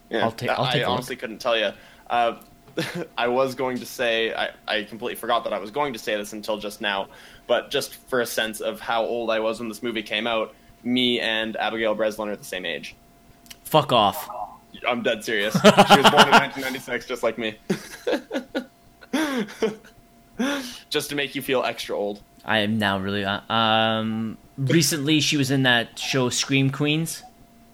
Yeah, 0.09 0.25
I'll 0.25 0.31
ta- 0.31 0.53
I'll 0.53 0.65
I 0.65 0.73
take 0.73 0.81
look. 0.81 0.89
honestly 0.89 1.15
couldn't 1.15 1.39
tell 1.39 1.57
you. 1.57 1.71
Uh, 2.09 2.35
I 3.17 3.27
was 3.27 3.55
going 3.55 3.77
to 3.79 3.85
say 3.85 4.33
I, 4.33 4.49
I 4.67 4.83
completely 4.83 5.15
forgot 5.15 5.43
that 5.45 5.53
I 5.53 5.59
was 5.59 5.71
going 5.71 5.93
to 5.93 5.99
say 5.99 6.15
this 6.17 6.33
until 6.33 6.57
just 6.57 6.81
now, 6.81 7.07
but 7.47 7.69
just 7.71 7.95
for 7.95 8.21
a 8.21 8.25
sense 8.25 8.59
of 8.61 8.79
how 8.79 9.03
old 9.03 9.29
I 9.29 9.39
was 9.39 9.59
when 9.59 9.69
this 9.69 9.83
movie 9.83 10.03
came 10.03 10.27
out, 10.27 10.53
me 10.83 11.19
and 11.19 11.55
Abigail 11.57 11.95
Breslin 11.95 12.29
are 12.29 12.35
the 12.35 12.43
same 12.43 12.65
age. 12.65 12.95
Fuck 13.63 13.91
off. 13.93 14.29
I'm 14.87 15.03
dead 15.03 15.23
serious. 15.23 15.53
She 15.63 15.97
was 15.97 16.09
born 16.09 16.27
in 16.27 16.31
1996, 16.31 17.05
just 17.05 17.23
like 17.23 17.37
me. 17.37 17.55
just 20.89 21.09
to 21.09 21.15
make 21.15 21.35
you 21.35 21.41
feel 21.41 21.63
extra 21.63 21.95
old. 21.95 22.21
I 22.45 22.59
am 22.59 22.77
now 22.77 22.99
really. 22.99 23.23
Uh, 23.25 23.41
um, 23.53 24.37
recently, 24.57 25.19
she 25.21 25.37
was 25.37 25.51
in 25.51 25.63
that 25.63 25.97
show 25.99 26.29
Scream 26.29 26.69
Queens. 26.71 27.23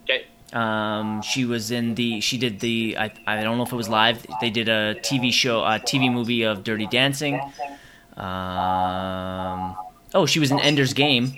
Okay. 0.03 0.25
Um, 0.53 1.21
she 1.21 1.45
was 1.45 1.71
in 1.71 1.95
the. 1.95 2.19
She 2.21 2.37
did 2.37 2.59
the. 2.59 2.95
I, 2.97 3.11
I 3.25 3.43
don't 3.43 3.57
know 3.57 3.63
if 3.63 3.71
it 3.71 3.75
was 3.75 3.89
live. 3.89 4.25
They 4.41 4.49
did 4.49 4.67
a 4.69 4.95
TV 4.95 5.31
show, 5.31 5.61
a 5.63 5.79
TV 5.79 6.11
movie 6.11 6.43
of 6.43 6.63
Dirty 6.63 6.87
Dancing. 6.87 7.39
Um, 8.17 9.75
oh, 10.13 10.25
she 10.25 10.39
was 10.39 10.51
in 10.51 10.59
Ender's 10.59 10.93
Game, 10.93 11.33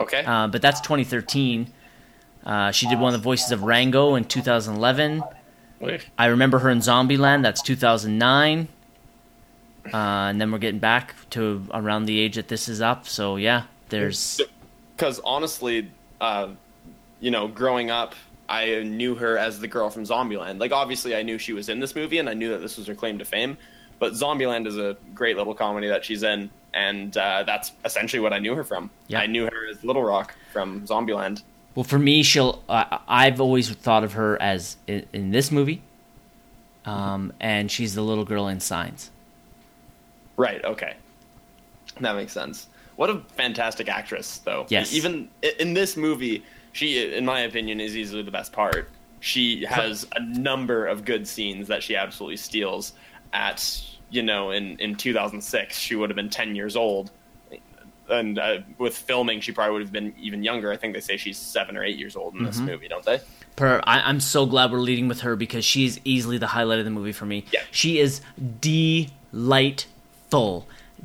Okay. 0.00 0.24
uh, 0.24 0.46
but 0.48 0.62
that's 0.62 0.80
2013. 0.80 1.72
Uh, 2.44 2.70
she 2.70 2.88
did 2.88 2.98
one 2.98 3.14
of 3.14 3.20
the 3.20 3.22
voices 3.24 3.52
of 3.52 3.62
Rango 3.62 4.14
in 4.14 4.24
2011. 4.24 5.22
Wait. 5.78 6.06
I 6.18 6.26
remember 6.26 6.58
her 6.60 6.70
in 6.70 6.78
Zombieland. 6.78 7.42
That's 7.42 7.60
2009. 7.62 8.68
Uh, 9.86 9.96
and 10.28 10.40
then 10.40 10.52
we're 10.52 10.58
getting 10.58 10.80
back 10.80 11.14
to 11.30 11.64
around 11.72 12.06
the 12.06 12.18
age 12.18 12.36
that 12.36 12.48
this 12.48 12.68
is 12.68 12.80
up. 12.80 13.06
So 13.06 13.36
yeah, 13.36 13.64
there's 13.88 14.40
because 14.96 15.20
honestly, 15.24 15.90
uh, 16.20 16.48
you 17.20 17.30
know, 17.30 17.48
growing 17.48 17.90
up, 17.90 18.14
I 18.48 18.82
knew 18.82 19.14
her 19.14 19.38
as 19.38 19.60
the 19.60 19.68
girl 19.68 19.90
from 19.90 20.04
Zombieland. 20.04 20.58
Like, 20.58 20.72
obviously, 20.72 21.14
I 21.14 21.22
knew 21.22 21.38
she 21.38 21.52
was 21.52 21.68
in 21.68 21.78
this 21.78 21.94
movie, 21.94 22.18
and 22.18 22.28
I 22.28 22.34
knew 22.34 22.50
that 22.50 22.58
this 22.58 22.76
was 22.76 22.86
her 22.88 22.94
claim 22.94 23.18
to 23.18 23.24
fame. 23.24 23.56
But 24.00 24.14
Zombieland 24.14 24.66
is 24.66 24.76
a 24.76 24.96
great 25.14 25.36
little 25.36 25.54
comedy 25.54 25.86
that 25.88 26.04
she's 26.04 26.22
in, 26.22 26.50
and 26.74 27.16
uh, 27.16 27.44
that's 27.44 27.72
essentially 27.84 28.20
what 28.20 28.32
I 28.32 28.38
knew 28.38 28.54
her 28.56 28.64
from. 28.64 28.90
Yeah. 29.06 29.20
I 29.20 29.26
knew 29.26 29.44
her 29.44 29.68
as 29.70 29.84
Little 29.84 30.02
Rock 30.02 30.34
from 30.52 30.86
Zombieland. 30.86 31.42
well 31.74 31.84
for 31.84 31.98
me. 31.98 32.22
She'll. 32.22 32.62
Uh, 32.68 32.98
I've 33.06 33.40
always 33.40 33.70
thought 33.70 34.02
of 34.04 34.14
her 34.14 34.40
as 34.42 34.76
in, 34.86 35.06
in 35.12 35.30
this 35.30 35.52
movie, 35.52 35.82
um, 36.84 37.32
and 37.40 37.70
she's 37.70 37.94
the 37.94 38.02
little 38.02 38.24
girl 38.24 38.48
in 38.48 38.58
Signs. 38.60 39.10
Right. 40.40 40.64
Okay. 40.64 40.94
That 42.00 42.16
makes 42.16 42.32
sense. 42.32 42.66
What 42.96 43.10
a 43.10 43.20
fantastic 43.36 43.90
actress, 43.90 44.38
though. 44.38 44.64
Yes. 44.70 44.94
Even 44.94 45.28
in 45.58 45.74
this 45.74 45.98
movie, 45.98 46.42
she, 46.72 47.12
in 47.14 47.26
my 47.26 47.40
opinion, 47.40 47.78
is 47.78 47.94
easily 47.94 48.22
the 48.22 48.30
best 48.30 48.50
part. 48.50 48.88
She 49.20 49.66
has 49.66 50.06
a 50.16 50.20
number 50.20 50.86
of 50.86 51.04
good 51.04 51.28
scenes 51.28 51.68
that 51.68 51.82
she 51.82 51.94
absolutely 51.94 52.38
steals. 52.38 52.94
At 53.34 53.82
you 54.08 54.22
know, 54.22 54.50
in 54.50 54.78
in 54.78 54.96
2006, 54.96 55.78
she 55.78 55.94
would 55.94 56.08
have 56.08 56.16
been 56.16 56.30
10 56.30 56.56
years 56.56 56.74
old, 56.74 57.10
and 58.08 58.38
uh, 58.38 58.60
with 58.78 58.96
filming, 58.96 59.42
she 59.42 59.52
probably 59.52 59.74
would 59.74 59.82
have 59.82 59.92
been 59.92 60.14
even 60.18 60.42
younger. 60.42 60.72
I 60.72 60.76
think 60.78 60.94
they 60.94 61.00
say 61.00 61.18
she's 61.18 61.36
seven 61.36 61.76
or 61.76 61.84
eight 61.84 61.98
years 61.98 62.16
old 62.16 62.34
in 62.34 62.44
this 62.44 62.58
movie, 62.58 62.88
don't 62.88 63.04
they? 63.04 63.20
Per, 63.56 63.82
I, 63.84 64.00
I'm 64.00 64.20
so 64.20 64.46
glad 64.46 64.72
we're 64.72 64.78
leading 64.78 65.06
with 65.06 65.20
her 65.20 65.36
because 65.36 65.66
she's 65.66 66.00
easily 66.04 66.38
the 66.38 66.46
highlight 66.46 66.78
of 66.78 66.86
the 66.86 66.90
movie 66.90 67.12
for 67.12 67.26
me. 67.26 67.44
Yeah. 67.52 67.60
She 67.70 67.98
is 67.98 68.22
delightful. 68.60 69.90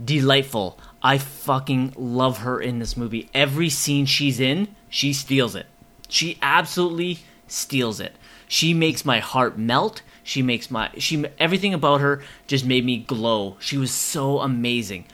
Delightful. 0.03 0.79
I 1.01 1.17
fucking 1.17 1.93
love 1.95 2.39
her 2.39 2.59
in 2.59 2.79
this 2.79 2.97
movie. 2.97 3.29
Every 3.33 3.69
scene 3.69 4.05
she's 4.05 4.39
in, 4.39 4.75
she 4.89 5.13
steals 5.13 5.55
it. 5.55 5.67
She 6.09 6.37
absolutely 6.41 7.19
steals 7.47 7.99
it. 7.99 8.15
She 8.47 8.73
makes 8.73 9.05
my 9.05 9.19
heart 9.19 9.57
melt. 9.57 10.01
She 10.23 10.41
makes 10.41 10.71
my 10.71 10.89
she 10.97 11.25
everything 11.37 11.73
about 11.73 12.01
her 12.01 12.23
just 12.47 12.65
made 12.65 12.83
me 12.83 12.97
glow. 12.97 13.57
She 13.59 13.77
was 13.77 13.91
so 13.91 14.39
amazing. 14.39 15.05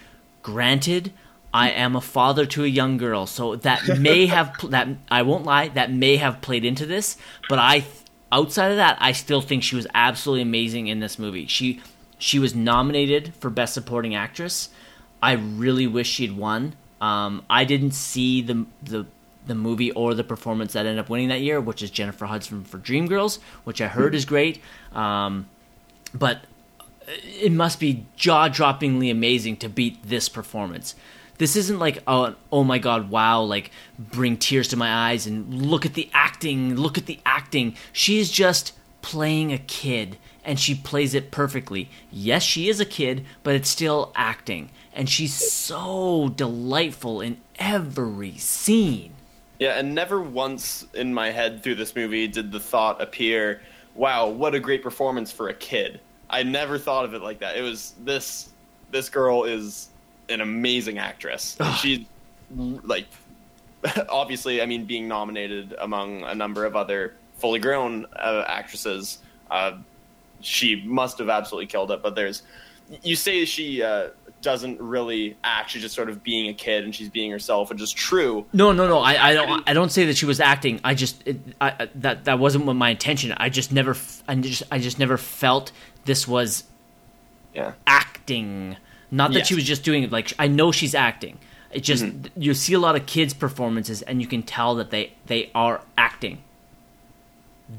Granted, 0.41 1.12
I 1.53 1.70
am 1.70 1.95
a 1.95 2.01
father 2.01 2.45
to 2.47 2.64
a 2.64 2.68
young 2.68 2.97
girl, 2.97 3.26
so 3.26 3.55
that 3.57 3.99
may 3.99 4.26
have 4.28 4.55
that 4.70 4.88
I 5.09 5.22
won't 5.24 5.45
lie, 5.45 5.68
that 5.70 5.91
may 5.91 6.18
have 6.18 6.41
played 6.41 6.64
into 6.66 6.86
this, 6.86 7.18
but 7.49 7.59
I 7.59 7.84
outside 8.32 8.72
of 8.72 8.78
that, 8.78 8.97
I 9.01 9.12
still 9.12 9.41
think 9.41 9.64
she 9.64 9.76
was 9.76 9.88
absolutely 9.93 10.43
amazing 10.43 10.88
in 10.88 10.99
this 10.99 11.20
movie. 11.20 11.47
She 11.47 11.82
she 12.22 12.38
was 12.38 12.53
nominated 12.53 13.34
for 13.39 13.49
best 13.49 13.74
supporting 13.74 14.13
actress. 14.13 14.69
I 15.24 15.34
really 15.34 15.88
wish 15.88 16.07
she'd 16.07 16.38
won. 16.38 16.76
Um, 17.01 17.43
I 17.49 17.65
didn't 17.65 17.91
see 17.91 18.43
the 18.43 18.67
the 18.84 19.07
the 19.47 19.55
movie 19.55 19.91
or 19.91 20.13
the 20.13 20.24
performance 20.24 20.74
that 20.74 20.86
ended 20.86 20.99
up 20.99 21.09
winning 21.09 21.30
that 21.30 21.41
year, 21.41 21.59
which 21.59 21.82
is 21.82 21.89
Jennifer 21.89 22.28
Hudson 22.28 22.63
for 22.63 22.78
Dreamgirls, 22.78 23.39
which 23.63 23.82
I 23.82 23.88
heard 23.88 24.13
is 24.13 24.26
great. 24.26 24.61
Um, 24.93 25.49
but 26.13 26.41
it 27.07 27.51
must 27.51 27.80
be 27.80 28.05
jaw 28.15 28.49
droppingly 28.49 29.09
amazing 29.09 29.57
to 29.57 29.67
beat 29.67 29.97
this 30.03 30.30
performance. 30.30 30.93
This 31.39 31.55
isn't 31.55 31.80
like 31.80 32.03
oh, 32.05 32.36
oh 32.51 32.63
my 32.63 32.78
god, 32.78 33.09
wow, 33.09 33.41
like 33.41 33.72
bring 33.97 34.38
tears 34.38 34.67
to 34.67 34.78
my 34.78 35.09
eyes 35.09 35.26
and 35.26 35.51
look 35.65 35.88
at 35.88 35.95
the 35.95 36.07
acting, 36.13 36.76
look 36.76 36.99
at 36.99 37.07
the 37.07 37.19
acting. 37.26 37.76
She 37.91 38.19
is 38.19 38.30
just 38.30 38.74
playing 39.01 39.51
a 39.51 39.57
kid 39.57 40.19
and 40.43 40.59
she 40.59 40.75
plays 40.75 41.13
it 41.13 41.31
perfectly. 41.31 41.89
Yes, 42.11 42.43
she 42.43 42.69
is 42.69 42.79
a 42.79 42.85
kid, 42.85 43.25
but 43.43 43.55
it's 43.55 43.69
still 43.69 44.11
acting. 44.15 44.69
And 44.93 45.09
she's 45.09 45.33
so 45.33 46.33
delightful 46.35 47.21
in 47.21 47.37
every 47.57 48.37
scene. 48.37 49.13
Yeah, 49.59 49.77
and 49.77 49.93
never 49.93 50.21
once 50.21 50.87
in 50.93 51.13
my 51.13 51.29
head 51.29 51.61
through 51.61 51.75
this 51.75 51.95
movie 51.95 52.27
did 52.27 52.51
the 52.51 52.59
thought 52.59 53.01
appear, 53.01 53.61
wow, 53.95 54.27
what 54.27 54.55
a 54.55 54.59
great 54.59 54.81
performance 54.81 55.31
for 55.31 55.49
a 55.49 55.53
kid. 55.53 55.99
I 56.29 56.43
never 56.43 56.77
thought 56.79 57.05
of 57.05 57.13
it 57.13 57.21
like 57.21 57.39
that. 57.39 57.57
It 57.57 57.61
was 57.61 57.93
this 58.03 58.49
this 58.89 59.09
girl 59.09 59.43
is 59.43 59.89
an 60.29 60.41
amazing 60.41 60.97
actress. 60.97 61.57
She's 61.79 62.05
like 62.55 63.05
obviously, 64.09 64.61
I 64.61 64.65
mean 64.65 64.85
being 64.85 65.07
nominated 65.07 65.75
among 65.79 66.23
a 66.23 66.35
number 66.35 66.65
of 66.65 66.75
other 66.75 67.15
fully 67.37 67.59
grown 67.59 68.05
uh, 68.15 68.43
actresses, 68.47 69.19
uh, 69.49 69.77
she 70.41 70.83
must 70.85 71.17
have 71.19 71.29
absolutely 71.29 71.67
killed 71.67 71.91
it, 71.91 72.01
but 72.01 72.15
there's 72.15 72.43
you 73.03 73.15
say 73.15 73.45
she 73.45 73.81
uh, 73.81 74.09
doesn't 74.41 74.81
really 74.81 75.37
act. 75.43 75.69
She's 75.71 75.81
just 75.81 75.95
sort 75.95 76.09
of 76.09 76.23
being 76.23 76.49
a 76.49 76.53
kid 76.53 76.83
and 76.83 76.93
she's 76.93 77.07
being 77.09 77.31
herself, 77.31 77.69
which 77.69 77.81
is 77.81 77.91
true. 77.93 78.45
No, 78.51 78.71
no, 78.73 78.87
no. 78.87 78.99
I, 78.99 79.29
I 79.29 79.33
don't. 79.33 79.69
I 79.69 79.73
don't 79.73 79.91
say 79.91 80.05
that 80.07 80.17
she 80.17 80.25
was 80.25 80.39
acting. 80.41 80.81
I 80.83 80.93
just 80.93 81.25
it, 81.25 81.39
I, 81.61 81.87
that 81.95 82.25
that 82.25 82.37
wasn't 82.39 82.65
what 82.65 82.75
my 82.75 82.89
intention. 82.89 83.33
I 83.37 83.49
just 83.49 83.71
never. 83.71 83.95
I 84.27 84.35
just 84.35 84.63
I 84.71 84.79
just 84.79 84.99
never 84.99 85.17
felt 85.17 85.71
this 86.05 86.27
was 86.27 86.65
Yeah. 87.53 87.73
acting. 87.87 88.75
Not 89.09 89.31
that 89.33 89.39
Yes. 89.39 89.47
she 89.47 89.55
was 89.55 89.63
just 89.65 89.83
doing 89.83 90.03
it. 90.03 90.11
Like 90.11 90.33
I 90.39 90.47
know 90.47 90.71
she's 90.71 90.95
acting. 90.95 91.37
It 91.71 91.81
just 91.83 92.05
you 92.35 92.53
see 92.53 92.73
a 92.73 92.79
lot 92.79 92.95
of 92.97 93.05
kids' 93.05 93.33
performances, 93.33 94.01
and 94.01 94.21
you 94.21 94.27
can 94.27 94.43
tell 94.43 94.75
that 94.75 94.89
they 94.89 95.13
they 95.27 95.49
are 95.55 95.81
acting. 95.97 96.43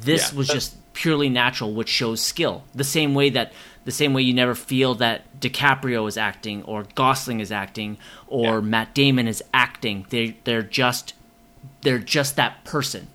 This 0.01 0.33
Yeah, 0.33 0.39
was 0.39 0.49
just 0.49 0.77
purely 0.95 1.29
natural, 1.29 1.73
which 1.75 1.89
shows 1.89 2.21
skill. 2.21 2.65
The 2.75 2.85
same 2.85 3.15
way 3.15 3.31
that 3.31 3.53
the 3.85 3.93
same 3.93 4.15
way 4.15 4.23
you 4.23 4.33
never 4.33 4.55
feel 4.55 4.95
that 4.97 5.41
DiCaprio 5.41 6.07
is 6.07 6.17
acting 6.17 6.63
or 6.65 6.87
Gosling 6.95 7.41
is 7.41 7.51
acting 7.51 7.99
or 8.29 8.55
Yeah. 8.55 8.61
Matt 8.61 8.95
Damon 8.95 9.27
is 9.27 9.43
acting. 9.53 10.07
They 10.11 10.37
they're 10.45 10.63
just 10.63 11.15
they're 11.83 11.99
just 11.99 12.37
that 12.37 12.65
person. 12.65 13.09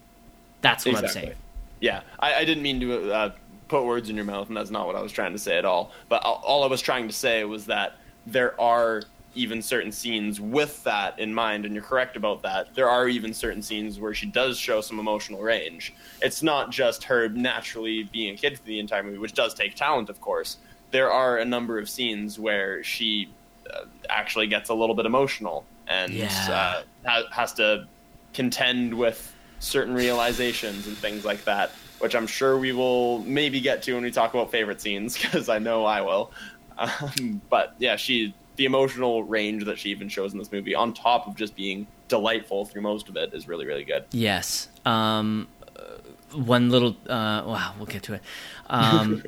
That's 0.62 0.86
what 0.86 0.98
I'm 1.04 1.08
saying. 1.10 1.34
Yeah, 1.80 2.02
I, 2.20 2.34
I 2.36 2.46
didn't 2.46 2.64
mean 2.64 2.80
to 2.82 3.12
uh, 3.14 3.32
put 3.68 3.86
words 3.86 4.10
in 4.10 4.16
your 4.16 4.26
mouth, 4.26 4.48
and 4.48 4.58
that's 4.58 4.72
not 4.72 4.88
what 4.88 4.96
I 4.96 5.02
was 5.02 5.12
trying 5.12 5.34
to 5.34 5.40
say 5.40 5.58
at 5.58 5.66
all. 5.66 5.92
But 6.10 6.24
all, 6.26 6.42
all 6.46 6.64
I 6.64 6.68
was 6.68 6.82
trying 6.82 7.08
to 7.08 7.14
say 7.14 7.44
was 7.46 7.68
that 7.68 7.98
there 8.26 8.60
are 8.60 9.04
even 9.38 9.62
certain 9.62 9.92
scenes 9.92 10.42
with 10.42 10.84
that 10.84 11.18
in 11.20 11.34
mind, 11.34 11.66
and 11.66 11.74
you're 11.74 11.84
correct 11.84 12.18
about 12.18 12.42
that. 12.44 12.74
There 12.74 12.90
are 12.90 13.08
even 13.08 13.34
certain 13.34 13.62
scenes 13.62 14.00
where 14.00 14.14
she 14.14 14.26
does 14.26 14.58
show 14.58 14.82
some 14.82 15.00
emotional 15.00 15.42
range. 15.42 15.94
It's 16.22 16.42
not 16.44 16.72
just 16.72 17.04
her 17.06 17.30
naturally 17.30 18.04
being 18.04 18.34
a 18.34 18.38
kid 18.38 18.58
for 18.60 18.66
the 18.66 18.80
entire 18.80 19.04
movie, 19.04 19.18
which 19.20 19.34
does 19.34 19.54
take 19.54 19.76
talent, 19.76 20.10
of 20.10 20.20
course. 20.20 20.58
There 20.92 21.12
are 21.12 21.38
a 21.38 21.46
number 21.46 21.78
of 21.80 21.90
scenes 21.90 22.40
where 22.40 22.84
she 22.84 23.30
uh, 23.74 23.86
actually 24.10 24.48
gets 24.48 24.70
a 24.70 24.74
little 24.74 24.96
bit 24.96 25.06
emotional 25.06 25.66
and 25.88 26.12
Yeah. 26.14 26.84
uh, 27.06 27.10
ha- 27.10 27.28
has 27.32 27.54
to 27.54 27.88
contend 28.34 28.94
with 28.94 29.34
certain 29.60 29.94
realizations 29.94 30.88
and 30.88 30.98
things 30.98 31.26
like 31.26 31.44
that, 31.46 31.72
which 32.00 32.16
I'm 32.16 32.28
sure 32.28 32.58
we 32.58 32.72
will 32.72 33.20
maybe 33.20 33.60
get 33.62 33.82
to 33.84 33.94
when 33.94 34.04
we 34.04 34.12
talk 34.12 34.34
about 34.34 34.52
favorite 34.52 34.82
scenes, 34.82 35.18
because 35.22 35.50
I 35.50 35.60
know 35.60 35.86
I 35.86 36.02
will. 36.02 36.32
Um, 36.78 37.42
but 37.50 37.74
yeah, 37.80 37.96
she 37.96 38.34
the 38.58 38.66
emotional 38.66 39.24
range 39.24 39.66
that 39.66 39.80
she 39.80 39.90
even 39.90 40.10
shows 40.10 40.34
in 40.34 40.40
this 40.40 40.52
movie, 40.52 40.76
on 40.76 40.94
top 40.94 41.28
of 41.28 41.36
just 41.36 41.56
being 41.56 41.88
delightful 42.08 42.66
through 42.66 42.82
most 42.82 43.10
of 43.10 43.16
it, 43.16 43.34
is 43.34 43.48
really 43.48 43.66
really 43.66 43.84
good. 43.84 44.06
Yes. 44.12 44.68
Um, 44.86 45.48
uh, 45.76 46.38
one 46.38 46.70
little. 46.70 46.98
Uh, 47.08 47.44
wow, 47.46 47.74
we'll 47.78 47.86
get 47.86 48.04
to 48.04 48.14
it. 48.14 48.22
Um, 48.68 49.24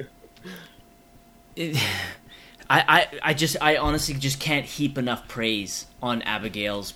it 1.56 1.78
I, 2.70 2.84
I, 2.88 3.08
I 3.30 3.34
just, 3.34 3.58
I 3.62 3.78
honestly 3.78 4.14
just 4.14 4.40
can't 4.40 4.66
heap 4.66 4.98
enough 4.98 5.28
praise 5.28 5.88
on 6.04 6.22
Abigail's 6.22 6.94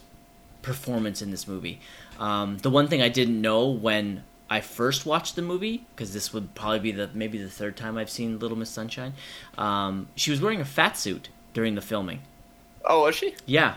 performance 0.62 1.22
in 1.22 1.32
this 1.32 1.48
movie. 1.48 1.80
Um, 2.20 2.60
the 2.60 2.70
one 2.70 2.88
thing 2.88 3.02
I 3.02 3.10
didn't 3.10 3.42
know 3.42 3.68
when 3.68 4.24
I 4.50 4.62
first 4.62 5.06
watched 5.06 5.36
the 5.36 5.42
movie, 5.42 5.86
because 5.96 6.14
this 6.14 6.32
would 6.32 6.54
probably 6.54 6.80
be 6.80 6.92
the 6.92 7.10
maybe 7.16 7.40
the 7.40 7.50
third 7.50 7.76
time 7.76 7.98
I've 7.98 8.10
seen 8.10 8.38
Little 8.38 8.58
Miss 8.58 8.70
Sunshine, 8.70 9.14
um, 9.58 10.10
she 10.16 10.30
was 10.30 10.42
wearing 10.42 10.62
a 10.62 10.66
fat 10.66 10.96
suit 10.96 11.30
during 11.54 11.76
the 11.76 11.82
filming. 11.82 12.20
Oh, 12.86 13.04
was 13.04 13.16
she? 13.16 13.36
Yeah. 13.46 13.76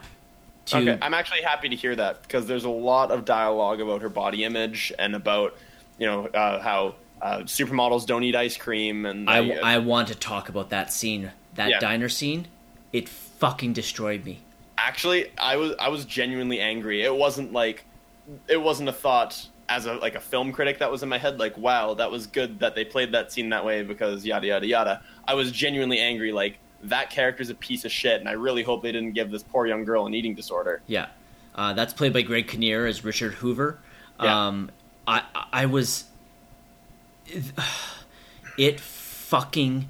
To, 0.66 0.78
Okay, 0.78 0.98
I'm 1.00 1.14
actually 1.14 1.42
happy 1.42 1.68
to 1.68 1.76
hear 1.76 1.94
that 1.94 2.22
because 2.22 2.46
there's 2.46 2.64
a 2.64 2.68
lot 2.70 3.10
of 3.12 3.24
dialogue 3.24 3.80
about 3.80 4.02
her 4.02 4.08
body 4.08 4.42
image 4.42 4.92
and 4.98 5.14
about 5.14 5.54
you 5.98 6.06
know 6.06 6.26
uh, 6.26 6.60
how 6.60 6.96
uh, 7.22 7.38
supermodels 7.40 8.04
don't 8.04 8.24
eat 8.24 8.34
ice 8.34 8.56
cream 8.56 9.06
and 9.06 9.30
I, 9.30 9.42
they- 9.42 9.60
I 9.60 9.78
want 9.78 10.08
to 10.08 10.14
talk 10.16 10.48
about 10.48 10.70
that 10.70 10.92
scene, 10.92 11.30
that 11.54 11.70
Yeah. 11.70 11.78
diner 11.78 12.08
scene. 12.08 12.48
It 12.92 13.08
fucking 13.08 13.74
destroyed 13.74 14.24
me. 14.24 14.40
actually 14.78 15.30
I 15.38 15.56
was 15.56 15.74
I 15.78 15.88
was 15.88 16.04
genuinely 16.04 16.58
angry. 16.60 17.02
It 17.02 17.14
wasn't 17.14 17.52
like 17.52 17.84
it 18.48 18.60
wasn't 18.60 18.88
a 18.88 18.92
thought 18.92 19.46
as 19.68 19.86
a 19.86 19.94
like 19.94 20.14
a 20.16 20.20
film 20.20 20.50
critic 20.52 20.78
that 20.80 20.90
was 20.90 21.02
in 21.04 21.08
my 21.08 21.18
head 21.18 21.38
like 21.38 21.56
wow 21.58 21.94
that 21.94 22.10
was 22.10 22.26
good 22.26 22.58
that 22.60 22.74
they 22.74 22.84
played 22.84 23.12
that 23.12 23.30
scene 23.32 23.50
that 23.50 23.64
way 23.64 23.82
because 23.84 24.26
yada 24.26 24.46
yada 24.48 24.66
yada. 24.66 25.02
I 25.28 25.34
was 25.34 25.52
genuinely 25.52 25.98
angry 26.00 26.32
like 26.32 26.58
that 26.90 27.10
character's 27.10 27.50
a 27.50 27.54
piece 27.54 27.84
of 27.84 27.92
shit 27.92 28.20
and 28.20 28.28
I 28.28 28.32
really 28.32 28.62
hope 28.62 28.82
they 28.82 28.92
didn't 28.92 29.12
give 29.12 29.30
this 29.30 29.42
poor 29.42 29.66
young 29.66 29.84
girl 29.84 30.06
an 30.06 30.14
eating 30.14 30.34
disorder. 30.34 30.82
Yeah, 30.86 31.06
uh, 31.54 31.72
that's 31.74 31.92
played 31.92 32.12
by 32.12 32.22
Greg 32.22 32.48
Kinnear 32.48 32.86
as 32.86 33.04
Richard 33.04 33.34
Hoover. 33.34 33.78
Yeah. 34.22 34.46
Um, 34.48 34.70
I 35.06 35.22
I 35.52 35.66
was, 35.66 36.04
it 38.58 38.80
fucking 38.80 39.88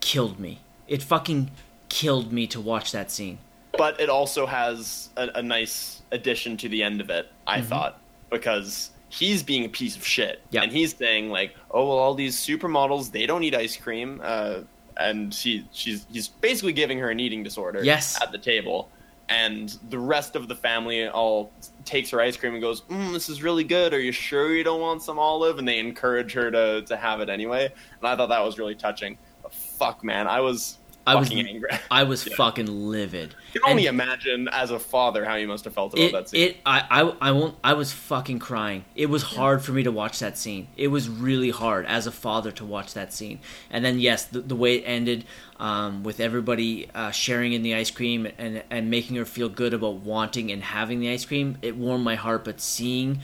killed 0.00 0.38
me. 0.40 0.60
It 0.88 1.02
fucking 1.02 1.50
killed 1.88 2.32
me 2.32 2.46
to 2.48 2.60
watch 2.60 2.92
that 2.92 3.10
scene. 3.10 3.38
but 3.76 4.00
it 4.00 4.08
also 4.10 4.46
has 4.46 5.08
a, 5.16 5.28
a 5.36 5.42
nice 5.42 6.02
addition 6.12 6.56
to 6.58 6.68
the 6.68 6.82
end 6.82 7.00
of 7.00 7.10
it. 7.10 7.28
I 7.46 7.60
thought 7.60 8.00
because 8.30 8.90
he's 9.08 9.42
being 9.42 9.64
a 9.64 9.68
piece 9.68 9.96
of 9.96 10.06
shit, 10.06 10.38
Mm-hmm. 10.38 10.54
Yeah. 10.56 10.62
and 10.62 10.72
he's 10.72 10.96
saying 10.96 11.30
like, 11.30 11.54
"Oh 11.70 11.86
well, 11.88 11.98
all 11.98 12.14
these 12.14 12.36
supermodels 12.36 13.10
they 13.12 13.26
don't 13.26 13.42
eat 13.44 13.54
ice 13.54 13.76
cream," 13.76 14.20
uh, 14.22 14.60
and 15.00 15.32
she 15.32 15.66
she's 15.72 16.06
he's 16.10 16.28
basically 16.28 16.72
giving 16.72 16.98
her 16.98 17.10
an 17.10 17.18
eating 17.20 17.42
disorder. 17.42 17.82
Yes. 17.82 18.20
at 18.20 18.32
the 18.32 18.38
table. 18.38 18.90
And 19.28 19.78
the 19.90 19.98
rest 19.98 20.34
of 20.34 20.48
the 20.48 20.56
family 20.56 21.06
all 21.08 21.52
takes 21.84 22.10
her 22.10 22.20
ice 22.20 22.36
cream 22.36 22.54
and 22.54 22.60
goes, 22.60 22.80
mm, 22.82 23.12
"This 23.12 23.28
is 23.28 23.44
really 23.44 23.62
good. 23.62 23.94
Are 23.94 24.00
you 24.00 24.10
sure 24.10 24.52
you 24.54 24.64
don't 24.64 24.80
want 24.80 25.02
some 25.02 25.20
olive?" 25.20 25.58
And 25.58 25.68
they 25.68 25.78
encourage 25.78 26.32
her 26.32 26.50
to, 26.50 26.82
to 26.82 26.96
have 26.96 27.20
it 27.20 27.28
anyway. 27.28 27.66
And 27.66 28.08
I 28.08 28.16
thought 28.16 28.28
that 28.30 28.44
was 28.44 28.58
really 28.58 28.74
touching. 28.74 29.16
But 29.42 29.54
fuck, 29.54 30.02
man, 30.02 30.26
I 30.26 30.40
was 30.40 30.78
I 31.06 31.14
was 31.16 31.28
fucking 31.28 31.46
angry. 31.48 31.70
I 31.90 32.02
was 32.04 32.26
Yeah. 32.26 32.36
fucking 32.36 32.66
livid. 32.66 33.34
I 33.48 33.52
can 33.52 33.62
only 33.66 33.86
And- 33.86 33.94
imagine 34.00 34.48
as 34.48 34.70
a 34.70 34.78
father 34.78 35.24
how 35.24 35.34
you 35.36 35.48
must 35.48 35.64
have 35.64 35.72
felt 35.74 35.94
about 35.94 36.02
it, 36.04 36.12
that 36.12 36.28
scene. 36.28 36.40
it 36.50 36.56
I, 36.66 36.84
I 36.90 37.28
I 37.28 37.30
won't 37.32 37.56
I 37.64 37.72
was 37.72 37.90
fucking 37.92 38.38
crying. 38.38 38.84
It 38.94 39.06
was 39.06 39.22
hard 39.22 39.62
for 39.62 39.72
me 39.72 39.82
to 39.82 39.90
watch 39.90 40.18
that 40.20 40.36
scene. 40.38 40.68
It 40.76 40.88
was 40.88 41.08
really 41.08 41.50
hard 41.50 41.86
as 41.86 42.06
a 42.06 42.12
father 42.12 42.52
to 42.52 42.64
watch 42.64 42.94
that 42.94 43.12
scene. 43.12 43.40
And 43.70 43.84
then 43.84 43.98
yes, 43.98 44.24
the, 44.26 44.40
the 44.40 44.54
way 44.54 44.76
it 44.76 44.84
ended 44.84 45.24
um, 45.58 46.02
with 46.04 46.20
everybody 46.20 46.88
uh, 46.94 47.10
sharing 47.10 47.54
in 47.54 47.62
the 47.62 47.74
ice 47.74 47.90
cream 47.90 48.28
and 48.38 48.62
and 48.70 48.90
making 48.90 49.16
her 49.16 49.24
feel 49.24 49.48
good 49.48 49.72
about 49.74 49.94
wanting 49.96 50.52
and 50.52 50.62
having 50.62 51.00
the 51.00 51.10
ice 51.10 51.24
cream, 51.24 51.56
it 51.62 51.76
warmed 51.76 52.04
my 52.04 52.14
heart. 52.14 52.44
But 52.44 52.60
seeing 52.60 53.20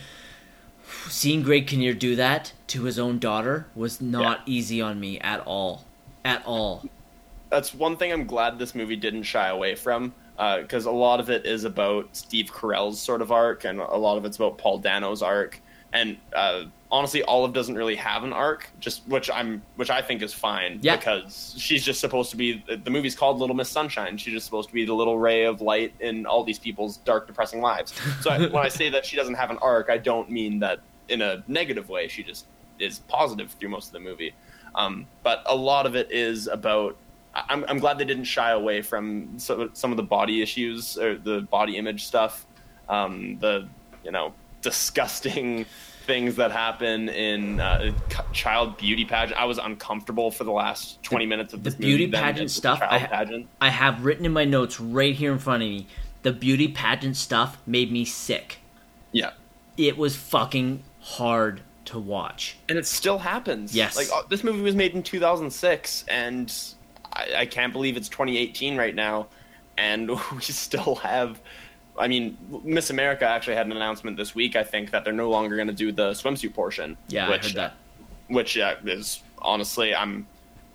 seeing 1.09 1.43
Greg 1.43 1.67
Kinnear 1.67 1.95
do 1.95 2.17
that 2.17 2.53
to 2.69 2.85
his 2.85 2.99
own 2.99 3.19
daughter 3.19 3.67
was 3.75 4.01
not 4.01 4.41
easy 4.47 4.81
on 4.81 4.99
me 4.99 5.19
at 5.21 5.41
all, 5.41 5.85
at 6.25 6.43
all. 6.47 6.85
That's 7.51 7.73
one 7.75 7.97
thing 7.97 8.13
I'm 8.13 8.27
glad 8.27 8.59
this 8.59 8.75
movie 8.75 8.97
didn't 8.97 9.23
shy 9.25 9.49
away 9.49 9.75
from, 9.75 10.15
because 10.37 10.87
a 10.87 10.91
lot 10.91 11.21
of 11.21 11.31
it 11.31 11.47
is 11.47 11.65
about 11.65 12.09
Steve 12.17 12.51
Carell's 12.53 13.01
sort 13.01 13.23
of 13.23 13.31
arc, 13.33 13.65
and 13.65 13.81
a 13.81 13.97
lot 13.97 14.17
of 14.19 14.25
it's 14.25 14.37
about 14.37 14.59
Paul 14.59 14.79
Dano's 14.79 15.23
arc, 15.23 15.61
and 15.93 16.17
uh, 16.35 16.65
honestly, 16.91 17.23
Olive 17.23 17.53
doesn't 17.53 17.75
really 17.77 17.95
have 17.97 18.25
an 18.25 18.33
arc, 18.33 18.69
just 18.81 19.07
which 19.07 19.31
I'm, 19.31 19.63
which 19.77 19.89
I 19.91 20.03
think 20.03 20.21
is 20.23 20.35
fine, 20.35 20.81
Yeah. 20.83 20.97
because 20.97 21.55
she's 21.57 21.85
just 21.85 22.01
supposed 22.01 22.31
to 22.33 22.37
be. 22.37 22.63
The 22.85 22.91
movie's 22.91 23.15
called 23.15 23.39
Little 23.39 23.57
Miss 23.57 23.71
Sunshine. 23.71 24.19
She's 24.19 24.35
just 24.35 24.45
supposed 24.47 24.69
to 24.69 24.75
be 24.75 24.85
the 24.85 24.93
little 24.95 25.19
ray 25.19 25.45
of 25.45 25.61
light 25.61 25.95
in 26.01 26.27
all 26.27 26.43
these 26.45 26.59
people's 26.59 26.99
dark, 26.99 27.27
depressing 27.29 27.61
lives. 27.61 27.95
So 28.21 28.31
I, 28.31 28.41
when 28.41 28.65
I 28.65 28.69
say 28.69 28.91
that 28.91 29.07
she 29.07 29.17
doesn't 29.17 29.35
have 29.35 29.51
an 29.51 29.59
arc, 29.63 29.89
I 29.89 29.99
don't 29.99 30.31
mean 30.31 30.59
that 30.59 30.81
in 31.09 31.23
a 31.23 31.43
negative 31.49 31.89
way. 31.89 32.09
She 32.09 32.23
just 32.25 32.47
is 32.79 32.99
positive 33.09 33.53
through 33.53 33.71
most 33.71 33.87
of 33.87 33.93
the 33.93 34.01
movie. 34.01 34.35
Um, 34.75 35.07
but 35.23 35.43
a 35.47 35.55
lot 35.57 35.87
of 35.87 35.95
it 35.95 36.11
is 36.11 36.47
about. 36.49 36.97
I'm, 37.49 37.65
I'm 37.69 37.79
glad 37.79 37.99
they 37.99 38.05
didn't 38.05 38.25
shy 38.25 38.51
away 38.51 38.83
from 38.83 39.39
some, 39.39 39.71
some 39.75 39.91
of 39.91 39.97
the 39.97 40.03
body 40.03 40.43
issues 40.43 40.97
or 40.99 41.17
the 41.19 41.43
body 41.43 41.77
image 41.77 42.07
stuff, 42.07 42.47
um, 42.89 43.39
the 43.41 43.69
you 44.05 44.11
know 44.11 44.33
disgusting 44.63 45.67
things 46.07 46.37
that 46.37 46.53
happen 46.53 47.09
in 47.09 47.59
uh, 47.61 47.93
child 48.33 48.77
beauty 48.77 49.05
pageant. 49.05 49.39
I 49.41 49.45
was 49.45 49.59
uncomfortable 49.59 50.31
for 50.31 50.45
the 50.45 50.53
last 50.53 51.03
20 51.03 51.27
minutes 51.27 51.53
of 51.53 51.65
the 51.65 51.73
beauty 51.73 52.07
pageant 52.07 52.51
stuff, 52.51 52.81
I 52.81 52.99
ha- 52.99 53.07
pageant. 53.09 53.49
I 53.61 53.71
have 53.71 54.05
written 54.05 54.25
in 54.25 54.33
my 54.33 54.45
notes 54.45 54.79
right 54.81 55.15
here 55.15 55.33
in 55.33 55.39
front 55.39 55.63
of 55.65 55.69
me. 55.69 55.87
The 56.23 56.33
beauty 56.33 56.69
pageant 56.69 57.17
stuff 57.17 57.59
made 57.67 57.91
me 57.91 58.05
sick. 58.05 58.59
Yeah. 59.13 59.33
It 59.77 59.97
was 59.99 60.15
fucking 60.17 60.83
hard 61.01 61.61
to 61.87 61.99
watch. 61.99 62.57
and 62.69 62.79
it 62.79 62.87
still 62.87 63.19
happens. 63.19 63.75
Yes. 63.75 63.97
like 63.97 64.09
uh, 64.13 64.23
this 64.29 64.43
movie 64.45 64.61
was 64.61 64.75
made 64.75 64.95
in 64.95 65.03
2006, 65.03 66.05
and 66.09 66.53
I, 67.17 67.41
I 67.41 67.47
can't 67.47 67.73
believe 67.73 67.97
it's 67.97 68.09
2018 68.09 68.77
right 68.77 68.95
now, 68.95 69.29
and 69.79 70.09
we 70.35 70.41
still 70.41 70.97
have. 70.97 71.41
I 71.99 72.09
mean, 72.09 72.37
Miss 72.63 72.91
America 72.91 73.27
actually 73.27 73.57
had 73.57 73.67
an 73.67 73.73
announcement 73.73 74.19
this 74.19 74.35
week. 74.35 74.55
I 74.55 74.63
think 74.63 74.91
that 74.91 75.05
they're 75.05 75.15
no 75.15 75.31
longer 75.31 75.57
going 75.57 75.69
to 75.69 75.75
do 75.75 75.93
the 75.93 76.11
swimsuit 76.11 76.53
portion. 76.53 76.97
Yeah, 77.09 77.31
which, 77.31 77.41
I 77.41 77.47
heard 77.47 77.57
that. 77.57 77.75
Which 78.29 78.59
uh, 78.59 78.77
is 78.85 79.23
honestly, 79.39 79.95
I'm. 79.95 80.27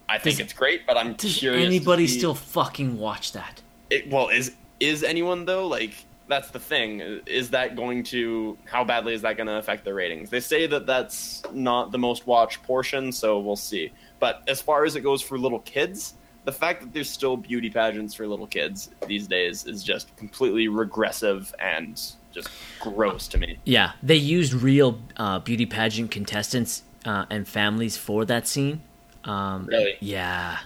I 0.09 0.17
think 0.17 0.39
it's 0.41 0.51
great, 0.51 0.85
but 0.85 0.97
I'm 0.97 1.13
Does 1.13 1.37
curious. 1.37 1.65
anybody 1.65 2.05
see- 2.07 2.17
still 2.17 2.35
fucking 2.35 2.97
watch 2.97 3.31
that? 3.33 3.61
It, 3.89 4.09
well, 4.09 4.29
is 4.29 4.53
is 4.79 5.03
anyone 5.03 5.45
though? 5.45 5.67
Like 5.67 5.93
that's 6.27 6.49
the 6.49 6.59
thing. 6.59 7.01
Is 7.27 7.51
that 7.51 7.75
going 7.75 8.03
to 8.05 8.57
how 8.65 8.83
badly 8.83 9.13
is 9.13 9.21
that 9.21 9.37
going 9.37 9.47
to 9.47 9.57
affect 9.57 9.85
the 9.85 9.93
ratings? 9.93 10.29
They 10.29 10.39
say 10.39 10.65
that 10.67 10.85
that's 10.85 11.43
not 11.53 11.91
the 11.91 11.97
most 11.99 12.25
watched 12.25 12.63
portion, 12.63 13.11
so 13.11 13.39
we'll 13.39 13.55
see. 13.55 13.91
But 14.19 14.41
as 14.47 14.61
far 14.61 14.85
as 14.85 14.95
it 14.95 15.01
goes 15.01 15.21
for 15.21 15.37
little 15.37 15.59
kids, 15.59 16.15
the 16.43 16.51
fact 16.51 16.81
that 16.81 16.93
there's 16.93 17.09
still 17.09 17.37
beauty 17.37 17.69
pageants 17.69 18.13
for 18.13 18.27
little 18.27 18.47
kids 18.47 18.89
these 19.07 19.27
days 19.27 19.65
is 19.65 19.83
just 19.83 20.15
completely 20.17 20.67
regressive 20.67 21.53
and 21.59 22.01
just 22.31 22.49
gross 22.79 23.27
to 23.27 23.37
me. 23.37 23.59
Yeah, 23.65 23.91
they 24.01 24.15
used 24.15 24.53
real 24.53 24.99
uh, 25.17 25.39
beauty 25.39 25.65
pageant 25.65 26.11
contestants 26.11 26.83
uh, 27.05 27.25
and 27.29 27.47
families 27.47 27.97
for 27.97 28.25
that 28.25 28.47
scene. 28.47 28.81
Um, 29.23 29.65
Really? 29.67 29.97
Yeah, 29.99 30.59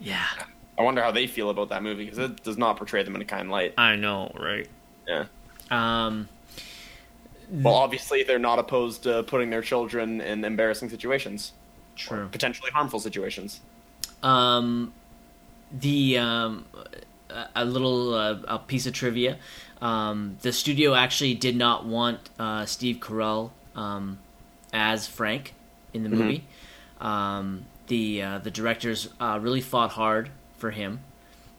yeah. 0.00 0.26
I 0.78 0.82
wonder 0.82 1.02
how 1.02 1.10
they 1.10 1.26
feel 1.26 1.50
about 1.50 1.68
that 1.70 1.82
movie 1.82 2.04
because 2.04 2.18
it 2.18 2.42
does 2.44 2.56
not 2.56 2.76
portray 2.76 3.02
them 3.02 3.14
in 3.16 3.20
a 3.20 3.24
kind 3.24 3.50
light. 3.50 3.74
I 3.76 3.96
know, 3.96 4.32
right? 4.38 4.66
Yeah. 5.08 5.24
Um, 5.70 6.28
Well, 7.50 7.74
obviously 7.74 8.22
they're 8.22 8.38
not 8.38 8.58
opposed 8.58 9.02
to 9.02 9.24
putting 9.24 9.50
their 9.50 9.62
children 9.62 10.20
in 10.20 10.44
embarrassing 10.44 10.88
situations, 10.88 11.52
true. 11.96 12.28
potentially 12.30 12.70
harmful 12.70 13.00
situations. 13.00 13.60
Um, 14.22 14.92
the 15.72 16.18
um, 16.18 16.64
a- 17.54 17.64
little 17.64 18.14
uh, 18.14 18.38
a 18.46 18.58
piece 18.58 18.86
of 18.86 18.92
trivia. 18.92 19.38
Um, 19.80 20.38
the 20.42 20.52
studio 20.52 20.94
actually 20.94 21.34
did 21.34 21.56
not 21.56 21.86
want 21.86 22.30
uh, 22.38 22.66
Steve 22.66 22.96
Carell 22.96 23.50
um, 23.76 24.18
as 24.72 25.06
Frank 25.06 25.54
in 25.92 26.02
the 26.02 26.08
movie. 26.08 26.44
Um, 27.00 27.64
the 27.86 28.22
uh, 28.22 28.38
the 28.38 28.50
directors 28.50 29.08
uh, 29.20 29.38
really 29.40 29.60
fought 29.60 29.90
hard 29.92 30.30
for 30.56 30.70
him. 30.70 31.00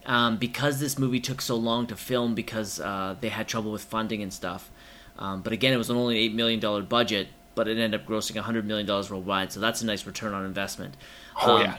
Um, 0.05 0.37
because 0.37 0.79
this 0.79 0.97
movie 0.97 1.19
took 1.19 1.39
so 1.41 1.55
long 1.55 1.85
to 1.87 1.95
film 1.95 2.33
because 2.33 2.79
uh, 2.79 3.15
they 3.21 3.29
had 3.29 3.47
trouble 3.47 3.71
with 3.71 3.83
funding 3.83 4.23
and 4.23 4.33
stuff. 4.33 4.71
Um, 5.19 5.41
but 5.41 5.53
again, 5.53 5.71
it 5.73 5.77
was 5.77 5.89
an 5.89 5.97
only 5.97 6.15
an 6.17 6.23
eight 6.23 6.33
million 6.33 6.59
dollar 6.59 6.81
budget, 6.81 7.27
but 7.53 7.67
it 7.67 7.77
ended 7.77 7.99
up 8.01 8.07
grossing 8.07 8.37
hundred 8.37 8.65
million 8.65 8.87
dollars 8.87 9.11
worldwide. 9.11 9.51
So 9.51 9.59
that's 9.59 9.81
a 9.81 9.85
nice 9.85 10.05
return 10.07 10.33
on 10.33 10.45
investment. 10.45 10.95
Oh 11.41 11.57
Um, 11.57 11.61
yeah. 11.61 11.77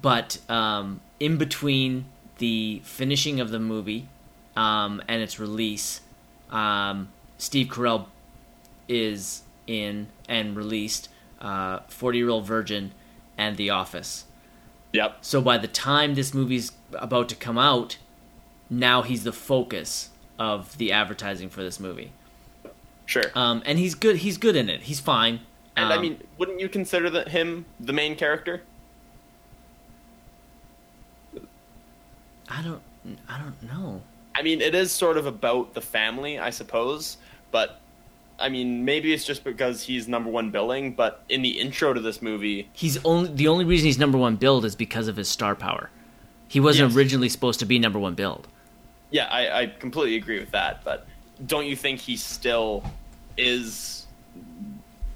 but 0.00 0.38
um, 0.48 1.00
in 1.20 1.36
between 1.36 2.06
the 2.38 2.80
finishing 2.84 3.40
of 3.40 3.50
the 3.50 3.58
movie 3.58 4.08
um, 4.56 5.02
and 5.08 5.22
its 5.22 5.38
release, 5.38 6.00
um, 6.50 7.08
Steve 7.38 7.68
Carell 7.68 8.06
is 8.88 9.42
in 9.66 10.08
and 10.28 10.56
released 10.56 11.08
uh, 11.40 11.80
Forty 11.88 12.18
Year 12.18 12.28
Old 12.30 12.46
Virgin 12.46 12.92
and 13.36 13.56
The 13.56 13.70
Office. 13.70 14.24
Yep. 14.92 15.18
So 15.20 15.42
by 15.42 15.58
the 15.58 15.68
time 15.68 16.14
this 16.14 16.32
movie's 16.32 16.72
about 16.94 17.28
to 17.30 17.34
come 17.36 17.58
out, 17.58 17.98
now 18.70 19.02
he's 19.02 19.24
the 19.24 19.32
focus 19.32 20.10
of 20.38 20.78
the 20.78 20.92
advertising 20.92 21.48
for 21.50 21.62
this 21.62 21.78
movie. 21.80 22.12
Sure. 23.04 23.24
Um, 23.34 23.62
and 23.66 23.78
he's 23.78 23.94
good. 23.94 24.16
He's 24.18 24.38
good 24.38 24.56
in 24.56 24.68
it. 24.68 24.82
He's 24.82 25.00
fine. 25.00 25.40
and 25.76 25.92
I 25.92 25.96
Um, 25.96 26.02
mean, 26.02 26.20
wouldn't 26.38 26.60
you 26.60 26.68
consider 26.68 27.10
that 27.10 27.28
him 27.28 27.66
the 27.78 27.92
main 27.92 28.16
character? 28.16 28.62
I 32.48 32.62
don't. 32.62 32.82
I 33.28 33.38
don't 33.38 33.62
know. 33.62 34.00
I 34.34 34.42
mean, 34.42 34.60
it 34.60 34.74
is 34.74 34.90
sort 34.92 35.16
of 35.16 35.26
about 35.26 35.74
the 35.74 35.80
family, 35.80 36.38
I 36.38 36.50
suppose, 36.50 37.16
but 37.52 37.80
I 38.38 38.48
mean, 38.50 38.84
maybe 38.84 39.12
it's 39.14 39.24
just 39.24 39.44
because 39.44 39.82
he's 39.82 40.08
number 40.08 40.28
one 40.28 40.50
billing, 40.50 40.92
but 40.92 41.22
in 41.28 41.40
the 41.42 41.58
intro 41.60 41.94
to 41.94 42.00
this 42.00 42.20
movie, 42.20 42.68
He's 42.72 43.02
only 43.04 43.30
the 43.32 43.48
only 43.48 43.64
reason 43.64 43.86
he's 43.86 43.98
number 43.98 44.18
one 44.18 44.36
build 44.36 44.64
is 44.64 44.76
because 44.76 45.08
of 45.08 45.16
his 45.16 45.28
star 45.28 45.54
power. 45.54 45.88
He 46.48 46.60
wasn't 46.60 46.90
Yes. 46.90 46.96
originally 46.96 47.28
supposed 47.28 47.60
to 47.60 47.66
be 47.66 47.78
number 47.78 47.98
one 47.98 48.14
build. 48.14 48.46
yeah, 49.10 49.26
I, 49.30 49.62
I 49.62 49.66
completely 49.66 50.16
agree 50.16 50.38
with 50.38 50.50
that, 50.50 50.84
but 50.84 51.06
don't 51.46 51.66
you 51.66 51.76
think 51.76 52.00
he 52.00 52.16
still 52.16 52.84
is 53.38 54.06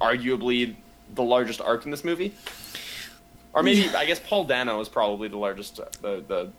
arguably 0.00 0.74
the 1.14 1.22
largest 1.22 1.60
arc 1.60 1.84
in 1.84 1.90
this 1.90 2.04
movie? 2.04 2.34
Or 3.52 3.62
maybe, 3.62 3.88
I 3.94 4.04
guess 4.06 4.20
Paul 4.20 4.44
Dano 4.44 4.80
is 4.80 4.88
probably 4.88 5.28
the 5.28 5.36
largest, 5.36 5.80
uh, 5.80 5.86
the, 6.02 6.24
the, 6.26 6.50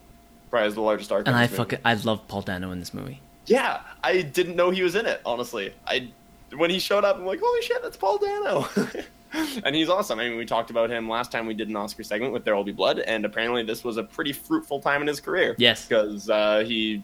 probably 0.52 0.65
has 0.65 0.76
the 0.76 0.82
largest 0.82 1.11
arc 1.11 1.28
And 1.28 1.36
I 1.36 1.48
fucking 1.48 1.80
I 1.84 1.95
love 1.95 2.28
Paul 2.28 2.41
Dano 2.41 2.72
in 2.72 2.80
this 2.80 2.94
movie. 2.94 3.19
Yeah, 3.48 3.82
I 4.03 4.22
didn't 4.22 4.56
know 4.56 4.69
he 4.69 4.84
was 4.84 4.94
in 4.94 5.07
it. 5.07 5.22
Honestly, 5.26 5.73
I 5.88 6.11
when 6.56 6.69
he 6.69 6.80
showed 6.80 7.03
up, 7.03 7.15
I'm 7.15 7.26
like, 7.26 7.40
holy 7.41 7.61
shit, 7.61 7.82
that's 7.82 7.98
Paul 7.98 8.18
Dano, 8.18 8.68
and 9.64 9.76
he's 9.76 9.90
awesome. 9.90 10.19
I 10.19 10.28
mean, 10.28 10.38
we 10.38 10.45
talked 10.45 10.69
about 10.69 10.90
him 10.90 11.10
last 11.10 11.32
time 11.32 11.45
we 11.48 11.53
did 11.53 11.69
an 11.69 11.76
Oscar 11.76 12.03
segment 12.03 12.34
with 12.34 12.44
There 12.44 12.56
Will 12.56 12.65
Be 12.65 12.73
Blood, 12.73 12.99
and 12.99 13.26
apparently 13.26 13.64
this 13.64 13.84
was 13.84 13.98
a 13.98 14.03
pretty 14.03 14.34
fruitful 14.34 14.82
time 14.82 15.02
in 15.02 15.07
his 15.07 15.19
career. 15.19 15.56
Yes. 15.57 15.88
because 15.88 16.30
uh, 16.30 16.64
he, 16.65 17.03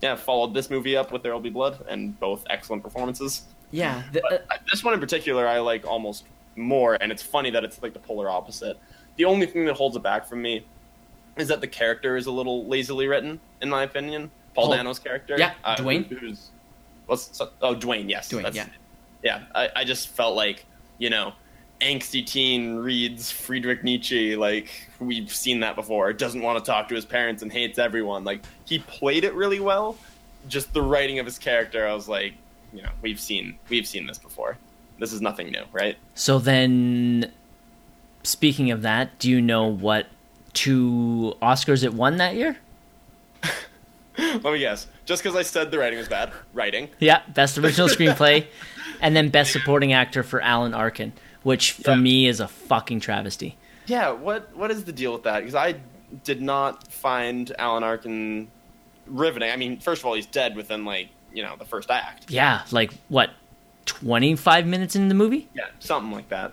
yeah, 0.00 0.14
followed 0.14 0.54
this 0.54 0.70
movie 0.70 0.96
up 0.96 1.12
with 1.12 1.22
There 1.22 1.32
Will 1.32 1.40
Be 1.40 1.50
Blood, 1.50 1.84
and 1.88 2.18
both 2.20 2.44
excellent 2.48 2.82
performances. 2.82 3.42
Yeah. 3.72 4.02
The, 4.12 4.24
uh, 4.24 4.38
But 4.48 4.60
this 4.70 4.84
one 4.84 4.94
in 4.94 5.00
particular, 5.00 5.48
I 5.48 5.58
like 5.58 5.84
almost 5.84 6.24
more, 6.56 6.96
and 7.00 7.10
it's 7.10 7.22
funny 7.22 7.50
that 7.50 7.64
it's 7.64 7.82
like 7.82 7.92
the 7.92 7.98
polar 7.98 8.30
opposite. 8.30 8.78
The 9.16 9.24
only 9.24 9.46
thing 9.46 9.64
that 9.64 9.74
holds 9.74 9.96
it 9.96 10.02
back 10.02 10.26
from 10.26 10.42
me 10.42 10.64
is 11.36 11.48
that 11.48 11.60
the 11.60 11.66
character 11.66 12.16
is 12.16 12.26
a 12.26 12.30
little 12.30 12.66
lazily 12.66 13.06
written, 13.08 13.40
in 13.60 13.68
my 13.70 13.82
opinion. 13.82 14.30
Paul 14.54 14.66
Paul- 14.66 14.76
Dano's 14.76 14.98
character, 14.98 15.34
Yeah, 15.38 15.54
uh, 15.64 15.76
Dwayne? 15.76 16.06
who's 16.06 16.50
what's 17.06 17.40
oh 17.60 17.74
Dwayne, 17.74 18.08
yes, 18.08 18.30
Dwayne, 18.30 18.42
that's- 18.44 18.54
yeah. 18.56 18.66
yeah. 19.22 19.42
I, 19.54 19.68
I 19.80 19.84
just 19.84 20.08
felt 20.08 20.36
like 20.36 20.64
you 20.98 21.10
know, 21.10 21.32
angsty 21.80 22.24
teen 22.24 22.76
reads 22.76 23.30
Friedrich 23.32 23.82
Nietzsche 23.82 24.36
like 24.36 24.70
we've 25.00 25.34
seen 25.34 25.60
that 25.60 25.74
before. 25.74 26.12
Doesn't 26.12 26.40
want 26.40 26.64
to 26.64 26.70
talk 26.70 26.88
to 26.88 26.94
his 26.94 27.04
parents 27.04 27.42
and 27.42 27.50
hates 27.52 27.78
everyone. 27.78 28.22
Like 28.24 28.44
he 28.64 28.78
played 28.78 29.24
it 29.24 29.34
really 29.34 29.58
well. 29.60 29.96
Just 30.48 30.72
the 30.72 30.82
writing 30.82 31.18
of 31.18 31.26
his 31.26 31.38
character, 31.38 31.86
I 31.88 31.94
was 31.94 32.08
like, 32.08 32.34
you 32.72 32.82
know, 32.82 32.90
we've 33.02 33.18
seen 33.18 33.58
we've 33.68 33.86
seen 33.88 34.06
this 34.06 34.18
before. 34.18 34.56
This 35.00 35.12
is 35.12 35.20
nothing 35.20 35.48
new, 35.50 35.64
right? 35.72 35.96
so 36.14 36.38
then, 36.38 37.32
speaking 38.22 38.70
of 38.70 38.82
that, 38.82 39.18
do 39.18 39.28
you 39.28 39.40
know 39.40 39.66
what 39.66 40.06
two 40.54 41.34
Oscars 41.42 41.84
it 41.84 41.92
won 41.94 42.16
that 42.18 42.34
year? 42.36 42.56
Let 44.18 44.44
me 44.44 44.58
guess. 44.60 44.86
Just 45.04 45.22
because 45.22 45.36
I 45.36 45.42
said 45.42 45.70
the 45.70 45.78
writing 45.78 45.98
was 45.98 46.08
bad, 46.08 46.32
writing. 46.52 46.88
Yeah, 47.00 47.22
best 47.28 47.58
original 47.58 47.88
screenplay, 47.96 48.46
and 49.00 49.14
then 49.16 49.28
best 49.28 49.52
supporting 49.52 49.92
actor 49.92 50.22
for 50.22 50.40
Alan 50.40 50.72
Arkin, 50.72 51.12
which 51.42 51.72
for 51.72 51.90
Yeah. 51.90 51.96
me 51.96 52.26
is 52.26 52.40
a 52.40 52.48
fucking 52.48 53.00
travesty. 53.00 53.56
Yeah, 53.86 54.12
what 54.12 54.54
what 54.56 54.70
is 54.70 54.84
the 54.84 54.92
deal 54.92 55.12
with 55.12 55.24
that? 55.24 55.40
Because 55.40 55.54
I 55.56 55.74
did 56.22 56.40
not 56.40 56.90
find 56.92 57.52
Alan 57.58 57.82
Arkin 57.82 58.48
riveting. 59.06 59.50
I 59.50 59.56
mean, 59.56 59.78
first 59.80 60.00
of 60.02 60.06
all, 60.06 60.14
he's 60.14 60.26
dead 60.26 60.54
within 60.56 60.84
like 60.84 61.08
you 61.32 61.42
know 61.42 61.56
the 61.58 61.64
first 61.66 61.90
act. 61.90 62.30
Yeah, 62.30 62.62
like 62.70 62.92
what, 63.08 63.30
25 63.86 64.66
minutes 64.66 64.94
in 64.94 65.08
the 65.08 65.14
movie. 65.14 65.48
Yeah, 65.54 65.64
something 65.80 66.12
like 66.12 66.28
that. 66.28 66.52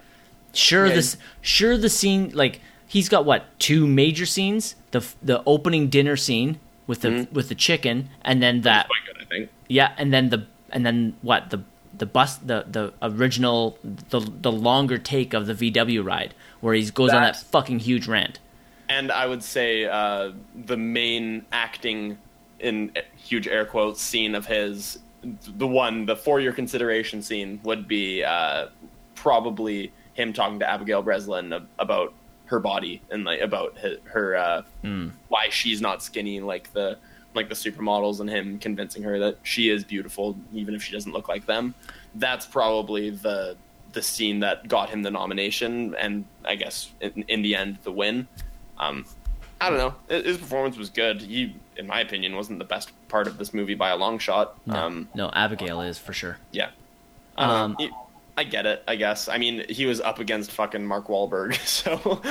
Sure, 0.53 0.88
Yeah. 0.88 0.95
this 0.95 1.15
sure 1.41 1.78
the 1.78 1.90
scene 1.90 2.32
like 2.34 2.60
he's 2.94 3.08
got 3.10 3.22
what 3.26 3.42
two 3.60 3.88
major 3.88 4.26
scenes 4.26 4.76
the 4.92 5.02
the 5.24 5.38
opening 5.46 5.84
dinner 5.90 6.16
scene 6.26 6.52
with 6.88 7.00
the 7.02 7.10
Mm-hmm. 7.10 7.34
with 7.38 7.48
the 7.50 7.56
chicken 7.68 8.10
and 8.30 8.42
then 8.44 8.62
that 8.62 8.88
Quite 8.88 9.06
good, 9.08 9.22
I 9.24 9.26
think. 9.34 9.50
yeah 9.68 9.90
and 9.98 10.12
then 10.14 10.30
the 10.30 10.40
and 10.76 10.86
then 10.86 11.16
what 11.22 11.50
the 11.52 11.60
the 12.02 12.06
bus 12.06 12.32
the 12.38 12.66
the 12.76 12.94
original 13.02 13.78
the 13.84 14.20
the 14.20 14.52
longer 14.52 14.98
take 14.98 15.34
of 15.34 15.46
the 15.50 15.54
VW 15.54 16.04
ride 16.14 16.34
where 16.62 16.74
he 16.74 16.84
goes 16.92 17.12
on 17.12 17.22
that 17.22 17.34
That- 17.36 17.44
fucking 17.56 17.80
huge 17.80 18.08
rant. 18.08 18.40
And 18.90 19.10
I 19.10 19.26
would 19.26 19.42
say 19.44 19.86
uh, 19.86 20.32
the 20.72 20.76
main 20.76 21.46
acting 21.54 22.18
in 22.60 22.92
huge 23.16 23.48
air 23.48 23.66
quotes 23.66 24.02
scene 24.02 24.36
of 24.36 24.46
his, 24.46 25.00
the 25.64 25.66
one, 25.68 26.06
the 26.08 26.16
for 26.18 26.42
your 26.42 26.52
consideration 26.52 27.22
scene 27.22 27.62
would 27.64 27.88
be 27.88 28.22
uh, 28.22 28.68
probably 29.16 29.92
him 30.14 30.34
talking 30.34 30.60
to 30.60 30.70
Abigail 30.70 31.02
Breslin 31.02 31.54
about 31.80 32.14
her 32.52 32.60
body 32.60 33.02
and 33.10 33.23
like 33.23 33.40
about 33.41 33.78
her, 33.80 33.95
her 34.03 34.36
uh, 34.36 34.61
why 35.30 35.48
she's 35.49 35.80
not 35.82 36.03
skinny 36.03 36.40
like 36.41 36.72
the 36.73 36.98
like 37.34 37.48
the 37.48 37.56
supermodels 37.56 38.19
and 38.19 38.30
him 38.30 38.60
convincing 38.60 39.03
her 39.03 39.18
that 39.19 39.38
she 39.44 39.69
is 39.69 39.84
beautiful 39.86 40.36
even 40.53 40.76
if 40.76 40.84
she 40.84 40.91
doesn't 40.91 41.14
look 41.14 41.28
like 41.30 41.45
them. 41.45 41.73
That's 42.15 42.45
probably 42.45 43.10
the 43.10 43.56
the 43.94 44.02
scene 44.02 44.41
that 44.41 44.68
got 44.68 44.90
him 44.90 45.02
the 45.02 45.11
nomination 45.11 45.95
and 45.95 46.26
I 46.45 46.56
guess 46.56 46.91
in, 46.99 47.23
in 47.28 47.41
the 47.41 47.56
end 47.56 47.78
the 47.84 47.91
win. 47.91 48.28
Um, 48.78 49.06
I 49.61 49.69
don't 49.69 49.78
know. 49.80 49.95
His 50.10 50.38
performance 50.38 50.76
was 50.76 50.90
good. 50.90 51.22
He, 51.22 51.56
in 51.78 51.86
my 51.88 51.99
opinion, 52.02 52.36
wasn't 52.36 52.57
the 52.60 52.65
best 52.65 52.91
part 53.10 53.28
of 53.28 53.38
this 53.38 53.53
movie 53.53 53.76
by 53.76 53.90
a 53.91 53.95
long 53.95 54.18
shot. 54.18 54.57
No, 54.65 54.76
Um, 54.76 55.07
no, 55.14 55.30
Abigail 55.34 55.82
is 55.82 55.98
for 55.99 56.14
sure. 56.14 56.38
yeah. 56.52 56.69
Don't 57.38 57.78
know. 57.80 57.90
I 58.38 58.44
get 58.44 58.66
it. 58.66 58.84
I 58.88 58.95
guess. 58.95 59.28
I 59.28 59.38
mean, 59.38 59.66
he 59.68 59.86
was 59.86 59.99
up 59.99 60.20
against 60.20 60.52
fucking 60.52 60.86
Mark 60.86 61.08
Wahlberg, 61.08 61.56
so 61.66 62.22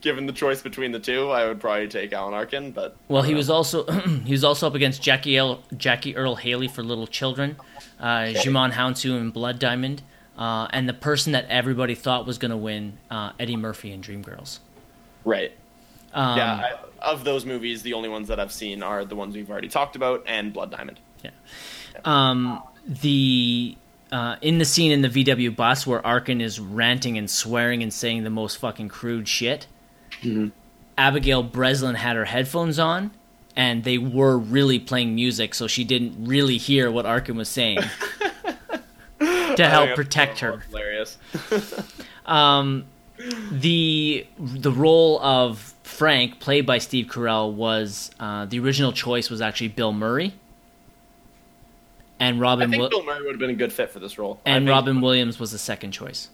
given 0.00 0.26
the 0.26 0.32
choice 0.32 0.62
between 0.62 0.92
the 0.92 0.98
two, 0.98 1.30
I 1.30 1.46
would 1.46 1.60
probably 1.60 1.88
take 1.88 2.12
Alan 2.12 2.34
Arkin. 2.34 2.72
But 2.72 2.96
Well, 3.08 3.22
he 3.22 3.32
don't 3.32 3.38
was 3.38 3.50
also 3.50 3.84
he 4.24 4.32
was 4.32 4.44
also 4.44 4.66
up 4.66 4.74
against 4.74 5.02
Jackie 5.02 5.38
Earle, 5.38 5.62
Jackie 5.76 6.16
Earle 6.16 6.36
Haley 6.36 6.68
for 6.68 6.82
Little 6.82 7.06
Children, 7.06 7.56
uh, 7.98 8.32
Djimon 8.32 8.72
Hounsou 8.72 9.18
in 9.18 9.30
Blood 9.30 9.58
Diamond, 9.58 10.02
uh, 10.38 10.68
and 10.70 10.88
the 10.88 10.94
person 10.94 11.32
that 11.32 11.46
everybody 11.48 11.94
thought 11.94 12.26
was 12.26 12.38
going 12.38 12.50
to 12.50 12.56
win, 12.56 12.98
uh, 13.10 13.32
Eddie 13.38 13.56
Murphy 13.56 13.92
in 13.92 14.00
Dreamgirls. 14.00 14.60
right. 15.24 15.52
Um, 16.12 16.38
yeah. 16.38 16.76
I, 17.00 17.12
of 17.12 17.22
those 17.24 17.46
movies, 17.46 17.82
the 17.82 17.92
only 17.92 18.08
ones 18.08 18.28
that 18.28 18.40
I've 18.40 18.52
seen 18.52 18.82
are 18.82 19.04
the 19.04 19.14
ones 19.14 19.34
we've 19.34 19.50
already 19.50 19.68
talked 19.68 19.94
about 19.94 20.24
and 20.26 20.52
Blood 20.52 20.70
Diamond. 20.70 20.98
Yeah. 21.22 21.30
Um, 22.04 22.62
the 22.86 23.76
uh, 24.12 24.36
in 24.40 24.58
the 24.58 24.64
scene 24.64 24.92
in 24.92 25.02
the 25.02 25.08
VW 25.08 25.54
bus 25.54 25.86
where 25.86 26.04
Arkin 26.04 26.40
is 26.40 26.58
ranting 26.58 27.16
and 27.18 27.30
swearing 27.30 27.82
and 27.82 27.92
saying 27.92 28.24
the 28.24 28.30
most 28.30 28.58
fucking 28.58 28.88
crude 28.88 29.28
shit. 29.28 29.66
Abigail 30.98 31.42
Breslin 31.42 31.94
had 31.94 32.16
her 32.16 32.26
headphones 32.26 32.78
on, 32.78 33.10
and 33.56 33.84
they 33.84 33.98
were 33.98 34.36
really 34.36 34.78
playing 34.78 35.14
music, 35.14 35.54
so 35.54 35.66
she 35.66 35.84
didn't 35.84 36.26
really 36.26 36.56
hear 36.56 36.90
what 36.90 37.06
Arkin 37.06 37.36
was 37.36 37.48
saying 37.48 37.78
to 39.18 39.66
help 39.68 39.94
protect 39.94 40.40
her. 40.40 40.58
Hilarious. 40.58 41.18
Um, 42.26 42.84
the 43.50 44.24
the 44.38 44.70
role 44.70 45.20
of 45.20 45.74
Frank, 45.82 46.38
played 46.38 46.64
by 46.64 46.78
Steve 46.78 47.06
Carell, 47.06 47.52
was 47.52 48.10
uh, 48.20 48.44
the 48.46 48.60
original 48.60 48.92
choice 48.92 49.28
was 49.30 49.40
actually 49.40 49.68
Bill 49.68 49.92
Murray, 49.92 50.34
and 52.20 52.40
Robin. 52.40 52.72
I 52.72 52.76
think 52.76 52.90
Bill 52.90 53.04
Murray 53.04 53.22
would 53.22 53.32
have 53.32 53.40
been 53.40 53.50
a 53.50 53.54
good 53.54 53.72
fit 53.72 53.90
for 53.90 53.98
this 53.98 54.18
role. 54.18 54.40
And 54.44 54.68
Robin 54.68 55.00
Williams 55.00 55.40
was 55.40 55.52
the 55.52 55.58
second 55.58 55.92
choice. 55.92 56.28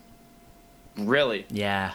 Really, 0.97 1.47
Yeah, 1.51 1.93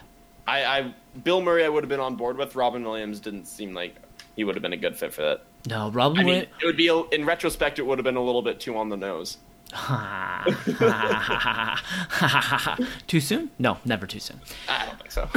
I, 0.47 0.63
I 0.63 0.93
Bill 1.23 1.41
Murray 1.41 1.65
I 1.65 1.69
would 1.69 1.83
have 1.83 1.89
been 1.89 1.99
on 1.99 2.15
board 2.15 2.37
with. 2.37 2.55
Robin 2.55 2.83
Williams 2.83 3.19
didn't 3.19 3.45
seem 3.45 3.73
like 3.73 3.95
he 4.35 4.43
would 4.43 4.55
have 4.55 4.61
been 4.61 4.73
a 4.73 4.77
good 4.77 4.95
fit 4.95 5.13
for 5.13 5.21
that. 5.23 5.43
no, 5.67 5.89
Robin 5.91 6.19
I 6.19 6.23
mean, 6.23 6.35
it 6.35 6.65
would 6.65 6.77
be 6.77 6.87
a, 6.87 6.97
in 7.09 7.25
retrospect, 7.25 7.79
it 7.79 7.85
would 7.85 7.97
have 7.97 8.05
been 8.05 8.15
a 8.15 8.23
little 8.23 8.41
bit 8.41 8.59
too 8.59 8.77
on 8.77 8.89
the 8.89 8.97
nose. 8.97 9.37
too 13.07 13.21
soon? 13.21 13.49
No, 13.57 13.77
never 13.85 14.05
too 14.05 14.19
soon. 14.19 14.41
I 14.67 14.85
don't 14.85 14.99
think 14.99 15.11
so. 15.11 15.29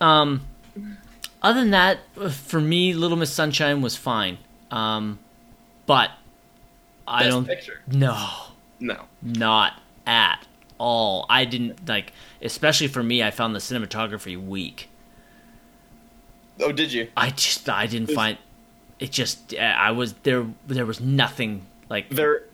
Other 1.42 1.60
than 1.60 1.70
that, 1.70 1.98
uh, 2.18 2.28
for 2.28 2.60
me, 2.60 2.94
Little 2.94 3.16
Miss 3.16 3.32
Sunshine 3.32 3.82
was 3.82 3.96
fine. 3.96 4.38
Um, 4.70 5.18
but 5.86 6.10
I 7.08 7.20
Best 7.24 7.30
don't. 7.30 7.46
picture. 7.46 7.80
No, 7.86 8.28
No. 8.80 9.04
not 9.22 9.80
at 10.06 10.46
all. 10.78 11.26
I 11.30 11.44
didn't 11.44 11.88
like, 11.88 12.12
especially 12.42 12.88
for 12.88 13.02
me. 13.02 13.22
I 13.22 13.30
found 13.30 13.54
the 13.54 13.58
cinematography 13.60 14.36
weak. 14.42 14.88
Oh, 16.60 16.72
did 16.72 16.92
you? 16.92 17.08
I 17.16 17.30
just, 17.30 17.68
I 17.68 17.86
didn't 17.86 18.10
find 18.12 18.38
it. 18.98 19.12
Just, 19.12 19.54
uh, 19.54 19.58
I 19.58 19.90
was 19.90 20.14
there. 20.22 20.46
There 20.66 20.86
was 20.86 21.00
nothing 21.00 21.66
like. 21.88 22.08
There, 22.10 22.44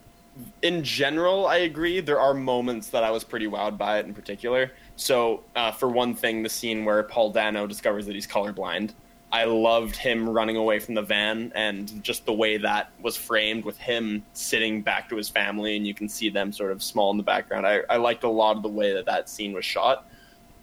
in 0.62 0.82
general, 0.82 1.46
I 1.46 1.58
agree. 1.58 2.00
There 2.00 2.18
are 2.20 2.34
moments 2.34 2.88
that 2.88 3.04
I 3.04 3.10
was 3.10 3.22
pretty 3.22 3.46
wowed 3.46 3.78
by 3.78 3.98
it 3.98 4.06
in 4.06 4.14
particular. 4.14 4.72
So, 4.96 5.42
uh, 5.56 5.70
for 5.72 5.88
one 5.88 6.14
thing, 6.14 6.42
the 6.42 6.48
scene 6.48 6.84
where 6.84 7.02
Paul 7.04 7.30
Dano 7.30 7.66
discovers 7.66 8.06
that 8.06 8.14
he's 8.14 8.26
colorblind. 8.26 8.90
I 9.32 9.44
loved 9.44 9.96
him 9.96 10.28
running 10.28 10.56
away 10.56 10.78
from 10.78 10.94
the 10.94 11.02
van 11.02 11.52
and 11.54 12.04
just 12.04 12.26
the 12.26 12.34
way 12.34 12.58
that 12.58 12.90
was 13.00 13.16
framed 13.16 13.64
with 13.64 13.78
him 13.78 14.22
sitting 14.34 14.82
back 14.82 15.08
to 15.08 15.16
his 15.16 15.30
family 15.30 15.74
and 15.74 15.86
you 15.86 15.94
can 15.94 16.06
see 16.06 16.28
them 16.28 16.52
sort 16.52 16.70
of 16.70 16.82
small 16.82 17.10
in 17.12 17.16
the 17.16 17.22
background. 17.22 17.66
I, 17.66 17.80
I 17.88 17.96
liked 17.96 18.24
a 18.24 18.28
lot 18.28 18.56
of 18.58 18.62
the 18.62 18.68
way 18.68 18.92
that 18.92 19.06
that 19.06 19.30
scene 19.30 19.54
was 19.54 19.64
shot. 19.64 20.06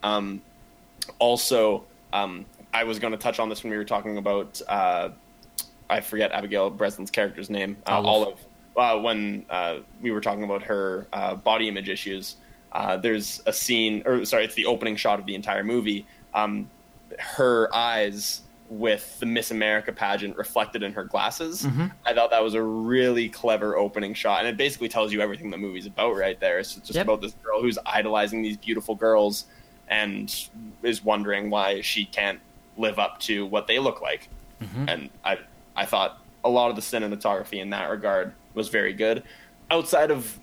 Um, 0.03 0.43
also, 1.17 1.83
um, 2.13 2.45
I 2.71 2.83
was 2.83 2.99
going 2.99 3.11
to 3.11 3.17
touch 3.17 3.39
on 3.39 3.49
this 3.49 3.63
when 3.63 3.71
we 3.71 3.77
were 3.77 3.85
talking 3.85 4.17
about, 4.17 4.61
uh, 4.67 5.09
I 5.89 6.01
forget 6.01 6.31
Abigail 6.31 6.69
Breslin's 6.69 7.09
character's 7.09 7.49
name, 7.49 7.75
uh, 7.87 7.99
Olive. 7.99 8.37
Olive. 8.77 8.99
Uh, 8.99 9.01
when 9.01 9.45
uh, 9.49 9.79
we 9.99 10.11
were 10.11 10.21
talking 10.21 10.43
about 10.43 10.61
her 10.61 11.07
uh, 11.11 11.33
body 11.33 11.67
image 11.67 11.89
issues, 11.89 12.35
uh, 12.73 12.95
there's 12.97 13.41
a 13.47 13.51
scene, 13.51 14.03
or 14.05 14.23
sorry, 14.25 14.45
it's 14.45 14.53
the 14.53 14.67
opening 14.67 14.95
shot 14.95 15.19
of 15.19 15.25
the 15.25 15.33
entire 15.33 15.63
movie. 15.63 16.05
Um, 16.35 16.69
her 17.17 17.73
eyes 17.75 18.41
with 18.69 19.19
the 19.19 19.25
Miss 19.25 19.49
America 19.51 19.91
pageant 19.91 20.37
reflected 20.37 20.83
in 20.83 20.93
her 20.93 21.03
glasses. 21.03 21.63
Mm-hmm. 21.63 21.87
I 22.05 22.13
thought 22.13 22.29
that 22.29 22.43
was 22.43 22.53
a 22.53 22.61
really 22.61 23.27
clever 23.27 23.75
opening 23.77 24.13
shot, 24.13 24.39
and 24.39 24.47
it 24.47 24.57
basically 24.57 24.89
tells 24.89 25.11
you 25.11 25.21
everything 25.21 25.49
the 25.49 25.57
movie's 25.57 25.87
about 25.87 26.15
right 26.15 26.39
there. 26.39 26.59
It's 26.59 26.75
just 26.75 26.93
Yep. 26.93 27.03
about 27.05 27.21
this 27.21 27.33
girl 27.43 27.61
who's 27.61 27.79
idolizing 27.85 28.41
these 28.41 28.57
beautiful 28.57 28.93
girls 28.95 29.45
and 29.87 30.49
is 30.83 31.03
wondering 31.03 31.49
why 31.49 31.81
she 31.81 32.05
can't 32.05 32.39
live 32.77 32.99
up 32.99 33.19
to 33.21 33.45
what 33.47 33.65
they 33.65 33.79
look 33.79 34.01
like. 34.01 34.29
Mm-hmm. 34.61 34.85
And 34.87 35.09
I, 35.25 35.39
I 35.75 35.85
thought 35.85 36.21
a 36.43 36.49
lot 36.49 36.69
of 36.69 36.75
the 36.75 36.81
cinematography 36.81 37.59
in 37.59 37.71
that 37.71 37.89
regard 37.89 38.33
was 38.53 38.69
very 38.69 38.93
good. 38.93 39.23
Outside 39.71 40.11
of, 40.11 40.39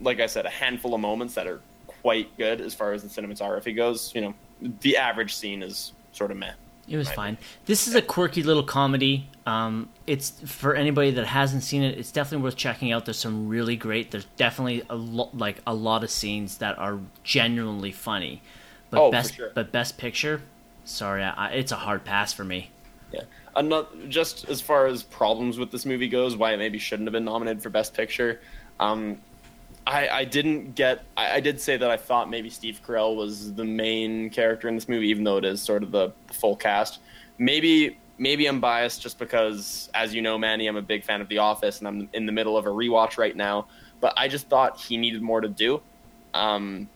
like 0.00 0.20
I 0.20 0.26
said, 0.26 0.44
a 0.44 0.50
handful 0.50 0.94
of 0.94 1.00
moments 1.00 1.34
that 1.34 1.46
are 1.46 1.60
quite 1.86 2.36
good 2.36 2.60
as 2.60 2.74
far 2.74 2.92
as 2.92 3.02
the 3.02 3.08
cinematography 3.08 3.74
goes. 3.74 4.14
You 4.14 4.20
know, 4.20 4.34
the 4.80 4.96
average 4.96 5.34
scene 5.34 5.62
is 5.62 5.92
sort 6.12 6.30
of 6.30 6.36
meh. 6.36 6.52
It 6.88 6.96
was 6.96 7.10
fine. 7.10 7.36
This 7.64 7.88
is 7.88 7.94
a 7.96 8.02
quirky 8.02 8.42
little 8.44 8.62
comedy. 8.62 9.28
Um, 9.44 9.88
it's 10.06 10.30
for 10.46 10.74
anybody 10.74 11.10
that 11.12 11.26
hasn't 11.26 11.64
seen 11.64 11.82
it. 11.82 11.98
It's 11.98 12.12
definitely 12.12 12.44
worth 12.44 12.56
checking 12.56 12.92
out. 12.92 13.04
There's 13.06 13.18
some 13.18 13.48
really 13.48 13.74
great. 13.76 14.12
There's 14.12 14.26
definitely 14.36 14.84
a 14.88 14.94
lot, 14.94 15.36
like 15.36 15.56
a 15.66 15.74
lot 15.74 16.04
of 16.04 16.10
scenes 16.10 16.58
that 16.58 16.78
are 16.78 16.98
genuinely 17.24 17.90
funny. 17.92 18.40
But 18.90 19.00
Oh, 19.00 19.06
for 19.08 19.12
best, 19.12 19.34
sure. 19.34 19.50
but 19.54 19.72
best 19.72 19.98
picture, 19.98 20.42
sorry, 20.84 21.24
I, 21.24 21.48
I- 21.48 21.50
it's 21.50 21.72
a 21.72 21.76
hard 21.76 22.04
pass 22.04 22.32
for 22.32 22.44
me. 22.44 22.70
Yeah. 23.12 23.22
Another, 23.56 23.88
just 24.08 24.48
as 24.48 24.60
far 24.60 24.86
as 24.86 25.02
problems 25.02 25.58
with 25.58 25.70
this 25.72 25.86
movie 25.86 26.08
goes, 26.08 26.36
why 26.36 26.52
it 26.52 26.58
maybe 26.58 26.78
shouldn't 26.78 27.06
have 27.08 27.12
been 27.12 27.24
nominated 27.24 27.62
for 27.62 27.70
Best 27.70 27.94
Picture. 27.94 28.40
Um, 28.78 29.18
I, 29.86 30.08
I 30.08 30.24
didn't 30.24 30.74
get. 30.74 31.04
I, 31.16 31.36
I 31.36 31.40
did 31.40 31.60
say 31.60 31.76
that 31.76 31.90
I 31.90 31.96
thought 31.96 32.28
maybe 32.28 32.50
Steve 32.50 32.80
Carell 32.84 33.16
was 33.16 33.54
the 33.54 33.64
main 33.64 34.30
character 34.30 34.68
in 34.68 34.74
this 34.74 34.88
movie, 34.88 35.08
even 35.08 35.24
though 35.24 35.36
it 35.36 35.44
is 35.44 35.62
sort 35.62 35.82
of 35.82 35.92
the, 35.92 36.12
the 36.26 36.34
full 36.34 36.56
cast. 36.56 36.98
Maybe 37.38 37.98
maybe 38.18 38.46
I'm 38.46 38.60
biased 38.60 39.02
just 39.02 39.18
because, 39.18 39.88
as 39.94 40.14
you 40.14 40.22
know, 40.22 40.38
Manny, 40.38 40.66
I'm 40.66 40.76
a 40.76 40.82
big 40.82 41.04
fan 41.04 41.20
of 41.20 41.28
The 41.28 41.38
Office, 41.38 41.78
and 41.78 41.86
I'm 41.86 42.08
in 42.12 42.26
the 42.26 42.32
middle 42.32 42.56
of 42.56 42.66
a 42.66 42.70
rewatch 42.70 43.18
right 43.18 43.36
now. 43.36 43.68
But 44.00 44.14
I 44.16 44.28
just 44.28 44.48
thought 44.48 44.80
he 44.80 44.96
needed 44.96 45.22
more 45.22 45.40
to 45.40 45.48
do. 45.48 45.80
Um, 46.34 46.88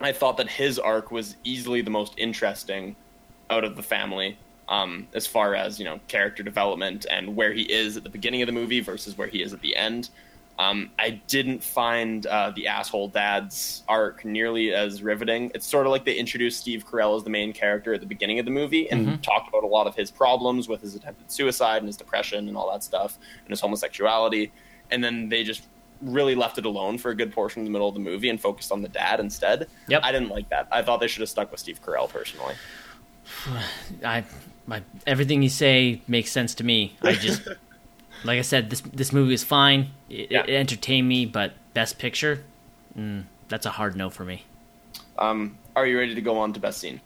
I 0.00 0.12
thought 0.12 0.36
that 0.36 0.48
his 0.48 0.78
arc 0.78 1.10
was 1.10 1.36
easily 1.44 1.80
the 1.80 1.90
most 1.90 2.14
interesting 2.16 2.94
out 3.50 3.64
of 3.64 3.74
the 3.74 3.82
family 3.82 4.38
um, 4.68 5.08
as 5.14 5.26
far 5.26 5.54
as 5.54 5.78
you 5.78 5.84
know 5.84 5.98
character 6.08 6.42
development 6.42 7.06
and 7.10 7.34
where 7.34 7.52
he 7.52 7.62
is 7.62 7.96
at 7.96 8.04
the 8.04 8.10
beginning 8.10 8.42
of 8.42 8.46
the 8.46 8.52
movie 8.52 8.80
versus 8.80 9.16
where 9.16 9.28
he 9.28 9.42
is 9.42 9.52
at 9.52 9.60
the 9.60 9.74
end. 9.76 10.10
Um, 10.58 10.90
I 10.98 11.20
didn't 11.28 11.62
find 11.62 12.26
uh, 12.26 12.50
the 12.50 12.66
asshole 12.66 13.08
dad's 13.08 13.84
arc 13.86 14.24
nearly 14.24 14.74
as 14.74 15.02
riveting. 15.02 15.52
It's 15.54 15.66
sort 15.66 15.86
of 15.86 15.92
like 15.92 16.04
they 16.04 16.14
introduced 16.14 16.58
Steve 16.60 16.84
Carell 16.84 17.16
as 17.16 17.22
the 17.22 17.30
main 17.30 17.52
character 17.52 17.94
at 17.94 18.00
the 18.00 18.06
beginning 18.06 18.40
of 18.40 18.44
the 18.44 18.50
movie 18.50 18.90
and 18.90 19.22
talked 19.22 19.48
about 19.48 19.62
a 19.62 19.68
lot 19.68 19.86
of 19.86 19.94
his 19.94 20.10
problems 20.10 20.68
with 20.68 20.80
his 20.80 20.96
attempted 20.96 21.30
suicide 21.30 21.78
and 21.78 21.86
his 21.86 21.96
depression 21.96 22.48
and 22.48 22.56
all 22.56 22.70
that 22.72 22.82
stuff 22.82 23.18
and 23.44 23.50
his 23.50 23.60
homosexuality, 23.60 24.50
and 24.90 25.02
then 25.02 25.28
they 25.28 25.44
just 25.44 25.62
really 26.02 26.34
left 26.34 26.58
it 26.58 26.64
alone 26.64 26.98
for 26.98 27.10
a 27.10 27.14
good 27.14 27.32
portion 27.32 27.62
of 27.62 27.66
the 27.66 27.70
middle 27.70 27.88
of 27.88 27.94
the 27.94 28.00
movie 28.00 28.28
and 28.28 28.40
focused 28.40 28.72
on 28.72 28.82
the 28.82 28.88
dad 28.88 29.20
instead. 29.20 29.68
Yep. 29.88 30.02
I 30.04 30.12
didn't 30.12 30.28
like 30.28 30.48
that. 30.50 30.68
I 30.70 30.82
thought 30.82 31.00
they 31.00 31.08
should 31.08 31.20
have 31.20 31.28
stuck 31.28 31.50
with 31.50 31.60
Steve 31.60 31.80
Carell 31.82 32.08
personally. 32.08 32.54
I, 34.04 34.24
my 34.66 34.82
everything 35.06 35.42
you 35.42 35.48
say 35.48 36.02
makes 36.06 36.30
sense 36.30 36.54
to 36.56 36.64
me. 36.64 36.96
I 37.02 37.12
just, 37.14 37.42
like 38.24 38.38
I 38.38 38.42
said, 38.42 38.70
this 38.70 38.80
this 38.80 39.12
movie 39.12 39.34
is 39.34 39.44
fine. 39.44 39.90
It, 40.08 40.30
Yeah. 40.30 40.44
it 40.46 40.50
entertained 40.50 41.08
me, 41.08 41.26
but 41.26 41.52
best 41.74 41.98
picture, 41.98 42.44
mm, 42.96 43.24
that's 43.48 43.66
a 43.66 43.70
hard 43.70 43.96
no 43.96 44.10
for 44.10 44.24
me. 44.24 44.44
Um, 45.18 45.58
are 45.76 45.86
you 45.86 45.98
ready 45.98 46.14
to 46.14 46.20
go 46.20 46.38
on 46.38 46.52
to 46.52 46.60
best 46.60 46.78
scene? 46.78 47.00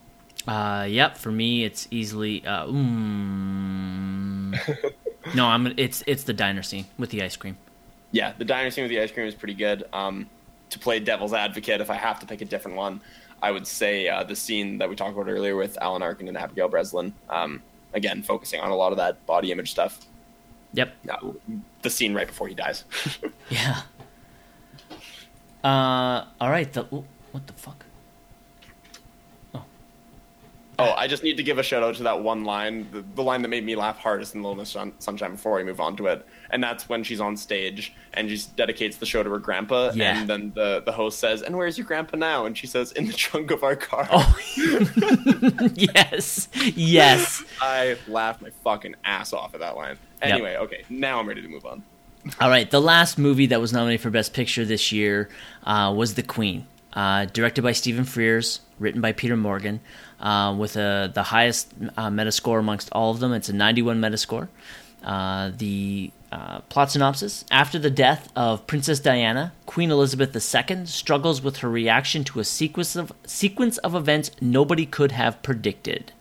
Uh, 0.47 0.87
yep. 0.89 1.17
For 1.17 1.31
me, 1.31 1.65
it's 1.65 1.87
easily. 1.91 2.45
Uh, 2.45 2.67
mm, 2.67 4.59
no, 5.35 5.47
I'm. 5.47 5.67
It's 5.77 6.03
it's 6.07 6.25
the 6.25 6.33
diner 6.33 6.63
scene 6.63 6.87
with 6.99 7.11
the 7.11 7.23
ice 7.23 7.37
cream. 7.37 7.57
Yeah, 8.11 8.33
the 8.37 8.45
diner 8.45 8.71
scene 8.71 8.85
with 8.85 8.91
the 8.91 9.01
ice 9.01 9.11
cream 9.11 9.27
is 9.27 9.35
pretty 9.35 9.55
good. 9.55 9.85
Um, 9.93 10.29
to 10.71 10.79
play 10.79 11.01
devil's 11.01 11.33
advocate, 11.33 11.81
if 11.81 11.91
I 11.91 11.95
have 11.95 12.19
to 12.21 12.27
pick 12.27 12.41
a 12.41 12.45
different 12.45 12.77
one, 12.77 13.01
I 13.43 13.51
would 13.51 13.67
say 13.67 14.09
uh, 14.09 14.25
the 14.25 14.37
scene 14.37 14.79
that 14.79 14.89
we 14.89 14.97
talked 14.97 15.17
about 15.17 15.29
earlier 15.31 15.57
with 15.57 15.79
Alan 15.81 16.03
Arkin 16.03 16.29
and 16.29 16.37
Abigail 16.37 16.69
Breslin. 16.69 17.13
Um, 17.29 17.63
again, 17.95 18.23
focusing 18.23 18.61
on 18.61 18.71
a 18.71 18.75
lot 18.77 18.93
of 18.93 18.99
that 18.99 19.25
body 19.27 19.53
image 19.53 19.71
stuff. 19.71 20.01
Yep. 20.75 20.95
Uh, 21.09 21.33
the 21.83 21.91
scene 21.91 22.15
right 22.15 22.27
before 22.27 22.49
he 22.49 22.55
dies. 22.55 22.85
Yeah. 23.51 23.83
Uh, 25.63 26.27
all 26.41 26.51
right. 26.51 26.73
The 26.73 26.83
what 26.83 27.47
the 27.47 27.53
fuck? 27.53 27.85
Oh. 29.55 29.65
Oh, 30.79 30.93
I 30.93 31.07
just 31.07 31.23
need 31.23 31.37
to 31.37 31.43
give 31.43 31.59
a 31.59 31.63
shout 31.63 31.83
out 31.83 31.95
to 31.97 32.03
that 32.05 32.21
one 32.23 32.45
line, 32.45 32.89
the, 32.91 33.05
the 33.15 33.23
line 33.23 33.43
that 33.43 33.49
made 33.49 33.65
me 33.65 33.77
laugh 33.77 33.99
hardest 33.99 34.35
in 34.35 34.43
Little 34.43 34.57
Miss 34.57 34.71
Sun- 34.71 34.95
Sunshine 34.99 35.33
before 35.33 35.55
we 35.55 35.63
move 35.65 35.81
on 35.81 35.97
to 35.99 36.07
it. 36.07 36.27
And 36.51 36.63
that's 36.63 36.89
when 36.89 37.05
she's 37.05 37.21
on 37.21 37.37
stage 37.37 37.95
and 38.15 38.29
she 38.29 38.43
dedicates 38.57 38.97
the 38.97 39.07
show 39.07 39.23
to 39.23 39.31
her 39.31 39.39
grandpa. 39.39 39.93
Yeah. 39.95 40.19
And 40.19 40.29
then 40.29 40.53
the, 40.55 40.83
the 40.85 40.93
host 40.93 41.21
says, 41.21 41.43
And 41.43 41.57
where's 41.57 41.79
your 41.79 41.87
grandpa 41.87 42.17
now? 42.17 42.47
And 42.47 42.57
she 42.59 42.67
says, 42.67 42.91
In 42.93 43.07
the 43.07 43.13
trunk 43.13 43.51
of 43.51 43.63
our 43.63 43.77
car. 43.77 44.09
Oh, 44.11 44.37
yes, 45.75 46.49
yes. 46.75 47.45
I 47.61 47.97
laughed 48.09 48.43
my 48.43 48.51
fucking 48.65 48.97
ass 49.05 49.33
off 49.33 49.55
at 49.55 49.61
that 49.61 49.77
line. 49.77 49.97
Yep. 50.23 50.31
Anyway, 50.33 50.57
okay, 50.57 50.85
now 50.89 51.19
I'm 51.19 51.27
ready 51.29 51.43
to 51.43 51.49
move 51.49 51.67
on. 51.67 51.83
All 52.41 52.49
right, 52.49 52.71
the 52.71 52.81
last 52.81 53.19
movie 53.19 53.47
that 53.47 53.61
was 53.61 53.73
nominated 53.73 54.01
for 54.01 54.11
Best 54.11 54.33
Picture 54.33 54.65
this 54.65 54.93
year 54.93 55.29
uh, 55.65 55.93
was 55.97 56.15
The 56.15 56.23
Queen, 56.23 56.67
uh, 56.93 57.25
directed 57.27 57.63
by 57.63 57.73
Stephen 57.73 58.05
Frears, 58.05 58.61
written 58.79 59.01
by 59.01 59.11
Peter 59.13 59.37
Morgan, 59.37 59.81
uh, 60.21 60.55
with 60.57 60.77
a, 60.77 61.11
the 61.13 61.25
highest 61.25 61.73
uh, 61.97 62.09
Metascore 62.11 62.61
amongst 62.61 62.89
all 62.93 63.11
of 63.11 63.19
them. 63.19 63.33
It's 63.33 63.49
a 63.49 63.53
91 63.53 64.01
Metascore. 64.01 64.47
Uh, 65.03 65.51
the 65.59 66.13
uh, 66.31 66.61
plot 66.69 66.93
synopsis 66.93 67.45
After 67.51 67.77
the 67.77 67.91
death 67.91 68.31
of 68.37 68.65
Princess 68.69 69.01
Diana, 69.01 69.53
Queen 69.67 69.91
Elizabeth 69.91 70.33
II 70.33 70.87
struggles 70.87 71.43
with 71.43 71.57
her 71.57 71.69
reaction 71.69 72.23
to 72.23 72.39
a 72.39 72.45
sequence 72.45 72.95
of, 72.95 73.13
sequence 73.27 73.79
of 73.79 73.97
events 73.97 74.31
nobody 74.41 74.87
could 74.87 75.11
have 75.11 75.43
predicted. 75.43 76.13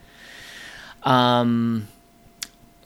Um, 1.03 1.87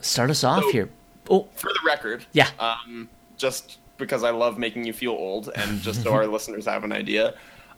start 0.02 0.28
us 0.28 0.44
off 0.44 0.64
So- 0.64 0.72
here. 0.72 0.88
Oh, 1.30 1.48
For 1.54 1.68
the 1.68 1.80
record, 1.86 2.24
Yeah. 2.32 2.50
um, 2.58 3.08
just 3.36 3.78
because 3.98 4.24
I 4.24 4.30
love 4.30 4.58
making 4.58 4.84
you 4.84 4.92
feel 4.92 5.12
old, 5.12 5.50
and 5.54 5.80
just 5.80 6.02
so 6.02 6.12
our 6.12 6.26
listeners 6.36 6.66
have 6.66 6.84
an 6.84 6.92
idea, 6.92 7.34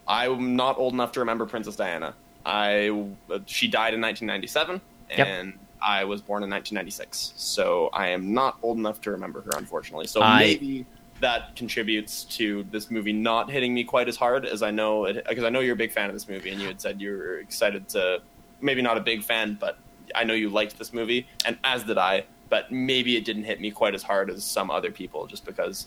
I'm 0.07 0.57
not 0.57 0.79
old 0.79 0.93
enough 0.95 1.12
to 1.12 1.20
remember 1.20 1.47
Princess 1.47 1.77
Diana. 1.77 2.15
I 2.47 2.89
uh, 3.31 3.39
she 3.47 3.69
died 3.69 3.95
in 3.95 4.01
1997, 4.01 4.81
Yep. 5.16 5.27
and 5.27 5.59
I 5.81 6.05
was 6.05 6.20
born 6.20 6.43
in 6.43 6.51
1996, 6.51 7.35
so 7.37 7.89
I 7.93 8.09
am 8.09 8.33
not 8.35 8.59
old 8.62 8.79
enough 8.79 9.01
to 9.03 9.11
remember 9.12 9.43
her, 9.43 9.53
unfortunately. 9.57 10.07
So 10.07 10.20
I- 10.23 10.39
maybe 10.41 10.87
that 11.20 11.57
contributes 11.57 12.23
to 12.25 12.65
this 12.70 12.91
movie 12.93 13.12
not 13.12 13.51
hitting 13.51 13.75
me 13.75 13.83
quite 13.83 14.09
as 14.09 14.16
hard 14.16 14.47
as 14.47 14.62
I 14.62 14.70
know 14.70 15.05
it 15.07 15.25
because 15.29 15.43
I 15.45 15.51
know 15.51 15.59
you're 15.61 15.75
a 15.75 15.77
big 15.77 15.91
fan 15.93 16.09
of 16.09 16.15
this 16.15 16.29
movie, 16.29 16.51
and 16.51 16.61
you 16.61 16.69
had 16.69 16.81
said 16.81 17.01
you 17.01 17.11
were 17.11 17.39
excited 17.39 17.89
to 17.91 18.23
maybe 18.61 18.83
not 18.83 18.97
a 18.97 19.01
big 19.01 19.23
fan, 19.25 19.57
but 19.61 19.79
I 20.15 20.25
know 20.25 20.35
you 20.35 20.49
liked 20.49 20.79
this 20.79 20.93
movie, 20.93 21.27
and 21.45 21.59
as 21.65 21.85
did 21.85 21.99
I. 21.99 22.25
But 22.49 22.73
maybe 22.73 23.16
it 23.16 23.25
didn't 23.25 23.45
hit 23.45 23.61
me 23.61 23.70
quite 23.70 23.95
as 23.95 24.03
hard 24.03 24.31
as 24.31 24.45
some 24.45 24.70
other 24.70 24.91
people, 24.91 25.27
just 25.27 25.45
because 25.45 25.87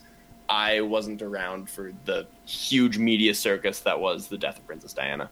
I 0.52 0.82
wasn't 0.82 1.22
around 1.22 1.70
for 1.70 1.94
the 2.06 2.28
huge 2.46 2.98
media 2.98 3.34
circus 3.34 3.80
that 3.82 4.00
was 4.00 4.28
the 4.28 4.38
death 4.38 4.58
of 4.58 4.68
Princess 4.68 4.94
Diana. 4.94 5.30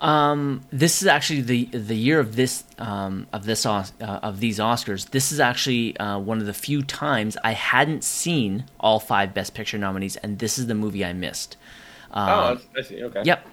Um, 0.00 0.62
this 0.70 1.02
is 1.02 1.08
actually 1.08 1.42
the 1.42 1.64
the 1.66 1.96
year 1.96 2.18
of 2.20 2.36
this 2.36 2.64
um, 2.78 3.26
of 3.32 3.44
this 3.44 3.66
uh, 3.66 3.84
of 4.00 4.40
these 4.40 4.58
Oscars. 4.58 5.10
This 5.10 5.30
is 5.30 5.40
actually 5.40 5.96
uh, 5.98 6.18
one 6.18 6.38
of 6.38 6.46
the 6.46 6.54
few 6.54 6.82
times 6.82 7.36
I 7.44 7.52
hadn't 7.52 8.02
seen 8.02 8.64
all 8.80 8.98
five 9.00 9.34
Best 9.34 9.54
Picture 9.54 9.76
nominees, 9.76 10.16
and 10.16 10.38
this 10.38 10.58
is 10.58 10.68
the 10.68 10.74
movie 10.74 11.04
I 11.04 11.12
missed. 11.12 11.56
Um, 12.12 12.28
oh, 12.28 12.60
I 12.78 12.82
see. 12.82 13.02
Okay. 13.04 13.22
Yep. 13.24 13.46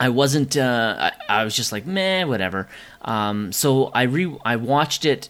I 0.00 0.08
wasn't. 0.10 0.56
Uh, 0.56 1.10
I, 1.28 1.40
I 1.40 1.44
was 1.44 1.54
just 1.56 1.72
like, 1.72 1.84
meh, 1.84 2.24
whatever. 2.24 2.68
Um, 3.02 3.52
so 3.52 3.86
I 3.86 4.02
re 4.02 4.34
I 4.44 4.56
watched 4.56 5.04
it. 5.04 5.28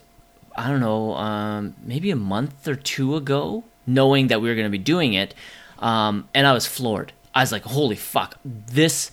I 0.59 0.68
don't 0.68 0.80
know, 0.80 1.14
um, 1.14 1.74
maybe 1.82 2.10
a 2.10 2.16
month 2.16 2.66
or 2.66 2.74
two 2.74 3.14
ago, 3.16 3.62
knowing 3.86 4.26
that 4.26 4.40
we 4.40 4.48
were 4.48 4.55
going 4.56 4.66
to 4.66 4.70
be 4.70 4.78
doing 4.94 5.14
it, 5.14 5.32
um, 5.78 6.28
and 6.35 6.47
I 6.47 6.52
was 6.52 6.66
floored. 6.66 7.12
I 7.35 7.43
was 7.43 7.52
like, 7.52 7.62
holy 7.62 7.94
fuck, 7.97 8.36
this. 8.44 9.12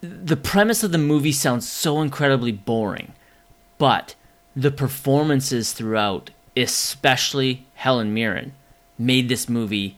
The 0.00 0.36
premise 0.36 0.82
of 0.82 0.90
the 0.92 0.98
movie 0.98 1.32
sounds 1.32 1.68
so 1.68 2.00
incredibly 2.02 2.52
boring, 2.52 3.12
but 3.78 4.14
the 4.56 4.70
performances 4.70 5.72
throughout, 5.72 6.30
especially 6.56 7.66
Helen 7.74 8.12
Mirren, 8.12 8.52
made 8.98 9.28
this 9.28 9.48
movie 9.48 9.96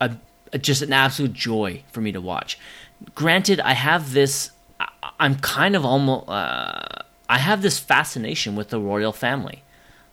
a, 0.00 0.16
a- 0.52 0.58
just 0.58 0.82
an 0.82 0.92
absolute 0.92 1.32
joy 1.32 1.82
for 1.92 2.00
me 2.02 2.12
to 2.12 2.20
watch. 2.20 2.58
Granted, 3.14 3.60
I 3.60 3.72
have 3.72 4.12
this. 4.12 4.50
I, 4.80 4.88
I'm 5.18 5.36
kind 5.36 5.74
of 5.76 5.84
almost. 5.84 6.28
Uh, 6.28 7.02
I 7.28 7.38
have 7.38 7.62
this 7.62 7.78
fascination 7.78 8.56
with 8.56 8.70
the 8.70 8.80
royal 8.80 9.12
family. 9.12 9.62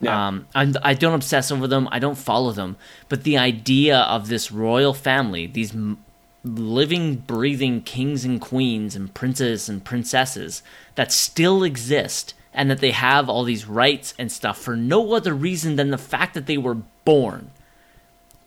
Yeah. 0.01 0.27
Um, 0.27 0.47
I'm, 0.53 0.75
I 0.83 0.93
don't 0.93 1.13
obsess 1.13 1.51
over 1.51 1.67
them. 1.67 1.87
I 1.91 1.99
don't 1.99 2.17
follow 2.17 2.51
them. 2.51 2.75
But 3.07 3.23
the 3.23 3.37
idea 3.37 3.99
of 3.99 4.27
this 4.27 4.51
royal 4.51 4.93
family, 4.93 5.47
these 5.47 5.73
m- 5.73 6.03
living, 6.43 7.15
breathing 7.15 7.81
kings 7.81 8.25
and 8.25 8.39
queens 8.41 8.95
and 8.95 9.13
princes 9.13 9.69
and 9.69 9.83
princesses 9.83 10.61
that 10.95 11.11
still 11.11 11.63
exist 11.63 12.33
and 12.53 12.69
that 12.69 12.79
they 12.79 12.91
have 12.91 13.29
all 13.29 13.43
these 13.43 13.65
rights 13.65 14.13
and 14.19 14.31
stuff 14.31 14.57
for 14.57 14.75
no 14.75 15.13
other 15.13 15.33
reason 15.33 15.75
than 15.75 15.91
the 15.91 15.97
fact 15.97 16.33
that 16.33 16.45
they 16.45 16.57
were 16.57 16.77
born 17.03 17.51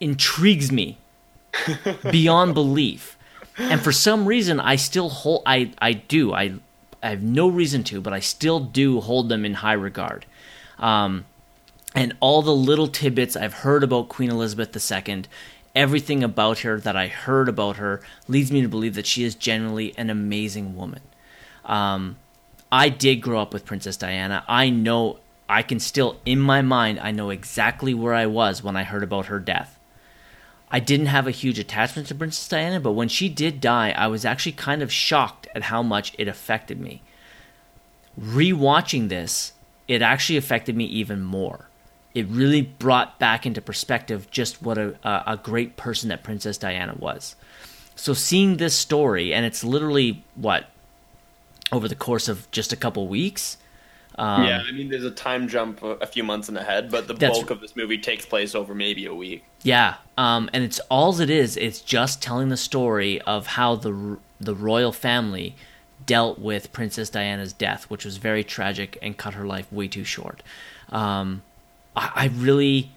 intrigues 0.01 0.71
me 0.71 0.99
beyond 2.11 2.55
belief. 2.55 3.17
And 3.59 3.81
for 3.81 3.93
some 3.93 4.27
reason, 4.27 4.61
I 4.61 4.77
still 4.77 5.09
hold. 5.09 5.43
I 5.45 5.73
I 5.81 5.93
do. 5.93 6.33
I 6.33 6.55
I 7.03 7.11
have 7.11 7.23
no 7.23 7.49
reason 7.49 7.85
to, 7.85 8.01
but 8.01 8.13
I 8.13 8.21
still 8.21 8.61
do 8.61 9.01
hold 9.01 9.29
them 9.29 9.45
in 9.45 9.55
high 9.55 9.75
regard. 9.75 10.27
Um, 10.79 11.27
and 11.95 12.17
all 12.21 12.43
the 12.43 12.55
little 12.55 12.89
tidbits 12.89 13.37
I've 13.37 13.55
heard 13.55 13.83
about 13.83 14.09
Queen 14.09 14.31
Elizabeth 14.31 14.77
II, 14.93 15.25
everything 15.75 16.23
about 16.23 16.61
her 16.61 16.79
that 16.81 16.97
I 16.97 17.09
heard 17.09 17.49
about 17.49 17.77
her 17.77 18.01
leads 18.27 18.53
me 18.53 18.63
to 18.63 18.69
believe 18.69 18.95
that 18.95 19.07
she 19.07 19.25
is 19.25 19.35
generally 19.35 19.97
an 19.97 20.11
amazing 20.11 20.77
woman. 20.77 21.01
Um, 21.65 22.17
I 22.71 22.89
did 22.89 23.17
grow 23.17 23.41
up 23.41 23.53
with 23.53 23.65
Princess 23.65 23.97
Diana. 23.97 24.45
I 24.49 24.71
know 24.71 25.19
I 25.49 25.63
can 25.63 25.81
still, 25.81 26.21
in 26.27 26.41
my 26.41 26.61
mind, 26.61 27.01
I 27.01 27.11
know 27.11 27.31
exactly 27.31 27.95
where 27.95 28.15
I 28.15 28.27
was 28.27 28.63
when 28.63 28.77
I 28.77 28.85
heard 28.85 29.03
about 29.03 29.27
her 29.27 29.41
death. 29.41 29.79
I 30.71 30.81
didn't 30.81 31.07
have 31.07 31.27
a 31.27 31.31
huge 31.31 31.59
attachment 31.59 32.09
to 32.09 32.15
Princess 32.15 32.47
Diana, 32.47 32.79
but 32.79 32.93
when 32.93 33.09
she 33.09 33.31
did 33.31 33.61
die, 33.61 33.91
I 33.97 34.09
was 34.09 34.27
actually 34.27 34.53
kind 34.53 34.83
of 34.83 34.93
shocked 34.93 35.48
at 35.59 35.65
how 35.65 35.83
much 35.83 36.15
it 36.17 36.29
affected 36.29 36.81
me. 36.81 37.03
Rewatching 38.19 39.09
this, 39.09 39.53
it 39.89 40.03
actually 40.03 40.37
affected 40.37 40.77
me 40.77 40.85
even 40.85 41.21
more. 41.21 41.69
It 42.15 42.27
really 42.29 42.63
brought 42.63 43.19
back 43.19 43.45
into 43.45 43.61
perspective 43.61 44.31
just 44.31 44.63
what 44.63 44.79
a, 44.79 44.97
a, 45.05 45.37
great 45.37 45.77
person 45.77 46.09
that 46.09 46.23
Princess 46.23 46.57
Diana 46.57 46.95
was. 46.97 47.37
So 47.97 48.15
seeing 48.15 48.57
this 48.57 48.75
story, 48.75 49.35
and 49.35 49.45
it's 49.45 49.65
literally 49.65 50.25
what 50.37 50.71
over 51.73 51.89
the 51.89 51.97
course 51.97 52.29
of 52.29 52.49
just 52.51 52.73
a 52.73 52.77
couple 52.77 53.07
weeks. 53.09 53.59
Um, 54.17 54.45
yeah, 54.45 54.63
I 54.67 54.73
mean, 54.73 54.89
there's 54.89 55.05
a 55.05 55.11
time 55.11 55.49
jump 55.49 55.83
a 55.83 56.07
few 56.07 56.25
months 56.25 56.49
in 56.49 56.57
ahead, 56.57 56.91
but 56.91 57.07
the 57.07 57.15
bulk 57.15 57.51
of 57.51 57.61
this 57.61 57.77
movie 57.77 57.99
takes 57.99 58.25
place 58.25 58.55
over 58.55 58.75
maybe 58.75 59.07
a 59.07 59.15
week. 59.15 59.45
Yeah, 59.63 59.97
um, 60.17 60.49
and 60.53 60.65
it's 60.65 60.81
all 60.91 61.21
it 61.21 61.31
is. 61.31 61.57
It's 61.57 61.81
just 61.81 62.23
telling 62.23 62.49
the 62.49 62.57
story 62.57 63.21
of 63.23 63.47
how 63.47 63.77
the 63.77 64.19
the 64.41 64.55
royal 64.55 64.93
family 64.93 65.55
dealt 66.07 66.39
with 66.39 66.73
Princess 66.73 67.11
Diana's 67.11 67.53
death, 67.53 67.85
which 67.91 68.05
was 68.05 68.17
very 68.17 68.45
tragic 68.45 68.99
and 69.03 69.17
cut 69.17 69.35
her 69.35 69.45
life 69.45 69.71
way 69.73 69.89
too 69.89 70.05
short. 70.05 70.43
Um, 70.91 71.43
I, 71.97 72.13
I 72.15 72.27
really, 72.35 72.93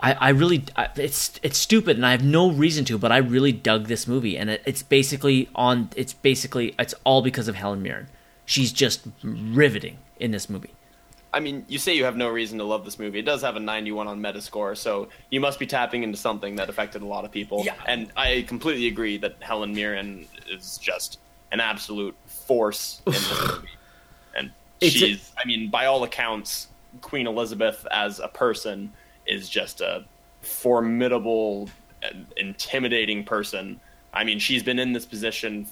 I, 0.00 0.12
I 0.14 0.28
really, 0.30 0.64
I, 0.76 0.88
it's 0.96 1.38
it's 1.42 1.58
stupid, 1.58 1.96
and 1.96 2.06
I 2.06 2.12
have 2.12 2.24
no 2.24 2.50
reason 2.50 2.84
to, 2.86 2.98
but 2.98 3.12
I 3.12 3.18
really 3.18 3.52
dug 3.52 3.86
this 3.86 4.06
movie, 4.06 4.36
and 4.38 4.50
it, 4.50 4.62
it's 4.64 4.82
basically 4.82 5.48
on. 5.54 5.90
It's 5.96 6.12
basically 6.12 6.74
it's 6.78 6.94
all 7.04 7.22
because 7.22 7.48
of 7.48 7.56
Helen 7.56 7.82
Mirren. 7.82 8.08
She's 8.46 8.72
just 8.72 9.06
riveting 9.22 9.98
in 10.20 10.30
this 10.30 10.48
movie. 10.48 10.74
I 11.34 11.40
mean, 11.40 11.64
you 11.68 11.78
say 11.78 11.96
you 11.96 12.04
have 12.04 12.16
no 12.16 12.28
reason 12.28 12.58
to 12.58 12.64
love 12.64 12.84
this 12.84 12.96
movie. 12.96 13.18
It 13.18 13.24
does 13.24 13.42
have 13.42 13.56
a 13.56 13.60
91 13.60 14.06
on 14.06 14.20
Metascore, 14.20 14.76
so 14.76 15.08
you 15.30 15.40
must 15.40 15.58
be 15.58 15.66
tapping 15.66 16.04
into 16.04 16.16
something 16.16 16.54
that 16.56 16.68
affected 16.68 17.02
a 17.02 17.06
lot 17.06 17.24
of 17.24 17.32
people. 17.32 17.64
Yeah. 17.64 17.74
And 17.88 18.12
I 18.16 18.44
completely 18.46 18.86
agree 18.86 19.18
that 19.18 19.34
Helen 19.40 19.74
Mirren 19.74 20.28
is 20.48 20.78
just 20.78 21.18
an 21.50 21.58
absolute 21.58 22.14
force 22.26 23.02
in 23.04 23.12
this 23.14 23.40
movie. 23.52 23.68
And 24.36 24.52
It's 24.80 24.92
she's, 24.92 25.32
I 25.36 25.44
mean, 25.44 25.70
by 25.70 25.86
all 25.86 26.04
accounts, 26.04 26.68
Queen 27.00 27.26
Elizabeth 27.26 27.84
as 27.90 28.20
a 28.20 28.28
person 28.28 28.92
is 29.26 29.48
just 29.48 29.80
a 29.80 30.04
formidable, 30.40 31.68
and 32.02 32.26
intimidating 32.36 33.24
person. 33.24 33.80
I 34.12 34.22
mean, 34.22 34.38
she's 34.38 34.62
been 34.62 34.78
in 34.78 34.92
this 34.92 35.06
position. 35.06 35.66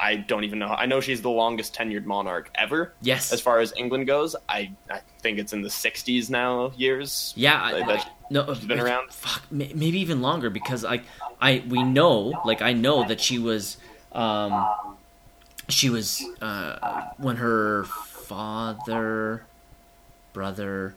I 0.00 0.16
don't 0.16 0.44
even 0.44 0.58
know. 0.58 0.68
I 0.68 0.86
know 0.86 1.00
she's 1.00 1.20
the 1.20 1.30
longest 1.30 1.74
tenured 1.74 2.04
monarch 2.04 2.50
ever. 2.54 2.94
Yes. 3.02 3.32
As 3.32 3.40
far 3.40 3.58
as 3.60 3.72
England 3.76 4.06
goes, 4.06 4.34
I 4.48 4.72
I 4.90 5.00
think 5.20 5.38
it's 5.38 5.52
in 5.52 5.62
the 5.62 5.68
60s 5.68 6.30
now 6.30 6.72
years. 6.76 7.34
Yeah, 7.36 7.60
I, 7.60 7.82
I- 7.82 8.04
no, 8.30 8.54
she's 8.54 8.64
been 8.64 8.80
around? 8.80 9.10
Fuck, 9.12 9.42
maybe 9.50 9.98
even 9.98 10.22
longer 10.22 10.50
because 10.50 10.84
I, 10.84 11.02
I 11.40 11.64
we 11.68 11.82
know, 11.82 12.40
like 12.44 12.62
I 12.62 12.72
know 12.72 13.06
that 13.08 13.20
she 13.20 13.38
was, 13.40 13.76
um, 14.12 14.68
she 15.68 15.90
was 15.90 16.24
uh, 16.40 17.10
when 17.18 17.36
her 17.36 17.84
father, 17.84 19.42
brother, 20.32 20.94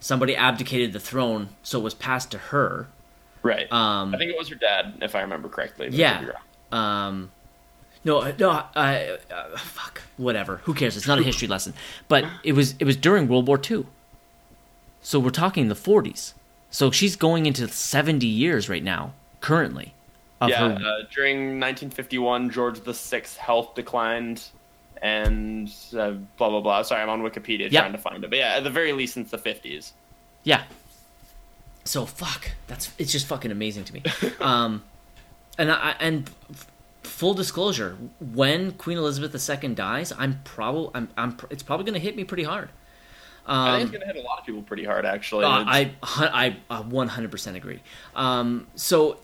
somebody 0.00 0.34
abdicated 0.34 0.92
the 0.92 1.00
throne, 1.00 1.50
so 1.62 1.78
it 1.78 1.82
was 1.84 1.94
passed 1.94 2.32
to 2.32 2.38
her. 2.38 2.88
Right. 3.42 3.70
Um, 3.70 4.14
I 4.14 4.18
think 4.18 4.30
it 4.32 4.36
was 4.36 4.48
her 4.48 4.56
dad, 4.56 4.94
if 5.00 5.14
I 5.14 5.20
remember 5.20 5.48
correctly. 5.48 5.88
yeah. 5.92 6.18
could 6.18 6.26
be 6.26 6.32
wrong. 6.72 6.82
Um, 6.82 7.30
no, 8.04 8.32
no, 8.38 8.50
I, 8.74 9.18
uh, 9.30 9.56
fuck, 9.56 10.02
whatever. 10.16 10.58
Who 10.64 10.74
cares? 10.74 10.96
It's 10.96 11.06
not 11.06 11.18
a 11.18 11.22
history 11.22 11.48
lesson. 11.48 11.74
But 12.08 12.24
it 12.42 12.52
was 12.52 12.74
it 12.78 12.84
was 12.84 12.96
during 12.96 13.28
World 13.28 13.46
War 13.48 13.60
II. 13.70 13.86
So 15.02 15.18
we're 15.20 15.30
talking 15.30 15.68
the 15.68 15.74
40s. 15.74 16.32
So 16.70 16.90
she's 16.90 17.14
going 17.16 17.46
into 17.46 17.68
70 17.68 18.26
years 18.26 18.68
right 18.68 18.82
now, 18.82 19.12
currently. 19.40 19.94
Yeah, 20.46 20.68
her, 20.68 20.74
uh, 20.74 21.02
during 21.14 21.58
1951, 21.60 22.50
George 22.50 22.78
VI's 22.80 23.36
health 23.36 23.74
declined, 23.74 24.42
and 25.00 25.72
uh, 25.96 26.12
blah 26.36 26.50
blah 26.50 26.60
blah. 26.60 26.82
Sorry, 26.82 27.00
I'm 27.00 27.08
on 27.08 27.22
Wikipedia 27.22 27.70
Yep. 27.70 27.82
trying 27.82 27.92
to 27.92 27.98
find 27.98 28.22
it, 28.24 28.28
but 28.28 28.38
yeah, 28.38 28.56
at 28.56 28.64
the 28.64 28.70
very 28.70 28.92
least 28.92 29.14
since 29.14 29.30
the 29.30 29.38
50s. 29.38 29.92
yeah. 30.42 30.64
So 31.86 32.06
fuck, 32.06 32.50
that's 32.66 32.90
it's 32.98 33.12
just 33.12 33.26
fucking 33.26 33.50
amazing 33.50 33.84
to 33.84 33.92
me. 33.94 34.02
um, 34.40 34.82
and 35.58 35.70
I 35.70 35.94
and 36.00 36.28
full 37.06 37.34
disclosure, 37.34 37.96
when 38.20 38.72
Queen 38.72 38.98
Elizabeth 38.98 39.34
II 39.62 39.74
dies, 39.74 40.12
I'm 40.16 40.40
probably 40.44 40.90
I'm, 40.94 41.08
I'm 41.16 41.36
it's 41.50 41.62
probably 41.62 41.84
going 41.84 41.94
to 41.94 42.00
hit 42.00 42.16
me 42.16 42.24
pretty 42.24 42.44
hard. 42.44 42.70
Um, 43.46 43.68
I 43.68 43.78
think 43.78 43.92
it's 43.92 43.98
gonna 43.98 44.12
hit 44.12 44.22
a 44.22 44.26
lot 44.26 44.38
of 44.40 44.46
people 44.46 44.62
pretty 44.62 44.84
hard, 44.84 45.04
actually. 45.04 45.44
Uh, 45.44 45.64
I 45.66 45.92
I 46.02 46.56
hundred 47.06 47.30
percent 47.30 47.56
agree. 47.56 47.80
Um, 48.16 48.68
so, 48.74 49.18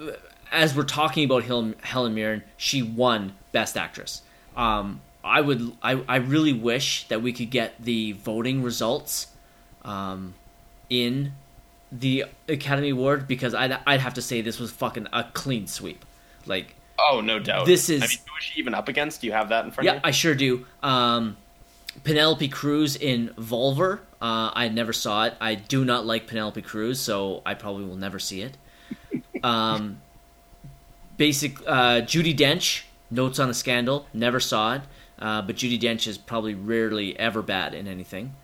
uh, 0.00 0.12
as 0.50 0.74
we're 0.74 0.82
talking 0.82 1.24
about 1.24 1.44
Helen, 1.44 1.76
Helen 1.82 2.14
Mirren, 2.14 2.42
she 2.56 2.82
won 2.82 3.34
Best 3.52 3.76
Actress. 3.76 4.22
Um, 4.56 5.00
I 5.22 5.40
would 5.40 5.72
I, 5.82 6.02
I 6.08 6.16
really 6.16 6.52
wish 6.52 7.06
that 7.08 7.22
we 7.22 7.32
could 7.32 7.50
get 7.50 7.74
the 7.80 8.12
voting 8.12 8.62
results 8.62 9.28
um, 9.84 10.34
in 10.88 11.32
the 11.92 12.24
Academy 12.48 12.90
Award 12.90 13.28
because 13.28 13.54
I'd 13.54 13.78
I'd 13.86 14.00
have 14.00 14.14
to 14.14 14.22
say 14.22 14.40
this 14.40 14.58
was 14.58 14.72
fucking 14.72 15.06
a 15.12 15.24
clean 15.32 15.68
sweep. 15.68 16.04
Like 16.44 16.74
oh, 17.10 17.20
no 17.20 17.38
doubt. 17.38 17.66
this 17.66 17.88
is- 17.88 18.02
I 18.02 18.06
mean, 18.06 18.18
who 18.28 18.36
is 18.38 18.44
she 18.44 18.60
even 18.60 18.74
up 18.74 18.88
against? 18.88 19.20
Do 19.20 19.26
you 19.26 19.32
have 19.32 19.48
that 19.50 19.64
in 19.64 19.70
front 19.70 19.84
yeah, 19.86 19.92
of 19.92 19.96
you? 19.96 20.00
Yeah, 20.04 20.08
I 20.08 20.10
sure 20.10 20.34
do. 20.34 20.66
Um, 20.82 21.36
Penelope 22.04 22.48
Cruz 22.48 22.96
in 22.96 23.30
Volver. 23.36 24.00
Uh, 24.20 24.50
I 24.54 24.68
never 24.68 24.92
saw 24.92 25.24
it. 25.24 25.34
I 25.40 25.54
do 25.54 25.84
not 25.84 26.06
like 26.06 26.26
Penelope 26.26 26.62
Cruz, 26.62 27.00
so 27.00 27.42
I 27.44 27.54
probably 27.54 27.84
will 27.84 27.96
never 27.96 28.18
see 28.18 28.42
it. 28.42 28.56
Um, 29.42 30.00
basic 31.16 31.58
uh, 31.66 32.02
Judi 32.02 32.36
Dench. 32.36 32.82
Notes 33.10 33.38
on 33.40 33.50
a 33.50 33.54
Scandal. 33.54 34.06
Never 34.14 34.38
saw 34.38 34.74
it, 34.74 34.82
uh, 35.18 35.42
but 35.42 35.56
Judi 35.56 35.80
Dench 35.80 36.06
is 36.06 36.16
probably 36.16 36.54
rarely 36.54 37.18
ever 37.18 37.42
bad 37.42 37.74
in 37.74 37.88
anything. 37.88 38.34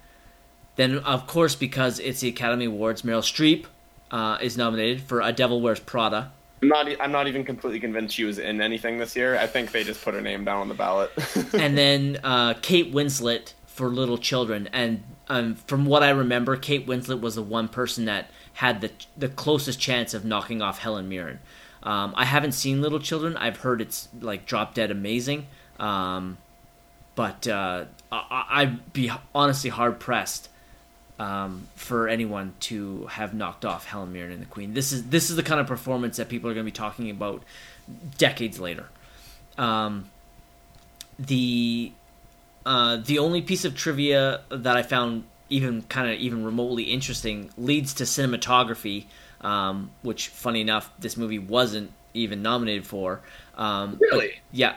Then, 0.74 0.98
of 0.98 1.26
course, 1.26 1.54
because 1.54 1.98
it's 2.00 2.20
the 2.20 2.28
Academy 2.28 2.64
Awards, 2.64 3.02
Meryl 3.02 3.22
Streep 3.22 3.66
uh, 4.10 4.38
is 4.40 4.56
nominated 4.56 5.02
for 5.02 5.20
A 5.20 5.32
Devil 5.32 5.60
Wears 5.60 5.80
Prada. 5.80 6.32
I'm 6.62 6.68
not. 6.68 6.88
I'm 7.00 7.12
not 7.12 7.28
even 7.28 7.44
completely 7.44 7.80
convinced 7.80 8.14
she 8.14 8.24
was 8.24 8.38
in 8.38 8.60
anything 8.60 8.98
this 8.98 9.14
year. 9.14 9.36
I 9.36 9.46
think 9.46 9.72
they 9.72 9.84
just 9.84 10.02
put 10.02 10.14
her 10.14 10.20
name 10.20 10.44
down 10.44 10.60
on 10.60 10.68
the 10.68 10.74
ballot. 10.74 11.10
and 11.52 11.76
then 11.76 12.18
uh, 12.24 12.54
Kate 12.62 12.92
Winslet 12.92 13.52
for 13.66 13.88
Little 13.88 14.16
Children. 14.16 14.68
And 14.72 15.02
um, 15.28 15.54
from 15.54 15.84
what 15.84 16.02
I 16.02 16.10
remember, 16.10 16.56
Kate 16.56 16.86
Winslet 16.86 17.20
was 17.20 17.34
the 17.34 17.42
one 17.42 17.68
person 17.68 18.06
that 18.06 18.30
had 18.54 18.80
the 18.80 18.90
the 19.16 19.28
closest 19.28 19.78
chance 19.78 20.14
of 20.14 20.24
knocking 20.24 20.62
off 20.62 20.78
Helen 20.78 21.08
Mirren. 21.08 21.40
Um, 21.82 22.14
I 22.16 22.24
haven't 22.24 22.52
seen 22.52 22.80
Little 22.80 23.00
Children. 23.00 23.36
I've 23.36 23.58
heard 23.58 23.80
it's 23.80 24.08
like 24.20 24.46
drop 24.46 24.74
dead 24.74 24.90
amazing. 24.90 25.46
Um, 25.78 26.38
but 27.14 27.46
uh, 27.46 27.84
I, 28.10 28.44
I'd 28.48 28.92
be 28.92 29.10
honestly 29.34 29.70
hard 29.70 30.00
pressed 30.00 30.48
um, 31.18 31.66
for 31.74 32.08
anyone 32.08 32.54
to 32.60 33.06
have 33.06 33.34
knocked 33.34 33.64
off 33.64 33.86
Helen 33.86 34.12
Mirren 34.12 34.32
and 34.32 34.42
the 34.42 34.46
Queen. 34.46 34.74
This 34.74 34.92
is 34.92 35.04
this 35.04 35.30
is 35.30 35.36
the 35.36 35.42
kind 35.42 35.60
of 35.60 35.66
performance 35.66 36.16
that 36.18 36.28
people 36.28 36.50
are 36.50 36.54
going 36.54 36.64
to 36.64 36.70
be 36.70 36.76
talking 36.76 37.10
about 37.10 37.42
decades 38.18 38.58
later. 38.60 38.86
Um, 39.56 40.10
the 41.18 41.92
uh, 42.64 42.96
the 42.96 43.18
only 43.18 43.42
piece 43.42 43.64
of 43.64 43.74
trivia 43.74 44.40
that 44.50 44.76
I 44.76 44.82
found 44.82 45.24
even 45.48 45.82
kind 45.82 46.10
of 46.10 46.18
even 46.18 46.44
remotely 46.44 46.84
interesting 46.84 47.50
leads 47.56 47.94
to 47.94 48.04
cinematography, 48.04 49.04
um, 49.40 49.90
which 50.02 50.28
funny 50.28 50.60
enough, 50.60 50.90
this 50.98 51.16
movie 51.16 51.38
wasn't 51.38 51.92
even 52.14 52.42
nominated 52.42 52.86
for. 52.86 53.20
Um, 53.56 53.98
Really? 54.00 54.40
yeah, 54.52 54.74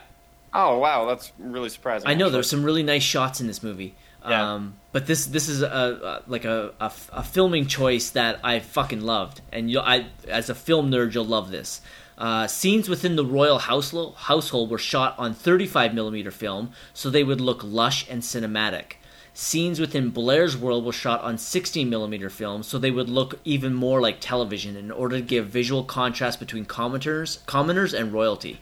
oh 0.54 0.78
wow, 0.78 1.06
that's 1.06 1.32
really 1.40 1.70
surprising. 1.70 2.08
I 2.08 2.14
know 2.14 2.30
there's 2.30 2.50
some 2.50 2.64
really 2.64 2.84
nice 2.84 3.04
shots 3.04 3.42
in 3.42 3.48
this 3.48 3.64
movie. 3.64 3.96
Yeah. 4.28 4.54
Um, 4.54 4.76
but 4.92 5.06
this 5.06 5.26
this 5.28 5.48
is 5.48 5.62
a, 5.62 5.68
a 5.68 6.30
like 6.30 6.46
a, 6.46 6.74
a, 6.80 6.92
a 7.14 7.24
filming 7.24 7.68
choice 7.68 8.10
that 8.12 8.40
I 8.44 8.60
fucking 8.60 9.02
loved, 9.02 9.42
and 9.52 9.70
you 9.70 9.80
I 9.80 10.08
as 10.28 10.50
a 10.50 10.56
film 10.56 10.92
nerd 10.92 11.14
you'll 11.14 11.26
love 11.26 11.52
this. 11.52 11.82
Uh, 12.18 12.48
scenes 12.48 12.90
within 12.90 13.16
the 13.16 13.24
royal 13.24 13.60
houselo- 13.60 14.14
household 14.16 14.70
were 14.70 14.78
shot 14.78 15.16
on 15.18 15.34
35 15.34 15.94
millimeter 15.94 16.32
film, 16.32 16.72
so 16.94 17.10
they 17.10 17.24
would 17.24 17.40
look 17.40 17.62
lush 17.64 18.06
and 18.10 18.22
cinematic. 18.22 18.96
Scenes 19.34 19.80
within 19.80 20.10
Blair's 20.10 20.58
world 20.58 20.84
were 20.84 20.92
shot 20.92 21.22
on 21.22 21.38
16 21.38 21.90
millimeter 21.90 22.30
film, 22.30 22.62
so 22.62 22.78
they 22.78 22.92
would 22.92 23.10
look 23.10 23.40
even 23.46 23.74
more 23.74 24.02
like 24.02 24.20
television 24.20 24.76
in 24.76 24.92
order 24.92 25.16
to 25.16 25.22
give 25.22 25.48
visual 25.48 25.86
contrast 25.86 26.42
between 26.42 26.66
commenters, 26.66 27.46
commoners 27.46 27.94
and 27.94 28.12
royalty. 28.12 28.60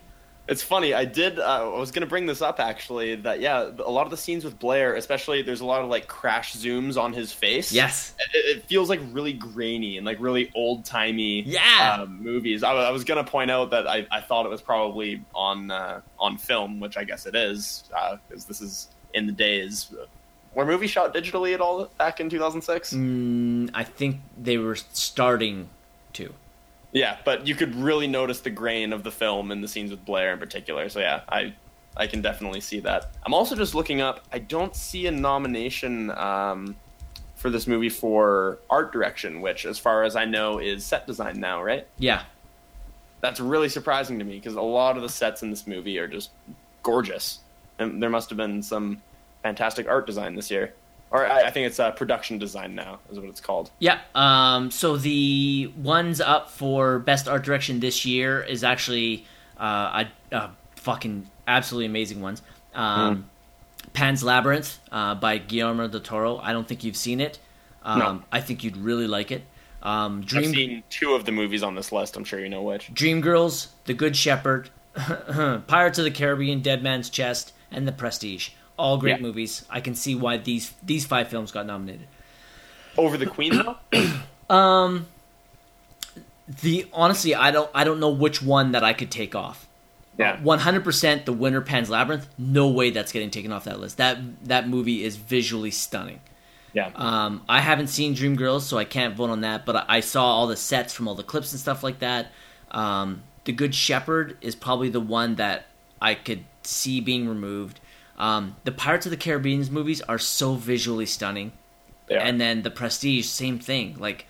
It's 0.47 0.63
funny. 0.63 0.93
I 0.93 1.03
did. 1.05 1.39
Uh, 1.39 1.73
I 1.75 1.79
was 1.79 1.91
going 1.91 2.01
to 2.01 2.07
bring 2.07 2.25
this 2.25 2.41
up 2.41 2.59
actually. 2.59 3.15
That 3.15 3.41
yeah, 3.41 3.69
a 3.79 3.91
lot 3.91 4.05
of 4.05 4.11
the 4.11 4.17
scenes 4.17 4.45
with 4.45 4.57
Blair, 4.59 4.95
especially, 4.95 5.41
there's 5.41 5.61
a 5.61 5.65
lot 5.65 5.81
of 5.81 5.89
like 5.89 6.07
crash 6.07 6.55
zooms 6.55 6.97
on 6.97 7.13
his 7.13 7.33
face. 7.33 7.71
Yes. 7.71 8.15
It, 8.33 8.57
it 8.57 8.63
feels 8.65 8.89
like 8.89 9.01
really 9.11 9.33
grainy 9.33 9.97
and 9.97 10.05
like 10.05 10.17
really 10.19 10.51
old 10.55 10.85
timey. 10.85 11.41
Yeah. 11.41 11.99
Um, 12.01 12.23
movies. 12.23 12.63
I, 12.63 12.71
I 12.71 12.91
was 12.91 13.03
going 13.03 13.23
to 13.23 13.29
point 13.29 13.51
out 13.51 13.71
that 13.71 13.87
I, 13.87 14.07
I 14.09 14.21
thought 14.21 14.45
it 14.45 14.49
was 14.49 14.61
probably 14.61 15.23
on 15.35 15.69
uh, 15.69 16.01
on 16.19 16.37
film, 16.37 16.79
which 16.79 16.97
I 16.97 17.03
guess 17.03 17.25
it 17.25 17.35
is, 17.35 17.83
because 18.29 18.45
this 18.45 18.61
is 18.61 18.89
in 19.13 19.25
the 19.27 19.33
days. 19.33 19.93
Were 20.53 20.65
movies 20.65 20.89
shot 20.89 21.13
digitally 21.13 21.53
at 21.53 21.61
all 21.61 21.85
back 21.97 22.19
in 22.19 22.29
2006? 22.29 22.93
Mm, 22.93 23.69
I 23.73 23.83
think 23.83 24.21
they 24.37 24.57
were 24.57 24.75
starting 24.75 25.69
to. 26.13 26.33
Yeah, 26.91 27.17
but 27.25 27.45
you 27.47 27.55
could 27.55 27.75
really 27.75 28.07
notice 28.07 28.39
the 28.41 28.49
grain 28.49 28.93
of 28.93 29.03
the 29.03 29.11
film 29.11 29.51
in 29.51 29.61
the 29.61 29.67
scenes 29.67 29.91
with 29.91 30.05
Blair 30.05 30.33
in 30.33 30.39
particular. 30.39 30.89
So 30.89 30.99
yeah, 30.99 31.21
I 31.29 31.53
I 31.95 32.07
can 32.07 32.21
definitely 32.21 32.61
see 32.61 32.79
that. 32.81 33.11
I'm 33.25 33.33
also 33.33 33.55
just 33.55 33.75
looking 33.75 34.01
up. 34.01 34.25
I 34.31 34.39
don't 34.39 34.75
see 34.75 35.07
a 35.07 35.11
nomination 35.11 36.11
um, 36.11 36.75
for 37.35 37.49
this 37.49 37.67
movie 37.67 37.89
for 37.89 38.59
art 38.69 38.93
direction, 38.93 39.41
which, 39.41 39.65
as 39.65 39.79
far 39.79 40.03
as 40.03 40.15
I 40.15 40.25
know, 40.25 40.59
is 40.59 40.85
set 40.85 41.07
design 41.07 41.39
now. 41.39 41.61
Right? 41.61 41.87
Yeah. 41.97 42.23
That's 43.19 43.39
really 43.39 43.67
surprising 43.69 44.19
to 44.19 44.25
me 44.25 44.35
because 44.35 44.55
a 44.55 44.61
lot 44.61 44.95
of 44.95 45.01
the 45.01 45.09
sets 45.09 45.41
in 45.41 45.49
this 45.49 45.65
movie 45.65 45.97
are 45.97 46.07
just 46.07 46.29
gorgeous, 46.83 47.39
and 47.79 48.01
there 48.01 48.11
must 48.11 48.29
have 48.29 48.37
been 48.37 48.61
some 48.61 49.01
fantastic 49.41 49.87
art 49.87 50.05
design 50.05 50.35
this 50.35 50.51
year. 50.51 50.73
Or 51.09 51.25
I, 51.25 51.43
I 51.43 51.51
think 51.51 51.67
it's 51.67 51.79
uh, 51.79 51.91
production 51.91 52.37
design 52.37 52.75
now, 52.75 52.99
is 53.11 53.19
what 53.19 53.29
it's 53.29 53.39
called. 53.39 53.71
Yeah. 53.79 53.99
Um, 54.13 54.71
so 54.71 54.97
the 54.97 55.71
ones 55.77 56.19
up 56.19 56.49
for 56.49 56.99
best 56.99 57.27
art 57.29 57.43
direction 57.45 57.79
this 57.79 58.05
year 58.05 58.41
is 58.43 58.63
actually 58.63 59.25
uh, 59.59 60.03
a, 60.31 60.35
a 60.35 60.51
fucking 60.75 61.29
absolutely 61.47 61.85
amazing 61.85 62.21
ones. 62.21 62.41
Um, 62.73 63.29
Pan's 63.93 64.21
Labyrinth 64.23 64.79
uh, 64.91 65.15
by 65.15 65.37
Guillermo 65.37 65.87
del 65.87 66.01
Toro. 66.01 66.37
I 66.37 66.51
don't 66.51 66.67
think 66.67 66.83
you've 66.83 66.97
seen 66.97 67.21
it. 67.21 67.39
Um, 67.83 67.99
No. 67.99 68.23
I 68.31 68.41
think 68.41 68.63
you'd 68.65 68.77
really 68.77 69.07
like 69.07 69.31
it. 69.31 69.43
Um, 69.81 70.23
I've 70.35 70.45
seen 70.45 70.83
two 70.89 71.13
of 71.13 71.23
the 71.25 71.31
movies 71.31 71.63
on 71.63 71.75
this 71.75 71.91
list. 71.93 72.17
I'm 72.17 72.25
sure 72.25 72.39
you 72.39 72.49
know 72.49 72.63
which. 72.63 72.93
Dreamgirls, 72.93 73.67
The 73.85 73.93
Good 73.93 74.17
Shepherd, 74.17 74.69
Pirates 74.95 75.97
of 75.99 76.03
the 76.03 76.11
Caribbean, 76.11 76.61
Dead 76.61 76.83
Man's 76.83 77.09
Chest, 77.09 77.53
and 77.71 77.87
The 77.87 77.91
Prestige. 77.93 78.49
All 78.77 78.97
great 78.97 79.17
Yeah. 79.17 79.21
movies. 79.21 79.65
I 79.69 79.81
can 79.81 79.95
see 79.95 80.15
why 80.15 80.37
these 80.37 80.73
these 80.83 81.05
five 81.05 81.27
films 81.27 81.51
got 81.51 81.65
nominated. 81.65 82.07
Over 82.97 83.17
the 83.17 83.25
Queen, 83.27 83.53
though? 83.57 83.75
um 84.53 85.07
The 86.47 86.87
honestly, 86.93 87.35
I 87.35 87.51
don't 87.51 87.69
I 87.73 87.83
don't 87.83 87.99
know 87.99 88.09
which 88.09 88.41
one 88.41 88.71
that 88.71 88.83
I 88.83 88.93
could 88.93 89.11
take 89.11 89.35
off. 89.35 89.67
Yeah. 90.17 90.41
One 90.41 90.59
hundred 90.59 90.83
percent, 90.83 91.25
the 91.25 91.33
winner 91.33 91.61
Pan's 91.61 91.89
Labyrinth. 91.89 92.27
No 92.37 92.69
way 92.69 92.89
that's 92.89 93.11
getting 93.11 93.29
taken 93.29 93.51
off 93.51 93.65
that 93.65 93.79
list. 93.79 93.97
That 93.97 94.17
that 94.47 94.67
movie 94.67 95.03
is 95.03 95.15
visually 95.17 95.71
stunning. 95.71 96.21
Yeah. 96.73 96.91
Um, 96.95 97.43
I 97.49 97.59
haven't 97.61 97.87
seen 97.87 98.15
Dreamgirls, 98.15 98.61
so 98.61 98.77
I 98.77 98.83
can't 98.85 99.15
vote 99.15 99.29
on 99.29 99.41
that. 99.41 99.65
But 99.65 99.75
I, 99.75 99.85
I 99.87 99.99
saw 99.99 100.25
all 100.25 100.47
the 100.47 100.55
sets 100.55 100.93
from 100.93 101.07
all 101.07 101.15
the 101.15 101.23
clips 101.23 101.51
and 101.51 101.59
stuff 101.59 101.83
like 101.83 101.99
that. 101.99 102.27
Um, 102.71 103.23
the 103.45 103.51
Good 103.51 103.73
Shepherd 103.73 104.37
is 104.41 104.55
probably 104.55 104.89
the 104.89 104.99
one 104.99 105.35
that 105.35 105.65
I 106.01 106.13
could 106.15 106.43
see 106.63 106.99
being 106.99 107.27
removed. 107.27 107.79
Um, 108.17 108.55
the 108.63 108.71
Pirates 108.71 109.05
of 109.05 109.11
the 109.11 109.17
Caribbean 109.17 109.65
movies 109.71 110.01
are 110.01 110.17
so 110.17 110.55
visually 110.55 111.05
stunning, 111.05 111.51
and 112.09 112.41
then 112.41 112.63
the 112.63 112.71
Prestige, 112.71 113.25
same 113.27 113.59
thing. 113.59 113.95
Like, 113.99 114.25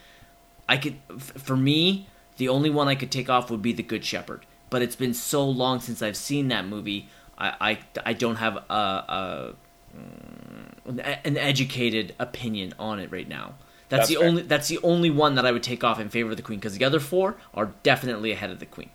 I 0.68 0.78
could, 0.78 0.96
f- 1.10 1.34
for 1.42 1.56
me, 1.56 2.08
the 2.38 2.50
only 2.50 2.70
one 2.70 2.88
I 2.88 2.96
could 2.96 3.12
take 3.12 3.30
off 3.30 3.50
would 3.50 3.62
be 3.62 3.74
the 3.74 3.84
Good 3.84 4.04
Shepherd. 4.04 4.46
But 4.70 4.82
it's 4.82 4.96
been 4.98 5.14
so 5.14 5.48
long 5.48 5.80
since 5.80 6.02
I've 6.02 6.18
seen 6.18 6.50
that 6.50 6.68
movie. 6.68 7.08
I 7.38 7.54
I, 7.62 7.80
I 8.08 8.14
don't 8.14 8.36
have 8.38 8.58
a, 8.58 8.74
a 8.74 9.54
mm, 9.98 11.18
an 11.24 11.38
educated 11.38 12.14
opinion 12.20 12.74
on 12.78 13.00
it 13.00 13.12
right 13.12 13.28
now. 13.28 13.56
That's, 13.90 14.02
That's 14.02 14.10
the 14.10 14.16
fair. 14.16 14.28
only 14.28 14.42
that's 14.42 14.68
the 14.68 14.80
only 14.84 15.10
one 15.10 15.36
that 15.36 15.46
I 15.46 15.52
would 15.54 15.64
take 15.64 15.84
off 15.86 16.00
in 16.00 16.10
favor 16.10 16.32
of 16.32 16.36
the 16.38 16.44
Queen 16.44 16.60
because 16.60 16.78
the 16.78 16.84
other 16.84 17.00
four 17.00 17.38
are 17.54 17.72
definitely 17.84 18.32
ahead 18.34 18.50
of 18.52 18.60
the 18.60 18.66
Queen. 18.66 18.90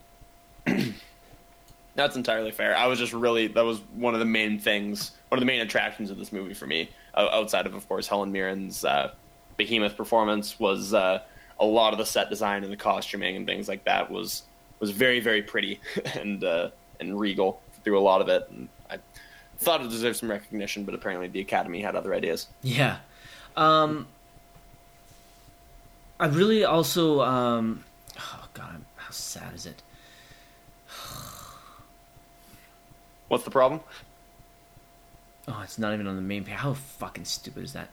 That's 1.94 2.16
entirely 2.16 2.51
fair. 2.51 2.77
I 2.77 2.86
was 2.86 2.98
just 2.98 3.12
really 3.12 3.48
that 3.48 3.64
was 3.64 3.81
one 3.94 4.14
of 4.14 4.20
the 4.20 4.27
main 4.27 4.59
things, 4.59 5.12
one 5.28 5.39
of 5.39 5.40
the 5.40 5.47
main 5.47 5.60
attractions 5.60 6.10
of 6.10 6.19
this 6.19 6.32
movie 6.32 6.55
for 6.55 6.66
me, 6.66 6.90
outside 7.16 7.66
of 7.66 7.74
of 7.74 7.86
course 7.89 8.06
Helen 8.06 8.32
Mirren's 8.32 8.85
uh, 8.85 9.12
behemoth 9.56 9.97
performance, 9.97 10.59
was 10.59 10.94
uh, 10.94 11.20
a 11.60 11.66
lot 11.66 11.93
of 11.93 11.98
the 11.98 12.06
set 12.06 12.31
design 12.31 12.64
and 12.64 12.73
the 12.73 12.77
costuming 12.77 13.36
and 13.36 13.47
things 13.47 13.69
like 13.69 13.85
that 13.85 14.10
was 14.10 14.43
was 14.81 14.90
very 14.90 15.20
very 15.20 15.43
pretty 15.43 15.81
and 16.14 16.43
uh, 16.44 16.70
and 16.98 17.19
regal 17.19 17.60
through 17.85 17.98
a 17.98 18.01
lot 18.01 18.20
of 18.20 18.28
it. 18.28 18.48
And 18.51 18.69
I 18.90 18.98
thought 19.59 19.82
it 19.82 19.90
deserved 19.90 20.19
some 20.19 20.31
recognition, 20.31 20.85
but 20.85 20.94
apparently 20.94 21.28
the 21.28 21.40
Academy 21.40 21.82
had 21.82 21.94
other 21.94 22.14
ideas. 22.14 22.48
Yeah. 22.62 22.98
Um, 23.56 24.06
I 26.19 26.27
really 26.27 26.64
also. 26.64 27.20
Um, 27.20 27.85
oh 28.19 28.48
God, 28.55 28.82
how 28.97 29.10
sad 29.10 29.55
is 29.55 29.66
it? 29.66 29.82
What's 33.33 33.45
the 33.45 33.51
problem? 33.51 33.81
Oh, 35.49 35.61
it's 35.65 35.79
not 35.79 35.95
even 35.95 36.07
on 36.07 36.17
the 36.17 36.23
main 36.23 36.45
page. 36.45 36.55
How 36.55 36.75
fucking 36.75 37.25
stupid 37.25 37.65
is 37.65 37.73
that? 37.73 37.91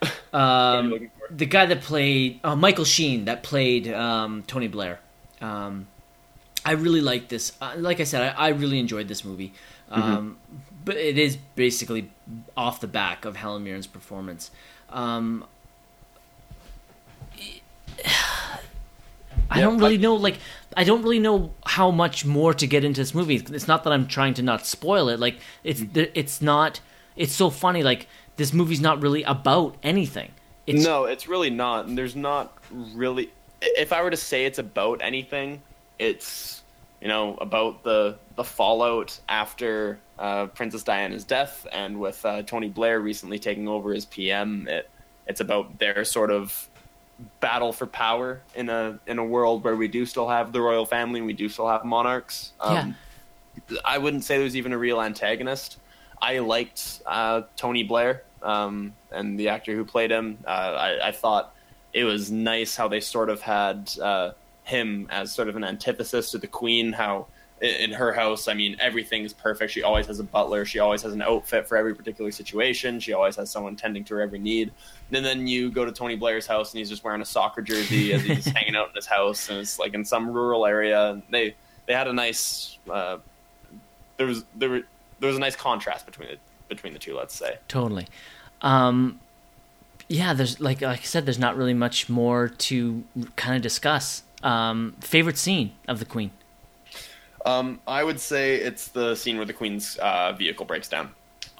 What 0.70 0.84
are 0.84 0.88
you 0.88 1.04
Um, 1.04 1.10
the 1.30 1.44
guy 1.44 1.66
that 1.66 1.82
played 1.82 2.40
uh, 2.42 2.56
Michael 2.56 2.86
Sheen 2.86 3.26
that 3.26 3.42
played 3.42 3.86
um, 3.92 4.44
Tony 4.46 4.66
Blair. 4.66 5.00
Um, 5.42 5.88
I 6.64 6.72
really 6.72 7.02
like 7.02 7.28
this. 7.28 7.52
Uh, 7.60 7.74
like 7.76 8.00
I 8.00 8.04
said, 8.04 8.34
I, 8.34 8.46
I 8.46 8.48
really 8.48 8.78
enjoyed 8.78 9.08
this 9.08 9.24
movie. 9.26 9.52
Um, 9.90 10.38
But 10.84 10.96
it 10.96 11.18
is 11.18 11.36
basically 11.54 12.10
off 12.56 12.80
the 12.80 12.86
back 12.88 13.26
of 13.26 13.36
Helen 13.36 13.64
Mirren's 13.64 13.86
performance. 13.86 14.50
Um, 14.88 15.44
I 19.50 19.58
Yeah, 19.58 19.64
don't 19.64 19.78
really 19.78 19.94
I- 19.94 19.98
know. 19.98 20.14
Like, 20.14 20.38
I 20.76 20.84
don't 20.84 21.02
really 21.02 21.18
know 21.18 21.52
how 21.64 21.90
much 21.90 22.24
more 22.24 22.52
to 22.54 22.66
get 22.66 22.84
into 22.84 23.00
this 23.00 23.14
movie. 23.14 23.36
It's 23.36 23.66
not 23.68 23.84
that 23.84 23.92
I'm 23.92 24.06
trying 24.06 24.34
to 24.34 24.42
not 24.42 24.66
spoil 24.66 25.08
it. 25.08 25.18
Like, 25.18 25.38
it's 25.64 25.82
it's 25.94 26.42
not. 26.42 26.80
It's 27.16 27.32
so 27.32 27.50
funny. 27.50 27.82
Like, 27.82 28.06
this 28.36 28.52
movie's 28.52 28.80
not 28.80 29.02
really 29.02 29.22
about 29.24 29.76
anything. 29.82 30.32
It's 30.66 30.84
no, 30.84 31.04
it's 31.06 31.26
really 31.28 31.50
not. 31.50 31.86
And 31.86 31.96
there's 31.96 32.14
not 32.16 32.52
really. 32.70 33.30
If 33.60 33.92
I 33.92 34.02
were 34.02 34.10
to 34.10 34.16
say 34.16 34.44
it's 34.44 34.58
about 34.58 35.00
anything, 35.02 35.62
it's 35.98 36.62
you 37.00 37.08
know 37.08 37.36
about 37.40 37.82
the 37.84 38.16
the 38.36 38.44
fallout 38.44 39.18
after 39.28 39.98
uh, 40.18 40.46
Princess 40.46 40.82
Diana's 40.82 41.24
death, 41.24 41.66
and 41.72 41.98
with 41.98 42.24
uh, 42.26 42.42
Tony 42.42 42.68
Blair 42.68 43.00
recently 43.00 43.38
taking 43.38 43.66
over 43.66 43.94
as 43.94 44.04
PM. 44.04 44.68
It 44.68 44.88
it's 45.26 45.40
about 45.40 45.78
their 45.78 46.04
sort 46.04 46.30
of 46.30 46.68
battle 47.40 47.72
for 47.72 47.86
power 47.86 48.40
in 48.54 48.68
a 48.68 48.98
in 49.06 49.18
a 49.18 49.24
world 49.24 49.64
where 49.64 49.76
we 49.76 49.88
do 49.88 50.06
still 50.06 50.28
have 50.28 50.52
the 50.52 50.60
royal 50.60 50.86
family 50.86 51.18
and 51.20 51.26
we 51.26 51.32
do 51.32 51.48
still 51.48 51.68
have 51.68 51.84
monarchs. 51.84 52.52
Um, 52.60 52.96
I 53.84 53.98
wouldn't 53.98 54.24
say 54.24 54.38
there's 54.38 54.56
even 54.56 54.72
a 54.72 54.78
real 54.78 55.00
antagonist. 55.00 55.78
I 56.20 56.38
liked 56.38 57.02
uh, 57.06 57.42
Tony 57.56 57.82
Blair 57.82 58.22
um, 58.42 58.94
and 59.10 59.38
the 59.38 59.48
actor 59.48 59.74
who 59.74 59.84
played 59.84 60.10
him. 60.10 60.38
Uh, 60.46 60.50
I, 60.50 61.08
I 61.08 61.12
thought 61.12 61.54
it 61.92 62.04
was 62.04 62.30
nice 62.30 62.76
how 62.76 62.88
they 62.88 63.00
sort 63.00 63.30
of 63.30 63.40
had 63.40 63.90
uh, 64.00 64.32
him 64.64 65.08
as 65.10 65.32
sort 65.32 65.48
of 65.48 65.56
an 65.56 65.64
antithesis 65.64 66.30
to 66.32 66.38
the 66.38 66.46
Queen. 66.46 66.92
How 66.92 67.26
in 67.60 67.92
her 67.92 68.12
house, 68.12 68.48
I 68.48 68.54
mean, 68.54 68.76
everything's 68.80 69.32
perfect. 69.32 69.72
She 69.72 69.82
always 69.82 70.06
has 70.06 70.20
a 70.20 70.24
butler. 70.24 70.64
She 70.64 70.78
always 70.78 71.02
has 71.02 71.12
an 71.12 71.22
outfit 71.22 71.66
for 71.66 71.76
every 71.76 71.94
particular 71.94 72.30
situation. 72.30 73.00
She 73.00 73.12
always 73.12 73.36
has 73.36 73.50
someone 73.50 73.76
tending 73.76 74.04
to 74.04 74.14
her 74.14 74.20
every 74.20 74.38
need. 74.38 74.72
And 75.12 75.24
then 75.24 75.46
you 75.46 75.70
go 75.70 75.84
to 75.84 75.92
Tony 75.92 76.16
Blair's 76.16 76.46
house 76.46 76.72
and 76.72 76.78
he's 76.78 76.88
just 76.88 77.02
wearing 77.02 77.20
a 77.20 77.24
soccer 77.24 77.62
jersey 77.62 78.12
as 78.12 78.22
he's 78.22 78.46
hanging 78.56 78.76
out 78.76 78.90
in 78.90 78.94
his 78.94 79.06
house, 79.06 79.48
and 79.48 79.58
it's 79.58 79.78
like 79.78 79.94
in 79.94 80.04
some 80.04 80.30
rural 80.30 80.66
area. 80.66 81.10
And 81.10 81.22
they 81.30 81.54
they 81.86 81.94
had 81.94 82.06
a 82.06 82.12
nice 82.12 82.78
uh, 82.90 83.18
there 84.18 84.26
was 84.26 84.44
there 84.54 84.68
were 84.68 84.82
there 85.20 85.28
was 85.28 85.36
a 85.36 85.40
nice 85.40 85.56
contrast 85.56 86.06
between 86.06 86.28
it 86.28 86.40
between 86.68 86.92
the 86.92 86.98
two. 86.98 87.16
Let's 87.16 87.34
say. 87.34 87.58
Totally. 87.66 88.06
Um, 88.60 89.20
yeah, 90.08 90.34
there's 90.34 90.60
like 90.60 90.82
like 90.82 91.00
I 91.00 91.04
said, 91.04 91.26
there's 91.26 91.38
not 91.38 91.56
really 91.56 91.74
much 91.74 92.08
more 92.08 92.48
to 92.48 93.04
kind 93.36 93.56
of 93.56 93.62
discuss. 93.62 94.22
Um, 94.42 94.94
favorite 95.00 95.38
scene 95.38 95.72
of 95.88 95.98
the 95.98 96.04
Queen. 96.04 96.30
Um, 97.48 97.80
I 97.86 98.04
would 98.04 98.20
say 98.20 98.56
it's 98.56 98.88
the 98.88 99.14
scene 99.14 99.36
where 99.36 99.46
the 99.46 99.52
queen's 99.52 99.96
uh, 99.96 100.32
vehicle 100.32 100.66
breaks 100.66 100.88
down. 100.88 101.10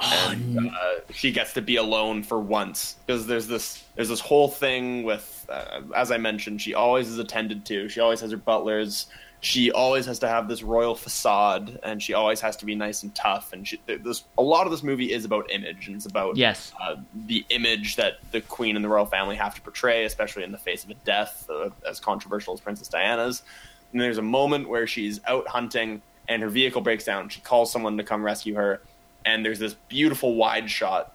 and 0.00 0.68
uh, 0.70 0.72
she 1.12 1.32
gets 1.32 1.54
to 1.54 1.62
be 1.62 1.76
alone 1.76 2.22
for 2.22 2.38
once. 2.38 2.96
Because 3.06 3.26
there's 3.26 3.46
this 3.46 3.82
there's 3.96 4.08
this 4.08 4.20
whole 4.20 4.48
thing 4.48 5.02
with 5.02 5.46
uh, 5.48 5.80
as 5.96 6.10
I 6.12 6.18
mentioned 6.18 6.60
she 6.60 6.74
always 6.74 7.08
is 7.08 7.18
attended 7.18 7.64
to. 7.66 7.88
She 7.88 8.00
always 8.00 8.20
has 8.20 8.30
her 8.30 8.36
butlers. 8.36 9.06
She 9.40 9.70
always 9.70 10.04
has 10.06 10.18
to 10.20 10.28
have 10.28 10.48
this 10.48 10.62
royal 10.64 10.94
facade 10.96 11.78
and 11.84 12.02
she 12.02 12.12
always 12.12 12.40
has 12.40 12.56
to 12.58 12.66
be 12.66 12.74
nice 12.74 13.04
and 13.04 13.14
tough. 13.14 13.52
And 13.52 13.66
she, 13.66 13.80
this 13.86 14.24
a 14.36 14.42
lot 14.42 14.66
of 14.66 14.72
this 14.72 14.82
movie 14.82 15.12
is 15.12 15.24
about 15.24 15.50
image 15.50 15.86
and 15.86 15.96
it's 15.96 16.06
about 16.06 16.36
Yes. 16.36 16.72
uh, 16.80 16.96
the 17.26 17.44
image 17.50 17.96
that 17.96 18.14
the 18.32 18.40
queen 18.40 18.74
and 18.76 18.84
the 18.84 18.88
royal 18.88 19.06
family 19.06 19.36
have 19.36 19.54
to 19.54 19.60
portray 19.62 20.04
especially 20.04 20.42
in 20.44 20.50
the 20.52 20.58
face 20.58 20.82
of 20.84 20.90
a 20.90 20.94
death 21.04 21.48
uh, 21.50 21.70
as 21.88 21.98
controversial 22.00 22.52
as 22.54 22.60
Princess 22.60 22.88
Diana's 22.88 23.42
and 23.92 24.00
there's 24.00 24.18
a 24.18 24.22
moment 24.22 24.68
where 24.68 24.86
she's 24.86 25.20
out 25.26 25.46
hunting 25.48 26.02
and 26.28 26.42
her 26.42 26.48
vehicle 26.48 26.80
breaks 26.80 27.04
down 27.04 27.28
she 27.28 27.40
calls 27.40 27.70
someone 27.72 27.96
to 27.96 28.04
come 28.04 28.22
rescue 28.22 28.54
her 28.54 28.80
and 29.24 29.44
there's 29.44 29.58
this 29.58 29.74
beautiful 29.88 30.34
wide 30.34 30.70
shot 30.70 31.14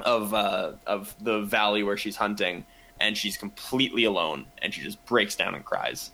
of 0.00 0.34
uh, 0.34 0.72
of 0.86 1.14
the 1.20 1.40
valley 1.42 1.82
where 1.82 1.96
she's 1.96 2.16
hunting, 2.16 2.64
and 3.00 3.16
she's 3.16 3.36
completely 3.36 4.04
alone, 4.04 4.46
and 4.62 4.72
she 4.74 4.82
just 4.82 5.04
breaks 5.06 5.36
down 5.36 5.54
and 5.54 5.64
cries. 5.64 6.10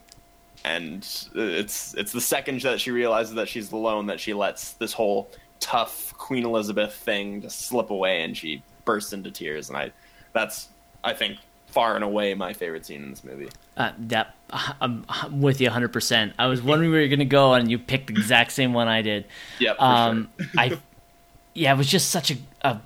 And 0.64 0.98
it's 1.34 1.94
it's 1.94 2.12
the 2.12 2.20
second 2.20 2.60
that 2.62 2.80
she 2.80 2.90
realizes 2.90 3.34
that 3.34 3.48
she's 3.48 3.72
alone 3.72 4.06
that 4.06 4.20
she 4.20 4.34
lets 4.34 4.74
this 4.74 4.92
whole 4.92 5.30
tough 5.58 6.12
Queen 6.16 6.44
Elizabeth 6.44 6.94
thing 6.94 7.42
just 7.42 7.62
slip 7.62 7.90
away, 7.90 8.22
and 8.22 8.36
she 8.36 8.62
bursts 8.84 9.12
into 9.12 9.30
tears. 9.30 9.68
And 9.68 9.76
I, 9.76 9.92
that's 10.32 10.68
I 11.02 11.14
think 11.14 11.38
far 11.72 11.94
and 11.96 12.04
away 12.04 12.34
my 12.34 12.52
favorite 12.52 12.86
scene 12.86 13.02
in 13.02 13.10
this 13.10 13.24
movie. 13.24 13.48
Uh, 13.76 13.92
that 13.98 14.34
I'm, 14.80 15.04
I'm 15.08 15.40
with 15.40 15.60
you 15.60 15.66
100. 15.66 15.88
percent 15.92 16.34
I 16.38 16.46
was 16.46 16.62
wondering 16.62 16.90
where 16.90 17.00
you're 17.00 17.08
gonna 17.08 17.24
go, 17.24 17.54
and 17.54 17.70
you 17.70 17.78
picked 17.78 18.06
the 18.08 18.14
exact 18.14 18.52
same 18.52 18.72
one 18.72 18.86
I 18.88 19.02
did. 19.02 19.24
Yep, 19.58 19.76
Um, 19.80 20.28
I 20.56 20.78
yeah, 21.54 21.72
it 21.74 21.76
was 21.78 21.88
just 21.88 22.10
such 22.10 22.30
a, 22.30 22.36
a 22.62 22.80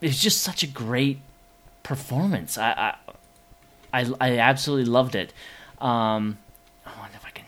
it 0.00 0.08
was 0.08 0.20
just 0.20 0.42
such 0.42 0.62
a 0.62 0.66
great 0.66 1.18
performance. 1.82 2.58
I 2.58 2.94
I 3.92 4.00
I, 4.00 4.10
I 4.20 4.38
absolutely 4.38 4.90
loved 4.90 5.14
it. 5.14 5.32
Um, 5.80 6.38
I 6.84 6.90
wonder 6.98 7.16
if 7.16 7.24
I 7.24 7.30
can. 7.30 7.44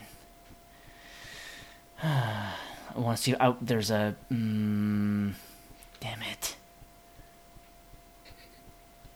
I 2.95 2.99
want 2.99 3.17
to 3.17 3.23
see. 3.23 3.35
Oh, 3.39 3.57
there's 3.61 3.91
a. 3.91 4.15
Mm, 4.31 5.33
damn 5.99 6.21
it. 6.21 6.55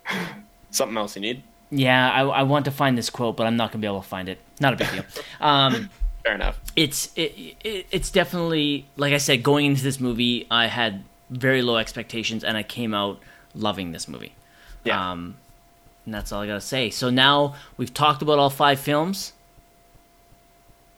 Something 0.72 0.98
else 0.98 1.16
you 1.16 1.22
need? 1.22 1.44
Yeah, 1.70 2.12
I, 2.12 2.22
I 2.24 2.44
want 2.44 2.66
to 2.66 2.72
find 2.72 2.98
this 2.98 3.10
quote, 3.10 3.38
but 3.38 3.48
I'm 3.48 3.56
not 3.56 3.72
gonna 3.72 3.82
be 3.82 3.88
able 3.88 4.02
to 4.02 4.08
find 4.08 4.28
it. 4.28 4.40
Not 4.60 4.74
a 4.74 4.78
big 4.78 4.92
deal. 4.92 5.04
Um, 5.40 5.90
Fair 6.24 6.36
enough. 6.36 6.60
it's 6.76 7.12
it, 7.16 7.56
it, 7.64 7.88
it's 7.92 8.12
definitely 8.12 8.86
like 8.96 9.12
I 9.14 9.18
said 9.18 9.42
going 9.42 9.66
into 9.66 9.82
this 9.84 10.00
movie 10.00 10.46
I 10.52 10.68
had 10.68 11.04
very 11.32 11.62
low 11.64 11.78
expectations 11.78 12.44
and 12.44 12.56
I 12.58 12.62
came 12.64 12.94
out 12.94 13.20
loving 13.56 13.92
this 13.92 14.08
movie. 14.08 14.34
Yeah. 14.84 15.12
Um 15.12 15.38
and 16.06 16.14
that's 16.14 16.32
all 16.32 16.42
I 16.42 16.48
got 16.48 16.56
to 16.56 16.62
say. 16.62 16.90
So 16.90 17.10
now 17.10 17.56
we've 17.78 17.94
talked 17.94 18.22
about 18.22 18.38
all 18.40 18.50
five 18.50 18.80
films. 18.80 19.34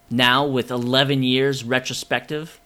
Now 0.10 0.46
with 0.46 0.72
11 0.72 1.24
years 1.24 1.64
retrospective, 1.64 2.60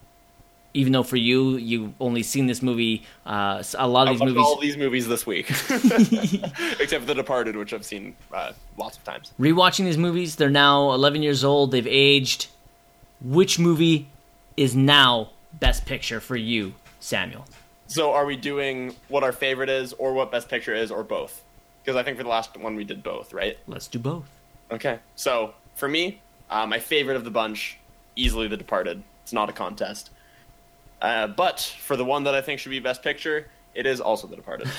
even 0.78 0.94
though 0.94 1.04
for 1.04 1.16
you 1.18 1.58
you've 1.58 1.91
only 1.99 2.22
seen 2.22 2.45
this 2.45 2.62
movie. 2.62 3.04
Uh, 3.26 3.64
a 3.78 3.88
lot 3.88 4.08
of 4.08 4.14
these 4.14 4.20
watched 4.20 4.30
movies. 4.30 4.45
all 4.45 4.60
these 4.60 4.78
movies 4.78 5.08
this 5.08 5.26
week, 5.26 5.49
except 6.80 7.08
The 7.08 7.14
Departed, 7.16 7.56
which 7.56 7.74
I've 7.74 7.84
seen 7.84 8.16
uh, 8.32 8.54
lots 8.78 8.98
of 8.98 9.04
times. 9.04 9.34
Rewatching 9.40 9.86
these 9.86 9.98
movies, 9.98 10.36
they're 10.36 10.52
now 10.52 10.94
11 10.94 11.24
years 11.24 11.44
old. 11.44 11.72
They've 11.72 11.88
aged. 11.88 12.48
Which 13.20 13.58
movie 13.58 14.08
is 14.56 14.76
now 14.76 15.32
Best 15.54 15.88
Picture 15.88 16.20
for 16.20 16.36
you, 16.36 16.76
Samuel? 16.99 17.45
So, 17.88 18.14
are 18.14 18.26
we 18.28 18.36
doing 18.36 18.95
what 19.08 19.24
our 19.24 19.32
favorite 19.32 19.70
is, 19.70 19.94
or 19.94 20.14
what 20.14 20.32
Best 20.32 20.48
Picture 20.48 20.76
is, 20.76 20.91
or 20.91 21.04
both? 21.04 21.44
Because 21.84 21.95
I 21.95 22.04
think 22.04 22.18
for 22.18 22.24
the 22.24 22.30
last 22.30 22.56
one 22.56 22.76
we 22.76 22.84
did 22.84 23.02
both, 23.02 23.34
right? 23.34 23.58
Let's 23.66 23.88
do 23.88 23.98
both. 23.98 24.30
Okay. 24.70 24.99
So, 25.16 25.56
for 25.74 25.88
me, 25.88 26.22
uh, 26.52 26.68
my 26.68 26.78
favorite 26.80 27.16
of 27.16 27.24
the 27.24 27.32
bunch, 27.32 27.80
easily 28.16 28.48
The 28.48 28.58
Departed. 28.58 29.02
It's 29.24 29.34
not 29.34 29.49
a 29.49 29.54
contest. 29.54 30.12
Uh, 31.02 31.28
but 31.28 31.60
for 31.82 31.95
the 31.95 32.06
one 32.06 32.24
that 32.24 32.34
I 32.36 32.41
think 32.41 32.60
should 32.60 32.69
be 32.69 32.80
Best 32.80 33.03
Picture, 33.03 33.48
it 33.76 33.86
is 33.86 34.02
also 34.02 34.28
The 34.28 34.36
Departed. 34.36 34.68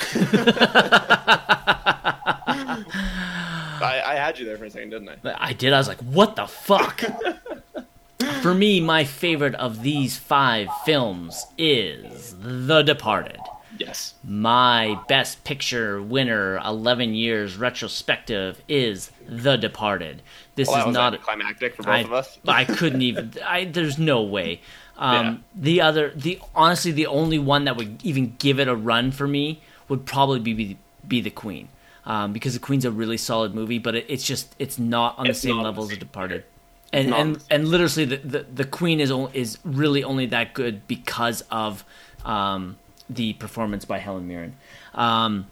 I, 3.81 4.03
I 4.05 4.15
had 4.16 4.39
you 4.39 4.45
there 4.47 4.59
for 4.59 4.65
a 4.65 4.70
second, 4.70 4.90
didn't 4.90 5.09
I? 5.24 5.36
I 5.39 5.53
did. 5.53 5.73
I 5.73 5.78
was 5.78 5.89
like, 5.89 6.01
what 6.01 6.36
the 6.36 6.47
fuck? 6.47 7.03
For 8.43 8.53
me, 8.55 8.81
my 8.81 9.05
favorite 9.05 9.55
of 9.55 9.82
these 9.82 10.16
five 10.16 10.69
films 10.85 11.45
is 11.57 12.35
The 12.40 12.82
Departed. 12.82 13.39
Yes. 13.78 14.15
My 14.24 15.01
best 15.09 15.45
picture 15.45 16.03
winner, 16.03 16.59
11 16.65 17.15
years 17.15 17.57
retrospective, 17.57 18.61
is 18.69 19.12
The 19.28 19.57
Departed. 19.57 20.23
This 20.57 20.69
Well, 20.69 20.89
is 20.89 20.95
not. 20.95 21.20
climactic 21.23 21.77
for 21.77 21.85
both 21.85 21.93
I, 21.93 22.01
of 22.01 22.12
us. 22.12 22.39
I 22.47 22.65
couldn't 22.65 23.03
even. 23.03 23.32
I, 23.47 23.65
there's 23.65 23.99
no 23.99 24.23
way. 24.23 24.61
Um, 24.99 25.27
Yeah. 25.27 25.37
The 25.55 25.81
other, 25.81 26.12
the 26.15 26.41
honestly, 26.55 26.93
the 26.93 27.07
only 27.07 27.39
one 27.39 27.65
that 27.65 27.77
would 27.77 28.05
even 28.05 28.35
give 28.39 28.59
it 28.59 28.69
a 28.69 28.75
run 28.75 29.12
for 29.12 29.27
me 29.27 29.61
would 29.89 30.05
probably 30.05 30.41
be 30.41 30.77
be 31.07 31.20
the 31.20 31.31
Queen, 31.31 31.69
um, 32.05 32.33
because 32.33 32.55
the 32.55 32.61
Queen's 32.61 32.85
a 32.85 32.91
really 32.91 33.16
solid 33.16 33.55
movie, 33.55 33.79
but 33.79 33.95
it, 33.95 34.07
it's 34.09 34.25
just 34.25 34.55
it's 34.59 34.79
not 34.79 35.19
on 35.19 35.27
It's 35.27 35.41
the 35.41 35.49
same 35.49 35.59
level 35.59 35.85
as 35.85 35.91
The 35.91 35.97
Departed. 35.97 36.45
And 36.93 37.15
and 37.15 37.43
and 37.51 37.69
literally, 37.69 38.07
the, 38.07 38.16
the 38.16 38.47
the 38.55 38.65
Queen 38.65 39.01
is 39.01 39.11
only, 39.11 39.39
is 39.39 39.59
really 39.65 40.03
only 40.03 40.27
that 40.27 40.55
good 40.55 40.87
because 40.89 41.43
of 41.51 41.85
um, 42.25 42.77
the 43.09 43.35
performance 43.35 43.85
by 43.85 43.99
Helen 43.99 44.27
Mirren. 44.27 44.57
Um, 44.95 45.47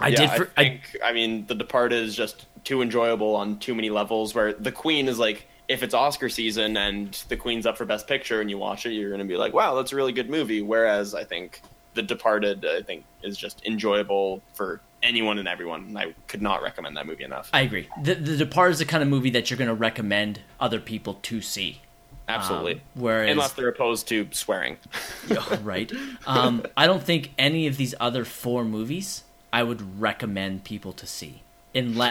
I 0.00 0.08
yeah, 0.08 0.16
did. 0.16 0.30
For, 0.30 0.50
I 0.56 0.64
think. 0.64 0.96
I, 1.04 1.12
mean, 1.12 1.46
The 1.46 1.54
Departed 1.54 2.04
is 2.04 2.14
just 2.14 2.46
too 2.64 2.82
enjoyable 2.82 3.36
on 3.36 3.58
too 3.58 3.74
many 3.74 3.90
levels. 3.90 4.34
Where 4.34 4.52
The 4.52 4.72
Queen 4.72 5.08
is 5.08 5.18
like, 5.18 5.46
if 5.68 5.82
it's 5.82 5.94
Oscar 5.94 6.28
season 6.28 6.76
and 6.76 7.12
The 7.28 7.36
Queen's 7.36 7.66
up 7.66 7.76
for 7.76 7.84
Best 7.84 8.06
Picture 8.06 8.40
and 8.40 8.48
you 8.50 8.58
watch 8.58 8.86
it, 8.86 8.92
you're 8.92 9.10
going 9.10 9.20
to 9.20 9.26
be 9.26 9.36
like, 9.36 9.52
wow, 9.52 9.74
that's 9.74 9.92
a 9.92 9.96
really 9.96 10.12
good 10.12 10.30
movie. 10.30 10.62
Whereas 10.62 11.14
I 11.14 11.24
think 11.24 11.60
The 11.94 12.02
Departed, 12.02 12.64
I 12.64 12.82
think, 12.82 13.04
is 13.22 13.36
just 13.36 13.64
enjoyable 13.66 14.42
for 14.54 14.80
anyone 15.02 15.38
and 15.38 15.46
everyone. 15.46 15.82
And 15.84 15.98
I 15.98 16.14
could 16.26 16.42
not 16.42 16.62
recommend 16.62 16.96
that 16.96 17.06
movie 17.06 17.24
enough. 17.24 17.50
I 17.52 17.60
agree. 17.60 17.88
The, 18.02 18.14
the 18.14 18.36
Departed 18.36 18.72
is 18.72 18.78
the 18.78 18.86
kind 18.86 19.02
of 19.02 19.08
movie 19.08 19.30
that 19.30 19.50
you're 19.50 19.58
going 19.58 19.68
to 19.68 19.74
recommend 19.74 20.40
other 20.58 20.80
people 20.80 21.14
to 21.14 21.40
see. 21.42 21.82
Absolutely. 22.28 22.74
Um, 22.74 22.80
whereas, 22.94 23.30
Unless 23.30 23.52
they're 23.52 23.68
opposed 23.68 24.08
to 24.08 24.28
swearing. 24.32 24.78
right? 25.62 25.90
Um, 26.26 26.62
I 26.76 26.86
don't 26.86 27.02
think 27.02 27.32
any 27.38 27.66
of 27.66 27.76
these 27.76 27.94
other 28.00 28.24
four 28.24 28.64
movies 28.64 29.24
I 29.52 29.62
would 29.62 30.00
recommend 30.00 30.64
people 30.64 30.92
to 30.92 31.06
see. 31.06 31.42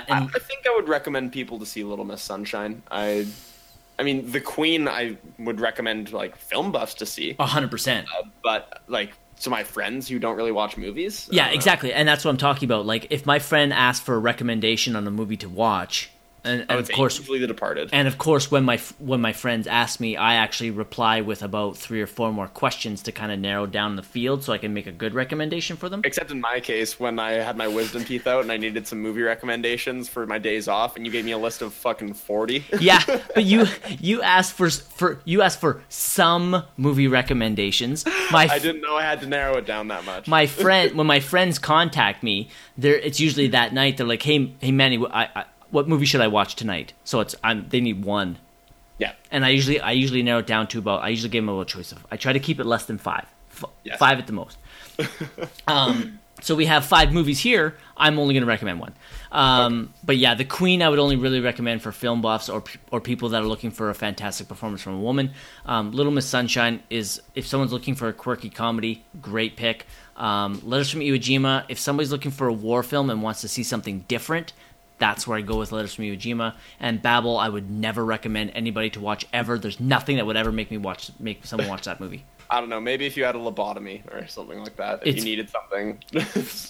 I, 0.10 0.24
I 0.36 0.40
think 0.40 0.66
I 0.66 0.74
would 0.76 0.88
recommend 0.88 1.32
people 1.32 1.60
to 1.60 1.66
see 1.66 1.84
Little 1.84 2.06
Miss 2.06 2.22
Sunshine. 2.22 2.82
I, 2.90 3.28
I 4.00 4.04
mean, 4.04 4.32
The 4.32 4.42
Queen. 4.42 4.88
I 4.88 5.18
would 5.40 5.60
recommend 5.60 6.12
like 6.12 6.36
film 6.36 6.72
buffs 6.72 6.96
to 6.96 7.06
see. 7.06 7.36
hundred 7.40 7.72
percent. 7.72 8.08
Uh, 8.18 8.28
but 8.44 8.82
like 8.88 9.14
to 9.42 9.50
my 9.50 9.64
friends 9.64 10.08
who 10.08 10.20
don't 10.20 10.36
really 10.36 10.52
watch 10.52 10.78
movies. 10.78 11.30
Yeah, 11.32 11.48
know. 11.48 11.54
exactly, 11.54 11.94
and 11.94 12.08
that's 12.08 12.26
what 12.26 12.32
I'm 12.32 12.38
talking 12.38 12.68
about. 12.68 12.86
Like, 12.86 13.08
if 13.10 13.26
my 13.26 13.40
friend 13.40 13.74
asked 13.74 14.04
for 14.04 14.16
a 14.16 14.20
recommendation 14.20 14.96
on 14.96 15.06
a 15.08 15.12
movie 15.12 15.38
to 15.38 15.50
watch, 15.50 16.10
and, 16.48 16.66
and 16.70 16.80
of 16.80 16.92
course, 16.92 17.20
easily 17.20 17.40
The 17.40 17.48
Departed. 17.48 17.90
and 17.92 18.08
of 18.08 18.18
course, 18.18 18.50
when 18.50 18.64
my 18.64 18.78
when 19.00 19.22
my 19.22 19.34
friends 19.34 19.68
ask 19.68 20.00
me, 20.00 20.16
I 20.18 20.36
actually 20.36 20.72
reply 20.72 21.22
with 21.22 21.44
about 21.44 21.78
three 21.78 22.02
or 22.02 22.08
four 22.08 22.32
more 22.32 22.48
questions 22.48 23.02
to 23.04 23.12
kind 23.12 23.32
of 23.32 23.40
narrow 23.40 23.66
down 23.66 23.96
the 23.96 24.04
field, 24.04 24.44
so 24.44 24.54
I 24.54 24.58
can 24.58 24.74
make 24.74 24.88
a 24.88 24.92
good 24.92 25.14
recommendation 25.14 25.78
for 25.78 25.90
them. 25.90 26.02
Except 26.04 26.32
in 26.32 26.42
my 26.42 26.60
case, 26.60 27.00
when 27.00 27.20
I 27.20 27.32
had 27.34 27.58
my 27.58 27.68
wisdom 27.68 28.04
teeth 28.04 28.28
out 28.28 28.42
and 28.42 28.52
I 28.52 28.58
needed 28.58 28.88
some 28.88 29.00
movie 29.02 29.22
recommendations 29.22 30.10
for 30.10 30.26
my 30.26 30.38
days 30.38 30.68
off, 30.68 30.96
and 30.96 31.06
you 31.06 31.12
gave 31.12 31.26
me 31.26 31.32
a 31.32 31.38
list 31.38 31.62
of 31.62 31.74
fucking 31.74 32.14
forty. 32.14 32.66
yeah, 32.80 33.02
but 33.36 33.44
you 33.44 33.66
you 34.00 34.22
asked 34.22 34.54
for 34.54 34.70
for 34.70 35.20
you 35.26 35.42
asked 35.42 35.60
for 35.60 35.82
some 35.90 36.64
movie 36.78 37.08
recommendations. 37.08 38.06
My 38.32 38.48
I 38.50 38.60
didn't 38.60 38.82
know 38.82 38.96
I 38.96 39.04
had 39.04 39.22
to 39.22 39.28
narrow 39.28 39.58
it 39.58 39.66
down 39.66 39.88
that 39.90 40.06
much. 40.06 40.28
my 40.28 40.46
friend 40.48 40.94
when 40.98 41.08
my 41.08 41.20
friends 41.20 41.60
contact 41.60 42.24
me, 42.24 42.50
they're 42.78 42.96
it's 42.96 43.20
usually 43.20 43.48
that 43.50 43.74
night. 43.74 43.98
They're 43.98 44.06
like, 44.08 44.22
"Hey, 44.24 44.54
hey, 44.60 44.72
Manny, 44.72 44.98
I, 45.12 45.24
I, 45.36 45.46
what 45.72 45.88
movie 45.88 46.06
should 46.06 46.22
I 46.22 46.28
watch 46.28 46.56
tonight?" 46.56 46.94
So 47.04 47.20
it's 47.20 47.36
I'm 47.44 47.68
they 47.70 47.82
need 47.82 48.04
one, 48.06 48.38
yeah, 49.00 49.14
and 49.32 49.46
I 49.46 49.50
usually 49.50 49.80
I 49.80 49.92
usually 49.92 50.24
narrow 50.24 50.40
it 50.40 50.48
down 50.48 50.68
to 50.68 50.80
about 50.80 51.04
I 51.04 51.10
usually 51.10 51.30
give 51.30 51.44
them 51.44 51.50
a 51.50 51.52
little 51.54 51.66
choice 51.66 51.92
of 51.92 52.06
I 52.12 52.18
try 52.18 52.34
to 52.34 52.40
keep 52.40 52.60
it 52.60 52.66
less 52.66 52.86
than 52.86 52.98
five, 52.98 53.26
F- 53.52 53.66
Yes. 53.84 53.98
five 53.98 54.20
at 54.20 54.28
the 54.28 54.34
most. 54.34 54.58
um, 55.68 56.20
so 56.42 56.54
we 56.56 56.66
have 56.66 56.86
five 56.86 57.12
movies 57.12 57.40
here. 57.40 57.76
I'm 57.96 58.20
only 58.20 58.36
going 58.36 58.44
to 58.44 58.48
recommend 58.48 58.80
one. 58.80 58.94
Um, 59.32 59.92
But 60.04 60.18
yeah, 60.18 60.36
The 60.36 60.46
Queen 60.46 60.84
I 60.84 60.90
would 60.90 61.00
only 61.00 61.16
really 61.16 61.40
recommend 61.40 61.82
for 61.82 61.92
film 61.92 62.22
buffs 62.22 62.48
or 62.48 62.64
or 62.92 63.02
people 63.02 63.30
that 63.30 63.42
are 63.42 63.48
looking 63.48 63.72
for 63.72 63.90
a 63.90 63.96
fantastic 63.96 64.48
performance 64.48 64.82
from 64.82 64.94
a 64.96 65.00
woman. 65.00 65.32
Um, 65.66 65.92
Little 65.92 66.12
Miss 66.12 66.28
Sunshine 66.28 66.84
is 66.90 67.22
if 67.36 67.48
someone's 67.48 67.74
looking 67.74 67.96
for 67.96 68.08
a 68.08 68.14
quirky 68.14 68.50
comedy, 68.50 69.04
great 69.22 69.56
pick. 69.58 69.88
Um, 70.16 70.62
Letters 70.64 70.90
from 70.92 71.02
Iwo 71.02 71.18
Jima. 71.18 71.64
If 71.70 71.80
somebody's 71.80 72.12
looking 72.12 72.32
for 72.32 72.48
a 72.48 72.54
war 72.54 72.84
film 72.84 73.10
and 73.10 73.22
wants 73.22 73.42
to 73.42 73.48
see 73.48 73.64
something 73.64 74.06
different, 74.08 74.54
that's 75.00 75.28
where 75.28 75.38
I 75.38 75.42
go 75.42 75.58
with 75.58 75.72
Letters 75.72 75.94
from 75.94 76.06
Iwo 76.06 76.20
Jima. 76.20 76.56
And 76.80 77.02
Babel, 77.02 77.38
I 77.38 77.50
would 77.50 77.70
never 77.70 78.04
recommend 78.04 78.52
anybody 78.56 78.90
to 78.92 79.00
watch 79.00 79.26
ever. 79.34 79.58
There's 79.60 79.80
nothing 79.80 80.18
that 80.18 80.26
would 80.26 80.38
ever 80.38 80.52
make 80.52 80.72
me 80.72 80.78
watch 80.78 81.12
make 81.20 81.46
someone 81.46 81.68
watch 81.68 81.84
that 81.86 82.00
movie. 82.00 82.24
I 82.50 82.60
don't 82.62 82.70
know. 82.70 82.80
Maybe 82.80 83.06
if 83.06 83.18
you 83.18 83.26
had 83.26 83.36
a 83.36 83.40
lobotomy 83.40 84.02
or 84.14 84.26
something 84.28 84.60
like 84.60 84.76
that, 84.78 85.02
if 85.02 85.08
It's- 85.08 85.18
you 85.18 85.24
needed 85.30 85.50
something 85.50 86.02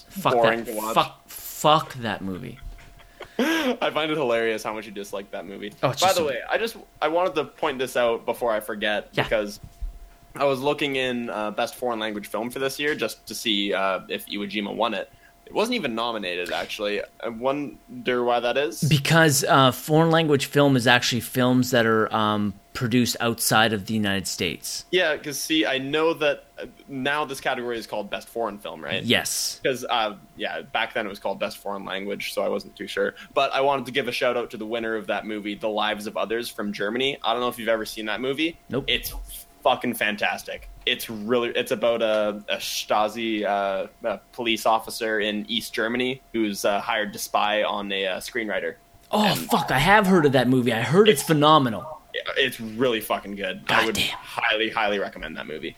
Fuck 0.10 0.34
boring 0.34 0.64
that. 0.64 0.72
to 0.72 0.78
watch. 0.78 0.94
Fuck, 0.96 1.30
fuck 1.30 1.94
that 1.96 2.22
movie. 2.22 2.58
I 3.40 3.92
find 3.94 4.12
it 4.12 4.18
hilarious 4.18 4.64
how 4.64 4.74
much 4.74 4.86
you 4.88 4.92
dislike 4.92 5.30
that 5.32 5.46
movie. 5.46 5.72
Oh, 5.84 5.90
By 5.90 5.94
the 6.10 6.14
so- 6.16 6.28
way, 6.28 6.40
I 6.50 6.58
just 6.58 6.78
I 7.02 7.08
wanted 7.08 7.36
to 7.36 7.44
point 7.46 7.78
this 7.80 7.96
out 7.96 8.26
before 8.26 8.52
I 8.52 8.60
forget 8.60 9.10
Yeah. 9.12 9.24
because 9.24 9.60
I 10.36 10.44
was 10.46 10.60
looking 10.60 10.96
in 10.96 11.30
uh, 11.30 11.52
best 11.52 11.76
foreign 11.76 12.00
language 12.00 12.28
film 12.28 12.50
for 12.50 12.60
this 12.60 12.80
year 12.80 12.96
just 12.96 13.26
to 13.28 13.36
see 13.36 13.74
uh, 13.74 14.02
if 14.10 14.26
Iwo 14.28 14.50
Jima 14.50 14.76
won 14.76 14.94
it. 14.94 15.12
It 15.48 15.54
wasn't 15.54 15.76
even 15.76 15.96
nominated 15.96 16.52
actually. 16.52 17.02
I 17.24 17.30
wonder 17.30 18.24
why 18.24 18.42
that 18.42 18.58
is. 18.58 18.82
Because 18.82 19.46
uh, 19.46 19.72
foreign 19.72 20.12
language 20.12 20.48
film 20.48 20.76
is 20.76 20.88
actually 20.88 21.22
films 21.22 21.72
that 21.72 21.86
are 21.86 22.14
um, 22.14 22.54
produced 22.74 23.16
outside 23.22 23.72
of 23.72 23.86
the 23.86 23.94
United 23.94 24.28
States. 24.28 24.86
yeah, 24.92 25.16
because 25.16 25.40
see, 25.40 25.66
I 25.66 25.78
know 25.78 26.14
that 26.16 26.44
uh, 26.62 26.66
now 26.90 27.24
this 27.24 27.40
category 27.40 27.78
is 27.78 27.88
called 27.88 28.10
best 28.10 28.28
foreign 28.28 28.58
film, 28.60 28.84
right? 28.84 29.04
Yes. 29.04 29.62
because 29.64 29.86
uh, 29.90 30.16
yeah, 30.36 30.64
back 30.64 30.94
then 30.94 31.06
it 31.06 31.10
was 31.10 31.20
called 31.20 31.40
Best 31.40 31.58
Foreign 31.60 31.86
Language, 31.86 32.34
so 32.34 32.42
I 32.44 32.50
wasn't 32.50 32.76
too 32.76 32.88
sure. 32.88 33.16
But 33.34 33.54
I 33.54 33.62
wanted 33.62 33.86
to 33.86 33.94
give 33.94 34.10
a 34.10 34.12
shout 34.12 34.36
out 34.36 34.52
to 34.52 34.58
the 34.58 34.66
winner 34.66 34.96
of 34.96 35.08
that 35.08 35.26
movie, 35.26 35.56
The 35.56 35.70
Lives 35.70 36.08
of 36.08 36.18
Others 36.18 36.50
from 36.50 36.74
Germany. 36.74 37.18
I 37.24 37.32
don't 37.32 37.42
know 37.42 37.48
if 37.48 37.58
you've 37.58 37.70
ever 37.70 37.86
seen 37.86 38.06
that 38.08 38.20
movie. 38.20 38.60
Nope. 38.70 38.84
It's 38.88 39.14
fucking 39.68 39.94
fantastic. 39.96 40.70
It's 40.86 41.10
really 41.10 41.50
it's 41.50 41.72
about 41.72 42.02
a, 42.02 42.42
a 42.48 42.56
Stasi 42.56 43.44
uh, 43.44 43.88
a 44.06 44.20
police 44.32 44.66
officer 44.66 45.20
in 45.20 45.46
East 45.50 45.74
Germany 45.74 46.22
who's 46.32 46.64
uh, 46.64 46.80
hired 46.80 47.12
to 47.12 47.20
spy 47.20 47.64
on 47.64 47.92
a 47.92 48.08
uh, 48.08 48.18
screenwriter. 48.22 48.76
Oh 49.12 49.36
fuck! 49.36 49.72
I 49.72 49.80
have 49.80 50.08
heard 50.08 50.26
of 50.26 50.32
that 50.32 50.48
movie. 50.48 50.72
I 50.72 50.82
heard 50.82 51.10
it's 51.10 51.22
phenomenal. 51.22 52.00
It's 52.38 52.62
really 52.62 53.02
fucking 53.02 53.36
good. 53.36 53.64
I 53.68 53.86
would 53.86 53.96
Goddamn. 53.96 54.18
highly, 54.18 54.70
highly 54.70 55.00
recommend 55.00 55.36
that 55.36 55.48
movie. 55.48 55.76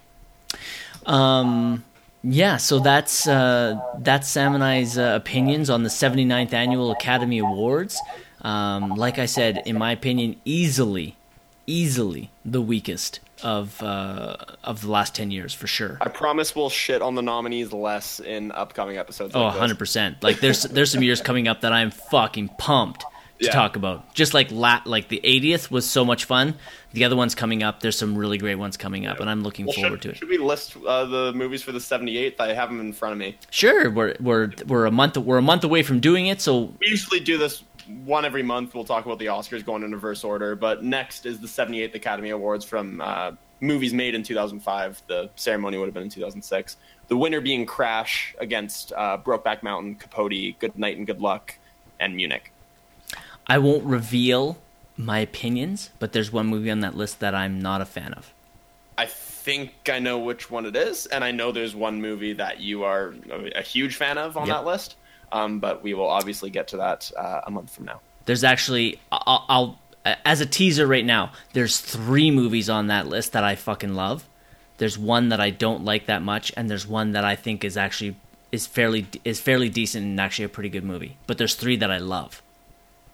Um, 1.08 1.84
yeah. 2.24 2.58
So 2.58 2.78
that's 2.78 3.28
uh, 3.28 3.80
that's 3.98 4.28
Sam 4.30 4.54
and 4.54 4.64
I's 4.64 5.00
uh, 5.00 5.18
opinions 5.20 5.72
on 5.72 5.82
the 5.82 5.90
79th 5.90 6.54
annual 6.54 6.92
Academy 6.92 7.40
Awards. 7.40 8.00
Um, 8.42 8.92
like 8.92 9.18
I 9.18 9.26
said, 9.26 9.64
in 9.66 9.80
my 9.80 9.92
opinion, 9.92 10.36
easily, 10.46 11.18
easily 11.66 12.30
the 12.46 12.62
weakest 12.62 13.20
of 13.44 13.82
uh, 13.82 14.36
of 14.64 14.82
the 14.82 14.90
last 14.92 15.16
10 15.16 15.32
years 15.32 15.54
for 15.54 15.68
sure. 15.68 15.98
I 16.02 16.10
promise 16.10 16.56
we'll 16.56 16.70
shit 16.70 17.02
on 17.02 17.16
the 17.16 17.22
nominees 17.22 17.72
less 17.74 18.20
in 18.20 18.52
upcoming 18.52 18.98
episodes. 18.98 19.36
Oh, 19.36 19.44
like 19.44 19.56
100%. 19.56 20.22
Like 20.24 20.40
there's 20.40 20.64
there's 20.76 20.92
some 20.92 21.04
years 21.04 21.22
coming 21.22 21.48
up 21.48 21.62
that 21.62 21.74
I'm 21.74 21.92
fucking 21.92 22.50
pumped 22.58 23.02
to 23.40 23.46
Yeah. 23.46 23.52
talk 23.52 23.76
about. 23.78 24.14
Just 24.14 24.34
like 24.34 24.52
la- 24.52 24.82
like 24.86 25.08
the 25.08 25.22
80th 25.24 25.72
was 25.72 25.90
so 25.90 26.04
much 26.04 26.26
fun. 26.26 26.56
The 26.92 27.06
other 27.06 27.16
ones 27.16 27.36
coming 27.36 27.62
up, 27.64 27.82
there's 27.82 27.98
some 27.98 28.18
really 28.18 28.38
great 28.40 28.56
ones 28.56 28.76
coming 28.76 29.06
up 29.06 29.20
and 29.20 29.30
I'm 29.30 29.44
looking 29.44 29.66
Well, 29.68 29.76
forward 29.76 30.02
should, 30.02 30.02
to 30.02 30.10
it. 30.10 30.18
should 30.18 30.30
we 30.30 30.38
list 30.40 30.76
uh, 30.88 31.06
the 31.06 31.32
movies 31.34 31.62
for 31.62 31.72
the 31.72 31.78
78th? 31.80 32.40
I 32.40 32.52
have 32.54 32.70
them 32.70 32.80
in 32.80 32.92
front 32.94 33.14
of 33.14 33.20
me. 33.20 33.38
Sure, 33.52 33.90
we're 33.92 34.16
we're 34.20 34.52
we're 34.68 34.86
a 34.86 34.92
month 34.92 35.16
we're 35.18 35.38
a 35.38 35.42
month 35.42 35.64
away 35.64 35.84
from 35.84 36.00
doing 36.00 36.26
it, 36.28 36.42
so 36.42 36.74
We 36.80 36.88
usually 36.88 37.20
do 37.20 37.38
this 37.38 37.64
one 38.06 38.26
every 38.26 38.44
month. 38.44 38.74
We'll 38.74 38.84
talk 38.84 39.06
about 39.06 39.20
the 39.20 39.28
Oscars 39.28 39.66
going 39.66 39.84
in 39.84 39.92
reverse 39.92 40.24
order. 40.24 40.56
But 40.56 40.84
next 40.84 41.26
is 41.26 41.40
the 41.40 41.48
78th 41.48 41.96
Academy 41.96 42.30
Awards 42.30 42.66
from 42.66 43.02
uh, 43.02 43.32
movies 43.62 43.94
made 43.94 44.16
in 44.16 44.24
2005. 44.24 45.02
The 45.08 45.30
ceremony 45.36 45.78
would 45.78 45.86
have 45.86 45.94
been 45.94 46.04
in 46.04 46.10
2006. 46.10 46.78
The 47.08 47.18
winner 47.18 47.42
being 47.42 47.66
Crash 47.66 48.36
against 48.40 48.94
uh, 48.94 49.18
Brokeback 49.18 49.64
Mountain, 49.64 49.96
Capote, 49.96 50.58
Good 50.60 50.78
Night 50.78 50.98
and 50.98 51.08
Good 51.08 51.22
Luck, 51.22 51.56
and 52.00 52.16
Munich. 52.16 52.52
I 53.48 53.58
won't 53.58 53.84
reveal 53.84 54.60
my 54.96 55.20
opinions, 55.20 55.90
but 55.98 56.12
there's 56.12 56.32
one 56.32 56.48
movie 56.48 56.70
on 56.70 56.82
that 56.82 56.96
list 56.96 57.20
that 57.20 57.34
I'm 57.34 57.60
not 57.60 57.82
a 57.82 57.86
fan 57.86 58.14
of. 58.14 58.32
I 58.98 59.06
think 59.06 59.90
I 59.90 60.00
know 60.00 60.20
which 60.20 60.52
one 60.52 60.66
it 60.66 60.76
is, 60.76 61.06
and 61.08 61.24
I 61.24 61.32
know 61.32 61.52
there's 61.52 61.74
one 61.74 62.02
movie 62.02 62.34
that 62.34 62.60
you 62.60 62.84
are 62.84 63.16
a 63.56 63.62
huge 63.62 63.96
fan 63.96 64.18
of 64.18 64.36
on 64.38 64.46
Yep. 64.46 64.56
that 64.58 64.66
list. 64.66 64.98
Um, 65.32 65.60
but 65.60 65.84
we 65.84 65.94
will 65.94 66.08
obviously 66.10 66.50
get 66.50 66.68
to 66.70 66.78
that 66.78 67.12
uh, 67.18 67.42
a 67.48 67.52
month 67.52 67.74
from 67.76 67.86
now. 67.86 68.02
There's 68.26 68.44
actually 68.44 69.00
I'll, 69.12 69.46
I'll 69.50 69.80
as 70.26 70.42
a 70.42 70.46
teaser 70.46 70.88
right 70.88 71.06
now. 71.06 71.32
There's 71.54 71.80
three 71.80 72.32
movies 72.32 72.70
on 72.70 72.88
that 72.88 73.08
list 73.08 73.34
that 73.34 73.44
I 73.44 73.56
fucking 73.56 73.94
love. 73.94 74.28
There's 74.78 74.98
one 74.98 75.30
that 75.30 75.40
I 75.42 75.50
don't 75.50 75.84
like 75.84 76.06
that 76.06 76.22
much, 76.22 76.52
and 76.56 76.70
there's 76.70 76.88
one 76.88 77.12
that 77.12 77.26
I 77.26 77.36
think 77.36 77.64
is 77.64 77.76
actually 77.78 78.16
is 78.52 78.66
fairly 78.66 79.08
is 79.26 79.40
fairly 79.40 79.70
decent 79.70 80.06
and 80.06 80.20
actually 80.20 80.46
a 80.46 80.50
pretty 80.50 80.70
good 80.70 80.84
movie. 80.84 81.18
But 81.28 81.38
there's 81.38 81.56
three 81.56 81.76
that 81.78 81.92
I 81.92 81.98
love. 81.98 82.42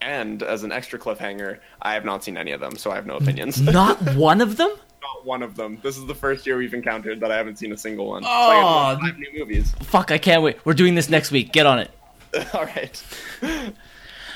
And 0.01 0.43
as 0.43 0.63
an 0.63 0.71
extra 0.71 0.99
cliffhanger, 0.99 1.59
I 1.81 1.93
have 1.93 2.05
not 2.05 2.23
seen 2.23 2.37
any 2.37 2.51
of 2.51 2.59
them, 2.61 2.75
so 2.75 2.91
I 2.91 2.95
have 2.95 3.05
no 3.07 3.15
opinions. 3.17 3.59
Not 3.61 3.99
one 4.15 4.41
of 4.41 4.57
them. 4.57 4.69
not 5.01 5.25
one 5.25 5.41
of 5.41 5.55
them. 5.55 5.79
This 5.81 5.97
is 5.97 6.05
the 6.05 6.13
first 6.13 6.45
year 6.45 6.57
we've 6.57 6.73
encountered 6.73 7.19
that 7.21 7.31
I 7.31 7.37
haven't 7.37 7.57
seen 7.57 7.71
a 7.71 7.77
single 7.77 8.07
one. 8.07 8.21
So 8.23 8.29
Oh. 8.29 8.33
I 8.33 8.95
get 8.95 9.01
five 9.01 9.17
new 9.19 9.39
movies. 9.39 9.73
Fuck! 9.81 10.11
I 10.11 10.17
can't 10.19 10.43
wait. 10.43 10.63
We're 10.65 10.73
doing 10.73 10.93
this 10.95 11.09
next 11.09 11.31
week. 11.31 11.51
Get 11.51 11.65
on 11.65 11.79
it. 11.79 11.89
All 12.53 12.65
right. 12.65 13.03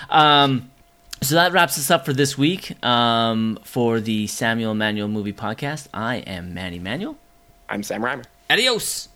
Um, 0.10 0.72
so 1.22 1.36
that 1.36 1.52
wraps 1.52 1.78
us 1.78 1.92
up 1.92 2.06
for 2.06 2.14
this 2.14 2.38
week. 2.38 2.84
Um, 2.84 3.60
for 3.64 4.00
the 4.00 4.28
Samuel 4.28 4.74
Manuel 4.74 5.08
Movie 5.08 5.34
Podcast, 5.34 5.88
I 5.94 6.18
am 6.18 6.54
Manny 6.54 6.80
Manuel. 6.80 7.18
I'm 7.68 7.84
Sam 7.84 8.02
Reimer. 8.02 8.26
Adios. 8.50 9.10